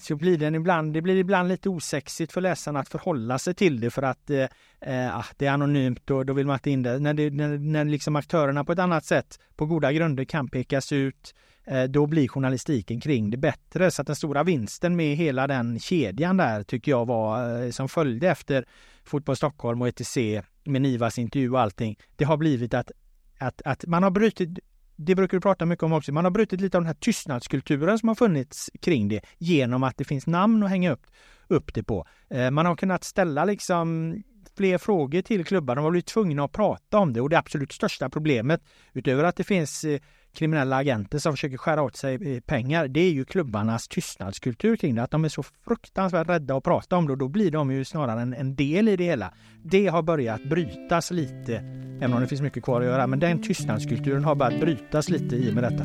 så 0.00 0.16
blir 0.16 0.38
den 0.38 0.54
ibland, 0.54 0.94
det 0.94 1.02
blir 1.02 1.16
ibland 1.16 1.48
lite 1.48 1.68
osexigt 1.68 2.32
för 2.32 2.40
läsarna 2.40 2.80
att 2.80 2.88
förhålla 2.88 3.38
sig 3.38 3.54
till 3.54 3.80
det 3.80 3.90
för 3.90 4.02
att 4.02 4.30
eh, 4.30 4.46
eh, 4.80 5.16
ah, 5.16 5.24
det 5.36 5.46
är 5.46 5.50
anonymt 5.50 6.10
och 6.10 6.26
då 6.26 6.32
vill 6.32 6.46
man 6.46 6.54
inte 6.54 6.70
in 6.70 6.82
det. 6.82 6.98
När, 6.98 7.14
det, 7.14 7.30
när, 7.30 7.58
när 7.58 7.84
liksom 7.84 8.16
aktörerna 8.16 8.64
på 8.64 8.72
ett 8.72 8.78
annat 8.78 9.04
sätt 9.04 9.40
på 9.56 9.66
goda 9.66 9.92
grunder 9.92 10.24
kan 10.24 10.48
pekas 10.48 10.92
ut 10.92 11.34
eh, 11.64 11.84
då 11.84 12.06
blir 12.06 12.28
journalistiken 12.28 13.00
kring 13.00 13.30
det 13.30 13.36
bättre. 13.36 13.90
Så 13.90 14.02
att 14.02 14.06
den 14.06 14.16
stora 14.16 14.42
vinsten 14.42 14.96
med 14.96 15.16
hela 15.16 15.46
den 15.46 15.78
kedjan 15.78 16.36
där 16.36 16.62
tycker 16.62 16.92
jag 16.92 17.06
var 17.06 17.62
eh, 17.64 17.70
som 17.70 17.88
följde 17.88 18.30
efter 18.30 18.64
Fotboll 19.04 19.36
Stockholm 19.36 19.82
och 19.82 19.88
ETC 19.88 20.16
med 20.64 20.82
Nivas 20.82 21.18
intervju 21.18 21.50
och 21.50 21.60
allting. 21.60 21.98
Det 22.16 22.24
har 22.24 22.36
blivit 22.36 22.74
att 22.74 22.90
att, 23.38 23.62
att 23.64 23.86
man 23.86 24.02
har 24.02 24.10
brutit 24.10 24.58
det 24.98 25.14
brukar 25.14 25.36
du 25.36 25.40
prata 25.40 25.66
mycket 25.66 25.82
om 25.82 25.92
också. 25.92 26.12
Man 26.12 26.24
har 26.24 26.30
brutit 26.30 26.60
lite 26.60 26.76
av 26.76 26.82
den 26.82 26.86
här 26.86 26.94
tystnadskulturen 26.94 27.98
som 27.98 28.08
har 28.08 28.14
funnits 28.14 28.70
kring 28.80 29.08
det 29.08 29.20
genom 29.38 29.82
att 29.82 29.96
det 29.96 30.04
finns 30.04 30.26
namn 30.26 30.62
att 30.62 30.70
hänga 30.70 30.92
upp 30.92 31.06
upp 31.48 31.74
det 31.74 31.82
på. 31.82 32.06
Eh, 32.30 32.50
man 32.50 32.66
har 32.66 32.76
kunnat 32.76 33.04
ställa 33.04 33.44
liksom 33.44 34.16
fler 34.56 34.78
frågor 34.78 35.22
till 35.22 35.44
klubbar. 35.44 35.76
De 35.76 35.84
har 35.84 35.90
blivit 35.90 36.06
tvungna 36.06 36.44
att 36.44 36.52
prata 36.52 36.98
om 36.98 37.12
det 37.12 37.20
och 37.20 37.30
det 37.30 37.38
absolut 37.38 37.72
största 37.72 38.10
problemet 38.10 38.60
utöver 38.92 39.24
att 39.24 39.36
det 39.36 39.44
finns 39.44 39.84
eh, 39.84 40.00
kriminella 40.32 40.76
agenter 40.76 41.18
som 41.18 41.32
försöker 41.32 41.56
skära 41.56 41.82
åt 41.82 41.96
sig 41.96 42.34
eh, 42.34 42.40
pengar, 42.40 42.88
det 42.88 43.00
är 43.00 43.10
ju 43.10 43.24
klubbarnas 43.24 43.88
tystnadskultur 43.88 44.76
kring 44.76 44.94
det. 44.94 45.02
Att 45.02 45.10
de 45.10 45.24
är 45.24 45.28
så 45.28 45.42
fruktansvärt 45.42 46.28
rädda 46.28 46.56
att 46.56 46.64
prata 46.64 46.96
om 46.96 47.06
det 47.06 47.12
och 47.12 47.18
då 47.18 47.28
blir 47.28 47.50
de 47.50 47.70
ju 47.70 47.84
snarare 47.84 48.20
en, 48.20 48.34
en 48.34 48.54
del 48.54 48.88
i 48.88 48.96
det 48.96 49.04
hela. 49.04 49.34
Det 49.62 49.86
har 49.86 50.02
börjat 50.02 50.44
brytas 50.44 51.10
lite, 51.10 51.56
även 52.00 52.12
om 52.12 52.20
det 52.20 52.26
finns 52.26 52.42
mycket 52.42 52.64
kvar 52.64 52.80
att 52.80 52.86
göra, 52.86 53.06
men 53.06 53.18
den 53.18 53.42
tystnadskulturen 53.42 54.24
har 54.24 54.34
börjat 54.34 54.60
brytas 54.60 55.08
lite 55.08 55.36
i 55.36 55.50
och 55.50 55.54
med 55.54 55.64
detta. 55.64 55.84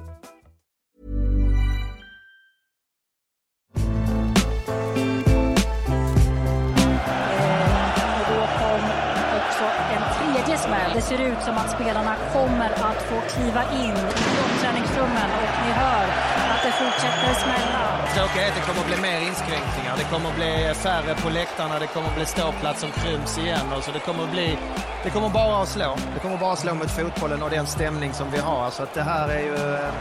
Ser 11.11 11.21
ut 11.31 11.41
som 11.47 11.55
att 11.57 11.71
spelarna 11.71 12.15
kommer 12.33 12.69
att 12.89 13.01
få 13.09 13.17
kliva 13.33 13.63
in 13.83 13.95
i 14.31 14.33
omklädningsrummen 14.45 15.29
och 15.41 15.51
ni 15.65 15.71
hör 15.71 16.05
att 16.53 16.61
det 16.63 16.71
fortsätter 16.71 17.33
smälla. 17.43 17.81
Tråkiga 18.15 18.43
är 18.45 18.49
att 18.49 18.55
det 18.55 18.61
kommer 18.67 18.81
att 18.81 18.87
bli 18.87 18.97
mer 19.09 19.19
inskränkningar. 19.29 19.93
Det 19.97 20.03
kommer 20.03 20.29
att 20.29 20.35
bli 20.35 20.73
färre 20.75 21.15
på 21.15 21.29
läktarna, 21.29 21.79
det 21.79 21.87
kommer 21.87 22.07
att 22.07 22.15
bli 22.15 22.25
ståplats 22.25 22.79
som 22.81 22.91
kryms 22.91 23.37
igen. 23.37 23.73
Och 23.77 23.83
så 23.83 23.91
det 23.91 23.99
kommer 23.99 24.23
att 24.23 24.31
bli... 24.31 24.57
Det 25.03 25.09
kommer 25.09 25.29
bara 25.29 25.61
att 25.61 25.69
slå. 25.69 25.95
Det 26.13 26.19
kommer 26.19 26.37
bara 26.37 26.53
att 26.53 26.59
slå 26.59 26.73
mot 26.73 26.91
fotbollen 26.91 27.43
och 27.43 27.49
den 27.49 27.67
stämning 27.67 28.13
som 28.13 28.31
vi 28.31 28.39
har. 28.39 28.69
Så 28.69 28.83
att 28.83 28.93
det 28.93 29.03
här 29.03 29.29
är 29.29 29.39
ju... 29.39 29.55
eh, 29.55 29.91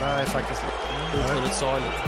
Det 0.00 0.06
här 0.06 0.20
är 0.20 0.24
faktiskt 0.24 0.62
otroligt 1.14 1.54
sorgligt. 1.54 2.00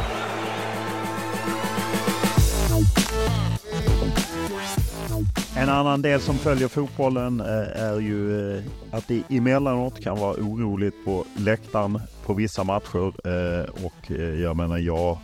En 5.57 5.69
annan 5.69 6.03
del 6.03 6.20
som 6.20 6.35
följer 6.35 6.69
fotbollen 6.69 7.41
eh, 7.41 7.83
är 7.83 8.01
ju 8.01 8.51
eh, 8.57 8.62
att 8.91 9.09
det 9.09 9.23
emellanåt 9.29 10.01
kan 10.01 10.19
vara 10.19 10.33
oroligt 10.33 11.05
på 11.05 11.24
läktaren 11.39 12.01
på 12.27 12.35
vissa 12.35 12.65
matcher. 12.65 13.12
Eh, 13.29 13.85
och 13.85 14.11
jag 14.41 14.57
menar, 14.57 14.79
jag 14.79 15.19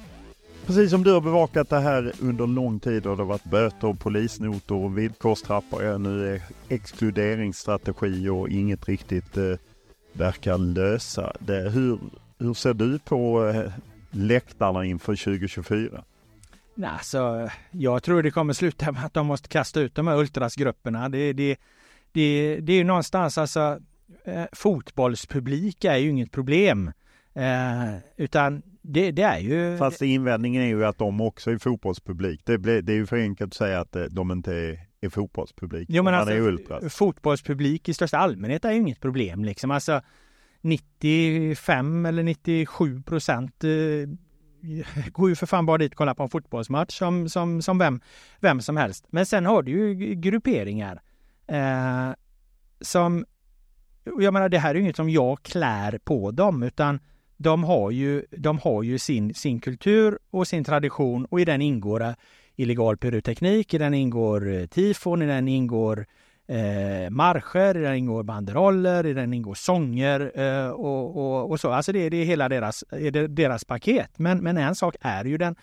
Precis 0.68 0.90
som 0.90 1.04
du 1.04 1.12
har 1.12 1.20
bevakat 1.20 1.70
det 1.70 1.80
här 1.80 2.12
under 2.20 2.46
lång 2.46 2.80
tid 2.80 3.06
och 3.06 3.16
det 3.16 3.22
har 3.22 3.28
varit 3.28 3.44
böter 3.44 3.88
och 3.88 4.00
polisnotor 4.00 4.84
och 4.84 4.98
villkorstrappor. 4.98 5.98
Nu 5.98 6.34
är 6.34 6.42
exkluderingsstrategi 6.68 8.28
och 8.28 8.48
inget 8.48 8.88
riktigt 8.88 9.36
eh, 9.36 9.54
verkar 10.12 10.58
lösa 10.58 11.32
det. 11.38 11.70
Hur, 11.70 11.98
hur 12.38 12.54
ser 12.54 12.74
du 12.74 12.98
på 12.98 13.48
eh, 13.48 13.72
läktarna 14.10 14.84
inför 14.84 15.16
2024? 15.16 16.04
Nej, 16.78 16.90
alltså, 16.90 17.50
jag 17.70 18.02
tror 18.02 18.22
det 18.22 18.30
kommer 18.30 18.52
sluta 18.52 18.92
med 18.92 19.04
att 19.04 19.14
de 19.14 19.26
måste 19.26 19.48
kasta 19.48 19.80
ut 19.80 19.94
de 19.94 20.06
här 20.06 20.16
ultrasgrupperna. 20.16 21.08
Det, 21.08 21.32
det, 21.32 21.56
det, 22.12 22.58
det 22.60 22.72
är 22.72 22.76
ju 22.76 22.84
någonstans 22.84 23.38
alltså, 23.38 23.78
eh, 24.24 24.44
fotbollspublik 24.52 25.84
är 25.84 25.96
ju 25.96 26.10
inget 26.10 26.32
problem. 26.32 26.92
Eh, 27.34 27.96
utan 28.16 28.62
det, 28.82 29.10
det 29.10 29.22
är 29.22 29.38
ju... 29.38 29.76
Fast 29.76 30.02
invändningen 30.02 30.62
är 30.62 30.66
ju 30.66 30.84
att 30.84 30.98
de 30.98 31.20
också 31.20 31.50
är 31.50 31.58
fotbollspublik. 31.58 32.40
Det, 32.44 32.58
blir, 32.58 32.82
det 32.82 32.92
är 32.92 32.96
ju 32.96 33.06
för 33.06 33.16
enkelt 33.16 33.52
att 33.52 33.56
säga 33.56 33.80
att 33.80 33.96
eh, 33.96 34.04
de 34.04 34.30
inte 34.30 34.54
är, 34.54 34.78
är 35.00 35.08
fotbollspublik. 35.08 35.88
Jo, 35.90 36.02
men 36.02 36.14
alltså, 36.14 36.34
är 36.34 36.40
ultras. 36.40 36.94
fotbollspublik 36.94 37.88
i 37.88 37.94
största 37.94 38.18
allmänhet 38.18 38.64
är 38.64 38.72
ju 38.72 38.78
inget 38.78 39.00
problem 39.00 39.44
liksom. 39.44 39.70
Alltså 39.70 40.00
95 40.60 42.06
eller 42.06 42.22
97 42.22 43.02
procent 43.02 43.64
eh, 43.64 43.70
går 45.12 45.28
ju 45.28 45.36
för 45.36 45.46
fan 45.46 45.66
bara 45.66 45.78
dit 45.78 45.92
och 45.92 45.98
kollar 45.98 46.14
på 46.14 46.22
en 46.22 46.28
fotbollsmatch 46.28 46.98
som, 46.98 47.28
som, 47.28 47.62
som 47.62 47.78
vem, 47.78 48.00
vem 48.40 48.60
som 48.60 48.76
helst. 48.76 49.04
Men 49.10 49.26
sen 49.26 49.46
har 49.46 49.62
du 49.62 49.70
ju 49.70 50.14
grupperingar 50.14 51.02
eh, 51.46 52.10
som, 52.80 53.24
jag 54.04 54.32
menar 54.32 54.48
det 54.48 54.58
här 54.58 54.70
är 54.70 54.74
ju 54.74 54.80
inget 54.80 54.96
som 54.96 55.10
jag 55.10 55.42
klär 55.42 55.98
på 56.04 56.30
dem 56.30 56.62
utan 56.62 57.00
de 57.36 57.64
har 57.64 57.90
ju, 57.90 58.24
de 58.30 58.58
har 58.58 58.82
ju 58.82 58.98
sin, 58.98 59.34
sin 59.34 59.60
kultur 59.60 60.18
och 60.30 60.48
sin 60.48 60.64
tradition 60.64 61.24
och 61.24 61.40
i 61.40 61.44
den 61.44 61.62
ingår 61.62 62.02
eh, 62.02 62.12
illegal 62.56 62.96
pyroteknik, 62.96 63.74
i 63.74 63.78
den 63.78 63.94
ingår 63.94 64.52
eh, 64.52 64.66
tifon, 64.66 65.22
i 65.22 65.26
den 65.26 65.48
ingår 65.48 66.06
eh, 66.48 67.10
marscher, 67.10 67.76
i 67.76 67.80
den 67.80 67.94
ingår 67.94 68.22
banderoller, 68.22 69.06
i 69.06 69.12
den 69.12 69.34
ingår 69.34 69.54
sånger 69.54 70.32
eh, 70.34 70.70
och, 70.70 71.16
och, 71.16 71.50
och 71.50 71.60
så. 71.60 71.70
Alltså 71.70 71.92
det, 71.92 72.08
det 72.08 72.16
är 72.16 72.24
hela 72.24 72.48
deras, 72.48 72.84
är 72.90 73.10
det 73.10 73.26
deras 73.26 73.64
paket. 73.64 74.18
Men, 74.18 74.38
men 74.38 74.56
en 74.56 74.74
sak 74.74 74.96
är 75.00 75.24
ju 75.24 75.38
den 75.38 75.56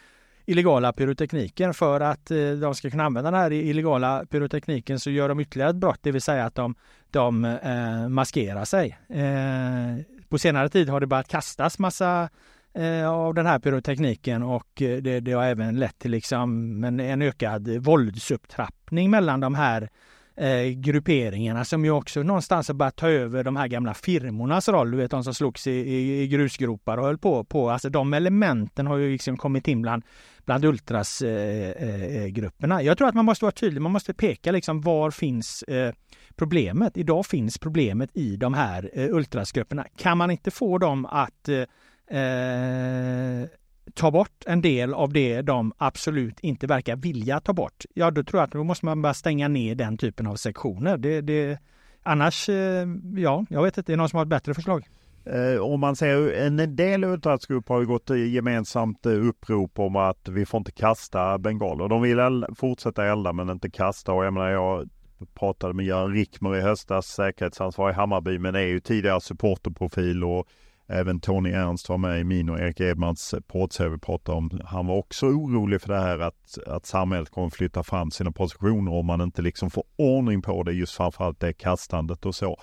illegala 0.46 0.94
pyrotekniken. 0.94 1.74
För 1.74 2.00
att 2.00 2.32
eh, 2.32 2.52
de 2.52 2.76
ska 2.76 2.90
kunna 2.90 3.04
använda 3.04 3.32
den 3.32 3.40
här 3.40 3.52
illegala 3.52 4.26
pyrotekniken 4.26 5.00
så 5.00 5.10
gör 5.10 5.30
de 5.30 5.40
ytterligare 5.40 5.70
ett 5.70 5.76
brott, 5.76 6.00
det 6.02 6.12
vill 6.12 6.22
säga 6.22 6.46
att 6.46 6.56
de, 6.56 6.76
de 7.12 7.46
eh, 7.46 8.10
maskerar 8.10 8.66
sig. 8.66 8.98
Eh, 9.10 10.06
på 10.30 10.38
senare 10.38 10.70
tid 10.70 10.90
har 10.90 11.00
det 11.00 11.08
börjat 11.08 11.28
kastas 11.28 11.80
massa 11.80 12.30
eh, 12.74 13.10
av 13.10 13.34
den 13.34 13.46
här 13.46 13.60
pyrotekniken 13.60 14.44
och 14.44 14.82
eh, 14.82 14.98
det, 14.98 15.20
det 15.20 15.32
har 15.32 15.44
även 15.44 15.80
lett 15.80 16.00
till 16.00 16.12
liksom 16.12 16.84
en, 16.84 17.00
en 17.00 17.22
ökad 17.22 17.68
våldsupptrappning 17.68 19.10
mellan 19.10 19.40
de 19.40 19.56
här 19.56 19.90
eh, 20.38 20.64
grupperingarna 20.64 21.66
som 21.66 21.86
ju 21.86 21.92
också 21.92 22.24
någonstans 22.24 22.68
har 22.68 22.76
börjat 22.76 22.96
ta 22.96 23.10
över 23.10 23.44
de 23.44 23.56
här 23.56 23.68
gamla 23.68 23.94
firmornas 23.94 24.70
roll. 24.70 24.92
Du 24.92 24.98
vet 24.98 25.12
de 25.12 25.24
som 25.24 25.34
slogs 25.34 25.68
i, 25.68 25.72
i, 25.72 26.22
i 26.22 26.28
grusgropar 26.28 26.98
och 26.98 27.06
höll 27.06 27.18
på. 27.18 27.44
på. 27.44 27.70
Alltså 27.70 27.90
de 27.90 28.14
elementen 28.14 28.88
har 28.88 28.98
ju 28.98 29.12
liksom 29.12 29.38
kommit 29.38 29.68
in 29.68 29.82
bland, 29.82 30.04
bland 30.46 30.66
ultrasgrupperna. 30.66 32.76
Eh, 32.76 32.76
eh, 32.76 32.80
eh 32.80 32.86
Jag 32.86 32.98
tror 32.98 33.08
att 33.08 33.16
man 33.16 33.26
måste 33.26 33.46
vara 33.46 33.52
tydlig. 33.52 33.82
Man 33.82 33.92
måste 33.92 34.14
peka 34.14 34.52
liksom 34.52 34.82
var 34.82 35.12
finns 35.12 35.64
eh, 35.64 35.94
problemet. 36.36 36.98
Idag 36.98 37.26
finns 37.26 37.58
problemet 37.58 38.10
i 38.14 38.36
de 38.36 38.54
här 38.54 38.90
eh, 38.94 39.16
ultrasgrupperna. 39.16 39.86
Kan 39.98 40.18
man 40.18 40.32
inte 40.32 40.52
få 40.52 40.78
dem 40.78 41.06
att 41.06 41.50
eh, 41.50 42.20
eh, 42.20 43.48
ta 43.94 44.12
bort 44.12 44.44
en 44.46 44.62
del 44.62 44.94
av 44.94 45.14
det 45.14 45.42
de 45.42 45.74
absolut 45.78 46.40
inte 46.40 46.68
verkar 46.68 46.96
vilja 46.96 47.40
ta 47.40 47.54
bort, 47.54 47.86
ja 47.94 48.12
då 48.12 48.24
tror 48.24 48.40
jag 48.40 48.48
att 48.48 48.52
då 48.52 48.64
måste 48.64 48.86
man 48.86 49.02
bara 49.02 49.14
stänga 49.14 49.48
ner 49.48 49.76
den 49.76 49.98
typen 49.98 50.28
av 50.28 50.36
sektioner. 50.36 50.98
Det, 50.98 51.22
det, 51.22 51.60
annars, 52.04 52.50
eh, 52.50 52.88
ja, 53.16 53.46
jag 53.50 53.64
vet 53.64 53.78
inte, 53.78 53.92
det 53.92 53.96
är 53.96 53.98
någon 53.98 54.10
som 54.10 54.18
har 54.18 54.26
ett 54.26 54.30
bättre 54.30 54.54
förslag. 54.54 54.88
Eh, 55.26 55.62
om 55.62 55.80
man 55.80 55.96
ser 55.96 56.34
en 56.34 56.76
del 56.76 57.04
ultrasgrupper 57.04 57.74
har 57.74 57.82
ju 57.82 57.88
gått 57.88 58.10
gemensamt 58.10 59.06
eh, 59.06 59.28
upprop 59.28 59.80
om 59.80 59.96
att 59.96 60.28
vi 60.30 60.46
får 60.46 60.58
inte 60.58 60.72
kasta 60.72 61.38
bengaler. 61.38 61.88
De 61.88 62.02
vill 62.02 62.46
fortsätta 62.56 63.06
elda 63.06 63.34
men 63.34 63.50
inte 63.50 63.70
kasta 63.70 64.14
och 64.14 64.26
jag 64.26 64.34
menar 64.34 64.50
jag 64.50 64.90
pratade 65.34 65.74
med 65.74 65.86
Göran 65.86 66.14
Rickmer 66.14 66.56
i 66.56 66.62
höstas, 66.62 67.08
säkerhetsansvarig 67.08 67.94
i 67.94 67.96
Hammarby, 67.96 68.40
men 68.40 68.56
är 68.56 68.60
ju 68.60 68.80
tidigare 68.80 69.22
supporterprofil 69.22 70.24
och 70.24 70.48
även 70.88 71.20
Tony 71.20 71.50
Ernst 71.50 71.90
var 71.90 71.98
med 71.98 72.20
i 72.20 72.24
min 72.24 72.50
och 72.50 72.60
Erik 72.60 72.80
Edmans 72.80 73.36
poddserie 73.48 73.90
vi 73.90 73.98
pratade 73.98 74.38
om. 74.38 74.62
Han 74.66 74.88
var 74.88 74.96
också 74.96 75.26
orolig 75.26 75.82
för 75.82 75.94
det 75.94 76.00
här 76.00 76.20
att, 76.20 76.58
att 76.68 76.86
samhället 76.86 77.30
kommer 77.30 77.50
flytta 77.50 77.84
fram 77.84 78.12
sina 78.12 78.32
positioner 78.32 78.94
om 78.94 79.06
man 79.06 79.22
inte 79.22 79.42
liksom 79.42 79.70
får 79.70 79.84
ordning 79.96 80.42
på 80.42 80.64
det, 80.64 80.74
just 80.74 80.96
framförallt 80.96 81.40
det 81.40 81.54
kastandet 81.54 82.26
och 82.26 82.36
så. 82.36 82.58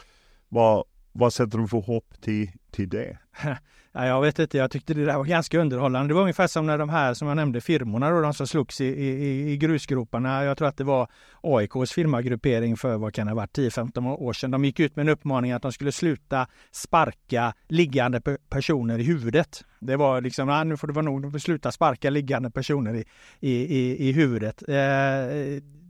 Vad, 0.49 0.85
vad 1.13 1.33
sätter 1.33 1.59
du 1.59 1.69
för 1.69 1.81
hopp 1.81 2.21
till, 2.21 2.51
till 2.71 2.89
det? 2.89 3.19
Ja, 3.95 4.07
jag 4.07 4.21
vet 4.21 4.39
inte, 4.39 4.59
jag 4.59 4.71
tyckte 4.71 4.95
det 4.95 5.05
där 5.05 5.17
var 5.17 5.25
ganska 5.25 5.59
underhållande. 5.59 6.09
Det 6.09 6.15
var 6.15 6.21
ungefär 6.21 6.47
som 6.47 6.67
när 6.67 6.79
de 6.79 6.89
här 6.89 7.15
som 7.15 7.29
jag 7.29 7.37
nämnde 7.37 7.61
firmorna 7.61 8.11
då, 8.11 8.21
de 8.21 8.35
som 8.35 8.47
slogs 8.47 8.81
i, 8.81 8.85
i, 8.85 9.53
i 9.53 9.57
grusgroparna. 9.57 10.45
Jag 10.45 10.59
tror 10.59 10.69
att 10.69 10.77
det 10.77 10.85
var 10.85 11.09
AIKs 11.41 11.93
firmagruppering 11.93 12.77
för 12.77 12.97
vad 12.97 13.15
kan 13.15 13.27
det 13.27 13.33
ha 13.33 13.37
varit 13.37 13.59
10-15 13.59 14.17
år 14.17 14.33
sedan. 14.33 14.51
De 14.51 14.65
gick 14.65 14.81
ut 14.81 14.97
med 14.97 15.03
en 15.03 15.09
uppmaning 15.09 15.53
att 15.53 15.63
de 15.63 15.73
skulle 15.73 15.93
sluta 15.93 16.47
sparka 16.71 17.55
liggande 17.69 18.21
personer 18.51 18.99
i 18.99 19.03
huvudet. 19.03 19.65
Det 19.81 19.97
var 19.97 20.21
liksom, 20.21 20.49
ah, 20.49 20.65
nu 20.65 20.77
får 20.77 20.87
det 20.87 20.93
vara 20.93 21.05
nog, 21.05 21.23
de 21.23 21.33
får 21.33 21.39
sluta 21.39 21.73
sparka 21.73 22.11
liggande 22.11 22.51
personer 22.51 22.95
i, 22.95 23.05
i, 23.41 23.79
i, 23.79 24.09
i 24.09 24.13
huvudet. 24.13 24.63
Eh, 24.69 24.75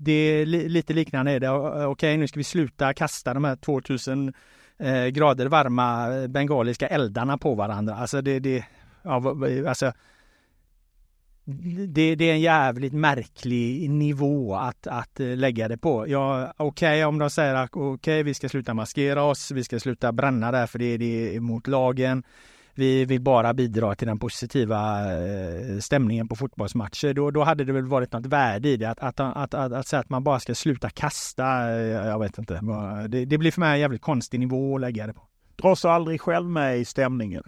det 0.00 0.12
är 0.12 0.46
li, 0.46 0.68
lite 0.68 0.92
liknande 0.92 1.32
är 1.32 1.40
det. 1.40 1.50
Okej, 1.86 2.16
nu 2.16 2.28
ska 2.28 2.40
vi 2.40 2.44
sluta 2.44 2.94
kasta 2.94 3.34
de 3.34 3.44
här 3.44 3.56
2000 3.56 4.32
eh, 4.82 5.06
grader 5.06 5.46
varma 5.46 6.14
eh, 6.14 6.26
bengaliska 6.26 6.86
eldarna 6.86 7.38
på 7.38 7.54
varandra. 7.54 7.94
Alltså 7.94 8.22
det, 8.22 8.38
det, 8.38 8.64
ja, 9.02 9.36
alltså, 9.68 9.92
det, 11.88 12.14
det, 12.14 12.24
är 12.24 12.32
en 12.32 12.40
jävligt 12.40 12.92
märklig 12.92 13.90
nivå 13.90 14.54
att, 14.54 14.86
att 14.86 15.20
eh, 15.20 15.36
lägga 15.36 15.68
det 15.68 15.78
på. 15.78 16.08
Ja, 16.08 16.52
okej 16.56 16.88
okay, 16.88 17.04
om 17.04 17.18
de 17.18 17.30
säger 17.30 17.54
att 17.54 17.70
okej, 17.72 17.92
okay, 17.92 18.22
vi 18.22 18.34
ska 18.34 18.48
sluta 18.48 18.74
maskera 18.74 19.22
oss, 19.22 19.50
vi 19.50 19.64
ska 19.64 19.80
sluta 19.80 20.12
bränna 20.12 20.52
där 20.52 20.66
för 20.66 20.78
det 20.78 20.84
är 20.84 20.98
mot 20.98 21.36
emot 21.36 21.66
lagen 21.66 22.22
vi 22.74 23.04
vill 23.04 23.20
bara 23.20 23.54
bidra 23.54 23.94
till 23.94 24.06
den 24.06 24.18
positiva 24.18 25.00
eh, 25.14 25.78
stämningen 25.78 26.28
på 26.28 26.36
fotbollsmatcher. 26.36 27.14
Då, 27.14 27.30
då 27.30 27.44
hade 27.44 27.64
det 27.64 27.72
väl 27.72 27.86
varit 27.86 28.12
något 28.12 28.26
värde 28.26 28.68
i 28.68 28.76
det. 28.76 28.90
Att, 28.90 28.98
att, 28.98 29.20
att, 29.20 29.54
att, 29.54 29.72
att 29.72 29.86
säga 29.86 30.00
att 30.00 30.10
man 30.10 30.24
bara 30.24 30.40
ska 30.40 30.54
sluta 30.54 30.90
kasta, 30.90 31.70
eh, 31.70 31.86
jag 31.86 32.18
vet 32.18 32.38
inte. 32.38 32.60
Det, 33.08 33.24
det 33.24 33.38
blir 33.38 33.50
för 33.50 33.60
mig 33.60 33.72
en 33.72 33.80
jävligt 33.80 34.02
konstig 34.02 34.40
nivå 34.40 34.74
att 34.74 34.80
lägga 34.80 35.06
det 35.06 35.12
på. 35.12 35.28
Dras 35.56 35.84
aldrig 35.84 36.20
själv 36.20 36.48
med 36.48 36.78
i 36.78 36.84
stämningen? 36.84 37.42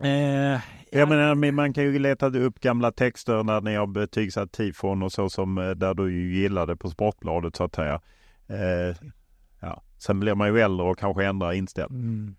Eh, 0.00 0.60
jag 0.92 1.08
menar, 1.08 1.52
man 1.52 1.72
kan 1.72 1.84
ju 1.84 1.98
leta 1.98 2.26
upp 2.26 2.60
gamla 2.60 2.92
texter 2.92 3.42
när 3.42 3.60
ni 3.60 3.74
har 3.74 3.86
betygsatt 3.86 4.52
tifon 4.52 5.02
och 5.02 5.12
så 5.12 5.30
som 5.30 5.58
eh, 5.58 5.70
där 5.70 5.94
du 5.94 6.34
gillade 6.34 6.76
på 6.76 6.90
Sportbladet 6.90 7.56
så 7.56 7.64
att 7.64 7.74
säga. 7.74 8.00
Eh, 8.48 8.96
ja. 9.60 9.82
Sen 9.98 10.20
blir 10.20 10.34
man 10.34 10.48
ju 10.48 10.60
äldre 10.60 10.86
och 10.86 10.98
kanske 10.98 11.26
ändrar 11.26 11.52
inställning. 11.52 12.02
Mm. 12.02 12.34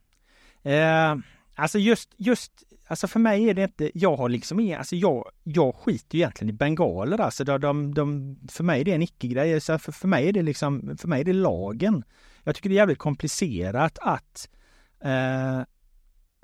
Eh, 0.64 1.16
alltså 1.56 1.80
just, 1.80 2.10
just, 2.18 2.52
alltså 2.88 3.08
för 3.08 3.20
mig 3.20 3.50
är 3.50 3.54
det 3.54 3.64
inte, 3.64 3.92
jag 3.94 4.16
har 4.16 4.30
liksom 4.30 4.60
ingen, 4.60 4.78
alltså 4.78 4.96
jag, 4.96 5.30
jag 5.44 5.76
skiter 5.76 6.18
ju 6.18 6.22
egentligen 6.22 6.50
i 6.50 6.58
bengaler 6.58 7.22
alltså. 7.22 7.44
De, 7.44 7.62
de, 7.62 7.94
de, 7.94 8.38
för 8.52 8.64
mig 8.64 8.82
är 8.82 8.86
det 8.86 8.94
en 8.94 9.02
icke-grej. 9.02 9.62
Så 9.62 9.80
för, 9.80 9.92
för 9.92 10.08
mig 10.08 10.30
är 10.30 10.34
det 10.34 10.42
liksom, 10.42 10.98
för 10.98 11.08
mig 11.08 11.22
är 11.22 11.26
det 11.26 11.34
lagen. 11.34 12.04
Jag 12.44 12.56
tycker 12.56 12.70
det 12.70 12.76
är 12.76 12.78
jävligt 12.78 12.98
komplicerat 12.98 14.00
att 14.02 14.50
eh, 15.04 15.62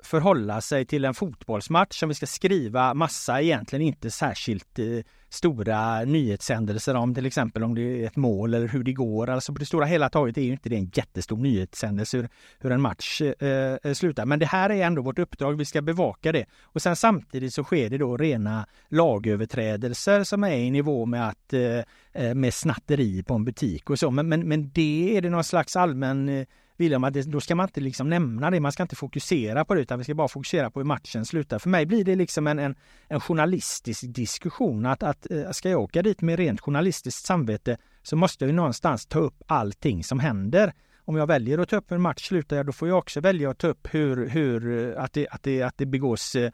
förhålla 0.02 0.60
sig 0.60 0.84
till 0.84 1.04
en 1.04 1.14
fotbollsmatch 1.14 1.98
som 1.98 2.08
vi 2.08 2.14
ska 2.14 2.26
skriva 2.26 2.94
massa 2.94 3.42
egentligen 3.42 3.86
inte 3.86 4.10
särskilt 4.10 4.78
eh, 4.78 4.84
stora 5.28 6.04
nyhetshändelser 6.04 6.94
om 6.94 7.14
till 7.14 7.26
exempel 7.26 7.64
om 7.64 7.74
det 7.74 7.82
är 7.82 8.06
ett 8.06 8.16
mål 8.16 8.54
eller 8.54 8.68
hur 8.68 8.84
det 8.84 8.92
går. 8.92 9.30
Alltså 9.30 9.52
på 9.52 9.58
det 9.58 9.66
stora 9.66 9.86
hela 9.86 10.08
taget 10.08 10.38
är 10.38 10.42
ju 10.42 10.52
inte 10.52 10.68
det 10.68 10.76
en 10.76 10.90
jättestor 10.94 11.36
nyhetshändelse 11.36 12.16
hur, 12.16 12.28
hur 12.58 12.72
en 12.72 12.80
match 12.80 13.20
eh, 13.20 13.76
eh 13.82 13.92
slutar. 13.92 14.26
Men 14.26 14.38
det 14.38 14.46
här 14.46 14.70
är 14.70 14.86
ändå 14.86 15.02
vårt 15.02 15.18
uppdrag, 15.18 15.58
vi 15.58 15.64
ska 15.64 15.82
bevaka 15.82 16.32
det. 16.32 16.46
Och 16.62 16.82
sen 16.82 16.96
samtidigt 16.96 17.54
så 17.54 17.64
sker 17.64 17.90
det 17.90 17.98
då 17.98 18.16
rena 18.16 18.66
lagöverträdelser 18.88 20.24
som 20.24 20.44
är 20.44 20.56
i 20.56 20.70
nivå 20.70 21.06
med 21.06 21.28
att 21.28 21.52
eh, 21.52 21.78
eh 22.12 22.34
med 22.34 22.54
snatteri 22.54 23.22
på 23.22 23.34
en 23.34 23.44
butik 23.44 23.90
och 23.90 23.98
så. 23.98 24.10
Men, 24.10 24.28
men, 24.28 24.48
men 24.48 24.70
det 24.70 25.16
är 25.16 25.22
det 25.22 25.30
någon 25.30 25.44
slags 25.44 25.76
allmän 25.76 26.28
eh, 26.28 26.46
William, 26.78 27.04
att 27.04 27.14
det, 27.14 27.22
då 27.22 27.40
ska 27.40 27.54
man 27.54 27.66
inte 27.66 27.80
liksom 27.80 28.08
nämna 28.08 28.50
det, 28.50 28.60
man 28.60 28.72
ska 28.72 28.82
inte 28.82 28.96
fokusera 28.96 29.64
på 29.64 29.74
det 29.74 29.80
utan 29.80 29.98
vi 29.98 30.04
ska 30.04 30.14
bara 30.14 30.28
fokusera 30.28 30.70
på 30.70 30.80
hur 30.80 30.84
matchen 30.84 31.24
slutar. 31.24 31.58
För 31.58 31.70
mig 31.70 31.86
blir 31.86 32.04
det 32.04 32.16
liksom 32.16 32.46
en, 32.46 32.58
en, 32.58 32.76
en 33.08 33.20
journalistisk 33.20 34.04
diskussion 34.06 34.86
att, 34.86 35.02
att 35.02 35.30
eh, 35.30 35.50
ska 35.50 35.70
jag 35.70 35.80
åka 35.80 36.02
dit 36.02 36.22
med 36.22 36.38
rent 36.38 36.60
journalistiskt 36.60 37.26
samvete 37.26 37.76
så 38.02 38.16
måste 38.16 38.44
jag 38.44 38.50
ju 38.50 38.56
någonstans 38.56 39.06
ta 39.06 39.18
upp 39.18 39.42
allting 39.46 40.04
som 40.04 40.20
händer. 40.20 40.72
Om 41.04 41.16
jag 41.16 41.26
väljer 41.26 41.58
att 41.58 41.68
ta 41.68 41.76
upp 41.76 41.90
hur 41.90 41.96
en 41.96 42.02
match 42.02 42.28
slutar, 42.28 42.64
då 42.64 42.72
får 42.72 42.88
jag 42.88 42.98
också 42.98 43.20
välja 43.20 43.50
att 43.50 43.58
ta 43.58 43.66
upp 43.66 43.88
hur, 43.94 44.28
hur 44.28 44.88
eh, 44.96 45.02
att, 45.02 45.12
det, 45.12 45.28
att, 45.28 45.42
det, 45.42 45.62
att 45.62 45.78
det 45.78 45.86
begås 45.86 46.34
eh, 46.34 46.50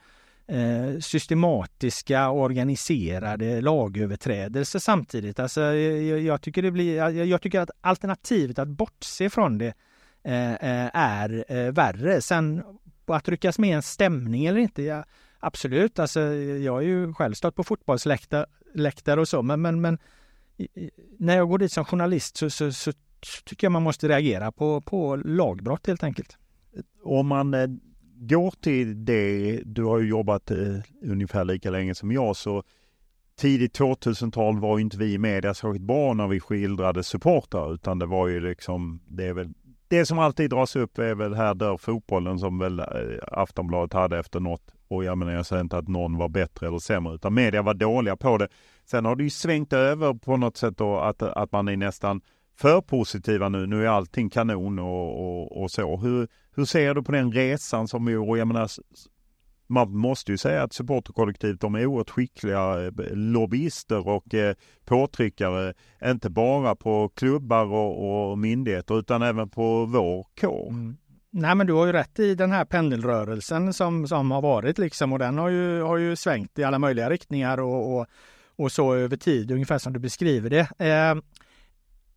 eh 0.47 0.99
systematiska 0.99 2.29
organiserade 2.29 3.61
lagöverträdelser 3.61 4.79
samtidigt. 4.79 5.39
Alltså, 5.39 5.61
jag, 5.61 6.19
jag, 6.19 6.41
tycker 6.41 6.61
det 6.61 6.71
blir, 6.71 6.95
jag, 6.95 7.25
jag, 7.25 7.41
tycker 7.41 7.59
att 7.59 7.69
alternativet 7.81 8.59
att 8.59 8.67
bortse 8.67 9.29
från 9.29 9.57
det 9.57 9.73
Eh, 10.25 10.53
eh, 10.53 10.89
är 10.93 11.45
eh, 11.47 11.71
värre. 11.71 12.21
Sen 12.21 12.63
att 13.05 13.29
ryckas 13.29 13.59
med 13.59 13.75
en 13.75 13.81
stämning 13.81 14.45
eller 14.45 14.59
inte, 14.59 14.83
ja, 14.83 15.05
absolut. 15.39 15.99
Alltså, 15.99 16.21
jag 16.21 16.73
har 16.73 16.81
ju 16.81 17.13
själv 17.13 17.33
stått 17.33 17.55
på 17.55 17.63
fotbollsläktare 17.63 19.21
och 19.21 19.27
så, 19.27 19.41
men, 19.41 19.61
men, 19.61 19.81
men 19.81 19.97
när 21.17 21.37
jag 21.37 21.49
går 21.49 21.57
dit 21.57 21.71
som 21.71 21.85
journalist 21.85 22.37
så, 22.37 22.49
så, 22.49 22.71
så, 22.71 22.91
tycker 23.45 23.67
jag 23.67 23.71
man 23.71 23.83
måste 23.83 24.07
reagera 24.07 24.51
på, 24.51 24.81
på 24.81 25.15
lagbrott 25.15 25.87
helt 25.87 26.03
enkelt. 26.03 26.37
Om 27.03 27.27
man 27.27 27.53
eh, 27.53 27.67
går 28.15 28.53
till 28.61 29.05
det, 29.05 29.61
du 29.65 29.83
har 29.83 29.99
ju 29.99 30.07
jobbat 30.07 30.51
eh, 30.51 30.57
ungefär 31.01 31.45
lika 31.45 31.69
länge 31.69 31.95
som 31.95 32.11
jag, 32.11 32.35
så 32.35 32.63
tidigt 33.37 33.79
2000-tal 33.79 34.59
var 34.59 34.79
inte 34.79 34.97
vi 34.97 35.13
i 35.13 35.17
media 35.17 35.53
särskilt 35.53 35.85
bra 35.85 36.13
när 36.13 36.27
vi 36.27 36.39
skildrade 36.39 37.03
supportrar, 37.03 37.73
utan 37.73 37.99
det 37.99 38.05
var 38.05 38.27
ju 38.27 38.39
liksom, 38.39 39.01
det 39.07 39.25
är 39.25 39.33
väl 39.33 39.53
det 39.87 40.05
som 40.05 40.19
alltid 40.19 40.49
dras 40.49 40.75
upp 40.75 40.97
är 40.97 41.15
väl 41.15 41.33
här 41.33 41.53
dör 41.53 41.77
fotbollen 41.77 42.39
som 42.39 42.59
väl 42.59 42.79
eh, 42.79 42.85
Aftonbladet 43.31 43.93
hade 43.93 44.19
efter 44.19 44.39
något. 44.39 44.71
Och 44.87 45.03
jag 45.03 45.17
menar, 45.17 45.33
jag 45.33 45.45
säger 45.45 45.61
inte 45.61 45.77
att 45.77 45.87
någon 45.87 46.17
var 46.17 46.29
bättre 46.29 46.67
eller 46.67 46.79
sämre, 46.79 47.15
utan 47.15 47.33
media 47.33 47.61
var 47.61 47.73
dåliga 47.73 48.15
på 48.15 48.37
det. 48.37 48.47
Sen 48.85 49.05
har 49.05 49.15
det 49.15 49.23
ju 49.23 49.29
svängt 49.29 49.73
över 49.73 50.13
på 50.13 50.37
något 50.37 50.57
sätt 50.57 50.77
då 50.77 50.97
att, 50.97 51.21
att 51.21 51.51
man 51.51 51.67
är 51.67 51.77
nästan 51.77 52.21
för 52.57 52.81
positiva 52.81 53.49
nu. 53.49 53.67
Nu 53.67 53.83
är 53.85 53.89
allting 53.89 54.29
kanon 54.29 54.79
och, 54.79 55.25
och, 55.25 55.63
och 55.63 55.71
så. 55.71 55.97
Hur, 55.97 56.27
hur 56.55 56.65
ser 56.65 56.93
du 56.93 57.03
på 57.03 57.11
den 57.11 57.31
resan 57.31 57.87
som 57.87 58.05
vi, 58.05 58.15
och 58.15 58.37
jag 58.37 58.47
menar, 58.47 58.69
man 59.67 59.97
måste 59.97 60.31
ju 60.31 60.37
säga 60.37 60.63
att 60.63 60.73
supporterkollektivet 60.73 61.61
de 61.61 61.75
är 61.75 61.85
oerhört 61.85 62.09
skickliga 62.09 62.85
eh, 62.85 62.91
lobbyister 63.11 64.07
och 64.07 64.33
eh, 64.33 64.55
påtryckare. 64.85 65.73
Inte 66.05 66.29
bara 66.29 66.75
på 66.75 67.09
klubbar 67.09 67.65
och, 67.65 68.31
och 68.31 68.37
myndigheter 68.37 68.99
utan 68.99 69.21
även 69.21 69.49
på 69.49 69.85
vår 69.85 70.27
kår. 70.41 70.69
Mm. 70.69 70.97
Nej 71.37 71.55
men 71.55 71.67
du 71.67 71.73
har 71.73 71.85
ju 71.85 71.91
rätt 71.91 72.19
i 72.19 72.35
den 72.35 72.51
här 72.51 72.65
pendelrörelsen 72.65 73.73
som, 73.73 74.07
som 74.07 74.31
har 74.31 74.41
varit 74.41 74.77
liksom 74.77 75.13
och 75.13 75.19
den 75.19 75.37
har 75.37 75.49
ju, 75.49 75.81
har 75.81 75.97
ju 75.97 76.15
svängt 76.15 76.59
i 76.59 76.63
alla 76.63 76.79
möjliga 76.79 77.09
riktningar 77.09 77.57
och, 77.57 77.97
och, 77.97 78.07
och 78.55 78.71
så 78.71 78.93
över 78.93 79.17
tid, 79.17 79.51
ungefär 79.51 79.77
som 79.77 79.93
du 79.93 79.99
beskriver 79.99 80.49
det. 80.49 80.85
Eh, 80.85 81.15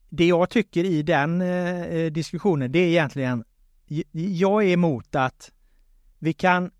det 0.08 0.26
jag 0.26 0.50
tycker 0.50 0.84
i 0.84 1.02
den 1.02 1.40
eh, 1.40 2.12
diskussionen 2.12 2.72
det 2.72 2.78
är 2.78 2.88
egentligen, 2.88 3.44
jag 4.12 4.64
är 4.64 4.68
emot 4.68 5.14
att 5.14 5.52
vi 6.18 6.32
kan 6.32 6.70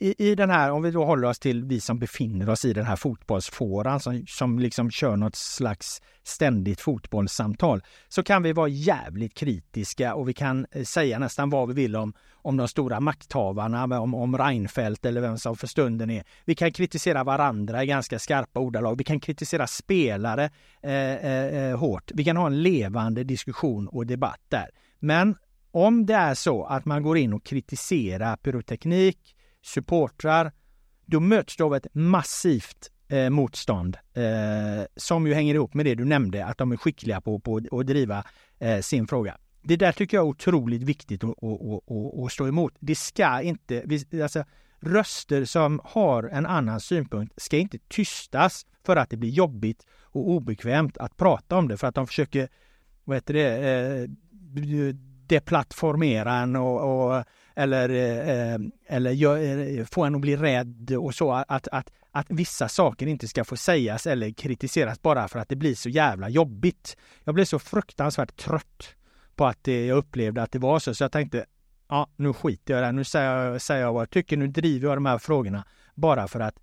i, 0.00 0.30
i 0.30 0.34
den 0.34 0.50
här, 0.50 0.70
om 0.70 0.82
vi 0.82 0.90
då 0.90 1.04
håller 1.04 1.28
oss 1.28 1.38
till 1.38 1.64
vi 1.64 1.80
som 1.80 1.98
befinner 1.98 2.48
oss 2.48 2.64
i 2.64 2.72
den 2.72 2.86
här 2.86 2.96
fotbollsfåran 2.96 4.00
som, 4.00 4.24
som 4.28 4.58
liksom 4.58 4.90
kör 4.90 5.16
något 5.16 5.36
slags 5.36 6.02
ständigt 6.22 6.80
fotbollssamtal, 6.80 7.82
så 8.08 8.22
kan 8.22 8.42
vi 8.42 8.52
vara 8.52 8.68
jävligt 8.68 9.34
kritiska 9.34 10.14
och 10.14 10.28
vi 10.28 10.32
kan 10.34 10.66
eh, 10.70 10.82
säga 10.82 11.18
nästan 11.18 11.50
vad 11.50 11.68
vi 11.68 11.74
vill 11.74 11.96
om, 11.96 12.12
om 12.32 12.56
de 12.56 12.68
stora 12.68 13.00
makthavarna, 13.00 14.00
om, 14.00 14.14
om 14.14 14.38
Reinfeldt 14.38 15.06
eller 15.06 15.20
vem 15.20 15.38
som 15.38 15.56
för 15.56 15.66
stunden 15.66 16.10
är. 16.10 16.24
Vi 16.44 16.54
kan 16.54 16.72
kritisera 16.72 17.24
varandra 17.24 17.84
i 17.84 17.86
ganska 17.86 18.18
skarpa 18.18 18.60
ordalag. 18.60 18.98
Vi 18.98 19.04
kan 19.04 19.20
kritisera 19.20 19.66
spelare 19.66 20.50
eh, 20.82 20.92
eh, 20.92 21.70
eh 21.70 21.78
hårt. 21.78 22.10
Vi 22.14 22.24
kan 22.24 22.36
ha 22.36 22.46
en 22.46 22.62
levande 22.62 23.24
diskussion 23.24 23.88
och 23.88 24.06
debatt 24.06 24.40
där. 24.48 24.70
Men 24.98 25.36
om 25.70 26.06
det 26.06 26.14
är 26.14 26.34
så 26.34 26.64
att 26.64 26.84
man 26.84 27.02
går 27.02 27.18
in 27.18 27.32
och 27.32 27.44
kritiserar 27.44 28.36
pyroteknik, 28.36 29.35
supportrar, 29.66 30.52
då 31.06 31.20
möts 31.20 31.56
du 31.56 31.64
av 31.64 31.74
ett 31.74 31.86
massivt 31.92 32.90
eh, 33.08 33.30
motstånd 33.30 33.96
eh, 34.14 34.84
som 34.96 35.26
ju 35.26 35.34
hänger 35.34 35.54
ihop 35.54 35.74
med 35.74 35.86
det 35.86 35.94
du 35.94 36.04
nämnde, 36.04 36.46
att 36.46 36.58
de 36.58 36.72
är 36.72 36.76
skickliga 36.76 37.20
på, 37.20 37.40
på 37.40 37.56
att 37.56 37.86
driva 37.86 38.24
eh, 38.58 38.80
sin 38.80 39.06
fråga. 39.06 39.38
Det 39.62 39.76
där 39.76 39.92
tycker 39.92 40.16
jag 40.16 40.26
är 40.26 40.30
otroligt 40.30 40.82
viktigt 40.82 41.24
att, 41.24 41.30
att, 41.30 41.42
att, 41.42 42.24
att 42.24 42.32
stå 42.32 42.48
emot. 42.48 42.74
Det 42.80 42.94
ska 42.94 43.42
inte, 43.42 43.84
alltså, 44.22 44.44
röster 44.80 45.44
som 45.44 45.80
har 45.84 46.22
en 46.22 46.46
annan 46.46 46.80
synpunkt 46.80 47.42
ska 47.42 47.56
inte 47.56 47.78
tystas 47.78 48.66
för 48.84 48.96
att 48.96 49.10
det 49.10 49.16
blir 49.16 49.30
jobbigt 49.30 49.86
och 50.02 50.30
obekvämt 50.30 50.98
att 50.98 51.16
prata 51.16 51.56
om 51.56 51.68
det 51.68 51.76
för 51.76 51.86
att 51.86 51.94
de 51.94 52.06
försöker 52.06 52.48
vad 53.04 53.16
heter 53.16 53.34
det, 53.34 53.70
eh, 53.70 54.08
deplattformera 55.26 56.34
en 56.34 56.56
och, 56.56 57.16
och 57.16 57.24
eller, 57.56 57.88
eh, 57.88 58.52
eh, 58.52 58.58
eller 58.86 59.10
gör, 59.10 59.78
eh, 59.78 59.84
få 59.84 60.04
en 60.04 60.14
att 60.14 60.20
bli 60.20 60.36
rädd 60.36 60.92
och 60.92 61.14
så. 61.14 61.32
Att, 61.32 61.68
att, 61.68 61.90
att 62.10 62.26
vissa 62.28 62.68
saker 62.68 63.06
inte 63.06 63.28
ska 63.28 63.44
få 63.44 63.56
sägas 63.56 64.06
eller 64.06 64.30
kritiseras 64.30 65.02
bara 65.02 65.28
för 65.28 65.38
att 65.38 65.48
det 65.48 65.56
blir 65.56 65.74
så 65.74 65.88
jävla 65.88 66.28
jobbigt. 66.28 66.96
Jag 67.24 67.34
blev 67.34 67.44
så 67.44 67.58
fruktansvärt 67.58 68.36
trött 68.36 68.94
på 69.36 69.46
att 69.46 69.64
det, 69.64 69.86
jag 69.86 69.98
upplevde 69.98 70.42
att 70.42 70.52
det 70.52 70.58
var 70.58 70.78
så, 70.78 70.94
så 70.94 71.04
jag 71.04 71.12
tänkte 71.12 71.44
ja, 71.88 72.08
nu 72.16 72.32
skiter 72.32 72.74
jag 72.74 72.78
i 72.78 72.80
det 72.80 72.86
här. 72.86 72.92
Nu 72.92 73.04
säger 73.04 73.44
jag, 73.44 73.62
säger 73.62 73.82
jag 73.82 73.92
vad 73.92 74.02
jag 74.02 74.10
tycker. 74.10 74.36
Nu 74.36 74.46
driver 74.46 74.88
jag 74.88 74.96
de 74.96 75.06
här 75.06 75.18
frågorna 75.18 75.64
bara 75.94 76.28
för 76.28 76.40
att 76.40 76.54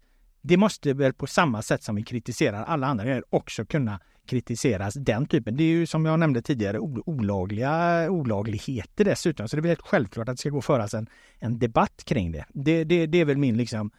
det 0.41 0.57
måste 0.57 0.93
väl 0.93 1.13
på 1.13 1.27
samma 1.27 1.61
sätt 1.61 1.83
som 1.83 1.95
vi 1.95 2.03
kritiserar 2.03 2.63
alla 2.63 2.87
andra 2.87 3.05
grejer 3.05 3.23
också 3.29 3.65
kunna 3.65 3.99
kritiseras 4.27 4.93
den 4.93 5.25
typen. 5.25 5.57
Det 5.57 5.63
är 5.63 5.67
ju 5.67 5.85
som 5.85 6.05
jag 6.05 6.19
nämnde 6.19 6.41
tidigare 6.41 6.79
olagliga 6.79 8.07
olagligheter 8.09 9.05
dessutom. 9.05 9.47
Så 9.47 9.55
det 9.55 9.59
är 9.59 9.61
väl 9.61 9.69
helt 9.69 9.81
självklart 9.81 10.29
att 10.29 10.35
det 10.35 10.39
ska 10.39 10.49
gå 10.49 10.57
att 10.57 10.65
föras 10.65 10.93
en, 10.93 11.07
en 11.39 11.59
debatt 11.59 12.03
kring 12.05 12.31
det. 12.31 12.45
Det, 12.49 12.83
det. 12.83 13.05
det 13.05 13.17
är 13.17 13.25
väl 13.25 13.37
min 13.37 13.57
liksom 13.57 13.91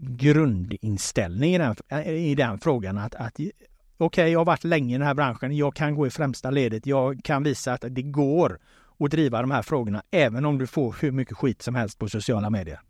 grundinställning 0.00 1.54
i 1.54 1.58
den, 1.58 1.76
i 2.06 2.34
den 2.34 2.58
frågan 2.58 2.98
att, 2.98 3.14
att 3.14 3.34
okej, 3.34 3.52
okay, 3.98 4.28
jag 4.28 4.40
har 4.40 4.44
varit 4.44 4.64
länge 4.64 4.94
i 4.94 4.98
den 4.98 5.06
här 5.06 5.14
branschen. 5.14 5.56
Jag 5.56 5.74
kan 5.74 5.94
gå 5.94 6.06
i 6.06 6.10
främsta 6.10 6.50
ledet. 6.50 6.86
Jag 6.86 7.20
kan 7.24 7.42
visa 7.42 7.72
att 7.72 7.84
det 7.90 8.02
går 8.02 8.58
att 8.98 9.10
driva 9.10 9.40
de 9.40 9.50
här 9.50 9.62
frågorna 9.62 10.02
även 10.10 10.44
om 10.44 10.58
du 10.58 10.66
får 10.66 10.96
hur 11.00 11.12
mycket 11.12 11.36
skit 11.36 11.62
som 11.62 11.74
helst 11.74 11.98
på 11.98 12.08
sociala 12.08 12.50
medier. 12.50 12.80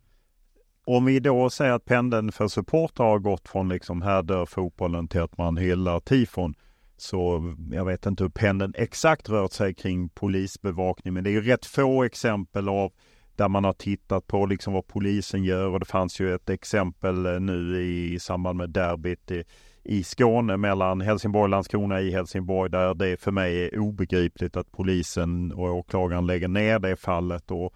Om 0.90 1.04
vi 1.04 1.20
då 1.20 1.50
säger 1.50 1.72
att 1.72 1.84
pendeln 1.84 2.32
för 2.32 2.48
supportrar 2.48 3.06
har 3.06 3.18
gått 3.18 3.48
från 3.48 3.68
liksom 3.68 4.02
här 4.02 4.22
dör 4.22 4.46
fotbollen 4.46 5.08
till 5.08 5.20
att 5.20 5.38
man 5.38 5.56
hyllar 5.56 6.00
tifon. 6.00 6.54
Så 6.96 7.54
jag 7.72 7.84
vet 7.84 8.06
inte 8.06 8.24
hur 8.24 8.30
pendeln 8.30 8.74
exakt 8.76 9.28
rört 9.28 9.52
sig 9.52 9.74
kring 9.74 10.08
polisbevakning. 10.08 11.14
Men 11.14 11.24
det 11.24 11.30
är 11.30 11.32
ju 11.32 11.40
rätt 11.40 11.66
få 11.66 12.04
exempel 12.04 12.68
av 12.68 12.92
där 13.36 13.48
man 13.48 13.64
har 13.64 13.72
tittat 13.72 14.26
på 14.26 14.46
liksom 14.46 14.72
vad 14.72 14.86
polisen 14.86 15.44
gör. 15.44 15.68
Och 15.68 15.80
det 15.80 15.86
fanns 15.86 16.20
ju 16.20 16.34
ett 16.34 16.50
exempel 16.50 17.26
eh, 17.26 17.40
nu 17.40 17.82
i, 17.82 18.18
samband 18.20 18.58
med 18.58 18.70
derbyt 18.70 19.30
i, 19.30 19.44
i 19.84 20.04
Skåne 20.04 20.56
mellan 20.56 21.00
Helsingborg 21.00 21.42
och 21.42 21.48
Landskrona 21.48 22.00
i 22.00 22.10
Helsingborg 22.10 22.70
där 22.70 22.94
det 22.94 23.20
för 23.20 23.30
mig 23.30 23.64
är 23.64 23.78
obegripligt 23.78 24.56
att 24.56 24.72
polisen 24.72 25.52
och 25.52 25.76
åklagaren 25.76 26.26
lägger 26.26 26.48
ner 26.48 26.78
det 26.78 26.96
fallet. 26.96 27.50
Och 27.50 27.74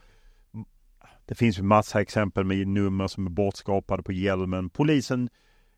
det 1.32 1.36
finns 1.36 1.58
ju 1.58 1.62
massa 1.62 2.00
exempel 2.00 2.44
med 2.44 2.68
nummer 2.68 3.08
som 3.08 3.26
är 3.26 3.30
bortskapade 3.30 4.02
på 4.02 4.12
hjälmen. 4.12 4.70
Polisen 4.70 5.28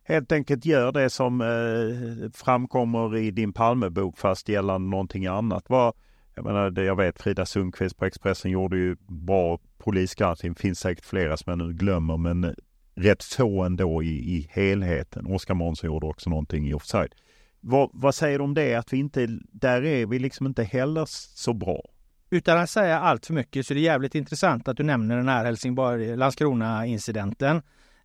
helt 0.05 0.33
enkelt 0.33 0.65
gör 0.65 0.93
det 0.93 1.11
som 1.11 1.41
eh, 1.41 2.31
framkommer 2.33 3.17
i 3.17 3.31
din 3.31 3.53
Palmebok 3.53 4.19
fast 4.19 4.49
gällande 4.49 4.89
någonting 4.89 5.27
annat. 5.27 5.71
Var, 5.71 5.95
jag 6.35 6.45
menar, 6.45 6.71
det 6.71 6.85
jag 6.85 6.97
vet 6.97 7.23
Frida 7.23 7.47
Sundqvist 7.47 7.97
på 7.97 8.05
Expressen 8.05 8.51
gjorde 8.51 8.77
ju 8.77 8.97
bra 9.07 9.59
polisgranskning. 9.79 10.53
Det 10.53 10.61
finns 10.61 10.79
säkert 10.79 11.05
flera 11.05 11.37
som 11.37 11.51
jag 11.51 11.59
nu 11.59 11.73
glömmer 11.73 12.17
men 12.17 12.45
eh, 12.45 12.53
rätt 12.95 13.25
få 13.25 13.63
ändå 13.63 14.03
i, 14.03 14.37
i 14.37 14.49
helheten. 14.51 15.27
Oskar 15.27 15.55
Månsson 15.55 15.87
gjorde 15.87 16.07
också 16.07 16.31
någonting 16.31 16.69
i 16.69 16.75
offside. 16.75 17.15
Vad, 17.61 17.91
vad 17.93 18.15
säger 18.15 18.39
du 18.39 18.45
om 18.45 18.55
det 18.55 18.75
att 18.75 18.93
vi 18.93 18.97
inte, 18.97 19.39
där 19.53 19.85
är 19.85 20.07
vi 20.07 20.19
liksom 20.19 20.47
inte 20.47 20.65
heller 20.65 21.05
så 21.37 21.53
bra? 21.53 21.81
Utan 22.35 22.59
att 22.59 22.70
säga 22.70 23.01
allt 23.01 23.27
för 23.27 23.35
mycket 23.35 23.66
så 23.66 23.73
är 23.73 23.74
det 23.74 23.81
jävligt 23.81 24.15
intressant 24.15 24.69
att 24.69 24.77
du 24.77 24.82
nämner 24.82 25.16
den 25.16 25.28
här 25.28 25.44
Helsingborg-Landskrona-incidenten. 25.44 27.56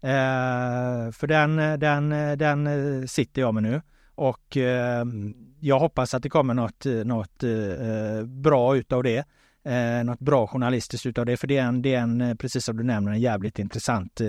Eh, 0.02 1.12
för 1.12 1.28
den, 1.28 1.56
den, 1.80 2.10
den 2.38 2.68
eh, 2.68 3.06
sitter 3.06 3.42
jag 3.42 3.54
med 3.54 3.64
nu. 3.64 3.82
Och 4.16 4.58
eh, 4.58 5.06
jag 5.60 5.80
hoppas 5.80 6.14
att 6.14 6.24
det 6.24 6.30
kommer 6.30 6.54
något, 6.54 6.86
något 7.06 7.44
eh, 7.44 8.24
bra 8.26 8.78
utav 8.78 9.04
det. 9.04 9.26
Eh, 9.66 10.04
något 10.04 10.20
bra 10.20 10.48
journalistiskt 10.48 11.06
utav 11.06 11.26
det. 11.26 11.38
För 11.38 11.48
det 11.48 11.58
är 11.58 11.64
en, 11.64 11.82
det 11.82 11.96
är 11.96 12.02
en 12.02 12.22
eh, 12.22 12.36
precis 12.36 12.66
som 12.66 12.78
du 12.78 12.84
nämner, 12.84 13.12
en 13.12 13.20
jävligt 13.20 13.60
intressant, 13.60 14.22
eh, 14.22 14.28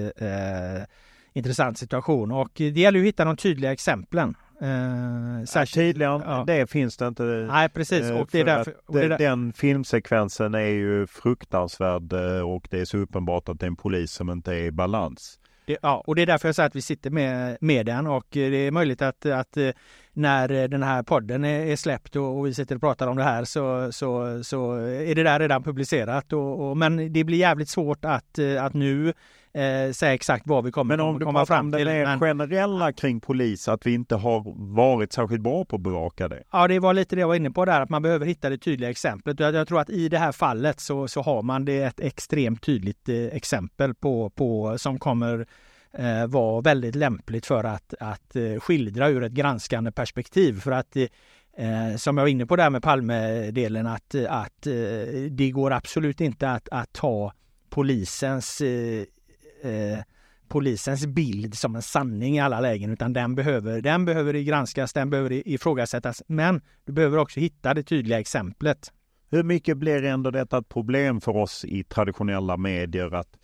intressant 1.33 1.79
situation. 1.79 2.33
Och 2.33 2.51
det 2.55 2.71
gäller 2.71 2.99
ju 2.99 3.05
att 3.05 3.09
hitta 3.09 3.25
de 3.25 3.37
tydliga 3.37 3.73
exemplen. 3.73 4.35
Eh, 4.63 5.45
särskilt, 5.45 5.75
tydligen, 5.75 6.23
ja. 6.27 6.45
det 6.47 6.71
finns 6.71 6.97
det 6.97 7.07
inte. 7.07 7.23
Nej 7.23 7.69
precis. 7.69 8.11
Och 8.11 8.29
det 8.33 8.41
är 8.41 8.45
därför, 8.45 8.75
det 8.89 9.09
där... 9.09 9.19
Den 9.19 9.53
filmsekvensen 9.53 10.55
är 10.55 10.61
ju 10.61 11.07
fruktansvärd 11.07 12.13
eh, 12.13 12.41
och 12.41 12.69
det 12.71 12.81
är 12.81 12.85
så 12.85 12.99
uppenbart 12.99 13.49
att 13.49 13.61
det 13.61 13.67
är 13.67 13.71
en 13.71 13.77
polis 13.77 14.13
som 14.13 14.31
inte 14.31 14.53
är 14.53 14.65
i 14.65 14.71
balans. 14.71 15.39
Det, 15.65 15.77
ja, 15.83 16.03
och 16.07 16.15
det 16.15 16.23
är 16.23 16.27
därför 16.27 16.49
jag 16.49 16.55
säger 16.55 16.67
att 16.67 16.77
vi 16.77 16.83
sitter 16.83 17.11
med, 17.11 17.59
med 17.61 17.87
den 17.87 18.07
och 18.07 18.27
det 18.31 18.41
är 18.41 18.71
möjligt 18.71 19.03
att, 19.03 19.27
att 19.27 19.57
eh, 19.57 19.71
när 20.13 20.69
den 20.69 20.83
här 20.83 21.03
podden 21.03 21.45
är, 21.45 21.67
är 21.67 21.77
släppt 21.77 22.17
och, 22.17 22.39
och, 22.39 22.47
vi 22.47 22.55
sitter 22.55 22.75
och 22.75 22.81
pratar 22.81 23.07
om 23.07 23.17
det 23.17 23.23
här 23.23 23.45
så, 23.45 23.93
så, 23.93 24.41
så 24.45 24.75
är 24.75 25.15
det 25.15 25.23
där 25.23 25.41
redan 25.41 25.63
publicerat. 25.63 26.33
Och, 26.33 26.71
och 26.71 26.77
men 26.77 27.13
det 27.13 27.25
blir 27.25 27.39
jävligt 27.39 27.69
svårt 27.69 28.05
att, 28.05 28.39
att 28.61 28.75
nu 28.75 29.13
eh, 29.53 29.93
säga 29.93 30.15
exakt 30.15 30.47
vad 30.47 30.65
vi 30.65 30.71
kommer 30.73 30.97
Men 30.97 31.07
om 31.07 31.19
du 31.19 31.25
komma 31.25 31.47
fram 31.47 31.73
till. 31.73 31.87
det 31.87 32.05
men... 32.05 32.21
generella 32.21 32.93
kring 32.93 33.21
polis, 33.21 33.69
att 33.69 33.87
vi 33.87 33.95
inte 33.95 34.17
har 34.17 34.43
varit 34.77 35.13
särskilt 35.13 35.43
bra 35.43 35.65
på 35.65 35.77
att 35.77 35.83
bevaka 35.83 36.29
det? 36.29 36.43
Ja, 36.53 36.69
det 36.69 36.79
var 36.79 36.95
lite 36.95 37.17
det 37.17 37.21
jag 37.21 37.29
var 37.29 37.35
inne 37.35 37.51
på 37.51 37.65
där, 37.65 37.81
att 37.81 37.91
man 37.91 38.03
behöver 38.03 38.27
hitta 38.27 38.51
det 38.51 38.59
tydliga 38.59 38.91
exemplet. 38.91 39.41
Jag, 39.41 39.55
jag 39.55 39.69
tror 39.69 39.81
att 39.81 39.91
i 39.91 40.09
det 40.09 40.19
här 40.19 40.33
fallet 40.33 40.81
så, 40.81 41.09
så 41.09 41.23
har 41.23 41.43
man 41.43 41.65
det 41.65 41.83
ett 41.83 42.01
extremt 42.01 42.63
tydligt 42.63 43.09
eh, 43.09 43.17
exempel 43.17 43.95
på, 43.95 44.31
på 44.31 44.79
som 44.79 44.99
kommer 44.99 45.47
eh, 45.93 46.27
vara 46.27 46.61
väldigt 46.61 46.95
lämpligt 46.95 47.47
för 47.47 47.65
att, 47.65 47.95
att 48.01 48.37
eh, 48.37 48.61
skildra 48.61 49.09
ur 49.09 49.23
ett 49.23 49.33
granskande 49.33 49.93
perspektiv. 49.93 50.61
För 50.61 50.71
att 50.73 50.97
Eh, 51.57 51.97
som 51.97 52.17
jag 52.17 52.25
var 52.25 52.29
inne 52.29 52.47
på 52.47 52.57
där 52.57 52.71
med 52.71 52.83
Palmedelen 52.83 53.87
att, 53.87 54.15
att 54.29 54.67
eh, 54.67 54.73
det 55.31 55.51
går 55.51 55.71
absolut 55.73 56.21
inte 56.21 56.51
att, 56.51 56.69
att 56.69 56.93
ta 56.93 57.33
polisens 57.71 58.61
eh, 58.61 59.05
eh, 59.63 59.99
polisens 60.49 61.07
bild 61.07 61.55
som 61.55 61.77
en 61.77 61.83
sanning 61.83 62.37
i 62.37 62.41
alla 62.41 62.61
lägen 62.61 62.91
utan 62.91 63.13
den 63.13 63.35
behöver, 63.35 63.81
den 63.81 64.05
behöver 64.05 64.35
granskas, 64.35 64.93
den 64.93 65.11
behöver 65.11 65.49
ifrågasättas. 65.49 66.23
Men 66.27 66.61
du 66.85 66.93
behöver 66.93 67.19
också 67.19 67.41
hitta 67.41 67.75
det 67.75 67.83
tydliga 67.83 68.21
exemplet. 68.21 68.93
Hur 69.31 69.43
mycket 69.43 69.77
blir 69.77 70.05
ändå 70.05 70.31
detta 70.31 70.59
ett 70.59 70.69
problem 70.69 71.21
för 71.21 71.37
oss 71.37 71.65
i 71.65 71.85
traditionella 71.85 72.57
medier 72.57 73.15
att 73.15 73.37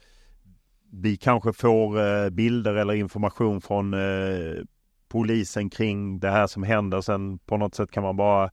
vi 0.93 1.17
kanske 1.17 1.53
får 1.53 2.01
eh, 2.01 2.31
bilder 2.31 2.75
eller 2.75 2.95
information 2.95 3.61
från 3.61 3.95
eh, 3.95 4.63
polisen 5.09 5.71
kring 5.71 6.19
det 6.19 6.31
här 6.31 6.47
som 6.47 6.63
händer. 6.63 7.01
Sen 7.01 7.39
på 7.39 7.57
något 7.57 7.75
sätt 7.75 7.91
kan 7.91 8.03
man 8.03 8.17
bara 8.17 8.51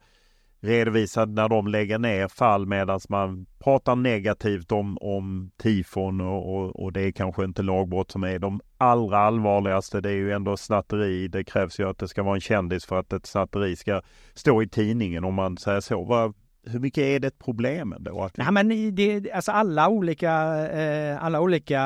redovisad 0.63 1.29
när 1.29 1.49
de 1.49 1.67
lägger 1.67 1.99
ner 1.99 2.27
fall 2.27 2.65
medan 2.65 2.99
man 3.09 3.45
pratar 3.59 3.95
negativt 3.95 4.71
om, 4.71 4.97
om 5.01 5.51
tifon 5.57 6.21
och, 6.21 6.55
och, 6.55 6.83
och, 6.83 6.93
det 6.93 7.01
är 7.01 7.11
kanske 7.11 7.43
inte 7.43 7.61
lagbrott 7.61 8.11
som 8.11 8.23
är 8.23 8.39
de 8.39 8.61
allra 8.77 9.17
allvarligaste. 9.17 10.01
Det 10.01 10.09
är 10.09 10.13
ju 10.13 10.31
ändå 10.31 10.57
snatteri. 10.57 11.27
Det 11.27 11.43
krävs 11.43 11.79
ju 11.79 11.89
att 11.89 11.97
det 11.97 12.07
ska 12.07 12.23
vara 12.23 12.35
en 12.35 12.41
kändis 12.41 12.85
för 12.85 12.99
att 12.99 13.13
ett 13.13 13.25
snatteri 13.25 13.75
ska 13.75 14.01
stå 14.33 14.61
i 14.61 14.69
tidningen 14.69 15.23
om 15.23 15.33
man 15.33 15.57
säger 15.57 15.81
så. 15.81 16.03
Vad, 16.03 16.33
hur 16.65 16.79
mycket 16.79 17.01
är 17.01 17.19
det 17.19 17.27
ett 17.27 17.39
problem 17.39 17.95
då? 17.99 18.29
Nej, 18.35 18.51
men 18.51 18.95
det, 18.95 19.31
alltså 19.31 19.51
alla 19.51 19.89
olika, 19.89 20.31
eh, 20.67 21.23
alla 21.23 21.41
olika 21.41 21.81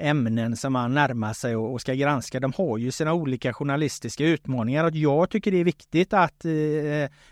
ämnen 0.00 0.56
som 0.56 0.72
man 0.72 0.94
närmar 0.94 1.32
sig 1.32 1.56
och, 1.56 1.72
och, 1.72 1.80
ska 1.80 1.94
granska, 1.94 2.40
de 2.40 2.52
har 2.56 2.78
ju 2.78 2.90
sina 2.90 3.12
olika 3.12 3.52
journalistiska 3.52 4.24
utmaningar. 4.24 4.84
Och 4.84 4.90
jag 4.94 5.30
tycker 5.30 5.50
det 5.50 5.60
är 5.60 5.64
viktigt 5.64 6.12
att 6.12 6.44
eh, 6.44 6.50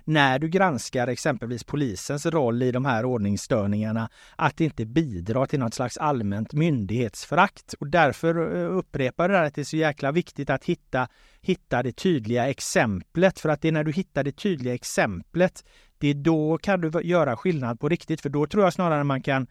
när 0.05 0.39
du 0.39 0.49
granskar 0.49 1.09
exempelvis 1.09 1.65
polisens 1.65 2.27
roll 2.27 2.63
i 2.63 2.73
de 2.73 2.85
här 2.85 3.05
ordningsstörningarna, 3.05 4.09
att 4.37 4.57
det 4.57 4.65
inte 4.65 4.87
bidrar 4.87 5.47
till 5.47 5.59
något 5.59 5.75
slags 5.75 5.99
allmänt 5.99 6.53
myndighetsförakt. 6.53 7.75
Och 7.81 7.87
därför 7.87 8.57
eh, 8.57 8.77
upprepar 8.77 9.31
jag 9.31 9.47
att 9.47 9.55
det 9.55 9.61
är 9.61 9.65
så 9.65 9.77
jäkla 9.77 10.13
viktigt 10.13 10.51
att 10.51 10.65
hitta 10.65 11.09
hitta 11.45 11.83
det 11.83 11.93
tydliga 11.93 12.49
exemplet. 12.49 13.41
För 13.41 13.49
att 13.49 13.61
det 13.61 13.69
är 13.69 13.73
när 13.73 13.85
du 13.85 13.93
hittar 13.93 14.25
det 14.25 14.33
tydliga 14.33 14.75
exemplet 14.75 15.65
det 16.05 16.11
är 16.11 16.15
då 16.15 16.59
kan 16.59 16.81
du 16.81 17.01
göra 17.03 17.37
skillnad 17.37 17.81
på 17.81 17.89
riktigt, 17.89 18.21
för 18.21 18.29
då 18.29 18.47
tror 18.47 18.65
jag 18.65 18.73
snarare 18.73 19.05
man 19.05 19.23
kan 19.23 19.47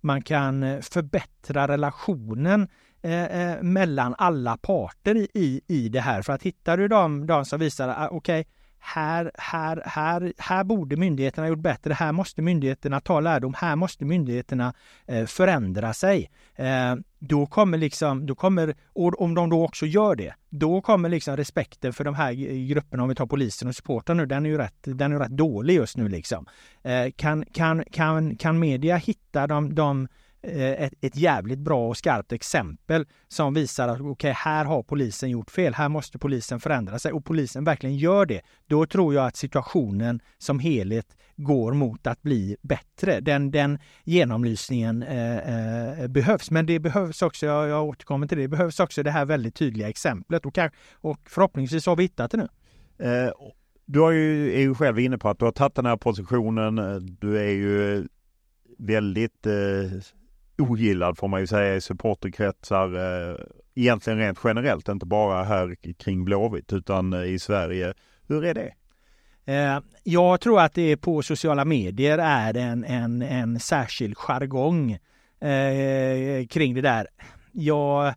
man 0.00 0.22
kan 0.22 0.62
eh, 0.62 0.80
förbättra 0.80 1.68
relationen 1.68 2.68
eh, 3.02 3.24
eh, 3.24 3.62
mellan 3.62 4.14
alla 4.18 4.56
parter 4.56 5.14
i, 5.34 5.60
i, 5.66 5.88
det 5.88 6.00
här. 6.00 6.22
För 6.22 6.32
att 6.32 6.42
hittar 6.42 6.76
du 6.76 6.88
de, 6.88 7.26
de 7.26 7.44
som 7.44 7.60
visar 7.60 7.88
att 7.88 7.98
ah, 7.98 8.08
okej, 8.08 8.40
okay, 8.40 8.44
här, 8.78 9.30
här, 9.34 9.82
här, 9.86 10.32
här 10.38 10.64
borde 10.64 10.96
myndigheterna 10.96 11.48
gjort 11.48 11.58
bättre. 11.58 11.94
Här 11.94 12.12
måste 12.12 12.42
myndigheterna 12.42 13.00
ta 13.00 13.20
lärdom. 13.20 13.54
Här 13.54 13.76
måste 13.76 14.04
myndigheterna 14.04 14.74
eh, 15.06 15.26
förändra 15.26 15.94
sig. 15.94 16.30
Eh, 16.54 16.94
då 17.28 17.46
kommer 17.46 17.78
liksom, 17.78 18.26
då 18.26 18.34
kommer, 18.34 18.74
och 18.92 19.20
om 19.20 19.34
de 19.34 19.50
då 19.50 19.64
också 19.64 19.86
gör 19.86 20.16
det, 20.16 20.34
då 20.50 20.80
kommer 20.80 21.08
liksom 21.08 21.36
respekten 21.36 21.92
för 21.92 22.04
de 22.04 22.14
här 22.14 22.32
grupperna, 22.68 23.02
om 23.02 23.08
vi 23.08 23.14
tar 23.14 23.26
polisen 23.26 23.68
och 23.68 23.74
supporten 23.74 24.16
nu, 24.16 24.26
den 24.26 24.46
är 24.46 24.50
ju 24.50 24.58
rätt, 24.58 24.78
den 24.82 25.12
är 25.12 25.18
rätt 25.18 25.28
dålig 25.28 25.74
just 25.74 25.96
nu 25.96 26.08
liksom. 26.08 26.46
Eh, 26.82 27.10
kan, 27.16 27.44
kan, 27.52 27.84
kan, 27.90 28.36
kan 28.36 28.58
media 28.58 28.96
hitta 28.96 29.46
de, 29.46 29.74
de 29.74 30.08
Eh, 30.46 30.84
ett, 30.84 30.92
ett 31.00 31.16
jävligt 31.16 31.58
bra 31.58 31.88
och 31.88 31.96
skarpt 31.96 32.32
exempel 32.32 33.06
som 33.28 33.54
visar 33.54 33.88
att 33.88 34.00
okej, 34.00 34.10
okay, 34.10 34.32
här 34.32 34.64
har 34.64 34.82
polisen 34.82 35.30
gjort 35.30 35.50
fel. 35.50 35.74
Här 35.74 35.88
måste 35.88 36.18
polisen 36.18 36.60
förändra 36.60 36.98
sig 36.98 37.12
och 37.12 37.24
polisen 37.24 37.64
verkligen 37.64 37.96
gör 37.96 38.26
det. 38.26 38.40
Då 38.66 38.86
tror 38.86 39.14
jag 39.14 39.26
att 39.26 39.36
situationen 39.36 40.20
som 40.38 40.58
helhet 40.58 41.16
går 41.36 41.72
mot 41.72 42.06
att 42.06 42.22
bli 42.22 42.56
bättre. 42.62 43.20
Den, 43.20 43.50
den 43.50 43.78
genomlysningen 44.04 45.02
eh, 45.02 46.00
eh, 46.00 46.08
behövs. 46.08 46.50
Men 46.50 46.66
det 46.66 46.78
behövs 46.78 47.22
också, 47.22 47.46
jag, 47.46 47.68
jag 47.68 47.84
återkommer 47.84 48.26
till 48.26 48.38
det, 48.38 48.44
det 48.44 48.48
behövs 48.48 48.80
också 48.80 49.02
det 49.02 49.10
här 49.10 49.24
väldigt 49.24 49.54
tydliga 49.54 49.88
exemplet 49.88 50.46
och, 50.46 50.58
och 50.92 51.18
förhoppningsvis 51.28 51.86
har 51.86 51.96
vi 51.96 52.02
hittat 52.02 52.30
det 52.30 52.36
nu. 52.36 52.48
Eh, 53.06 53.32
du 53.86 54.00
har 54.00 54.10
ju, 54.10 54.54
är 54.54 54.60
ju 54.60 54.74
själv 54.74 54.98
inne 54.98 55.18
på 55.18 55.28
att 55.28 55.38
du 55.38 55.44
har 55.44 55.52
tagit 55.52 55.74
den 55.74 55.86
här 55.86 55.96
positionen. 55.96 56.76
Du 57.20 57.38
är 57.38 57.50
ju 57.50 58.08
väldigt 58.78 59.46
eh, 59.46 59.52
ogillad 60.58 61.18
får 61.18 61.28
man 61.28 61.40
ju 61.40 61.46
säga 61.46 61.76
i 61.76 61.80
supporterkretsar. 61.80 62.94
Eh, 62.94 63.36
egentligen 63.74 64.18
rent 64.18 64.38
generellt, 64.44 64.88
inte 64.88 65.06
bara 65.06 65.44
här 65.44 65.76
kring 65.98 66.24
Blåvitt 66.24 66.72
utan 66.72 67.12
eh, 67.12 67.24
i 67.24 67.38
Sverige. 67.38 67.94
Hur 68.28 68.44
är 68.44 68.54
det? 68.54 68.74
Eh, 69.52 69.80
jag 70.02 70.40
tror 70.40 70.60
att 70.60 70.74
det 70.74 70.96
på 70.96 71.22
sociala 71.22 71.64
medier 71.64 72.18
är 72.18 72.56
en, 72.56 72.84
en, 72.84 73.22
en 73.22 73.60
särskild 73.60 74.16
jargong 74.16 74.98
kring 76.50 76.74
det 76.74 76.80
där. 76.80 77.06
Jag, 77.52 78.14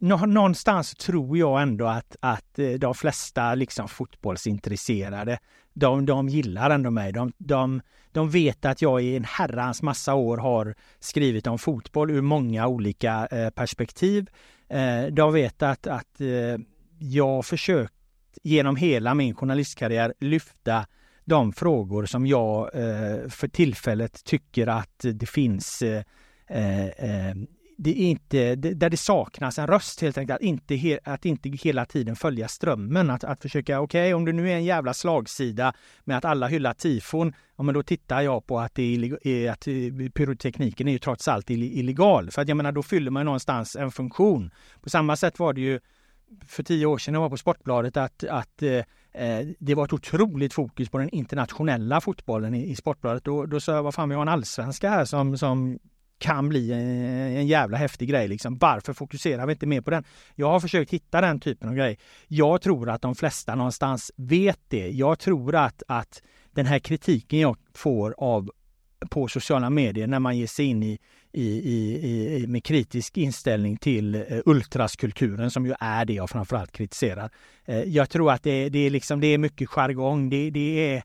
någonstans 0.00 0.94
tror 0.94 1.38
jag 1.38 1.62
ändå 1.62 1.86
att, 1.86 2.16
att 2.20 2.58
eh, 2.58 2.70
de 2.70 2.94
flesta 2.94 3.54
liksom 3.54 3.88
fotbollsintresserade, 3.88 5.38
de, 5.72 6.06
de 6.06 6.28
gillar 6.28 6.70
ändå 6.70 6.90
mig. 6.90 7.12
De, 7.12 7.32
de, 7.38 7.82
de 8.12 8.30
vet 8.30 8.64
att 8.64 8.82
jag 8.82 9.02
i 9.02 9.16
en 9.16 9.24
herrans 9.24 9.82
massa 9.82 10.14
år 10.14 10.36
har 10.36 10.74
skrivit 11.00 11.46
om 11.46 11.58
fotboll 11.58 12.10
ur 12.10 12.20
många 12.20 12.66
olika 12.66 13.28
eh, 13.30 13.50
perspektiv. 13.50 14.30
Eh, 14.68 15.04
de 15.04 15.32
vet 15.32 15.62
att, 15.62 15.86
att 15.86 16.20
jag 16.98 17.46
försökt 17.46 17.94
genom 18.42 18.76
hela 18.76 19.14
min 19.14 19.34
journalistkarriär 19.34 20.14
lyfta 20.20 20.86
de 21.24 21.52
frågor 21.52 22.06
som 22.06 22.26
jag 22.26 22.70
för 23.28 23.48
tillfället 23.48 24.24
tycker 24.24 24.66
att 24.66 25.04
det 25.14 25.28
finns 25.28 25.82
det 27.82 27.90
är 27.90 28.10
inte, 28.10 28.54
där 28.54 28.90
det 28.90 28.96
saknas 28.96 29.58
en 29.58 29.66
röst 29.66 30.00
helt 30.00 30.18
enkelt. 30.18 30.36
Att 30.36 30.42
inte, 30.42 30.74
he, 30.74 30.98
att 31.04 31.24
inte 31.24 31.48
hela 31.48 31.84
tiden 31.84 32.16
följa 32.16 32.48
strömmen. 32.48 33.10
Att, 33.10 33.24
att 33.24 33.42
försöka, 33.42 33.80
okej 33.80 34.00
okay, 34.00 34.14
om 34.14 34.24
det 34.24 34.32
nu 34.32 34.50
är 34.50 34.54
en 34.54 34.64
jävla 34.64 34.94
slagsida 34.94 35.72
med 36.04 36.16
att 36.16 36.24
alla 36.24 36.46
hyllar 36.46 36.74
tifon, 36.74 37.32
ja 37.56 37.62
men 37.62 37.74
då 37.74 37.82
tittar 37.82 38.20
jag 38.20 38.46
på 38.46 38.60
att, 38.60 38.74
det 38.74 38.82
är, 38.82 39.28
eh, 39.28 39.52
att 39.52 39.66
eh, 39.66 40.10
pyrotekniken 40.14 40.88
är 40.88 40.92
ju 40.92 40.98
trots 40.98 41.28
allt 41.28 41.50
illegal. 41.50 42.30
För 42.30 42.42
att 42.42 42.48
jag 42.48 42.56
menar 42.56 42.72
då 42.72 42.82
fyller 42.82 43.10
man 43.10 43.24
någonstans 43.24 43.76
en 43.76 43.90
funktion. 43.90 44.50
På 44.80 44.90
samma 44.90 45.16
sätt 45.16 45.38
var 45.38 45.52
det 45.52 45.60
ju 45.60 45.80
för 46.46 46.62
tio 46.62 46.86
år 46.86 46.98
sedan 46.98 47.14
jag 47.14 47.20
var 47.20 47.30
på 47.30 47.36
Sportbladet 47.36 47.96
att, 47.96 48.24
att 48.24 48.62
eh, 48.62 48.72
eh, 49.12 49.46
det 49.58 49.74
var 49.74 49.84
ett 49.84 49.92
otroligt 49.92 50.54
fokus 50.54 50.88
på 50.88 50.98
den 50.98 51.08
internationella 51.08 52.00
fotbollen 52.00 52.54
i, 52.54 52.70
i 52.70 52.76
Sportbladet. 52.76 53.24
Då, 53.24 53.46
då 53.46 53.60
sa 53.60 53.74
jag, 53.74 53.82
vad 53.82 53.94
fan 53.94 54.08
vi 54.08 54.14
har 54.14 54.22
en 54.22 54.28
allsvenska 54.28 54.90
här 54.90 55.04
som, 55.04 55.38
som 55.38 55.78
kan 56.20 56.48
bli 56.48 56.72
en, 56.72 57.46
jävla 57.46 57.76
häftig 57.76 58.08
grej. 58.08 58.28
Liksom. 58.28 58.58
Varför 58.58 58.92
fokuserar 58.92 59.46
vi 59.46 59.52
inte 59.52 59.66
mer 59.66 59.80
på 59.80 59.90
den? 59.90 60.04
Jag 60.34 60.50
har 60.50 60.60
försökt 60.60 60.90
hitta 60.90 61.20
den 61.20 61.40
typen 61.40 61.68
av 61.68 61.74
grej. 61.74 61.98
Jag 62.28 62.62
tror 62.62 62.90
att 62.90 63.02
de 63.02 63.14
flesta 63.14 63.54
någonstans 63.54 64.12
vet 64.16 64.60
det. 64.68 64.90
Jag 64.90 65.18
tror 65.18 65.54
att, 65.54 65.82
att 65.88 66.22
den 66.52 66.66
här 66.66 66.78
kritiken 66.78 67.38
jag 67.38 67.56
får 67.74 68.14
av 68.18 68.50
på 69.10 69.28
sociala 69.28 69.70
medier 69.70 70.06
när 70.06 70.18
man 70.18 70.38
ger 70.38 70.46
sig 70.46 70.64
in 70.64 70.82
i, 70.82 70.98
i, 71.32 71.46
i, 71.46 72.36
i 72.36 72.46
med 72.46 72.64
kritisk 72.64 73.16
inställning 73.16 73.76
till 73.76 74.14
eh, 74.14 74.22
ultraskulturen 74.46 75.50
som 75.50 75.66
ju 75.66 75.74
är 75.80 76.04
det 76.04 76.12
jag 76.12 76.30
framförallt 76.30 76.72
kritiserar. 76.72 77.30
Eh, 77.64 77.82
jag 77.82 78.10
tror 78.10 78.32
att 78.32 78.42
det, 78.42 78.68
det, 78.68 78.78
är, 78.78 78.90
liksom, 78.90 79.20
det 79.20 79.26
är 79.26 79.38
mycket 79.38 79.68
jargong. 79.68 80.30
Det, 80.30 80.50
det 80.50 80.94
är 80.94 81.02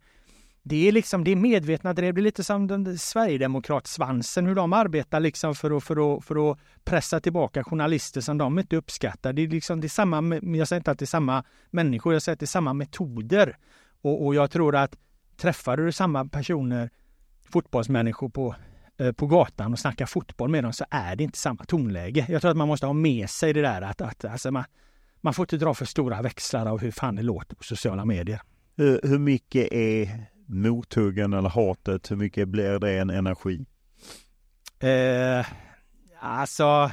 det 0.68 0.88
är 0.88 0.92
liksom 0.92 1.24
det 1.24 1.32
är 1.32 1.36
medvetna 1.36 1.94
drev. 1.94 2.06
Det 2.06 2.14
blir 2.14 2.24
lite 2.24 2.44
som 2.44 2.68
den 2.68 2.98
Sverigedemokratsvansen, 2.98 4.46
hur 4.46 4.56
de 4.56 4.74
arbetar 4.74 5.20
liksom 5.20 5.56
för 5.56 5.78
att, 5.78 5.84
för, 5.84 6.18
att, 6.18 6.26
för 6.26 6.52
att 6.52 6.60
pressa 6.84 7.20
tillbaka 7.20 7.64
journalister 7.64 8.22
som 8.22 8.38
de 8.38 8.60
inte 8.60 8.76
uppskattar. 8.76 9.34
Det 9.34 9.42
är 9.42 9.48
liksom 9.48 9.82
det 9.82 9.88
är 9.88 9.90
samma, 9.90 10.36
jag 10.36 10.68
säger 10.68 10.80
inte 10.80 10.92
att 10.92 11.00
det 11.00 11.04
är 11.04 11.08
samma 11.08 11.44
människor, 11.70 12.14
jag 12.14 12.22
säger 12.22 12.34
att 12.34 12.40
det 12.40 12.44
är 12.44 12.48
samma 12.48 12.74
metoder. 12.74 13.58
Och, 14.02 14.26
och 14.26 14.36
jag 14.36 14.52
tror 14.52 14.76
att 14.76 14.96
träffar 15.38 15.78
du 15.78 15.92
samma 15.92 16.26
personer, 16.26 16.90
fotbollsmänniskor 17.50 18.30
på, 18.30 18.56
eh, 18.98 19.12
på 19.12 19.28
gatan 19.28 19.74
och 19.74 19.80
snackar 19.80 20.06
fotboll 20.06 20.50
med 20.50 20.64
dem 20.64 20.74
så 20.74 20.86
är 20.90 21.16
det 21.16 21.24
inte 21.24 21.38
samma 21.38 21.64
tonläge. 21.64 22.26
Jag 22.30 22.42
tror 22.42 22.52
att 22.52 22.58
man 22.58 22.68
måste 22.68 22.86
ha 22.86 22.94
med 22.94 23.30
sig 23.30 23.54
det 23.54 23.62
där 23.62 23.82
att, 23.82 24.02
att 24.02 24.26
alltså 24.26 24.52
man, 24.52 24.64
man 25.22 25.34
får 25.34 25.44
inte 25.44 25.58
dra 25.58 25.74
för 25.74 25.86
stora 25.86 26.22
växlar 26.22 26.66
av 26.66 26.80
hur 26.80 26.92
fan 26.92 27.16
det 27.16 27.22
låter 27.22 27.56
på 27.56 27.64
sociala 27.64 28.06
medier. 28.06 28.42
Hur, 28.78 29.00
hur 29.04 29.20
mycket 29.20 29.72
är 29.72 30.26
mothuggen 30.46 31.34
eller 31.34 31.50
hatet, 31.50 32.12
hur 32.12 32.16
mycket 32.16 32.48
blir 32.48 32.80
det 32.80 33.00
en 33.00 33.10
energi? 33.10 33.66
Eh, 34.80 35.46
alltså, 36.20 36.92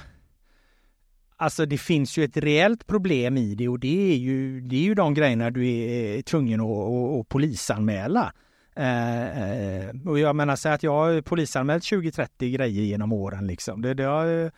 alltså 1.36 1.66
det 1.66 1.78
finns 1.78 2.18
ju 2.18 2.24
ett 2.24 2.36
reellt 2.36 2.86
problem 2.86 3.36
i 3.36 3.54
det 3.54 3.68
och 3.68 3.78
det 3.78 4.12
är 4.12 4.16
ju, 4.16 4.60
det 4.60 4.76
är 4.76 4.80
ju 4.80 4.94
de 4.94 5.14
grejerna 5.14 5.50
du 5.50 5.68
är 5.68 6.22
tvungen 6.22 6.60
att, 6.60 6.66
att, 6.66 7.20
att 7.20 7.28
polisanmäla. 7.28 8.32
Eh, 8.76 9.38
eh 9.38 9.90
och 10.06 10.18
jag 10.18 10.36
menar 10.36 10.56
så 10.56 10.68
att 10.68 10.82
jag 10.82 10.92
har 10.92 11.20
polisanmält 11.20 11.82
20-30 11.84 12.28
grejer 12.38 12.82
genom 12.82 13.12
åren 13.12 13.46
liksom. 13.46 13.82
Det, 13.82 13.94
det 13.94 14.04
har 14.04 14.52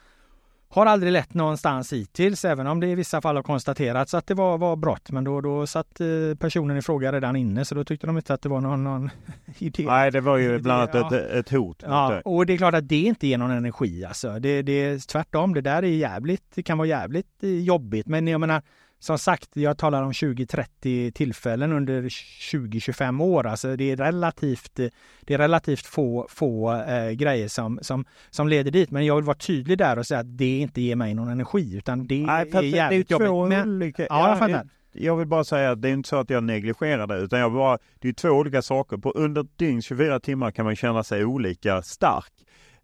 har 0.75 0.87
aldrig 0.87 1.13
lett 1.13 1.35
någonstans 1.35 1.93
hittills, 1.93 2.45
även 2.45 2.67
om 2.67 2.81
det 2.81 2.87
i 2.87 2.95
vissa 2.95 3.21
fall 3.21 3.37
har 3.37 3.43
konstaterats 3.43 4.15
att 4.15 4.27
det 4.27 4.35
var, 4.35 4.59
var 4.59 4.77
brott. 4.77 5.11
Men 5.11 5.25
då, 5.25 5.41
då 5.41 5.67
satt 5.67 6.01
eh, 6.01 6.07
personen 6.39 6.77
i 6.77 6.83
fråga 6.83 7.13
redan 7.13 7.37
inne, 7.37 7.65
så 7.65 7.75
då 7.75 7.85
tyckte 7.85 8.07
de 8.07 8.17
inte 8.17 8.35
att 8.35 8.43
det 8.43 8.49
var 8.49 8.61
någon, 8.61 8.85
någon 8.85 9.11
idé. 9.59 9.85
Nej, 9.87 10.11
det 10.11 10.21
var 10.21 10.37
ju 10.37 10.59
bland 10.59 10.83
annat 10.83 10.95
ja. 11.13 11.19
ett, 11.19 11.31
ett 11.31 11.51
hot. 11.51 11.83
Ja, 11.87 12.21
och 12.25 12.47
det 12.47 12.53
är 12.53 12.57
klart 12.57 12.75
att 12.75 12.89
det 12.89 13.01
inte 13.01 13.27
ger 13.27 13.39
någon 13.39 13.51
energi 13.51 14.05
alltså. 14.05 14.39
Det, 14.39 14.63
det 14.63 14.73
är 14.73 15.09
tvärtom, 15.09 15.55
det 15.55 15.61
där 15.61 15.83
är 15.83 15.87
jävligt, 15.87 16.45
det 16.55 16.63
kan 16.63 16.79
vara 16.79 16.89
jävligt 16.89 17.43
eh, 17.43 17.51
jobbigt. 17.51 18.07
Men 18.07 18.27
jag 18.27 18.41
menar, 18.41 18.63
som 19.05 19.19
sagt, 19.19 19.49
jag 19.53 19.79
talar 19.79 20.03
om 20.03 20.13
20-30 20.13 21.11
tillfällen 21.11 21.73
under 21.73 22.03
20-25 22.03 23.23
år. 23.23 23.47
Alltså 23.47 23.77
det 23.77 23.91
är 23.91 23.97
relativt, 23.97 24.75
det 25.21 25.35
är 25.35 25.39
relativt 25.39 25.87
få, 25.87 26.27
få 26.31 26.73
äh, 26.73 27.11
grejer 27.11 27.49
som, 27.49 27.79
som, 27.83 28.05
som 28.31 28.49
leder 28.49 28.71
dit. 28.71 28.91
Men 28.91 29.07
jag 29.07 29.15
vill 29.17 29.25
vara 29.25 29.37
tydlig 29.37 29.79
där 29.79 29.99
och 29.99 30.07
säga 30.07 30.21
att 30.21 30.39
det 30.39 30.59
inte 30.59 30.81
ger 30.81 30.97
mig 30.97 31.15
någon 31.15 31.29
energi, 31.29 31.77
utan 31.77 32.07
det 32.07 32.27
Nej, 32.27 32.51
är 32.53 32.63
jävligt 32.63 33.09
det 33.09 33.15
är 33.15 33.19
två 33.19 33.25
jobbigt. 33.25 33.67
olika, 33.67 34.03
ja, 34.03 34.09
ja, 34.11 34.29
jag 34.29 34.39
fattar. 34.39 34.69
Jag 34.93 35.17
vill 35.17 35.27
bara 35.27 35.45
säga 35.45 35.71
att 35.71 35.83
det 35.83 35.89
är 35.89 35.93
inte 35.93 36.09
så 36.09 36.17
att 36.17 36.31
jag 36.31 36.45
negligerar 36.45 37.07
det, 37.07 37.19
utan 37.19 37.39
jag 37.39 37.53
bara, 37.53 37.79
det 37.99 38.09
är 38.09 38.13
två 38.13 38.29
olika 38.29 38.63
saker. 38.63 38.97
På 38.97 39.11
under 39.11 39.47
dygn, 39.57 39.83
24 39.83 40.21
timmar, 40.21 40.51
kan 40.51 40.65
man 40.65 40.77
känna 40.77 41.05
sig 41.05 41.25
olika 41.25 41.83
stark. 41.83 42.33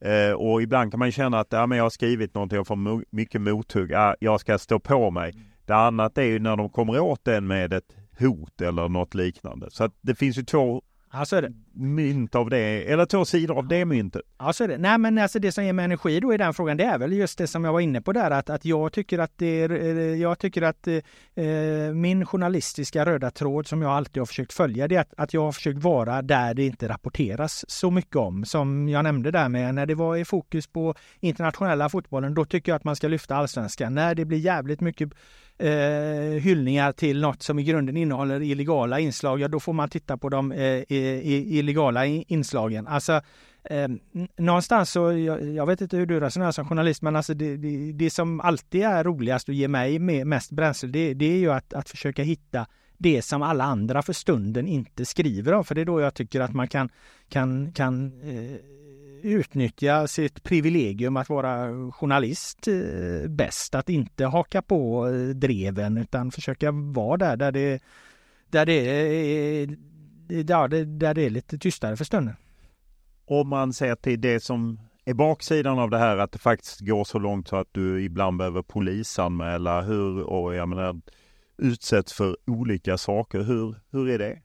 Eh, 0.00 0.32
och 0.32 0.62
ibland 0.62 0.90
kan 0.90 0.98
man 0.98 1.12
känna 1.12 1.40
att 1.40 1.46
ja, 1.50 1.66
men 1.66 1.78
jag 1.78 1.84
har 1.84 1.90
skrivit 1.90 2.34
någonting 2.34 2.58
och 2.58 2.66
får 2.66 3.16
mycket 3.16 3.40
mothugg. 3.40 3.90
Ja, 3.90 4.16
jag 4.20 4.40
ska 4.40 4.58
stå 4.58 4.78
på 4.78 5.10
mig. 5.10 5.32
Det 5.70 5.76
annat 5.76 6.18
är 6.18 6.22
ju 6.22 6.38
när 6.38 6.56
de 6.56 6.68
kommer 6.68 7.00
åt 7.00 7.28
en 7.28 7.46
med 7.46 7.72
ett 7.72 7.96
hot 8.18 8.60
eller 8.60 8.88
något 8.88 9.14
liknande. 9.14 9.70
Så 9.70 9.84
att 9.84 9.92
det 10.00 10.14
finns 10.14 10.38
ju 10.38 10.42
två 10.42 10.82
Ja, 11.12 11.24
så 11.24 11.36
är 11.36 11.42
det. 11.42 11.52
Mynt 11.72 12.34
av 12.34 12.50
det, 12.50 12.92
eller 12.92 13.06
två 13.06 13.24
sidor 13.24 13.58
av 13.58 13.68
det 13.68 13.84
myntet. 13.84 14.22
Ja, 14.38 14.52
så 14.52 14.64
är 14.64 14.68
det. 14.68 14.78
Nej, 14.78 14.98
men 14.98 15.18
alltså 15.18 15.38
det 15.38 15.52
som 15.52 15.64
ger 15.64 15.72
mig 15.72 15.84
energi 15.84 16.20
då 16.20 16.34
i 16.34 16.36
den 16.36 16.54
frågan, 16.54 16.76
det 16.76 16.84
är 16.84 16.98
väl 16.98 17.12
just 17.12 17.38
det 17.38 17.46
som 17.46 17.64
jag 17.64 17.72
var 17.72 17.80
inne 17.80 18.00
på 18.00 18.12
där, 18.12 18.30
att, 18.30 18.50
att 18.50 18.64
jag 18.64 18.92
tycker 18.92 19.18
att 19.18 19.32
det 19.36 19.46
är, 19.46 19.70
jag 20.16 20.38
tycker 20.38 20.62
att 20.62 20.86
eh, 20.86 21.02
min 21.94 22.26
journalistiska 22.26 23.06
röda 23.06 23.30
tråd 23.30 23.66
som 23.66 23.82
jag 23.82 23.90
alltid 23.90 24.20
har 24.20 24.26
försökt 24.26 24.52
följa, 24.52 24.88
det 24.88 24.96
är 24.96 25.00
att, 25.00 25.14
att 25.16 25.34
jag 25.34 25.42
har 25.42 25.52
försökt 25.52 25.82
vara 25.82 26.22
där 26.22 26.54
det 26.54 26.66
inte 26.66 26.88
rapporteras 26.88 27.64
så 27.70 27.90
mycket 27.90 28.16
om. 28.16 28.44
Som 28.44 28.88
jag 28.88 29.02
nämnde 29.04 29.30
där 29.30 29.48
med 29.48 29.74
när 29.74 29.86
det 29.86 29.94
var 29.94 30.16
i 30.16 30.24
fokus 30.24 30.66
på 30.66 30.94
internationella 31.20 31.88
fotbollen, 31.88 32.34
då 32.34 32.44
tycker 32.44 32.72
jag 32.72 32.76
att 32.76 32.84
man 32.84 32.96
ska 32.96 33.08
lyfta 33.08 33.36
allsvenskan. 33.36 33.94
När 33.94 34.14
det 34.14 34.24
blir 34.24 34.38
jävligt 34.38 34.80
mycket 34.80 35.08
eh, 35.60 36.40
hyllningar 36.40 36.92
till 36.92 37.20
något 37.20 37.42
som 37.42 37.58
i 37.58 37.62
grunden 37.62 37.96
innehåller 37.96 38.42
illegala 38.42 39.00
inslag, 39.00 39.40
ja 39.40 39.48
då 39.48 39.60
får 39.60 39.72
man 39.72 39.88
titta 39.88 40.16
på 40.16 40.28
de 40.28 40.52
eh, 40.52 40.82
illegala 40.88 42.06
inslagen. 42.06 42.86
Alltså 42.86 43.20
eh, 43.64 43.88
någonstans 44.38 44.90
så, 44.90 45.12
jag, 45.12 45.48
jag, 45.54 45.66
vet 45.66 45.80
inte 45.80 45.96
hur 45.96 46.06
du 46.06 46.20
resonerar 46.20 46.52
som 46.52 46.68
journalist, 46.68 47.02
men 47.02 47.16
alltså 47.16 47.34
det, 47.34 47.56
det, 47.56 47.92
det, 47.92 48.10
som 48.10 48.40
alltid 48.40 48.82
är 48.82 49.04
roligast 49.04 49.48
och 49.48 49.54
ger 49.54 49.68
mig 49.68 49.98
mest 50.24 50.50
bränsle, 50.50 50.88
det, 50.88 51.14
det 51.14 51.32
är 51.32 51.38
ju 51.38 51.52
att, 51.52 51.74
att 51.74 51.88
försöka 51.88 52.22
hitta 52.22 52.66
det 52.98 53.22
som 53.22 53.42
alla 53.42 53.64
andra 53.64 54.02
för 54.02 54.12
stunden 54.12 54.68
inte 54.68 55.04
skriver 55.04 55.52
om. 55.52 55.64
För 55.64 55.74
det 55.74 55.80
är 55.80 55.84
då 55.84 56.00
jag 56.00 56.14
tycker 56.14 56.40
att 56.40 56.54
man 56.54 56.68
kan, 56.68 56.88
kan, 57.28 57.72
kan 57.72 58.12
eh, 58.22 58.56
utnyttja 59.22 60.06
sitt 60.06 60.42
privilegium 60.42 61.16
att 61.16 61.28
vara 61.28 61.68
journalist 61.92 62.68
eh, 62.68 63.28
bäst. 63.28 63.74
Att 63.74 63.88
inte 63.88 64.26
haka 64.26 64.62
på 64.62 65.08
eh, 65.08 65.28
dreven 65.28 65.98
utan 65.98 66.30
försöka 66.30 66.70
vara 66.72 67.16
där, 67.16 67.36
där 67.36 67.52
det, 67.52 67.82
där 68.50 68.66
det, 68.66 68.72
är, 68.72 69.66
där 70.44 70.68
det, 70.68 70.84
där 70.84 71.14
det 71.14 71.22
är 71.22 71.30
lite 71.30 71.58
tystare 71.58 71.96
för 71.96 72.04
stunden. 72.04 72.34
Om 73.24 73.48
man 73.48 73.72
ser 73.72 73.94
till 73.94 74.20
det 74.20 74.40
som 74.40 74.80
Är 75.04 75.14
baksidan 75.14 75.78
av 75.78 75.90
det 75.90 75.98
här 75.98 76.16
att 76.16 76.32
det 76.32 76.38
faktiskt 76.38 76.80
går 76.80 77.04
så 77.04 77.18
långt 77.18 77.48
så 77.48 77.56
att 77.56 77.68
du 77.72 78.04
ibland 78.04 78.38
behöver 78.38 78.62
polisanmäla 78.62 79.82
hur, 79.82 80.22
och 80.22 80.54
jag 80.54 80.68
menar, 80.68 81.00
utsätts 81.58 82.12
för 82.12 82.36
olika 82.46 82.98
saker. 82.98 83.42
Hur, 83.42 83.74
hur 83.90 84.08
är 84.08 84.18
det? 84.18 84.38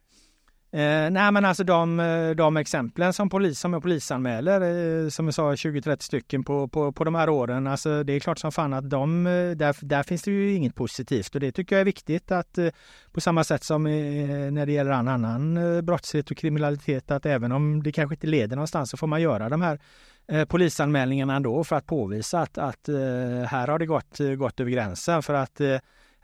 Eh, 0.72 1.12
nej 1.12 1.32
men 1.32 1.46
alltså 1.46 1.64
de, 1.64 2.00
eh, 2.00 2.30
de 2.30 2.58
exemplen 2.58 3.14
som, 3.14 3.30
polis, 3.30 3.60
som 3.60 3.74
jag 3.74 3.82
polisanmäler, 3.82 4.62
eh, 4.62 5.10
som 5.10 5.26
jag 5.26 5.34
sa 5.34 5.52
20-30 5.56 6.00
stycken 6.00 6.44
på, 6.44 6.68
på, 6.68 6.92
på 6.92 7.04
de 7.04 7.16
här 7.16 7.30
åren, 7.30 7.68
alltså 7.68 8.04
det 8.04 8.14
är 8.14 8.20
klart 8.20 8.40
som 8.40 8.52
fan 8.52 8.74
att 8.74 8.90
de, 8.90 9.28
eh, 9.28 9.52
där, 9.52 9.86
där 9.86 10.04
finns 10.04 10.24
det 10.24 10.32
ju 10.32 10.54
inget 10.54 10.76
positivt. 10.76 11.36
Och 11.36 11.42
det 11.42 11.52
tycker 11.52 11.76
jag 11.76 11.82
är 11.82 11.86
viktigt 11.86 12.32
att 12.32 12.58
eh, 12.58 12.68
på 13.12 13.22
samma 13.22 13.44
sätt 13.44 13.64
som 13.64 13.88
eh, 13.88 13.92
när 14.52 14.66
det 14.66 14.72
gäller 14.72 14.92
annan, 14.92 15.26
annan 15.26 15.76
eh, 15.76 15.82
brottslighet 15.82 16.32
och 16.32 16.38
kriminalitet 16.38 17.12
att 17.12 17.26
även 17.26 17.52
om 17.52 17.84
det 17.84 17.92
kanske 17.92 18.16
inte 18.16 18.28
leder 18.28 18.56
någonstans 18.56 18.90
så 18.90 18.98
får 18.98 19.08
man 19.08 19.22
göra 19.22 19.50
de 19.50 19.62
här 19.62 19.80
eh, 20.28 20.46
polisanmälningarna 20.46 21.36
ändå 21.36 21.64
för 21.64 21.76
att 21.76 21.86
påvisa 21.86 22.40
att, 22.40 22.58
att 22.58 22.88
här 23.48 23.68
har 23.68 23.80
det 23.80 23.86
gått, 23.86 24.18
gått 24.38 24.60
över 24.60 24.72
gränsen. 24.72 25.24
För 25.24 25.34
att 25.34 25.62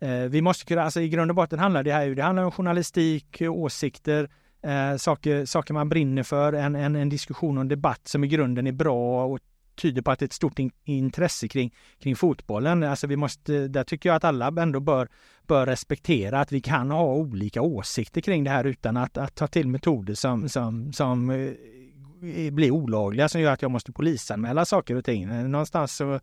Eh, 0.01 0.29
vi 0.29 0.41
måste 0.41 0.65
kunna, 0.65 0.81
alltså 0.83 1.01
i 1.01 1.09
grund 1.09 1.31
och 1.31 1.35
botten 1.35 1.59
handlar 1.59 1.83
det 1.83 1.93
här 1.93 2.05
ju, 2.05 2.15
det 2.15 2.23
handlar 2.23 2.43
om 2.43 2.51
journalistik, 2.51 3.41
åsikter, 3.41 4.29
eh, 4.63 4.97
saker, 4.97 5.45
saker 5.45 5.73
man 5.73 5.89
brinner 5.89 6.23
för, 6.23 6.53
en, 6.53 6.75
en, 6.75 6.95
en 6.95 7.09
diskussion 7.09 7.57
och 7.57 7.61
en 7.61 7.67
debatt 7.67 8.07
som 8.07 8.23
i 8.23 8.27
grunden 8.27 8.67
är 8.67 8.71
bra 8.71 9.25
och 9.25 9.39
tyder 9.75 10.01
på 10.01 10.11
att 10.11 10.19
det 10.19 10.23
är 10.23 10.27
ett 10.27 10.33
stort 10.33 10.59
in, 10.59 10.71
intresse 10.83 11.47
kring, 11.47 11.73
kring 11.99 12.15
fotbollen. 12.15 12.83
Alltså 12.83 13.07
vi 13.07 13.15
måste, 13.15 13.67
där 13.67 13.83
tycker 13.83 14.09
jag 14.09 14.15
att 14.15 14.23
alla 14.23 14.47
ändå 14.61 14.79
bör, 14.79 15.07
bör 15.47 15.65
respektera 15.65 16.39
att 16.39 16.51
vi 16.51 16.61
kan 16.61 16.91
ha 16.91 17.13
olika 17.13 17.61
åsikter 17.61 18.21
kring 18.21 18.43
det 18.43 18.49
här 18.49 18.63
utan 18.63 18.97
att, 18.97 19.17
att 19.17 19.35
ta 19.35 19.47
till 19.47 19.67
metoder 19.67 20.13
som, 20.13 20.49
som, 20.49 20.93
som 20.93 21.29
eh, 21.29 22.51
blir 22.51 22.71
olagliga 22.71 23.29
som 23.29 23.41
gör 23.41 23.53
att 23.53 23.61
jag 23.61 23.71
måste 23.71 23.91
polisanmäla 23.91 24.65
saker 24.65 24.95
och 24.95 25.05
ting. 25.05 25.23
Eh, 25.23 25.43
någonstans 25.43 25.95
så 25.95 26.19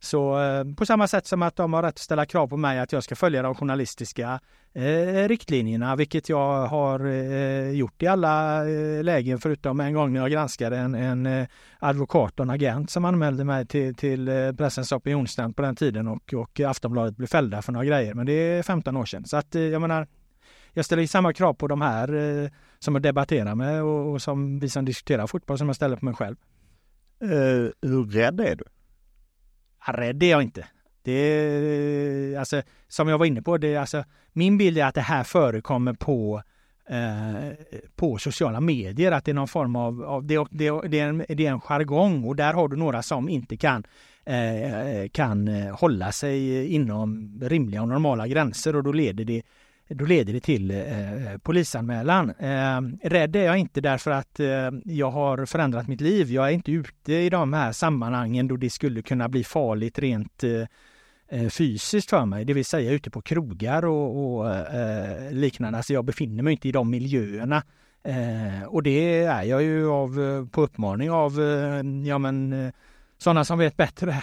så 0.00 0.40
eh, 0.40 0.64
på 0.76 0.86
samma 0.86 1.06
sätt 1.08 1.26
som 1.26 1.42
att 1.42 1.56
de 1.56 1.72
har 1.72 1.82
rätt 1.82 1.88
att 1.88 1.98
ställa 1.98 2.26
krav 2.26 2.48
på 2.48 2.56
mig 2.56 2.78
att 2.78 2.92
jag 2.92 3.04
ska 3.04 3.16
följa 3.16 3.42
de 3.42 3.54
journalistiska 3.54 4.40
eh, 4.74 5.28
riktlinjerna, 5.28 5.96
vilket 5.96 6.28
jag 6.28 6.66
har 6.66 7.06
eh, 7.06 7.70
gjort 7.70 8.02
i 8.02 8.06
alla 8.06 8.68
eh, 8.68 9.04
lägen 9.04 9.38
förutom 9.38 9.80
en 9.80 9.94
gång 9.94 10.12
när 10.12 10.20
jag 10.20 10.30
granskade 10.30 10.76
en, 10.76 10.94
en 10.94 11.26
eh, 11.26 11.46
advokat 11.78 12.40
och 12.40 12.44
en 12.44 12.50
agent 12.50 12.90
som 12.90 13.04
anmälde 13.04 13.44
mig 13.44 13.66
till, 13.66 13.94
till 13.94 14.28
eh, 14.28 14.52
Pressens 14.52 14.92
opinionsnämnd 14.92 15.56
på 15.56 15.62
den 15.62 15.76
tiden 15.76 16.08
och, 16.08 16.34
och 16.34 16.60
Aftonbladet 16.60 17.16
blev 17.16 17.26
fällda 17.26 17.62
för 17.62 17.72
några 17.72 17.86
grejer. 17.86 18.14
Men 18.14 18.26
det 18.26 18.32
är 18.32 18.62
15 18.62 18.96
år 18.96 19.04
sedan. 19.04 19.24
Så 19.24 19.36
att 19.36 19.54
eh, 19.54 19.62
jag 19.62 19.80
menar, 19.80 20.06
jag 20.72 20.84
ställer 20.84 21.06
samma 21.06 21.32
krav 21.32 21.54
på 21.54 21.68
de 21.68 21.80
här 21.80 22.14
eh, 22.14 22.50
som 22.78 22.94
jag 22.94 23.02
debatterar 23.02 23.54
med 23.54 23.82
och, 23.82 24.12
och 24.12 24.22
som 24.22 24.58
vi 24.58 24.68
som 24.68 24.84
diskuterar 24.84 25.26
fotboll 25.26 25.58
som 25.58 25.66
jag 25.66 25.76
ställer 25.76 25.96
på 25.96 26.04
mig 26.04 26.14
själv. 26.14 26.36
Eh, 27.20 27.88
hur 27.88 28.10
rädd 28.10 28.40
är 28.40 28.56
du? 28.56 28.64
Rädd 29.92 30.22
är 30.22 30.30
jag 30.30 30.42
inte. 30.42 30.66
Det 31.02 32.36
alltså, 32.38 32.62
som 32.88 33.08
jag 33.08 33.18
var 33.18 33.26
inne 33.26 33.42
på, 33.42 33.58
det 33.58 33.76
alltså, 33.76 34.04
min 34.32 34.58
bild 34.58 34.78
är 34.78 34.84
att 34.84 34.94
det 34.94 35.00
här 35.00 35.24
förekommer 35.24 35.92
på 35.92 36.42
eh, 36.88 37.52
på 37.96 38.18
sociala 38.18 38.60
medier, 38.60 39.12
att 39.12 39.24
det 39.24 39.30
är 39.30 39.34
någon 39.34 39.48
form 39.48 39.76
av, 39.76 40.04
av 40.04 40.26
det, 40.26 40.46
det, 40.50 40.80
det, 40.88 40.98
är 40.98 41.08
en, 41.08 41.24
det 41.28 41.46
är 41.46 41.50
en 41.50 41.60
jargong 41.60 42.24
och 42.24 42.36
där 42.36 42.54
har 42.54 42.68
du 42.68 42.76
några 42.76 43.02
som 43.02 43.28
inte 43.28 43.56
kan 43.56 43.84
eh, 44.24 45.08
kan 45.12 45.48
eh, 45.48 45.74
hålla 45.74 46.12
sig 46.12 46.66
inom 46.66 47.38
rimliga 47.42 47.82
och 47.82 47.88
normala 47.88 48.26
gränser 48.26 48.76
och 48.76 48.82
då 48.82 48.92
leder 48.92 49.24
det 49.24 49.42
då 49.88 50.04
leder 50.04 50.32
det 50.32 50.40
till 50.40 50.70
eh, 50.70 51.32
eh, 51.32 51.38
polisanmälan. 51.38 52.30
Eh, 52.30 52.80
rädd 53.08 53.36
är 53.36 53.44
jag 53.44 53.58
inte 53.58 53.80
därför 53.80 54.10
att 54.10 54.40
eh, 54.40 54.70
jag 54.84 55.10
har 55.10 55.46
förändrat 55.46 55.88
mitt 55.88 56.00
liv. 56.00 56.32
Jag 56.32 56.48
är 56.48 56.52
inte 56.52 56.72
ute 56.72 57.14
i 57.14 57.30
de 57.30 57.52
här 57.52 57.72
sammanhangen 57.72 58.48
då 58.48 58.56
det 58.56 58.70
skulle 58.70 59.02
kunna 59.02 59.28
bli 59.28 59.44
farligt 59.44 59.98
rent 59.98 60.44
eh, 60.44 60.62
eh 61.28 61.48
fysiskt 61.48 62.10
för 62.10 62.26
mig, 62.26 62.44
det 62.44 62.52
vill 62.52 62.64
säga 62.64 62.92
ute 62.92 63.10
på 63.10 63.22
krogar 63.22 63.84
och, 63.84 64.36
och 64.36 64.54
eh, 64.54 65.32
liknande. 65.32 65.78
Alltså 65.78 65.92
jag 65.92 66.04
befinner 66.04 66.42
mig 66.42 66.52
inte 66.52 66.68
i 66.68 66.72
de 66.72 66.90
miljöerna. 66.90 67.62
Eh, 68.04 68.64
och 68.66 68.82
det 68.82 69.24
är 69.24 69.42
jag 69.42 69.62
ju 69.62 69.88
av, 69.90 70.48
på 70.48 70.62
uppmaning 70.62 71.10
av 71.10 71.32
ja, 72.06 72.18
men, 72.18 72.72
sådana 73.18 73.44
som 73.44 73.58
vet 73.58 73.76
bättre. 73.76 74.22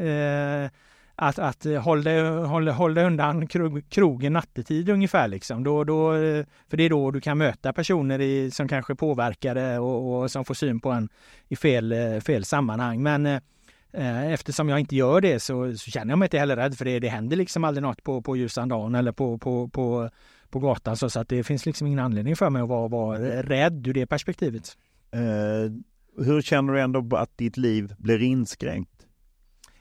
att, 1.22 1.38
att 1.38 1.66
eh, 1.66 1.82
håll, 1.82 2.02
dig, 2.02 2.22
håll, 2.44 2.68
håll 2.68 2.94
dig 2.94 3.04
undan 3.04 3.46
krog, 3.46 3.82
krogen 3.88 4.32
nattetid 4.32 4.88
ungefär 4.88 5.28
liksom. 5.28 5.64
Då, 5.64 5.84
då, 5.84 6.14
eh, 6.14 6.44
för 6.68 6.76
det 6.76 6.82
är 6.82 6.90
då 6.90 7.10
du 7.10 7.20
kan 7.20 7.38
möta 7.38 7.72
personer 7.72 8.20
i, 8.20 8.50
som 8.50 8.68
kanske 8.68 8.94
påverkade 8.94 9.78
och, 9.78 10.22
och 10.22 10.30
som 10.30 10.44
får 10.44 10.54
syn 10.54 10.80
på 10.80 10.90
en 10.90 11.08
i 11.48 11.56
fel, 11.56 11.92
eh, 11.92 12.20
fel 12.20 12.44
sammanhang. 12.44 13.02
Men 13.02 13.26
eh, 13.26 14.32
eftersom 14.32 14.68
jag 14.68 14.80
inte 14.80 14.96
gör 14.96 15.20
det 15.20 15.40
så, 15.40 15.76
så, 15.76 15.90
känner 15.90 16.12
jag 16.12 16.18
mig 16.18 16.26
inte 16.26 16.38
heller 16.38 16.56
rädd 16.56 16.74
för 16.74 16.84
det. 16.84 16.98
Det 16.98 17.08
händer 17.08 17.36
liksom 17.36 17.64
aldrig 17.64 17.82
något 17.82 18.02
på, 18.02 18.22
på 18.22 18.36
ljusan 18.36 18.68
dagen 18.68 18.94
eller 18.94 19.12
på, 19.12 19.38
på, 19.38 19.68
på, 19.68 20.10
på 20.50 20.58
gatan 20.58 20.96
så, 20.96 21.10
så 21.10 21.20
att 21.20 21.28
det 21.28 21.44
finns 21.44 21.66
liksom 21.66 21.86
ingen 21.86 21.98
anledning 21.98 22.36
för 22.36 22.50
mig 22.50 22.62
att 22.62 22.68
vara, 22.68 22.88
vara 22.88 23.42
rädd 23.42 23.86
ur 23.86 23.94
det 23.94 24.06
perspektivet. 24.06 24.76
Uh 25.16 25.80
hur 26.24 26.42
känner 26.42 26.72
du 26.72 26.80
ändå 26.80 27.16
att 27.16 27.38
ditt 27.38 27.56
liv 27.56 27.94
blir 27.98 28.22
inskränkt? 28.22 28.99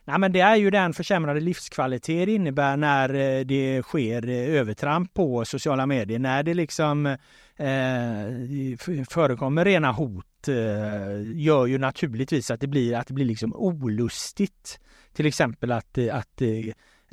Nej, 0.09 0.19
men 0.19 0.31
det 0.31 0.39
är 0.39 0.55
ju 0.55 0.69
den 0.69 0.93
försämrade 0.93 1.39
livskvalitet 1.39 2.25
det 2.25 2.31
innebär 2.31 2.77
när 2.77 3.13
eh, 3.13 3.45
det 3.45 3.81
sker 3.83 4.29
eh, 4.29 4.59
övertramp 4.59 5.13
på 5.13 5.45
sociala 5.45 5.85
medier. 5.85 6.19
När 6.19 6.43
det 6.43 6.53
liksom 6.53 7.05
eh, 7.05 7.15
förekommer 9.09 9.65
rena 9.65 9.91
hot 9.91 10.47
eh, 10.47 10.55
gör 11.35 11.65
ju 11.65 11.77
naturligtvis 11.77 12.51
att 12.51 12.61
det 12.61 12.67
blir, 12.67 12.95
att 12.95 13.07
det 13.07 13.13
blir 13.13 13.25
liksom 13.25 13.55
olustigt. 13.55 14.79
Till 15.13 15.25
exempel 15.25 15.71
att, 15.71 15.97
att 15.97 16.41
eh, 16.41 16.67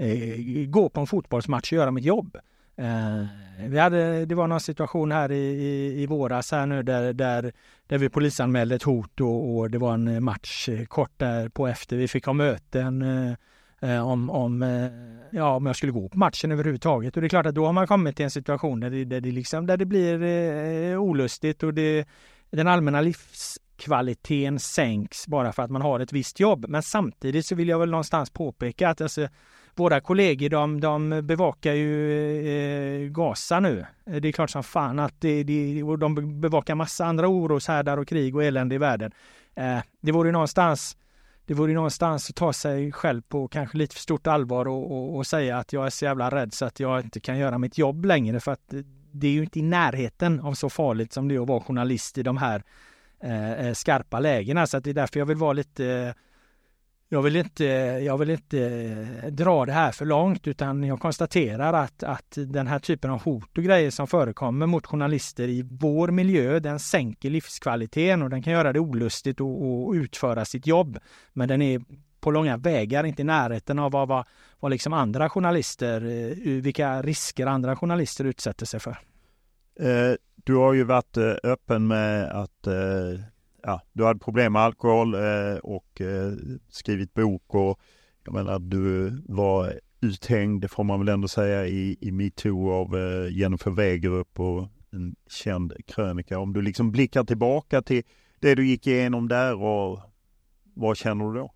eh 0.07 0.67
gå 0.67 0.89
på 0.89 1.01
en 1.01 1.07
fotbollsmatch 1.07 1.73
och 1.73 1.77
göra 1.77 1.91
mitt 1.91 2.05
jobb. 2.05 2.37
Eh, 2.79 3.25
vi 3.69 3.79
hade, 3.79 4.27
det 4.27 4.35
var 4.35 4.47
någon 4.47 4.61
situation 4.61 5.13
här 5.13 5.33
i, 5.33 5.45
i, 5.45 6.03
i 6.03 6.07
våras 6.07 6.53
här 6.53 6.67
nu 6.67 6.83
där, 6.83 7.13
där, 7.13 7.53
där 7.87 7.99
vi 7.99 8.09
polisanmälde 8.09 8.75
ett 8.75 8.83
hot 8.83 9.21
och, 9.21 9.57
och 9.57 9.71
det 9.71 9.79
var 9.79 9.95
en 9.95 10.09
eh, 10.09 10.21
match 10.21 10.69
eh, 10.69 10.85
kort 10.85 11.13
där 11.17 11.49
på 11.49 11.67
efter. 11.67 11.97
Vi 11.97 12.09
fick 12.09 12.27
ha 12.27 12.33
möten 12.33 13.03
eh, 13.03 13.33
eh, 13.91 14.09
om, 14.09 14.31
om, 14.31 14.63
eh, 14.63 14.91
ja, 15.31 15.57
om 15.57 15.67
jag 15.67 15.77
skulle 15.77 15.93
gå 15.93 16.09
på 16.09 16.19
matchen 16.19 16.53
överhuvudtaget. 16.53 17.17
Och 17.17 17.21
det 17.21 17.27
är 17.27 17.29
klart 17.29 17.47
att 17.47 17.55
då 17.55 17.67
har 17.67 17.73
man 17.73 17.87
kommit 17.87 18.17
till 18.17 18.25
en 18.25 18.31
situation 18.31 18.81
där 18.81 18.91
det, 18.91 19.05
där 19.05 19.21
det, 19.21 19.31
liksom, 19.31 19.67
där 19.67 19.77
det 19.77 19.87
blir 19.87 20.23
eh, 20.23 21.03
olustigt 21.03 21.63
och 21.63 21.75
det, 21.75 22.09
den 22.51 22.69
allmänna 22.69 23.01
livskvaliteten 23.01 24.59
sänks 24.59 25.27
bara 25.27 25.53
för 25.53 25.63
att 25.63 25.71
man 25.71 25.83
har 25.83 26.01
ett 26.01 26.13
visst 26.13 26.41
jobb. 26.41 26.67
Men 26.69 26.83
samtidigt 26.83 27.47
så 27.47 27.55
vill 27.55 27.69
jag 27.69 27.79
väl 27.79 27.91
någonstans 27.91 28.31
påpeka 28.31 28.89
att 28.89 29.01
alltså, 29.01 29.29
våra 29.77 30.01
kollegor 30.01 30.49
de, 30.49 30.81
de 30.81 31.27
bevakar 31.27 31.73
ju 31.73 32.19
eh, 32.49 33.11
Gaza 33.11 33.61
nu. 33.61 33.87
Eh, 34.07 34.17
det 34.17 34.29
är 34.29 34.33
klart 34.33 34.51
som 34.51 34.63
fan 34.63 34.99
att 34.99 35.21
det, 35.21 35.43
det, 35.43 35.83
de 35.99 36.41
bevakar 36.41 36.75
massa 36.75 37.05
andra 37.05 37.29
oroshärdar 37.29 37.99
och 37.99 38.09
krig 38.09 38.37
och 38.37 38.45
elände 38.45 38.75
i 38.75 38.79
världen. 38.79 39.13
Eh, 39.55 39.79
det 40.01 40.13
vore 40.13 40.33
någonstans 40.33 40.97
det 41.47 41.55
vore 41.55 41.73
någonstans 41.73 42.31
att 42.31 42.37
ta 42.37 42.53
sig 42.53 42.93
själv 42.93 43.23
på 43.23 43.49
kanske 43.49 43.79
lite 43.79 43.95
för 43.95 44.03
stort 44.03 44.27
allvar 44.27 44.69
och, 44.69 44.93
och, 44.93 45.17
och, 45.17 45.27
säga 45.27 45.59
att 45.59 45.73
jag 45.73 45.87
är 45.87 45.91
så 45.91 46.05
jävla 46.05 46.31
rädd 46.31 46.55
så 46.55 46.65
att 46.65 46.81
jag 46.81 47.01
inte 47.01 47.21
kan 47.21 47.39
göra 47.39 47.59
mitt 47.59 47.79
jobb 47.79 48.05
längre 48.05 48.41
för 48.41 48.53
att 48.53 48.73
eh, 48.73 48.81
det 49.13 49.27
är 49.27 49.33
ju 49.33 49.43
inte 49.43 49.59
i 49.59 49.63
närheten 49.63 50.41
av 50.41 50.55
så 50.55 50.71
farligt 50.71 51.13
som 51.13 51.29
det 51.29 51.35
är 51.35 51.41
att 51.41 51.49
vara 51.49 51.61
journalist 51.61 52.19
i 52.19 52.23
de 52.23 52.37
här 52.37 52.63
eh, 53.23 53.53
eh 53.53 53.73
skarpa 53.73 54.21
lägena. 54.21 54.67
Så 54.67 54.77
att 54.77 54.85
det 54.85 54.91
är 54.91 54.95
därför 54.95 55.19
jag 55.19 55.27
vill 55.27 55.37
vara 55.37 55.53
lite 55.53 55.87
eh, 55.87 56.15
jag 57.09 57.23
vill 57.23 57.37
inte, 57.37 57.65
jag 58.05 58.19
vill 58.19 58.31
inte 58.31 58.61
eh, 59.23 59.31
dra 59.31 59.67
det 59.67 59.73
här 59.73 59.93
för 59.93 60.05
långt 60.05 60.47
utan 60.47 60.83
jag 60.83 61.01
konstaterar 61.01 61.73
att, 61.73 62.03
att 62.03 62.39
den 62.47 62.67
här 62.67 62.79
typen 62.79 63.11
av 63.11 63.23
hot 63.23 63.59
och 63.59 63.65
grejer 63.65 63.91
som 63.91 64.07
förekommer 64.07 64.67
mot 64.67 64.87
journalister 64.87 65.49
i 65.49 65.63
vår 65.71 66.09
miljö, 66.09 66.61
den 66.61 66.79
sänker 66.79 67.31
livskvaliteten 67.31 68.23
och 68.23 68.31
den 68.31 68.43
kan 68.43 68.53
göra 68.53 68.73
det 68.73 68.81
olustigt 68.81 69.41
att 69.41 69.95
utföra 69.95 70.45
sitt 70.45 70.67
jobb. 70.67 70.99
Men 71.33 71.49
den 71.49 71.63
är 71.63 71.81
på 72.21 72.31
långa 72.31 72.57
vägar 72.57 73.05
inte 73.05 73.23
i 73.23 73.25
närheten 73.25 73.79
av 73.79 73.93
vad, 73.93 74.09
vad, 74.09 74.25
vad 74.61 74.71
liksom 74.71 74.93
andra 74.93 75.29
journalister, 75.29 76.05
eh, 76.05 76.63
vilka 76.63 77.03
risker 77.03 77.47
andra 77.47 77.77
journalister 77.77 78.25
utsätter 78.25 78.67
sig 78.67 78.81
för. 78.81 78.99
Eh, 79.81 80.15
du 80.35 80.55
har 80.55 80.73
ju 80.73 80.85
varit 80.85 81.17
eh, 81.17 81.35
öppen 81.43 81.87
med 81.87 82.31
att 82.31 82.67
ja, 83.67 83.83
du 83.93 84.05
hade 84.05 84.19
problem 84.19 84.53
med 84.53 84.63
alkohol 84.63 85.15
eh, 85.15 85.57
och 85.63 86.01
eh, 86.01 86.33
skrivit 86.69 87.15
bok 87.15 87.55
och 87.55 87.81
jag 88.25 88.35
menar 88.35 88.59
du 88.59 89.13
var 89.29 89.81
uthängd, 90.01 90.63
det 90.63 90.69
får 90.69 90.85
man 90.85 90.99
väl 90.99 91.09
ändå 91.09 91.29
säga, 91.29 91.67
i, 91.67 91.97
i 92.01 92.13
metoo 92.13 92.71
av 92.73 92.97
eh, 92.97 93.37
Jennifer 93.37 93.71
Wegerup 93.71 94.41
och 94.41 94.69
en 94.93 95.17
känd 95.31 95.73
krönika. 95.87 96.39
Om 96.39 96.53
du 96.53 96.63
liksom 96.63 96.93
blickar 96.93 97.25
tillbaka 97.25 97.83
till 97.83 98.03
det 98.41 98.55
du 98.55 98.67
gick 98.67 98.87
igenom 98.87 99.29
där 99.29 99.63
och 99.63 100.01
vad 100.75 100.97
känner 100.97 101.25
du 101.25 101.39
då? 101.39 101.53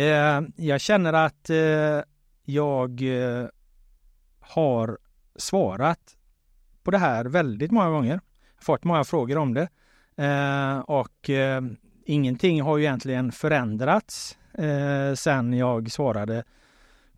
Eh, 0.00 0.40
jag 0.56 0.80
känner 0.80 1.12
att 1.12 1.50
eh, 1.50 2.02
jag 2.44 3.02
eh, 3.02 3.46
har 4.40 4.98
svarat 5.36 6.16
på 6.82 6.90
det 6.90 6.98
här 6.98 7.24
väldigt 7.24 7.70
många 7.70 7.90
gånger. 7.90 8.20
Fått 8.60 8.84
många 8.84 9.04
frågor 9.04 9.38
om 9.38 9.54
det. 9.54 9.68
Eh, 10.18 10.78
och 10.78 11.30
eh, 11.30 11.62
ingenting 12.04 12.62
har 12.62 12.76
ju 12.78 12.84
egentligen 12.84 13.32
förändrats 13.32 14.38
eh, 14.54 15.14
sen 15.14 15.52
jag 15.52 15.90
svarade 15.90 16.44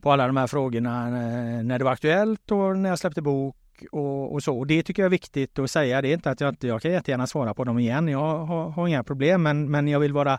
på 0.00 0.12
alla 0.12 0.26
de 0.26 0.36
här 0.36 0.46
frågorna 0.46 1.06
eh, 1.06 1.62
när 1.64 1.78
det 1.78 1.84
var 1.84 1.92
aktuellt 1.92 2.50
och 2.50 2.78
när 2.78 2.88
jag 2.88 2.98
släppte 2.98 3.22
bok 3.22 3.56
och, 3.92 4.32
och 4.32 4.42
så. 4.42 4.58
Och 4.58 4.66
det 4.66 4.82
tycker 4.82 5.02
jag 5.02 5.06
är 5.06 5.10
viktigt 5.10 5.58
att 5.58 5.70
säga. 5.70 6.02
Det 6.02 6.08
är 6.08 6.14
inte 6.14 6.30
att 6.30 6.40
jag 6.40 6.48
inte, 6.48 6.66
jag 6.66 6.82
kan 6.82 6.90
jättegärna 6.90 7.26
svara 7.26 7.54
på 7.54 7.64
dem 7.64 7.78
igen. 7.78 8.08
Jag 8.08 8.38
har, 8.38 8.70
har 8.70 8.88
inga 8.88 9.04
problem, 9.04 9.42
men, 9.42 9.70
men 9.70 9.88
jag 9.88 10.00
vill 10.00 10.12
vara 10.12 10.38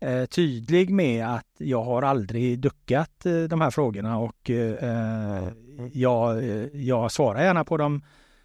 eh, 0.00 0.24
tydlig 0.24 0.90
med 0.90 1.26
att 1.26 1.46
jag 1.58 1.84
har 1.84 2.02
aldrig 2.02 2.58
duckat 2.58 3.26
eh, 3.26 3.42
de 3.42 3.60
här 3.60 3.70
frågorna 3.70 4.18
och 4.18 4.50
eh, 4.50 5.48
jag, 5.92 6.38
eh, 6.38 6.66
jag 6.72 7.12
svarar 7.12 7.42
gärna 7.42 7.64
på 7.64 7.76
dem 7.76 8.02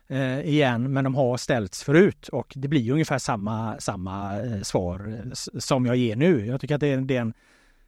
eh, 0.09 0.39
igen, 0.39 0.93
men 0.93 1.03
de 1.03 1.15
har 1.15 1.37
ställts 1.37 1.83
förut 1.83 2.27
och 2.27 2.53
det 2.55 2.67
blir 2.67 2.91
ungefär 2.91 3.17
samma, 3.17 3.79
samma 3.79 4.39
eh, 4.39 4.61
svar 4.61 5.21
som 5.59 5.85
jag 5.85 5.95
ger 5.95 6.15
nu. 6.15 6.45
Jag 6.45 6.61
tycker 6.61 6.75
att 6.75 6.81
det 6.81 6.87
är, 6.87 6.97
det 6.97 7.15
är 7.15 7.21
en 7.21 7.33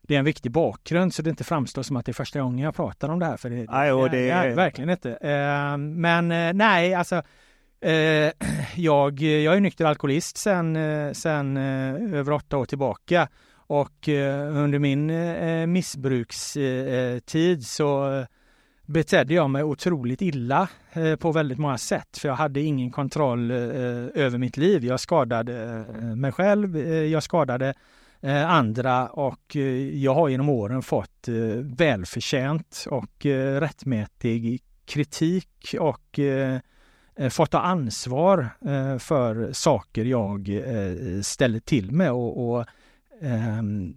det 0.10 0.16
är 0.16 0.20
en 0.20 0.26
viktig 0.26 0.52
bakgrund 0.52 1.14
så 1.14 1.22
det 1.22 1.30
inte 1.30 1.44
framstår 1.44 1.84
som 1.84 1.96
att 1.96 2.06
det 2.06 2.12
är 2.12 2.14
första 2.14 2.42
gången 2.42 2.60
jag 2.60 2.76
pratar 2.76 3.10
om 3.10 3.20
det 3.20 3.26
här. 3.26 3.38
För 3.38 3.50
det, 3.50 3.66
nej, 3.70 3.92
och 3.92 4.10
det 4.10 4.30
är, 4.30 4.56
verkligen 4.56 4.90
inte. 4.90 5.12
Eh, 5.12 5.78
men 5.78 6.32
eh, 6.32 6.54
nej, 6.54 6.94
alltså 6.94 7.16
eh, 7.82 8.32
jag, 8.76 9.20
jag 9.22 9.56
är 9.56 9.60
nykter 9.60 9.86
alkoholist 9.86 10.38
sen, 10.38 10.78
sen 11.16 11.58
över 11.58 12.32
åtta 12.32 12.58
år 12.58 12.66
tillbaka 12.66 13.28
och 13.56 14.08
under 14.08 14.80
min 14.80 15.12
missbrukstid 15.72 17.66
så 17.66 18.26
betedde 18.90 19.34
jag 19.34 19.50
mig 19.50 19.64
otroligt 19.64 20.22
illa 20.22 20.70
eh, 20.94 21.16
på 21.16 21.32
väldigt 21.32 21.58
många 21.58 21.78
sätt 21.78 22.18
för 22.18 22.28
jag 22.28 22.36
hade 22.36 22.62
ingen 22.62 22.92
kontroll 22.92 23.52
eh, 23.52 23.58
över 24.14 24.38
mitt 24.38 24.58
liv. 24.58 24.86
Jag 24.86 25.00
skadade 25.00 25.86
eh, 26.02 26.16
mig 26.16 26.32
själv, 26.32 26.78
jag 26.88 27.24
skadade 27.24 27.74
andra 28.48 29.08
och 29.08 29.56
jag 29.94 30.14
har 30.14 30.30
genom 30.30 30.50
åren 30.50 30.82
fått 30.82 31.28
välförtjänt 31.78 32.86
och 32.90 33.26
rättmätig 33.60 34.62
kritik 34.86 35.76
och 35.80 36.20
fått 37.32 37.52
ta 37.52 37.60
ansvar 37.60 38.50
för 39.00 39.54
saker 39.54 40.06
jag 40.06 40.62
ställer 41.24 41.60
till 41.60 41.92
med 41.92 42.12
och, 42.12 42.50
och 42.50 42.66
ehm, 43.22 43.96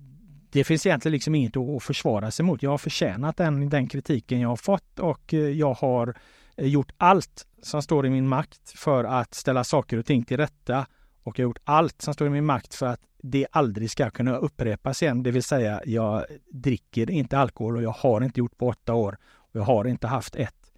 det 0.53 0.65
finns 0.65 0.87
egentligen 0.87 1.13
liksom 1.13 1.35
inget 1.35 1.57
att 1.57 1.83
försvara 1.83 2.31
sig 2.31 2.45
mot. 2.45 2.63
Jag 2.63 2.71
har 2.71 2.79
förtjänat 2.79 3.37
den, 3.37 3.69
den 3.69 3.89
kritiken 3.89 4.41
jag 4.41 4.49
har 4.49 4.57
fått 4.57 4.99
och 4.99 5.35
eh, 5.35 5.41
jag 5.41 5.75
har 5.75 6.15
eh, 6.57 6.67
gjort 6.67 6.93
allt 6.97 7.47
som 7.63 7.83
står 7.83 8.07
i 8.07 8.11
min 8.11 8.29
makt 8.29 8.71
för 8.79 9.05
att 9.05 9.35
ställa 9.35 9.65
saker 9.65 9.99
och 9.99 10.07
ting 10.07 10.25
till 10.25 10.37
rätta 10.37 10.87
och 11.23 11.39
jag 11.39 11.45
har 11.45 11.49
gjort 11.49 11.61
allt 11.65 12.03
som 12.03 12.15
står 12.15 12.27
i 12.27 12.31
min 12.31 12.45
makt 12.45 12.75
för 12.75 12.87
att 12.87 13.01
det 13.23 13.47
aldrig 13.51 13.91
ska 13.91 14.11
kunna 14.11 14.37
upprepas 14.37 15.03
igen. 15.03 15.23
Det 15.23 15.31
vill 15.31 15.43
säga, 15.43 15.81
jag 15.87 16.25
dricker 16.51 17.11
inte 17.11 17.39
alkohol 17.39 17.77
och 17.77 17.83
jag 17.83 17.95
har 17.99 18.21
inte 18.21 18.41
gjort 18.41 18.59
på 18.59 18.69
åtta 18.69 18.95
år. 18.95 19.19
Och 19.25 19.61
jag 19.61 19.63
har 19.63 19.85
inte 19.85 20.07
haft 20.07 20.37
ett 20.37 20.73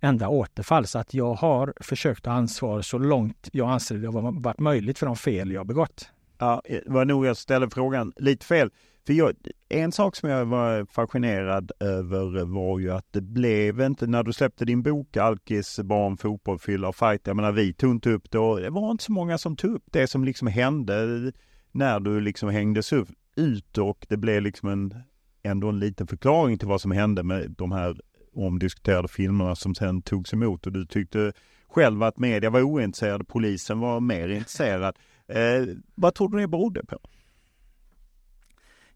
enda 0.00 0.28
återfall. 0.28 0.86
Så 0.86 0.98
att 0.98 1.14
jag 1.14 1.34
har 1.34 1.74
försökt 1.80 2.24
ta 2.24 2.30
ansvar 2.30 2.82
så 2.82 2.98
långt 2.98 3.48
jag 3.52 3.70
anser 3.70 3.94
det 3.94 4.06
har 4.06 4.40
varit 4.40 4.58
möjligt 4.58 4.98
för 4.98 5.06
de 5.06 5.16
fel 5.16 5.50
jag 5.50 5.66
begått. 5.66 6.08
Ja, 6.38 6.62
eh, 6.64 6.78
det 6.84 6.92
var 6.92 7.04
nog 7.04 7.26
jag 7.26 7.36
ställde 7.36 7.70
frågan 7.70 8.12
lite 8.16 8.46
fel. 8.46 8.70
För 9.06 9.12
jag, 9.12 9.34
en 9.68 9.92
sak 9.92 10.16
som 10.16 10.30
jag 10.30 10.46
var 10.46 10.84
fascinerad 10.84 11.72
över 11.80 12.44
var 12.44 12.78
ju 12.78 12.90
att 12.90 13.06
det 13.10 13.20
blev 13.20 13.80
inte, 13.80 14.06
när 14.06 14.22
du 14.22 14.32
släppte 14.32 14.64
din 14.64 14.82
bok 14.82 15.16
Alkis, 15.16 15.80
barn, 15.80 16.16
fotboll, 16.16 16.58
fylla 16.58 16.88
och 16.88 16.96
fight. 16.96 17.26
Jag 17.26 17.36
menar 17.36 17.52
vi 17.52 17.72
tog 17.72 17.90
inte 17.90 18.10
upp 18.10 18.30
det 18.30 18.38
och 18.38 18.60
det 18.60 18.70
var 18.70 18.90
inte 18.90 19.04
så 19.04 19.12
många 19.12 19.38
som 19.38 19.56
tog 19.56 19.70
upp 19.70 19.84
det 19.90 20.06
som 20.06 20.24
liksom 20.24 20.48
hände 20.48 21.32
när 21.72 22.00
du 22.00 22.20
liksom 22.20 22.48
hängdes 22.48 22.92
upp, 22.92 23.08
ut 23.36 23.78
och 23.78 24.06
det 24.08 24.16
blev 24.16 24.42
liksom 24.42 24.68
en, 24.68 24.94
ändå 25.42 25.68
en 25.68 25.78
liten 25.78 26.06
förklaring 26.06 26.58
till 26.58 26.68
vad 26.68 26.80
som 26.80 26.90
hände 26.90 27.22
med 27.22 27.54
de 27.58 27.72
här 27.72 28.00
omdiskuterade 28.34 29.08
filmerna 29.08 29.56
som 29.56 29.74
sen 29.74 30.02
togs 30.02 30.32
emot 30.32 30.66
och 30.66 30.72
du 30.72 30.86
tyckte 30.86 31.32
själv 31.68 32.02
att 32.02 32.18
media 32.18 32.50
var 32.50 32.62
ointresserad, 32.62 33.28
polisen 33.28 33.80
var 33.80 34.00
mer 34.00 34.28
intresserad. 34.28 34.96
Eh, 35.28 35.74
vad 35.94 36.14
tror 36.14 36.28
du 36.28 36.38
det 36.38 36.48
berodde 36.48 36.84
på? 36.84 36.98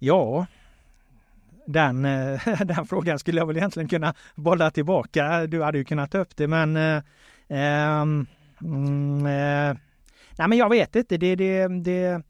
Ja, 0.05 0.47
den, 1.66 2.05
eh, 2.05 2.40
den 2.64 2.86
frågan 2.86 3.18
skulle 3.18 3.40
jag 3.40 3.47
väl 3.47 3.56
egentligen 3.56 3.89
kunna 3.89 4.14
bolla 4.35 4.70
tillbaka. 4.70 5.47
Du 5.47 5.62
hade 5.62 5.78
ju 5.78 5.85
kunnat 5.85 6.10
ta 6.10 6.18
upp 6.18 6.36
det 6.36 6.48
men 6.48 6.76
eh, 6.76 7.02
ehm, 7.48 8.26
mm, 8.60 9.26
eh, 9.26 9.76
Nej 10.39 10.48
men 10.48 10.59
jag 10.59 10.68
vet 10.68 10.97
inte. 10.97 11.16
Det, 11.16 11.36
det, 11.36 11.68
det, 11.68 12.22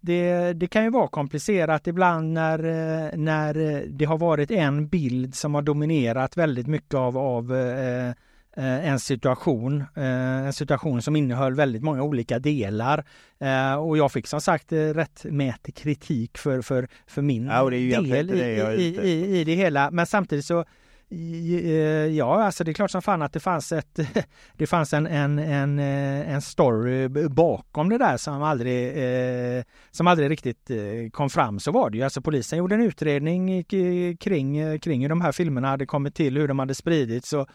det, 0.00 0.52
det, 0.52 0.66
kan 0.66 0.84
ju 0.84 0.90
vara 0.90 1.08
komplicerat 1.08 1.86
ibland 1.86 2.32
när, 2.32 2.58
eh, 2.58 3.18
när 3.18 3.84
det 3.88 4.04
har 4.04 4.18
varit 4.18 4.50
en 4.50 4.88
bild 4.88 5.34
som 5.34 5.54
har 5.54 5.62
dominerat 5.62 6.36
väldigt 6.36 6.66
mycket 6.66 6.94
av, 6.94 7.18
av 7.18 7.54
Eh, 7.54 8.12
en 8.62 9.00
situation, 9.00 9.84
eh, 9.94 10.46
en 10.46 10.52
situation 10.52 11.02
som 11.02 11.16
innehöll 11.16 11.54
väldigt 11.54 11.82
många 11.82 12.02
olika 12.02 12.38
delar. 12.38 13.04
Eh, 13.38 13.74
och 13.74 13.98
jag 13.98 14.12
fick 14.12 14.26
som 14.26 14.40
sagt 14.40 14.72
rättmätig 14.72 15.74
kritik 15.74 16.38
för, 16.38 16.62
för, 16.62 16.88
för 17.06 17.22
min 17.22 17.46
ja, 17.46 17.70
del 17.70 18.30
i, 18.30 18.82
i, 18.82 18.98
i, 19.02 19.40
i 19.40 19.44
det 19.44 19.54
hela. 19.54 19.90
Men 19.90 20.06
samtidigt 20.06 20.44
så 20.44 20.64
Ja, 22.10 22.44
alltså 22.44 22.64
det 22.64 22.70
är 22.70 22.72
klart 22.72 22.90
som 22.90 23.02
fan 23.02 23.22
att 23.22 23.32
det 23.32 23.40
fanns 23.40 23.72
ett 23.72 23.98
Det 24.56 24.66
fanns 24.66 24.92
en, 24.92 25.06
en, 25.06 25.38
en, 25.38 25.78
en 25.78 26.42
story 26.42 27.08
bakom 27.28 27.88
det 27.88 27.98
där 27.98 28.16
som 28.16 28.42
aldrig 28.42 28.94
Som 29.90 30.06
aldrig 30.06 30.30
riktigt 30.30 30.70
kom 31.12 31.30
fram. 31.30 31.60
Så 31.60 31.72
var 31.72 31.90
det 31.90 31.98
ju. 31.98 32.04
Alltså 32.04 32.20
polisen 32.20 32.58
gjorde 32.58 32.74
en 32.74 32.82
utredning 32.82 33.64
kring, 34.20 34.78
kring 34.78 35.02
hur 35.02 35.08
de 35.08 35.20
här 35.20 35.32
filmerna 35.32 35.68
hade 35.68 35.86
kommit 35.86 36.14
till, 36.14 36.36
hur 36.36 36.48
de 36.48 36.58
hade 36.58 36.74
spridits 36.74 37.32
och, 37.32 37.48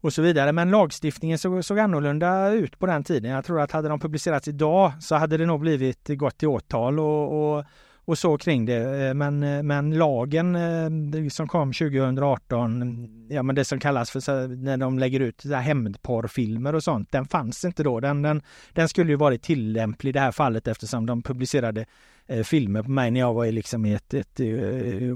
och 0.00 0.12
så 0.12 0.22
vidare. 0.22 0.52
Men 0.52 0.70
lagstiftningen 0.70 1.38
såg, 1.38 1.64
såg 1.64 1.78
annorlunda 1.78 2.50
ut 2.50 2.78
på 2.78 2.86
den 2.86 3.04
tiden. 3.04 3.30
Jag 3.30 3.44
tror 3.44 3.60
att 3.60 3.72
hade 3.72 3.88
de 3.88 4.00
publicerats 4.00 4.48
idag 4.48 4.92
så 5.00 5.14
hade 5.14 5.36
det 5.36 5.46
nog 5.46 5.60
blivit 5.60 6.08
gått 6.08 6.38
till 6.38 6.48
åtal 6.48 7.00
och, 7.00 7.56
och, 7.56 7.64
och 8.06 8.18
så 8.18 8.38
kring 8.38 8.66
det. 8.66 9.06
Eh, 9.06 9.14
men, 9.14 9.42
eh, 9.42 9.62
men 9.62 9.98
lagen 9.98 10.56
eh, 10.56 11.28
som 11.28 11.48
kom 11.48 11.72
2018, 11.72 13.28
ja 13.30 13.42
men 13.42 13.54
det 13.54 13.64
som 13.64 13.80
kallas 13.80 14.10
för 14.10 14.48
när 14.48 14.76
de 14.76 14.98
lägger 14.98 15.20
ut 15.20 15.44
hämndporrfilmer 15.44 16.74
och 16.74 16.84
sånt, 16.84 17.12
den 17.12 17.26
fanns 17.26 17.64
inte 17.64 17.82
då. 17.82 18.00
Den, 18.00 18.22
den, 18.22 18.42
den 18.72 18.88
skulle 18.88 19.10
ju 19.10 19.16
varit 19.16 19.42
tillämplig 19.42 20.08
i 20.08 20.12
det 20.12 20.20
här 20.20 20.32
fallet 20.32 20.68
eftersom 20.68 21.06
de 21.06 21.22
publicerade 21.22 21.86
eh, 22.26 22.42
filmer 22.42 22.82
på 22.82 22.90
mig 22.90 23.10
när 23.10 23.20
jag 23.20 23.34
var 23.34 23.46
liksom 23.46 23.86
i 23.86 23.94
ett, 23.94 24.14
ett, 24.14 24.40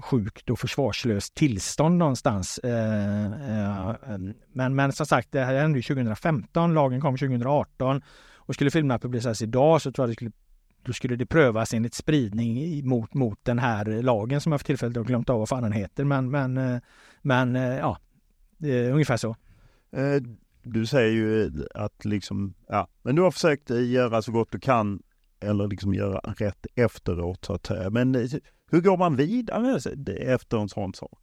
sjukt 0.05 0.51
och 0.51 0.59
försvarslöst 0.59 1.35
tillstånd 1.35 1.99
någonstans. 1.99 2.59
Eh, 2.59 3.25
eh, 3.25 3.95
men, 4.53 4.75
men 4.75 4.93
som 4.93 5.07
sagt, 5.07 5.33
det 5.33 5.45
här 5.45 5.55
hände 5.55 5.83
2015, 5.83 6.75
lagen 6.75 7.01
kom 7.01 7.17
2018 7.17 8.03
och 8.35 8.55
skulle 8.55 8.71
filmerna 8.71 8.99
publiceras 8.99 9.43
idag 9.43 9.83
så 9.83 9.93
tror 9.93 10.03
jag 10.03 10.11
det 10.11 10.15
skulle 10.15 10.33
då 10.83 10.93
skulle 10.93 11.17
det 11.17 11.27
prövas 11.27 11.75
enligt 11.75 11.95
spridning 11.95 12.89
mot, 12.89 13.15
mot 13.15 13.39
den 13.43 13.59
här 13.59 14.03
lagen 14.03 14.41
som 14.41 14.53
jag 14.53 14.61
för 14.61 14.67
tillfället 14.67 14.97
har 14.97 15.05
glömt 15.05 15.31
av 15.31 15.39
vad 15.39 15.49
fan 15.49 15.63
den 15.63 15.73
heter. 15.73 16.05
Men, 16.05 16.31
men, 16.31 16.57
eh, 16.57 16.81
men 17.23 17.57
eh, 17.57 17.77
ja, 17.77 17.99
ungefär 18.93 19.17
så. 19.17 19.37
Eh, 19.93 20.23
du 20.63 20.87
säger 20.87 21.13
ju 21.13 21.51
att 21.75 22.05
liksom, 22.05 22.55
ja, 22.69 22.89
men 23.03 23.17
du 23.17 23.23
har 23.23 23.31
försökt 23.31 23.71
göra 23.71 24.23
så 24.23 24.33
gott 24.33 24.53
du 24.53 24.59
kan 24.59 25.03
eller 25.41 25.69
liksom 25.69 25.95
göra 25.95 26.19
rätt 26.19 26.67
efteråt 26.75 27.45
så 27.45 27.53
att 27.53 27.67
säga. 27.67 27.91
Men 27.91 28.15
hur 28.71 28.81
går 28.81 28.97
man 28.97 29.17
vidare 29.17 29.79
efter 30.21 30.59
en 30.59 30.69
sån 30.69 30.95
sak? 30.95 31.19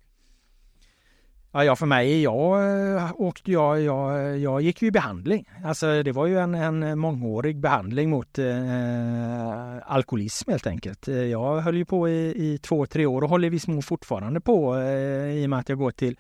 Ja, 1.57 1.63
ja 1.63 1.75
för 1.75 1.85
mig, 1.85 2.21
jag 2.21 2.63
eh, 2.95 3.11
åkte, 3.15 3.51
jag, 3.51 3.81
jag, 3.81 4.38
jag 4.38 4.61
gick 4.61 4.81
ju 4.81 4.88
i 4.88 4.91
behandling. 4.91 5.49
Alltså 5.65 6.03
det 6.03 6.11
var 6.11 6.25
ju 6.25 6.39
en, 6.39 6.55
en 6.55 6.99
mångårig 6.99 7.59
behandling 7.59 8.09
mot 8.09 8.39
eh, 8.39 8.45
alkoholism 9.85 10.51
helt 10.51 10.67
enkelt. 10.67 11.07
Eh, 11.07 11.15
jag 11.15 11.61
höll 11.61 11.77
ju 11.77 11.85
på 11.85 12.09
i, 12.09 12.53
i 12.53 12.57
två, 12.57 12.85
tre 12.85 13.05
år 13.05 13.21
och 13.21 13.29
håller 13.29 13.49
viss 13.49 13.67
mån 13.67 13.81
fortfarande 13.81 14.41
på 14.41 14.75
eh, 14.75 15.31
i 15.31 15.45
och 15.45 15.49
med 15.49 15.59
att 15.59 15.69
jag 15.69 15.77
går 15.77 15.91
till 15.91 16.17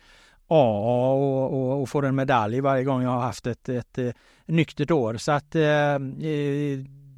AA 0.47 1.11
och, 1.11 1.53
och, 1.53 1.81
och, 1.81 1.89
får 1.89 2.05
en 2.05 2.15
medalj 2.15 2.61
varje 2.61 2.83
gång 2.83 3.03
jag 3.03 3.09
har 3.09 3.21
haft 3.21 3.47
ett, 3.47 3.69
ett, 3.69 3.97
ett 3.97 4.15
nyktert 4.45 4.91
år. 4.91 5.17
Så 5.17 5.31
att 5.31 5.55
eh, 5.55 5.99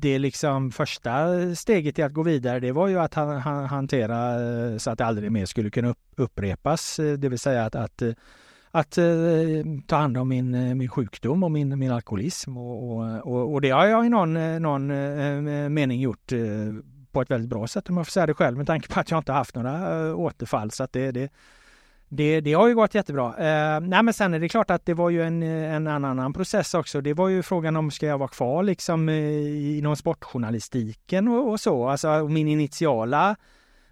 det 0.02 0.20
liksom 0.20 0.72
första 0.72 1.28
steget 1.56 2.00
i 2.00 2.02
att 2.02 2.14
gå 2.14 2.24
vidare 2.24 2.60
det 2.60 2.72
var 2.72 2.88
ju 2.88 3.00
att 3.00 3.14
han, 3.14 3.38
han, 3.38 3.66
hantera 3.66 4.42
eh, 4.42 4.78
så 4.78 4.92
att 4.92 4.98
det 4.98 5.06
aldrig 5.06 5.32
mer 5.32 5.46
skulle 5.46 5.70
kunna 5.70 5.96
upprepas. 6.16 7.00
Eh, 7.00 7.14
det 7.14 7.30
vill 7.30 7.40
säga 7.40 7.66
att, 7.66 7.76
att, 7.76 8.02
eh, 8.02 8.12
att, 8.72 8.98
ta 9.88 9.96
hand 9.96 10.18
om 10.18 10.30
min, 10.30 10.78
min 10.78 10.90
sjukdom 10.90 11.44
och 11.44 11.52
min, 11.52 11.80
min 11.80 11.92
alkoholism. 11.92 12.58
Och, 12.58 13.28
och, 13.28 13.54
och 13.54 13.62
det 13.62 13.70
har 13.70 13.86
jag 13.86 14.06
i 14.06 14.10
någon, 14.10 14.62
någon 14.62 14.88
mening 15.74 16.02
gjort 16.02 16.32
på 17.12 17.22
ett 17.22 17.32
väldigt 17.32 17.50
bra 17.50 17.68
sätt 17.68 17.90
om 17.90 17.98
jag 17.98 18.06
får 18.06 18.12
säga 18.12 18.26
det 18.26 18.34
själv 18.34 18.58
med 18.58 18.68
tanke 18.68 18.94
på 18.94 19.00
att 19.00 19.12
jag 19.12 19.18
inte 19.18 19.32
haft 19.32 19.56
några 19.56 20.16
återfall. 20.16 20.72
Så 20.72 20.84
att 20.84 20.94
det, 20.94 21.12
det, 21.12 21.30
det, 22.10 22.42
det 22.42 22.54
har 22.54 22.68
ju 22.68 22.76
gått 22.76 22.96
jättebra. 22.96 23.28
Eh, 23.28 23.80
nej 23.80 24.04
men 24.04 24.14
sen 24.14 24.34
är 24.34 24.40
det 24.40 24.50
klart 24.50 24.72
att 24.72 24.86
det 24.86 24.94
var 24.94 25.10
ju 25.10 25.24
en, 25.24 25.44
en 25.44 25.88
annan 25.88 26.34
process 26.34 26.74
också. 26.74 27.02
Det 27.02 27.14
var 27.14 27.28
ju 27.28 27.44
frågan 27.44 27.76
om 27.76 27.92
ska 27.92 28.06
jag 28.06 28.18
vara 28.18 28.30
kvar 28.30 28.64
liksom 28.64 29.10
eh, 29.10 29.78
inom 29.78 29.96
sportjournalistiken 29.96 31.28
och, 31.28 31.50
och 31.50 31.60
så. 31.60 31.88
Alltså 31.88 32.28
min 32.28 32.48
initiala 32.48 33.36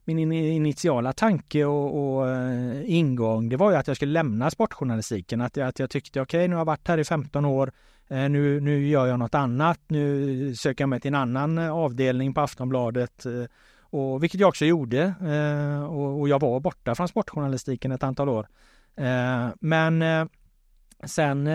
min 0.04 0.32
initiala 0.32 1.14
tanke 1.14 1.66
och, 1.66 2.18
och 2.18 2.30
eh, 2.30 2.82
ingång, 2.86 3.50
det 3.50 3.58
var 3.58 3.72
ju 3.72 3.78
att 3.78 3.88
jag 3.88 3.96
skulle 3.96 4.12
lämna 4.12 4.50
sportjournalistiken. 4.50 5.42
Att 5.42 5.58
jag, 5.58 5.68
att 5.68 5.80
jag 5.80 5.90
tyckte, 5.90 6.22
okej, 6.22 6.40
okay, 6.40 6.48
nu 6.48 6.56
har 6.56 6.60
jag 6.60 6.66
varit 6.66 6.88
här 6.88 6.98
i 6.98 7.04
15 7.04 7.46
år, 7.46 7.72
eh, 8.08 8.30
nu, 8.30 8.60
nu 8.62 8.88
gör 8.88 9.08
jag 9.08 9.20
något 9.20 9.36
annat, 9.36 9.80
nu 9.88 10.56
söker 10.56 10.82
jag 10.82 10.90
mig 10.90 11.00
till 11.00 11.08
en 11.08 11.16
annan 11.16 11.58
avdelning 11.58 12.34
på 12.34 12.42
Aftonbladet. 12.42 13.26
Och, 13.90 14.24
vilket 14.24 14.40
jag 14.40 14.48
också 14.48 14.66
gjorde. 14.66 15.14
Eh, 15.22 15.84
och, 15.84 16.20
och, 16.20 16.30
jag 16.30 16.40
var 16.40 16.60
borta 16.60 16.96
från 16.96 17.08
sportjournalistiken 17.08 17.92
ett 17.92 18.04
antal 18.04 18.30
år. 18.30 18.48
Eh, 18.96 19.48
men 19.60 20.02
eh, 20.02 20.26
Sen, 21.06 21.50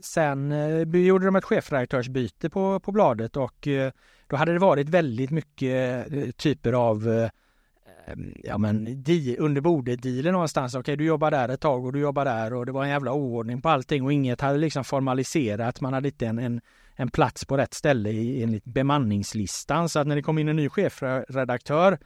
sen 0.00 0.50
gjorde 0.92 1.26
de 1.26 1.36
ett 1.36 1.44
chefredaktörsbyte 1.44 2.50
på, 2.50 2.80
på 2.80 2.92
bladet 2.92 3.36
och 3.36 3.68
då 4.26 4.36
hade 4.36 4.52
det 4.52 4.58
varit 4.58 4.88
väldigt 4.88 5.30
mycket 5.30 6.36
typer 6.36 6.72
av 6.72 7.28
Ehm, 8.08 8.34
ja 8.44 8.58
men 8.58 9.02
di, 9.02 9.36
under 9.38 9.60
bordet-dealer 9.60 10.32
någonstans. 10.32 10.74
Okej, 10.74 10.80
okay, 10.80 10.96
du 10.96 11.04
jobbar 11.04 11.30
där 11.30 11.48
ett 11.48 11.60
tag 11.60 11.84
och 11.84 11.92
du 11.92 11.98
jobbar 11.98 12.24
där 12.24 12.52
och 12.52 12.66
det 12.66 12.72
var 12.72 12.84
en 12.84 12.90
jävla 12.90 13.12
oordning 13.12 13.62
på 13.62 13.68
allting 13.68 14.04
och 14.04 14.12
inget 14.12 14.40
hade 14.40 14.58
liksom 14.58 14.84
formaliserat. 14.84 15.80
Man 15.80 15.92
hade 15.92 16.08
inte 16.08 16.26
en, 16.26 16.38
en, 16.38 16.60
en 17.00 17.10
plats 17.10 17.44
på 17.44 17.56
rätt 17.56 17.74
ställe 17.74 18.10
i, 18.10 18.42
enligt 18.42 18.64
bemanningslistan. 18.64 19.88
Så 19.88 19.98
att 19.98 20.06
när 20.06 20.16
det 20.16 20.22
kom 20.22 20.38
in 20.38 20.48
en 20.48 20.56
ny 20.56 20.68
chefredaktör 20.68 21.98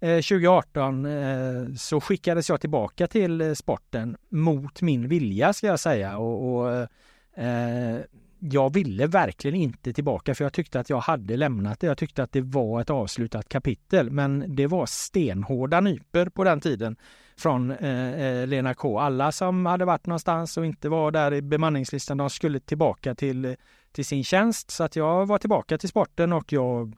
eh, 0.00 0.16
2018 0.16 1.06
eh, 1.06 1.74
så 1.76 2.00
skickades 2.00 2.48
jag 2.48 2.60
tillbaka 2.60 3.06
till 3.06 3.40
eh, 3.40 3.52
sporten 3.52 4.16
mot 4.28 4.82
min 4.82 5.08
vilja 5.08 5.52
ska 5.52 5.66
jag 5.66 5.80
säga. 5.80 6.18
Och, 6.18 6.54
och 6.54 6.72
eh, 6.72 6.86
eh, 7.34 8.00
jag 8.38 8.74
ville 8.74 9.06
verkligen 9.06 9.56
inte 9.56 9.92
tillbaka 9.92 10.34
för 10.34 10.44
jag 10.44 10.52
tyckte 10.52 10.80
att 10.80 10.90
jag 10.90 11.00
hade 11.00 11.36
lämnat 11.36 11.80
det. 11.80 11.86
Jag 11.86 11.98
tyckte 11.98 12.22
att 12.22 12.32
det 12.32 12.40
var 12.40 12.80
ett 12.80 12.90
avslutat 12.90 13.48
kapitel 13.48 14.10
men 14.10 14.56
det 14.56 14.66
var 14.66 14.86
stenhårda 14.86 15.80
nyper 15.80 16.28
på 16.28 16.44
den 16.44 16.60
tiden 16.60 16.96
från 17.36 17.70
eh, 17.70 18.20
eh 18.20 18.46
Lena 18.46 18.74
K. 18.74 18.98
Alla 18.98 19.32
som 19.32 19.66
hade 19.66 19.84
varit 19.84 20.06
någonstans 20.06 20.56
och 20.56 20.66
inte 20.66 20.88
var 20.88 21.10
där 21.10 21.34
i 21.34 21.42
bemanningslistan 21.42 22.16
de 22.16 22.30
skulle 22.30 22.60
tillbaka 22.60 23.14
till, 23.14 23.44
eh, 23.44 23.54
till 23.92 24.04
sin 24.04 24.24
tjänst. 24.24 24.70
Så 24.70 24.84
att 24.84 24.96
jag 24.96 25.26
var 25.26 25.38
tillbaka 25.38 25.78
till 25.78 25.88
sporten 25.88 26.32
och 26.32 26.52
jag 26.52 26.94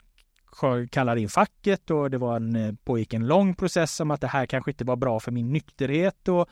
kallade 0.90 1.20
in 1.20 1.28
facket 1.28 1.90
och 1.90 2.10
det 2.10 2.18
var 2.18 2.36
en, 2.36 2.56
eh, 2.56 2.74
pågick 2.84 3.14
en 3.14 3.26
lång 3.26 3.54
process 3.54 4.00
om 4.00 4.10
att 4.10 4.20
det 4.20 4.26
här 4.26 4.46
kanske 4.46 4.70
inte 4.70 4.84
var 4.84 4.96
bra 4.96 5.20
för 5.20 5.32
min 5.32 5.52
nykterhet 5.52 6.28
och 6.28 6.48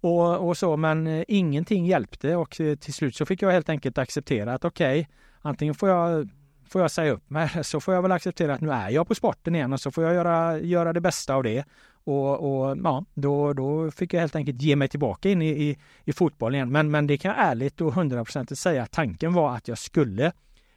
och, 0.00 0.48
och 0.48 0.56
så, 0.56 0.76
men 0.76 1.06
eh, 1.06 1.24
ingenting 1.28 1.86
hjälpte 1.86 2.36
och 2.36 2.60
eh, 2.60 2.76
till 2.76 2.94
slut 2.94 3.16
så 3.16 3.26
fick 3.26 3.42
jag 3.42 3.50
helt 3.50 3.68
enkelt 3.68 3.98
acceptera 3.98 4.54
att 4.54 4.64
okej, 4.64 5.00
okay, 5.00 5.14
antingen 5.42 5.74
får 5.74 5.88
jag 5.88 6.28
får 6.68 6.80
jag 6.80 6.90
säga 6.90 7.12
upp 7.12 7.30
mig 7.30 7.50
så 7.64 7.80
får 7.80 7.94
jag 7.94 8.02
väl 8.02 8.12
acceptera 8.12 8.54
att 8.54 8.60
nu 8.60 8.70
är 8.70 8.90
jag 8.90 9.08
på 9.08 9.14
sporten 9.14 9.54
igen 9.54 9.72
och 9.72 9.80
så 9.80 9.90
får 9.90 10.04
jag 10.04 10.14
göra, 10.14 10.58
göra 10.58 10.92
det 10.92 11.00
bästa 11.00 11.34
av 11.34 11.42
det. 11.42 11.64
Och, 12.08 12.68
och 12.68 12.76
ja, 12.84 13.04
då, 13.14 13.52
då 13.52 13.90
fick 13.90 14.14
jag 14.14 14.20
helt 14.20 14.36
enkelt 14.36 14.62
ge 14.62 14.76
mig 14.76 14.88
tillbaka 14.88 15.30
in 15.30 15.42
i, 15.42 15.48
i, 15.48 15.78
i 16.04 16.12
fotboll 16.12 16.54
igen. 16.54 16.72
Men, 16.72 16.90
men 16.90 17.06
det 17.06 17.18
kan 17.18 17.30
jag 17.30 17.46
ärligt 17.46 17.80
och 17.80 17.94
hundraprocentigt 17.94 18.60
säga 18.60 18.82
att 18.82 18.90
tanken 18.90 19.32
var 19.32 19.56
att 19.56 19.68
jag 19.68 19.78
skulle 19.78 20.32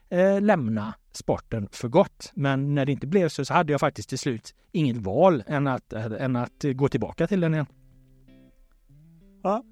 eh, 0.09 0.41
lämna 0.41 0.93
sporten 1.11 1.67
för 1.71 1.87
gott. 1.87 2.31
Men 2.33 2.75
när 2.75 2.85
det 2.85 2.91
inte 2.91 3.07
blev 3.07 3.29
så, 3.29 3.45
så 3.45 3.53
hade 3.53 3.71
jag 3.71 3.79
faktiskt 3.79 4.09
till 4.09 4.19
slut 4.19 4.55
inget 4.71 4.97
val 4.97 5.43
än 5.47 5.67
att, 5.67 5.93
än 5.93 6.35
att 6.35 6.65
gå 6.75 6.87
tillbaka 6.87 7.27
till 7.27 7.41
den 7.41 7.53
igen. 7.53 7.65
Ja. 9.43 9.63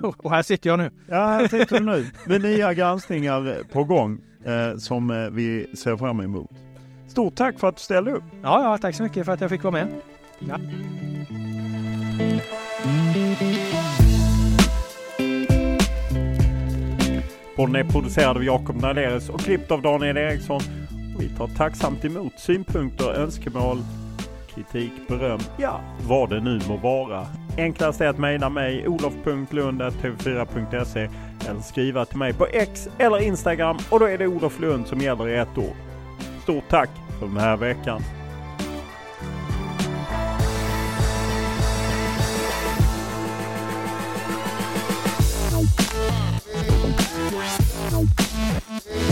och 0.18 0.30
här 0.30 0.42
sitter 0.42 0.70
jag 0.70 0.78
nu. 0.78 0.90
Ja, 1.08 1.26
här 1.26 1.48
sitter 1.48 1.78
du 1.78 1.84
nu 1.84 2.06
med 2.26 2.42
nya 2.42 2.74
granskningar 2.74 3.62
på 3.72 3.84
gång 3.84 4.20
eh, 4.44 4.76
som 4.76 5.10
eh, 5.10 5.30
vi 5.30 5.76
ser 5.76 5.96
fram 5.96 6.20
emot. 6.20 6.50
Stort 7.08 7.34
tack 7.34 7.58
för 7.58 7.68
att 7.68 7.76
du 7.76 7.82
ställde 7.82 8.12
upp. 8.12 8.24
Ja, 8.42 8.62
ja, 8.62 8.78
tack 8.78 8.94
så 8.94 9.02
mycket 9.02 9.24
för 9.24 9.32
att 9.32 9.40
jag 9.40 9.50
fick 9.50 9.62
vara 9.62 9.72
med. 9.72 10.00
Ja. 10.48 10.58
Podden 17.56 17.76
är 17.76 17.84
producerad 17.84 18.36
av 18.36 18.44
Jakob 18.44 18.76
Nalerius 18.76 19.28
och 19.28 19.40
klippt 19.40 19.70
av 19.70 19.82
Daniel 19.82 20.16
Eriksson. 20.16 20.60
Vi 21.18 21.28
tar 21.28 21.48
tacksamt 21.48 22.04
emot 22.04 22.38
synpunkter, 22.38 23.14
önskemål 23.14 23.78
kritik, 24.54 24.92
beröm, 25.08 25.40
ja, 25.58 25.80
vad 26.06 26.30
det 26.30 26.40
nu 26.40 26.60
må 26.68 26.76
vara. 26.76 27.26
Enklast 27.56 28.00
är 28.00 28.06
att 28.06 28.18
mejla 28.18 28.48
mig 28.48 28.88
olof.lund.tv4.se 28.88 31.08
eller 31.48 31.60
skriva 31.60 32.04
till 32.04 32.18
mig 32.18 32.32
på 32.32 32.46
X 32.46 32.88
eller 32.98 33.22
Instagram 33.22 33.78
och 33.90 34.00
då 34.00 34.06
är 34.06 34.18
det 34.18 34.26
Olof 34.26 34.60
Lund 34.60 34.86
som 34.86 35.00
gäller 35.00 35.28
i 35.28 35.38
ett 35.38 35.58
ord. 35.58 35.76
Stort 36.42 36.68
tack 36.68 36.90
för 37.18 37.26
den 37.26 37.36
här 37.36 37.56
veckan! 37.56 38.02
Thank 48.80 49.06
you. 49.06 49.11